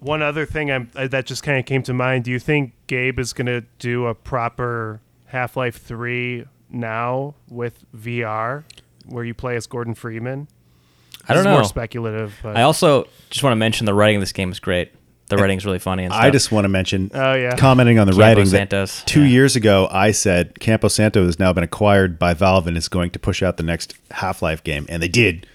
one 0.00 0.22
other 0.22 0.46
thing 0.46 0.70
I'm, 0.70 0.90
uh, 0.96 1.06
that 1.08 1.26
just 1.26 1.42
kind 1.42 1.58
of 1.58 1.66
came 1.66 1.82
to 1.84 1.94
mind. 1.94 2.24
Do 2.24 2.30
you 2.30 2.38
think 2.38 2.72
Gabe 2.86 3.18
is 3.18 3.32
going 3.32 3.46
to 3.46 3.62
do 3.78 4.06
a 4.06 4.14
proper 4.14 5.00
Half 5.26 5.56
Life 5.56 5.80
3 5.82 6.44
now 6.70 7.34
with 7.48 7.84
VR 7.96 8.64
where 9.06 9.24
you 9.24 9.34
play 9.34 9.56
as 9.56 9.66
Gordon 9.66 9.94
Freeman? 9.94 10.48
I 11.28 11.34
don't 11.34 11.36
This 11.36 11.40
is 11.40 11.44
know. 11.44 11.52
More 11.52 11.64
speculative. 11.64 12.38
But 12.42 12.56
I 12.56 12.62
also 12.62 13.06
just 13.28 13.42
want 13.44 13.52
to 13.52 13.56
mention 13.56 13.84
the 13.86 13.94
writing 13.94 14.16
of 14.16 14.22
this 14.22 14.32
game 14.32 14.50
is 14.50 14.58
great. 14.58 14.92
The 15.28 15.36
writing's 15.36 15.64
really 15.64 15.78
funny 15.78 16.02
and 16.02 16.12
stuff. 16.12 16.24
I 16.24 16.30
just 16.30 16.50
want 16.50 16.64
to 16.64 16.68
mention, 16.68 17.08
Oh, 17.14 17.34
yeah. 17.34 17.54
commenting 17.56 18.00
on 18.00 18.08
the 18.08 18.12
Campo 18.12 18.20
writing 18.26 18.46
Santos, 18.46 18.98
that 18.98 19.06
two 19.06 19.22
yeah. 19.22 19.28
years 19.28 19.54
ago 19.54 19.86
I 19.88 20.10
said 20.10 20.58
Campo 20.58 20.88
Santo 20.88 21.24
has 21.24 21.38
now 21.38 21.52
been 21.52 21.62
acquired 21.62 22.18
by 22.18 22.34
Valve 22.34 22.66
and 22.66 22.76
is 22.76 22.88
going 22.88 23.12
to 23.12 23.18
push 23.20 23.40
out 23.40 23.56
the 23.56 23.62
next 23.62 23.94
Half 24.10 24.42
Life 24.42 24.64
game, 24.64 24.86
and 24.88 25.00
they 25.00 25.06
did. 25.08 25.46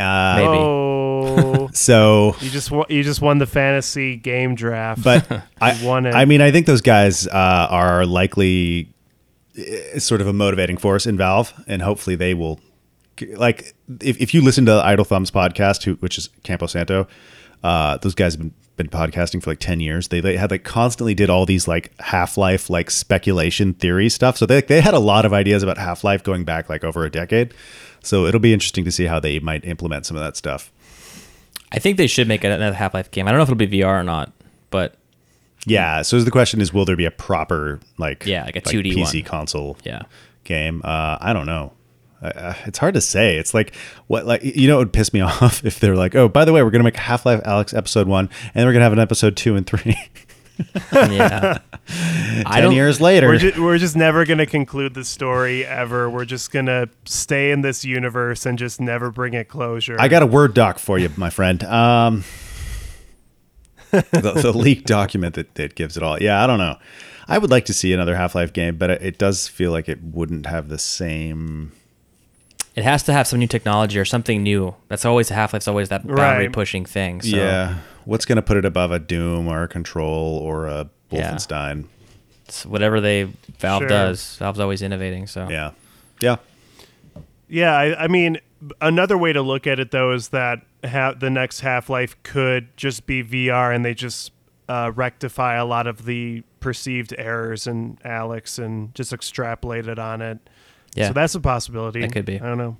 Uh, 0.00 0.36
Maybe. 0.36 0.58
Oh, 0.58 1.70
So 1.72 2.34
you 2.40 2.50
just 2.50 2.70
won, 2.70 2.86
you 2.88 3.02
just 3.02 3.20
won 3.20 3.38
the 3.38 3.46
fantasy 3.46 4.16
game 4.16 4.54
draft. 4.54 5.02
but 5.04 5.26
I 5.60 5.78
won 5.84 6.06
it. 6.06 6.14
I 6.14 6.24
mean, 6.24 6.40
I 6.40 6.50
think 6.50 6.66
those 6.66 6.80
guys 6.80 7.26
uh, 7.26 7.66
are 7.70 8.06
likely 8.06 8.92
uh, 9.58 9.98
sort 9.98 10.20
of 10.20 10.26
a 10.26 10.32
motivating 10.32 10.76
force 10.78 11.06
in 11.06 11.16
Valve, 11.16 11.52
and 11.66 11.82
hopefully 11.82 12.16
they 12.16 12.34
will. 12.34 12.58
Like, 13.36 13.74
if, 14.00 14.18
if 14.20 14.32
you 14.32 14.40
listen 14.40 14.64
to 14.66 14.72
Idle 14.72 15.04
Thumbs 15.04 15.30
podcast, 15.30 15.84
who, 15.84 15.94
which 15.96 16.16
is 16.16 16.28
Campo 16.42 16.66
Santo, 16.66 17.06
uh, 17.62 17.98
those 17.98 18.14
guys 18.14 18.34
have 18.34 18.40
been 18.40 18.54
been 18.76 18.88
podcasting 18.88 19.42
for 19.42 19.50
like 19.50 19.58
10 19.58 19.80
years. 19.80 20.08
They, 20.08 20.20
they 20.20 20.38
had 20.38 20.50
like 20.50 20.64
constantly 20.64 21.14
did 21.14 21.28
all 21.28 21.44
these 21.44 21.68
like 21.68 21.92
Half-Life 22.00 22.70
like 22.70 22.90
speculation 22.90 23.74
theory 23.74 24.08
stuff. 24.08 24.38
So 24.38 24.46
they 24.46 24.62
they 24.62 24.80
had 24.80 24.94
a 24.94 24.98
lot 24.98 25.26
of 25.26 25.34
ideas 25.34 25.62
about 25.62 25.76
Half-Life 25.76 26.22
going 26.22 26.44
back 26.44 26.70
like 26.70 26.82
over 26.82 27.04
a 27.04 27.10
decade. 27.10 27.52
So 28.02 28.26
it'll 28.26 28.40
be 28.40 28.52
interesting 28.52 28.84
to 28.84 28.92
see 28.92 29.04
how 29.04 29.20
they 29.20 29.38
might 29.40 29.64
implement 29.64 30.06
some 30.06 30.16
of 30.16 30.22
that 30.22 30.36
stuff. 30.36 30.72
I 31.72 31.78
think 31.78 31.96
they 31.96 32.06
should 32.06 32.26
make 32.26 32.44
another 32.44 32.72
Half 32.72 32.94
Life 32.94 33.10
game. 33.10 33.28
I 33.28 33.30
don't 33.30 33.38
know 33.38 33.42
if 33.42 33.48
it'll 33.48 33.56
be 33.56 33.68
VR 33.80 34.00
or 34.00 34.02
not, 34.02 34.32
but 34.70 34.94
Yeah. 35.66 36.02
So 36.02 36.20
the 36.20 36.30
question 36.30 36.60
is, 36.60 36.72
will 36.72 36.84
there 36.84 36.96
be 36.96 37.04
a 37.04 37.10
proper 37.10 37.80
like 37.98 38.26
Yeah, 38.26 38.44
like 38.44 38.56
a 38.56 38.60
2D 38.60 38.94
PC 38.94 39.22
one. 39.22 39.22
console 39.24 39.76
yeah. 39.84 40.02
game? 40.44 40.80
Uh, 40.84 41.18
I 41.20 41.32
don't 41.32 41.46
know. 41.46 41.72
Uh, 42.22 42.54
it's 42.66 42.78
hard 42.78 42.94
to 42.94 43.00
say. 43.00 43.36
It's 43.36 43.54
like 43.54 43.74
what 44.06 44.26
like 44.26 44.42
you 44.44 44.68
know 44.68 44.76
it 44.76 44.78
would 44.78 44.92
piss 44.92 45.12
me 45.12 45.20
off 45.22 45.64
if 45.64 45.80
they're 45.80 45.96
like, 45.96 46.14
oh, 46.14 46.28
by 46.28 46.44
the 46.44 46.52
way, 46.52 46.62
we're 46.62 46.70
gonna 46.70 46.84
make 46.84 46.96
Half 46.96 47.24
Life 47.24 47.42
Alyx 47.44 47.76
episode 47.76 48.08
one, 48.08 48.26
and 48.26 48.52
then 48.54 48.66
we're 48.66 48.72
gonna 48.72 48.84
have 48.84 48.92
an 48.92 48.98
episode 48.98 49.36
two 49.36 49.56
and 49.56 49.66
three. 49.66 49.96
Yeah. 50.92 51.58
I 52.46 52.54
Ten 52.54 52.62
don't 52.62 52.74
years 52.74 53.00
later, 53.00 53.26
We're, 53.28 53.38
ju- 53.38 53.62
we're 53.64 53.78
just 53.78 53.96
never 53.96 54.24
going 54.24 54.38
to 54.38 54.46
conclude 54.46 54.94
the 54.94 55.04
story 55.04 55.64
ever. 55.66 56.08
We're 56.08 56.24
just 56.24 56.52
going 56.52 56.66
to 56.66 56.88
stay 57.04 57.50
in 57.50 57.62
this 57.62 57.84
universe 57.84 58.46
and 58.46 58.58
just 58.58 58.80
never 58.80 59.10
bring 59.10 59.34
it 59.34 59.48
closure. 59.48 59.96
I 59.98 60.06
got 60.08 60.22
a 60.22 60.26
Word 60.26 60.54
doc 60.54 60.78
for 60.78 60.98
you, 60.98 61.10
my 61.16 61.30
friend. 61.30 61.64
Um, 61.64 62.24
the, 63.90 64.32
the 64.42 64.52
leaked 64.52 64.86
document 64.86 65.34
that, 65.34 65.54
that 65.56 65.74
gives 65.74 65.96
it 65.96 66.02
all. 66.02 66.20
Yeah, 66.22 66.42
I 66.42 66.46
don't 66.46 66.58
know. 66.58 66.76
I 67.26 67.38
would 67.38 67.50
like 67.50 67.64
to 67.66 67.74
see 67.74 67.92
another 67.92 68.14
Half 68.16 68.34
Life 68.34 68.52
game, 68.52 68.76
but 68.76 68.90
it, 68.90 69.02
it 69.02 69.18
does 69.18 69.48
feel 69.48 69.72
like 69.72 69.88
it 69.88 70.02
wouldn't 70.02 70.46
have 70.46 70.68
the 70.68 70.78
same. 70.78 71.72
It 72.76 72.84
has 72.84 73.02
to 73.04 73.12
have 73.12 73.26
some 73.26 73.40
new 73.40 73.48
technology 73.48 73.98
or 73.98 74.04
something 74.04 74.42
new. 74.44 74.76
That's 74.88 75.04
always 75.04 75.28
Half 75.28 75.52
Life's 75.52 75.66
always 75.68 75.88
that 75.88 76.06
boundary 76.06 76.46
Right. 76.46 76.52
pushing 76.52 76.84
thing. 76.84 77.20
So 77.20 77.36
Yeah, 77.36 77.78
what's 78.04 78.24
going 78.24 78.36
to 78.36 78.42
put 78.42 78.56
it 78.56 78.64
above 78.64 78.90
a 78.92 78.98
Doom 78.98 79.48
or 79.48 79.62
a 79.62 79.68
Control 79.68 80.38
or 80.42 80.66
a 80.66 80.88
Yeah. 81.10 81.32
Wolfenstein? 81.32 81.86
it's 82.46 82.66
whatever 82.66 83.00
they 83.00 83.24
Valve 83.58 83.82
Sure. 83.82 83.88
does. 83.88 84.36
Valve's 84.38 84.58
always 84.60 84.82
innovating. 84.82 85.26
So 85.26 85.48
Yeah, 85.48 85.70
yeah. 86.20 86.36
Yeah, 87.48 87.76
I, 87.76 88.04
I 88.04 88.08
mean, 88.08 88.38
another 88.80 89.18
way 89.18 89.32
to 89.32 89.42
look 89.42 89.66
at 89.66 89.80
it 89.80 89.90
though 89.90 90.12
is 90.12 90.28
that 90.28 90.60
ha- 90.84 91.14
the 91.14 91.30
next 91.30 91.60
Half 91.60 91.88
Life 91.90 92.16
could 92.22 92.76
just 92.76 93.06
be 93.06 93.22
VR, 93.24 93.74
and 93.74 93.84
they 93.84 93.94
just 93.94 94.32
uh, 94.68 94.92
rectify 94.94 95.56
a 95.56 95.64
lot 95.64 95.86
of 95.88 96.04
the 96.04 96.42
perceived 96.60 97.12
errors 97.18 97.66
in 97.66 97.98
Alyx 98.04 98.62
and 98.62 98.94
just 98.94 99.12
extrapolate 99.12 99.88
it 99.88 99.98
on 99.98 100.22
it. 100.22 100.38
Yeah. 100.94 101.08
So 101.08 101.12
that's 101.14 101.34
a 101.34 101.40
possibility. 101.40 102.00
That 102.02 102.12
could 102.12 102.24
be. 102.24 102.36
I 102.36 102.44
don't 102.44 102.58
know. 102.58 102.76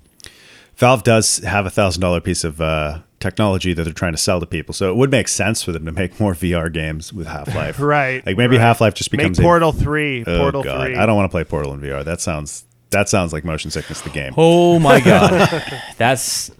Valve 0.77 1.03
does 1.03 1.37
have 1.39 1.65
a 1.65 1.69
thousand 1.69 2.01
dollar 2.01 2.21
piece 2.21 2.43
of 2.45 2.61
uh, 2.61 2.99
technology 3.21 3.73
that 3.73 3.83
they're 3.83 3.93
trying 3.93 4.11
to 4.11 4.17
sell 4.17 4.39
to 4.41 4.45
people, 4.45 4.73
so 4.73 4.89
it 4.91 4.97
would 4.97 5.11
make 5.11 5.27
sense 5.29 5.63
for 5.63 5.71
them 5.71 5.85
to 5.85 5.91
make 5.93 6.19
more 6.19 6.33
VR 6.43 6.71
games 6.71 7.13
with 7.13 7.27
Half 7.27 7.55
Life. 7.55 7.79
Right. 7.91 8.25
Like 8.25 8.35
maybe 8.37 8.57
right. 8.57 8.61
Half 8.63 8.81
Life 8.81 8.93
just 8.95 9.11
Make 9.13 9.19
becomes 9.19 9.39
a- 9.39 9.43
Portal 9.43 9.71
Three. 9.71 10.23
Oh, 10.27 10.37
Portal 10.39 10.63
God. 10.63 10.87
Three. 10.87 10.95
I 10.97 11.05
don't 11.05 11.15
want 11.15 11.29
to 11.29 11.33
play 11.33 11.43
Portal 11.45 11.73
in 11.73 11.79
VR. 11.81 12.03
That 12.03 12.19
sounds 12.19 12.65
that 12.89 13.07
sounds 13.07 13.31
like 13.31 13.45
motion 13.45 13.71
sickness. 13.71 14.01
The 14.01 14.09
game. 14.09 14.33
Oh 14.35 14.77
my 14.79 14.99
god, 15.05 15.63
that's 15.97 16.51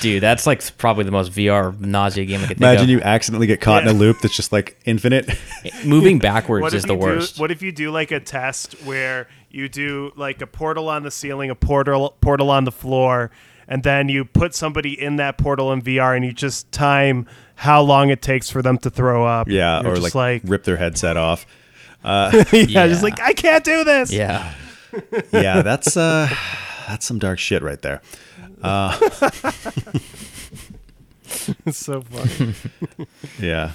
dude. 0.00 0.22
That's 0.22 0.46
like 0.46 0.76
probably 0.76 1.04
the 1.04 1.10
most 1.12 1.32
VR 1.32 1.78
nausea 1.80 2.24
game 2.24 2.38
I 2.40 2.46
could 2.48 2.58
think 2.58 2.60
Imagine 2.60 2.84
of. 2.84 2.90
you 2.90 3.00
accidentally 3.02 3.46
get 3.46 3.60
caught 3.60 3.82
in 3.82 3.88
a 3.88 3.92
loop 3.92 4.18
that's 4.20 4.34
just 4.34 4.52
like 4.52 4.76
infinite. 4.84 5.30
Moving 5.84 6.18
backwards 6.18 6.62
What 6.62 6.74
is 6.74 6.84
if 6.84 6.88
the 6.88 6.94
worst. 6.96 7.36
Do, 7.36 7.40
what 7.42 7.50
if 7.50 7.62
you 7.62 7.70
do 7.72 7.90
like 7.90 8.10
a 8.10 8.20
test 8.20 8.72
where 8.84 9.28
you 9.50 9.68
do 9.68 10.12
like 10.16 10.42
a 10.42 10.46
portal 10.46 10.88
on 10.88 11.02
the 11.04 11.10
ceiling, 11.10 11.50
a 11.50 11.54
portal 11.54 12.16
portal 12.20 12.50
on 12.50 12.64
the 12.64 12.72
floor, 12.72 13.30
and 13.68 13.82
then 13.82 14.08
you 14.08 14.24
put 14.24 14.54
somebody 14.54 15.00
in 15.00 15.16
that 15.16 15.38
portal 15.38 15.72
in 15.72 15.82
VR 15.82 16.16
and 16.16 16.24
you 16.24 16.32
just 16.32 16.72
time 16.72 17.26
how 17.54 17.82
long 17.82 18.08
it 18.10 18.22
takes 18.22 18.48
for 18.50 18.62
them 18.62 18.78
to 18.78 18.90
throw 18.90 19.24
up. 19.26 19.48
yeah, 19.48 19.82
You're 19.82 19.92
or 19.92 19.96
just 19.96 20.14
like, 20.14 20.42
rip 20.44 20.64
their 20.64 20.76
headset 20.76 21.16
off. 21.16 21.46
yeah, 22.04 22.30
Yeah. 22.52 22.86
just 22.88 23.02
like 23.02 23.20
I 23.20 23.32
can't 23.34 23.64
do 23.64 23.84
this. 23.84 24.10
yeah, 24.12 24.52
Yeah, 25.32 25.62
that's 25.62 25.96
uh, 25.96 26.28
that's 26.88 27.04
some 27.06 27.18
dark 27.18 27.38
shit 27.38 27.62
right 27.62 27.80
there. 27.82 28.00
it's 31.66 31.76
so 31.78 32.00
funny. 32.02 32.54
Yeah. 33.40 33.72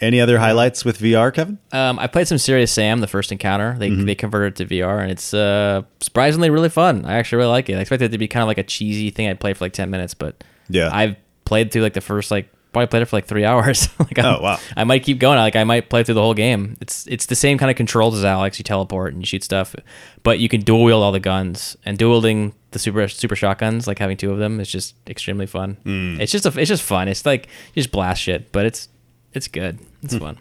Any 0.00 0.20
other 0.20 0.38
highlights 0.38 0.84
with 0.84 0.98
VR, 0.98 1.32
Kevin? 1.32 1.58
um, 1.72 1.98
I 1.98 2.06
played 2.06 2.26
some 2.28 2.38
Serious 2.38 2.72
Sam, 2.72 3.00
the 3.00 3.06
first 3.06 3.30
encounter. 3.32 3.76
They 3.78 3.90
Mm-hmm. 3.90 4.06
they 4.06 4.14
converted 4.14 4.60
it 4.60 4.68
to 4.68 4.74
VR, 4.74 5.02
and 5.02 5.10
it's 5.10 5.34
uh, 5.34 5.82
surprisingly 6.00 6.48
really 6.50 6.68
fun. 6.70 7.04
I 7.04 7.14
actually 7.18 7.38
really 7.38 7.50
like 7.50 7.68
it. 7.68 7.74
I 7.76 7.80
expected 7.80 8.06
it 8.06 8.12
to 8.12 8.18
be 8.18 8.28
kind 8.28 8.42
of 8.42 8.46
like 8.48 8.58
a 8.58 8.62
cheesy 8.62 9.10
thing 9.10 9.28
I'd 9.28 9.40
play 9.40 9.52
for 9.52 9.64
like 9.64 9.72
ten 9.74 9.90
minutes, 9.90 10.14
but 10.14 10.42
Yeah. 10.68 10.88
I've 10.92 11.16
played 11.44 11.70
through 11.72 11.82
like 11.82 11.94
the 11.94 12.00
first 12.00 12.30
like 12.30 12.48
probably 12.72 12.86
played 12.86 13.02
it 13.02 13.06
for 13.06 13.16
like 13.16 13.26
three 13.26 13.44
hours. 13.50 13.88
like 13.98 14.18
I'm- 14.18 14.36
Oh, 14.38 14.42
wow. 14.42 14.58
I 14.76 14.84
might 14.84 15.02
keep 15.02 15.18
going. 15.18 15.36
Like 15.38 15.56
I 15.56 15.64
might 15.64 15.90
play 15.90 16.04
through 16.04 16.14
the 16.14 16.22
whole 16.22 16.34
game. 16.34 16.76
It's 16.80 17.06
it's 17.08 17.26
the 17.26 17.34
same 17.34 17.58
kind 17.58 17.70
of 17.70 17.76
controls 17.76 18.16
as 18.16 18.24
Alyx. 18.24 18.58
You 18.58 18.62
teleport 18.64 19.12
and 19.12 19.20
you 19.22 19.26
shoot 19.26 19.42
stuff, 19.44 19.74
but 20.22 20.38
you 20.38 20.48
can 20.48 20.60
dual 20.62 20.84
wield 20.84 21.02
all 21.02 21.12
the 21.12 21.20
guns. 21.20 21.76
And 21.84 21.98
dual 21.98 22.12
wielding 22.12 22.54
the 22.70 22.78
super 22.78 23.08
super 23.08 23.34
shotguns, 23.34 23.88
like 23.88 23.98
having 23.98 24.16
two 24.16 24.30
of 24.32 24.38
them, 24.38 24.60
is 24.60 24.70
just 24.70 24.94
extremely 25.08 25.46
fun. 25.46 25.76
Hmm. 25.82 26.20
It's 26.20 26.30
just 26.30 26.46
a, 26.46 26.58
it's 26.60 26.68
just 26.68 26.84
fun. 26.84 27.08
It's 27.08 27.26
like 27.26 27.46
you 27.74 27.82
just 27.82 27.90
blast 27.90 28.22
shit, 28.22 28.52
but 28.52 28.64
it's 28.64 28.88
it's 29.32 29.48
good. 29.48 29.78
It's 30.02 30.14
Hmm. 30.14 30.20
fun. 30.20 30.38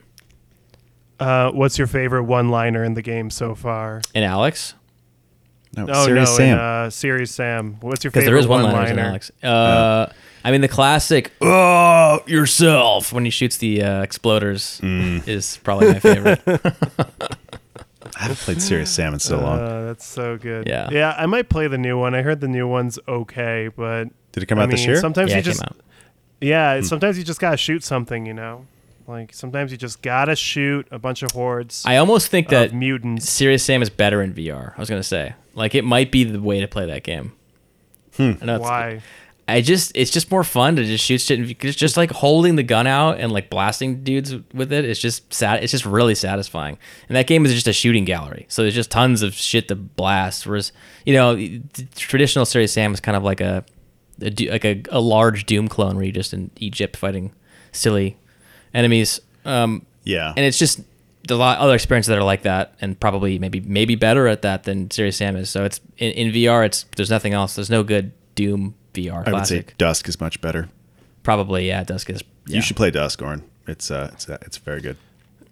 Uh, 1.20 1.52
what's 1.52 1.78
your 1.78 1.88
favorite 1.88 2.24
one-liner 2.24 2.84
in 2.84 2.94
the 2.94 3.02
game 3.02 3.30
so 3.30 3.54
far? 3.56 4.02
And 4.16 4.24
Alyx, 4.24 4.74
No, 5.76 5.86
Oh 5.90 6.06
Serious 6.06 6.30
no, 6.32 6.36
Sam. 6.38 6.54
in 6.54 6.60
uh, 6.60 6.90
Serious 6.90 7.32
Sam. 7.36 7.78
What's 7.82 8.04
your 8.04 8.12
because 8.12 8.24
favorite 8.24 8.32
there 8.32 8.40
is 8.40 8.48
one 8.48 8.64
one-liner? 8.64 8.92
in 8.92 8.98
Alyx. 8.98 9.32
Uh, 9.44 10.12
I 10.44 10.52
mean 10.52 10.62
the 10.62 10.68
classic 10.70 11.34
"Oh 11.42 12.22
yourself" 12.26 13.12
when 13.12 13.26
he 13.26 13.30
shoots 13.32 13.58
the 13.58 13.84
uh, 13.84 14.06
exploders 14.06 14.80
Hmm. 14.80 15.30
is 15.30 15.58
probably 15.64 15.88
my 15.90 16.00
favorite. 16.00 16.42
I 16.48 18.24
haven't 18.24 18.38
played 18.40 18.62
Serious 18.62 18.90
Sam 18.90 19.14
in 19.14 19.20
so 19.20 19.40
long. 19.40 19.60
Uh, 19.60 19.86
that's 19.88 20.06
so 20.06 20.38
good. 20.38 20.68
Yeah. 20.68 20.90
yeah. 20.92 21.14
I 21.18 21.26
might 21.26 21.50
play 21.50 21.68
the 21.68 21.78
new 21.78 21.98
one. 21.98 22.16
I 22.16 22.22
heard 22.22 22.40
the 22.42 22.48
new 22.48 22.68
one's 22.68 22.98
okay, 23.08 23.70
but 23.76 24.06
Did 24.32 24.44
it 24.44 24.46
come 24.48 24.60
I 24.60 24.64
out 24.64 24.70
this 24.72 24.80
mean, 24.82 24.90
year? 24.90 24.98
Sometimes 25.00 25.30
yeah, 25.30 25.36
you 25.38 25.40
it 25.42 25.44
just 25.44 25.62
came 25.62 25.68
out. 25.70 25.78
yeah. 26.42 26.82
Sometimes 26.82 27.18
you 27.18 27.24
just 27.24 27.40
gotta 27.40 27.58
shoot 27.58 27.84
something. 27.84 28.26
You 28.26 28.34
know, 28.34 28.66
like 29.10 29.34
sometimes 29.34 29.72
you 29.72 29.78
just 29.78 30.02
gotta 30.02 30.36
shoot 30.36 30.88
a 30.92 31.00
bunch 31.00 31.24
of 31.24 31.32
hordes 31.32 31.84
I 31.86 31.98
almost 31.98 32.28
think 32.28 32.50
that 32.50 32.74
mutants. 32.74 33.30
Serious 33.30 33.64
Sam 33.64 33.82
is 33.82 33.90
better 33.90 34.22
in 34.22 34.34
VR. 34.34 34.74
I 34.78 34.80
was 34.80 34.90
gonna 34.90 35.04
say, 35.04 35.34
like, 35.56 35.76
it 35.76 35.84
might 35.84 36.12
be 36.12 36.24
the 36.24 36.40
way 36.40 36.62
to 36.62 36.68
play 36.68 36.86
that 36.86 37.04
game. 37.04 37.34
Hmm. 38.16 38.34
I 38.42 38.58
Why? 38.58 39.02
I 39.48 39.62
just, 39.62 39.92
it's 39.96 40.12
just 40.12 40.30
more 40.30 40.44
fun 40.44 40.76
to 40.76 40.84
just 40.84 41.04
shoot 41.04 41.22
shit. 41.22 41.48
Because 41.48 41.76
just 41.76 41.98
like 41.98 42.12
holding 42.12 42.56
the 42.56 42.62
gun 42.62 42.86
out 42.86 43.20
and 43.20 43.32
like 43.32 43.50
blasting 43.50 44.04
dudes 44.04 44.36
with 44.54 44.72
it, 44.72 44.86
it's 44.86 45.00
just 45.00 45.34
sad. 45.34 45.64
It's 45.64 45.72
just 45.72 45.88
really 45.88 46.14
satisfying. 46.14 46.78
And 47.08 47.16
that 47.16 47.26
game 47.26 47.46
is 47.48 47.54
just 47.54 47.68
a 47.68 47.74
shooting 47.74 48.06
gallery, 48.06 48.46
so 48.48 48.62
there's 48.62 48.76
just 48.76 48.92
tons 48.92 49.24
of 49.24 49.34
shit 49.34 49.68
to 49.70 49.76
blast. 49.76 50.46
Whereas, 50.46 50.72
you 51.04 51.14
know, 51.14 51.36
traditional 51.96 52.46
Serious 52.46 52.74
Sam 52.74 52.94
is 52.94 53.00
kind 53.00 53.18
of 53.18 53.24
like 53.24 53.42
a, 53.42 53.66
a 54.22 54.30
like 54.50 54.66
a, 54.66 54.84
a 54.92 55.02
large 55.02 55.48
Doom 55.48 55.68
clone 55.68 55.96
where 55.96 56.06
you're 56.06 56.14
just 56.14 56.34
in 56.34 56.52
Egypt 56.58 56.96
fighting 56.96 57.34
silly 57.72 58.18
enemies. 58.74 59.20
Um, 59.46 59.86
yeah. 60.04 60.34
and 60.36 60.46
it's 60.46 60.58
just 60.58 60.80
there's 61.28 61.38
a 61.38 61.40
lot 61.40 61.58
of 61.58 61.64
other 61.64 61.76
experiences 61.76 62.08
that 62.10 62.18
are 62.18 62.24
like 62.24 62.44
that 62.44 62.74
and 62.82 63.00
probably 63.00 63.38
maybe 63.40 63.60
maybe 63.62 63.96
better 63.96 64.28
at 64.28 64.42
that 64.44 64.64
than 64.64 64.90
Serious 64.92 65.18
Sam 65.18 65.36
is. 65.36 65.50
So 65.50 65.64
it's 65.66 65.80
in, 65.98 66.12
in 66.14 66.34
VR 66.34 66.66
it's 66.66 66.86
there's 66.96 67.10
nothing 67.10 67.34
else. 67.34 67.56
There's 67.56 67.70
no 67.70 67.84
good 67.84 68.12
Doom 68.36 68.76
VR 68.94 69.28
I 69.28 69.32
would 69.34 69.46
say 69.48 69.62
classic. 69.62 69.78
Dusk 69.78 70.08
is 70.10 70.20
much 70.20 70.42
better. 70.42 70.70
Probably 71.24 71.68
yeah, 71.68 71.84
Dusk 71.84 72.10
is 72.10 72.24
yeah, 72.48 72.56
You 72.58 72.62
should 72.62 72.78
play 72.78 72.90
Dusk, 72.92 73.22
Orin. 73.22 73.44
It's 73.68 73.92
uh, 73.92 74.10
it's 74.14 74.28
uh, 74.30 74.38
it's 74.42 74.58
very 74.58 74.82
good. 74.82 74.98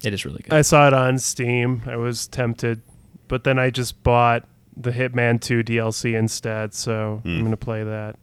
it 0.02 0.12
is 0.12 0.24
really 0.24 0.40
good. 0.42 0.52
I 0.52 0.62
saw 0.62 0.86
it 0.88 0.94
on 0.94 1.18
Steam. 1.18 1.82
I 1.86 1.96
was 1.96 2.26
tempted, 2.26 2.80
but 3.28 3.44
then 3.44 3.58
I 3.58 3.70
just 3.70 4.02
bought 4.02 4.44
the 4.76 4.90
Hitman 4.90 5.40
2 5.40 5.62
DLC 5.64 6.16
instead. 6.18 6.74
So 6.74 7.20
Hmm. 7.22 7.28
I'm 7.38 7.44
gonna 7.44 7.56
play 7.56 7.84
that. 7.84 8.16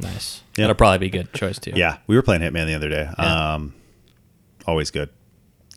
nice. 0.00 0.42
Yeah. 0.56 0.62
That'll 0.62 0.76
probably 0.76 0.98
be 0.98 1.06
a 1.18 1.22
good 1.22 1.32
choice 1.34 1.58
too. 1.58 1.72
Yeah, 1.74 1.98
we 2.06 2.16
were 2.16 2.22
playing 2.22 2.40
Hitman 2.42 2.66
the 2.66 2.74
other 2.74 2.88
day. 2.88 3.10
Yeah. 3.18 3.54
Um, 3.54 3.74
always 4.66 4.90
good. 4.90 5.10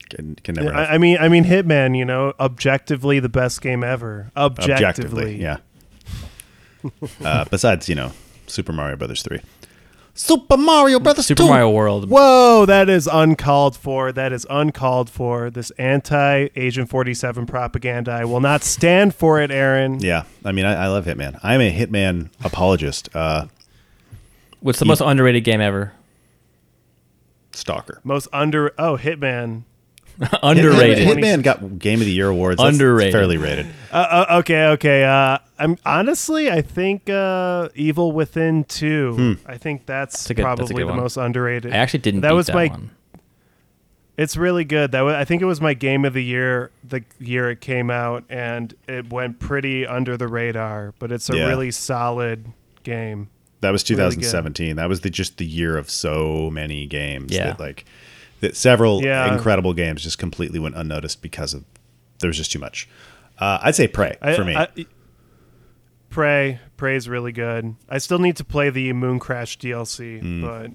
Can, 0.09 0.35
can 0.35 0.55
never 0.55 0.71
have 0.71 0.89
I, 0.89 0.93
I 0.93 0.97
mean, 0.97 1.17
I 1.19 1.27
mean, 1.27 1.43
Hitman. 1.43 1.97
You 1.97 2.05
know, 2.05 2.33
objectively 2.39 3.19
the 3.19 3.29
best 3.29 3.61
game 3.61 3.83
ever. 3.83 4.31
Objectively, 4.35 4.85
objectively. 4.85 5.41
Yeah. 5.41 5.57
uh, 7.23 7.45
besides, 7.51 7.89
you 7.89 7.95
know, 7.95 8.11
Super 8.47 8.71
Mario 8.71 8.95
Brothers 8.95 9.21
three. 9.21 9.41
Super 10.17 10.57
Mario 10.57 10.99
Brothers 10.99 11.27
Super 11.27 11.43
Mario 11.43 11.69
World. 11.69 12.09
Whoa, 12.09 12.65
that 12.65 12.89
is 12.89 13.07
uncalled 13.11 13.77
for. 13.77 14.11
That 14.11 14.33
is 14.33 14.47
uncalled 14.49 15.11
for. 15.11 15.51
This 15.51 15.69
anti 15.71 16.47
Agent 16.55 16.89
47 16.89 17.45
propaganda. 17.45 18.11
I 18.11 18.25
will 18.25 18.39
not 18.39 18.63
stand 18.63 19.13
for 19.13 19.39
it, 19.39 19.51
Aaron. 19.51 19.99
Yeah, 19.99 20.23
I 20.43 20.53
mean, 20.53 20.65
I, 20.65 20.85
I 20.85 20.87
love 20.87 21.05
Hitman. 21.05 21.39
I'm 21.43 21.61
a 21.61 21.71
Hitman 21.71 22.31
apologist. 22.43 23.15
Uh, 23.15 23.45
What's 24.59 24.79
the 24.79 24.85
most 24.85 25.01
underrated 25.01 25.43
game 25.43 25.61
ever? 25.61 25.93
Stalker. 27.57 27.99
Most 28.03 28.27
under. 28.33 28.73
Oh, 28.77 28.97
Hitman. 28.97 29.63
underrated. 30.41 31.07
Hitman, 31.07 31.19
Hitman 31.19 31.43
got 31.43 31.77
Game 31.77 31.99
of 31.99 32.05
the 32.05 32.11
Year 32.11 32.29
awards. 32.29 32.57
That's 32.57 32.73
Underrated. 32.75 33.13
fairly 33.13 33.37
rated. 33.37 33.67
Uh, 33.91 34.25
uh, 34.29 34.37
okay, 34.39 34.65
okay. 34.69 35.03
Uh, 35.03 35.37
I'm 35.59 35.77
honestly, 35.85 36.49
I 36.49 36.63
think 36.63 37.07
uh, 37.07 37.69
Evil 37.75 38.11
Within 38.11 38.63
2. 38.63 39.37
I 39.45 39.57
think 39.59 39.85
that's, 39.85 40.27
a 40.27 40.33
good- 40.33 40.43
that's 40.43 40.55
a 40.55 40.55
probably 40.57 40.73
good 40.75 40.81
the 40.81 40.87
one. 40.87 40.97
most 40.97 41.17
underrated. 41.17 41.71
I 41.71 41.77
actually 41.77 41.99
didn't 41.99 42.21
That 42.21 42.29
beat 42.29 42.35
was 42.35 42.47
that 42.47 42.55
my 42.55 42.67
one. 42.67 42.91
It's 44.17 44.35
really 44.35 44.65
good. 44.65 44.91
That 44.93 45.01
wa- 45.03 45.13
I 45.15 45.23
think 45.25 45.43
it 45.43 45.45
was 45.45 45.61
my 45.61 45.75
game 45.75 46.03
of 46.03 46.13
the 46.13 46.23
year 46.23 46.71
the 46.83 47.03
year 47.19 47.51
it 47.51 47.61
came 47.61 47.91
out, 47.91 48.23
and 48.29 48.73
it 48.87 49.13
went 49.13 49.39
pretty 49.39 49.85
under 49.85 50.17
the 50.17 50.27
radar. 50.27 50.95
But 50.97 51.11
it's 51.11 51.29
a 51.29 51.37
Yeah. 51.37 51.45
really 51.47 51.69
solid 51.69 52.47
game. 52.81 53.29
That 53.61 53.71
was 53.71 53.81
Really 53.89 53.97
2017. 53.97 54.75
that 54.75 54.87
was 54.89 55.01
the 55.01 55.09
just 55.09 55.37
the 55.37 55.45
year 55.45 55.77
of 55.77 55.89
so 55.89 56.49
many 56.51 56.85
games. 56.85 57.33
Yeah. 57.33 57.47
That 57.47 57.59
like 57.59 57.85
that 58.41 58.55
several 58.55 59.03
Yeah. 59.03 59.33
incredible 59.33 59.73
games 59.73 60.03
just 60.03 60.17
completely 60.19 60.59
went 60.59 60.75
unnoticed 60.75 61.21
because 61.21 61.53
of 61.53 61.63
there 62.19 62.27
was 62.27 62.37
just 62.37 62.51
too 62.51 62.59
much. 62.59 62.87
Uh, 63.39 63.59
I'd 63.61 63.75
say 63.75 63.87
Prey 63.87 64.15
I- 64.21 64.35
for 64.35 64.43
me. 64.45 64.55
I, 64.55 64.67
Prey, 66.09 66.59
Prey's 66.77 67.09
really 67.09 67.31
good. 67.31 67.75
I 67.89 67.97
still 67.97 68.19
need 68.19 68.37
to 68.37 68.43
play 68.45 68.69
the 68.69 68.93
Mooncrash 68.93 69.57
DLC, 69.57 70.19
Hmm. 70.19 70.41
but 70.41 70.71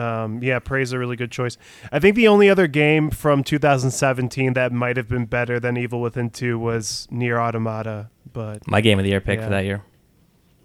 um, 0.00 0.42
yeah, 0.42 0.58
is 0.76 0.92
a 0.92 0.98
really 0.98 1.16
good 1.16 1.30
choice. 1.30 1.58
I 1.90 1.98
think 1.98 2.16
the 2.16 2.26
only 2.28 2.48
other 2.48 2.66
game 2.66 3.10
from 3.10 3.44
2017 3.44 4.54
that 4.54 4.72
might 4.72 4.96
have 4.96 5.08
been 5.08 5.26
better 5.26 5.60
than 5.60 5.76
Evil 5.76 6.00
Within 6.00 6.30
2 6.30 6.58
was 6.58 7.06
NieR 7.12 7.38
Automata, 7.38 8.08
but 8.32 8.66
My 8.66 8.80
game 8.80 8.98
of 8.98 9.02
the 9.04 9.10
year 9.10 9.20
pick 9.20 9.38
Yeah. 9.40 9.44
for 9.44 9.50
that 9.50 9.64
year. 9.66 9.82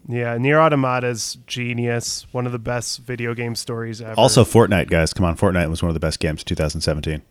Yeah, 0.09 0.37
NieR 0.37 0.57
Automata's 0.57 1.37
genius, 1.47 2.25
one 2.31 2.45
of 2.45 2.53
the 2.53 2.59
best 2.59 2.99
video 2.99 3.33
game 3.33 3.55
stories 3.55 4.01
ever. 4.01 4.13
also, 4.13 4.45
Fortnite, 4.45 4.89
guys, 4.89 5.13
come 5.13 5.25
on! 5.25 5.35
Fortnite 5.35 5.69
was 5.69 5.81
one 5.83 5.89
of 5.89 5.95
the 5.95 5.99
best 5.99 6.19
games 6.19 6.41
of 6.41 6.45
2017. 6.45 7.21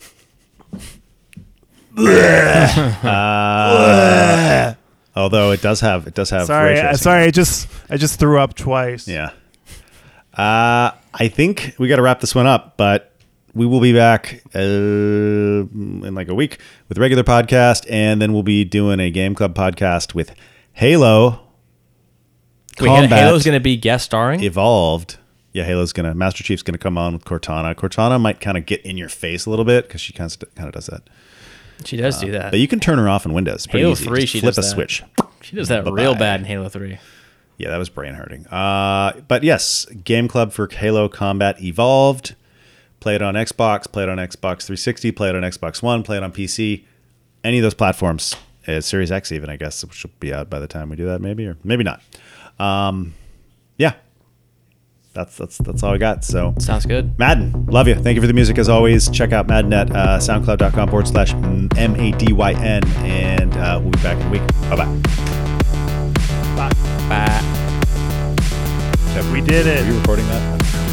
Uh, 3.07 3.15
although 5.15 5.51
it 5.53 5.63
does 5.63 5.81
have 5.81 6.07
it 6.07 6.13
does 6.13 6.29
have 6.29 6.47
sorry, 6.47 6.75
ray 6.75 6.81
I, 6.81 6.93
sorry, 6.93 7.23
I 7.23 7.31
just 7.31 7.69
I 7.89 7.97
just 7.97 8.19
threw 8.21 8.39
up 8.39 8.55
twice. 8.55 9.09
Yeah. 9.09 9.31
Uh, 10.35 10.91
I 11.15 11.29
think 11.29 11.75
we 11.79 11.89
got 11.89 11.97
to 11.97 12.03
wrap 12.03 12.21
this 12.21 12.35
one 12.35 12.47
up, 12.47 12.77
but 12.77 13.13
we 13.55 13.65
will 13.65 13.81
be 13.81 13.95
back 13.95 14.43
uh, 14.55 14.59
in 14.59 16.15
like 16.15 16.29
a 16.29 16.35
week 16.35 16.59
with 16.91 16.99
a 16.99 17.01
regular 17.01 17.23
podcast, 17.23 17.87
and 17.89 18.21
then 18.21 18.35
we'll 18.35 18.43
be 18.43 18.63
doing 18.65 19.01
a 19.01 19.11
game 19.11 19.35
club 19.35 19.55
podcast 19.55 20.15
with 20.15 20.35
Halo 20.75 21.46
Wait, 22.81 22.89
Combat 22.89 23.19
Halo's 23.25 23.45
going 23.45 23.55
to 23.57 23.61
be 23.63 23.77
guest 23.77 24.05
starring. 24.07 24.43
Evolved. 24.43 25.19
Yeah, 25.53 25.65
Halo's 25.65 25.95
gonna 25.95 26.15
Master 26.15 26.45
Chief's 26.45 26.63
gonna 26.63 26.77
come 26.77 26.99
on 26.99 27.15
with 27.15 27.25
Cortana. 27.25 27.75
Cortana 27.75 28.21
might 28.21 28.41
kind 28.43 28.59
of 28.59 28.67
get 28.67 28.83
in 28.83 28.99
your 28.99 29.09
face 29.09 29.47
a 29.47 29.51
little 29.51 29.65
bit 29.65 29.87
because 29.89 30.03
she 30.03 30.13
kind 30.13 30.31
of 30.31 30.55
kind 30.55 30.69
of 30.69 30.75
does 30.75 30.85
that. 30.89 31.09
she 31.87 31.97
does 31.97 32.21
do 32.21 32.31
that. 32.33 32.51
But 32.51 32.61
you 32.61 32.69
can 32.69 32.79
turn 32.79 32.99
her 32.99 33.09
off 33.09 33.25
in 33.25 33.33
Windows. 33.33 33.67
Pretty 33.67 33.81
Halo 33.81 33.93
easy. 33.93 34.05
3, 34.05 34.21
Just 34.21 34.33
she 34.35 34.41
flip 34.41 34.55
does 34.55 34.59
a 34.59 34.61
that. 34.69 34.75
switch. 34.75 35.03
she 35.41 35.57
does 35.57 35.69
that 35.69 35.83
Bye-bye. 35.87 35.97
real 36.03 36.15
bad 36.15 36.41
in 36.41 36.47
Halo 36.47 36.69
3. 36.69 36.99
Yeah, 37.57 37.71
that 37.71 37.79
was 37.79 37.89
brain 37.89 38.13
hurting. 38.13 38.47
Uh, 38.49 39.15
but 39.29 39.43
yes, 39.45 39.87
Game 40.05 40.29
Club 40.29 40.53
for 40.53 40.69
Halo 40.69 41.09
Combat 41.09 41.59
Evolved. 41.63 42.35
Play 43.01 43.15
it 43.15 43.23
on 43.23 43.33
Xbox, 43.35 43.91
play 43.91 44.03
it 44.03 44.11
on 44.11 44.19
Xbox 44.19 44.65
360, 44.67 45.11
play 45.13 45.31
it 45.31 45.35
on 45.35 45.41
Xbox 45.43 45.83
One, 45.83 46.03
play 46.03 46.19
it 46.19 46.23
on 46.23 46.33
PC. 46.33 46.85
Any 47.43 47.59
of 47.59 47.63
those 47.63 47.73
platforms, 47.73 48.37
uh, 48.69 48.83
Series 48.83 49.11
X 49.11 49.33
even, 49.33 49.49
I 49.49 49.57
guess, 49.57 49.83
which 49.87 50.03
will 50.05 50.11
be 50.21 50.35
out 50.35 50.51
by 50.51 50.59
the 50.59 50.67
time 50.67 50.91
we 50.91 50.97
do 50.97 51.07
that, 51.07 51.23
maybe 51.23 51.47
or 51.47 51.57
maybe 51.65 51.83
not. 51.83 52.03
Um, 52.59 53.15
yeah, 53.77 53.95
that's 55.13 55.37
that's 55.37 55.59
that's 55.59 55.83
all 55.83 55.95
I 55.95 55.99
got. 55.99 56.25
So 56.25 56.55
Sounds 56.59 56.87
good. 56.87 57.17
Madyn, 57.17 57.71
love 57.71 57.89
you. 57.89 57.95
Thank 57.95 58.15
you 58.17 58.21
for 58.21 58.27
the 58.27 58.33
music 58.33 58.59
as 58.59 58.69
always. 58.69 59.11
Check 59.11 59.33
out 59.33 59.47
Madyn 59.47 59.73
at 59.75 59.91
uh, 59.95 60.19
soundcloud.com 60.19 60.89
forward 60.89 61.09
slash 61.09 61.33
M 61.35 61.97
A 61.97 62.13
D 62.13 62.33
Y 62.33 62.53
N, 62.53 62.87
and 62.99 63.53
uh, 63.57 63.79
we'll 63.83 63.91
be 63.93 64.03
back 64.03 64.19
in 64.21 64.27
a 64.27 64.31
week. 64.31 64.47
Bye 64.71 64.77
bye. 64.77 64.87
Bye. 66.57 66.73
Bye. 67.09 67.43
We 69.33 69.41
did 69.41 69.67
it. 69.67 69.81
Are 69.81 69.87
you 69.87 69.99
recording 69.99 70.27
that? 70.27 70.86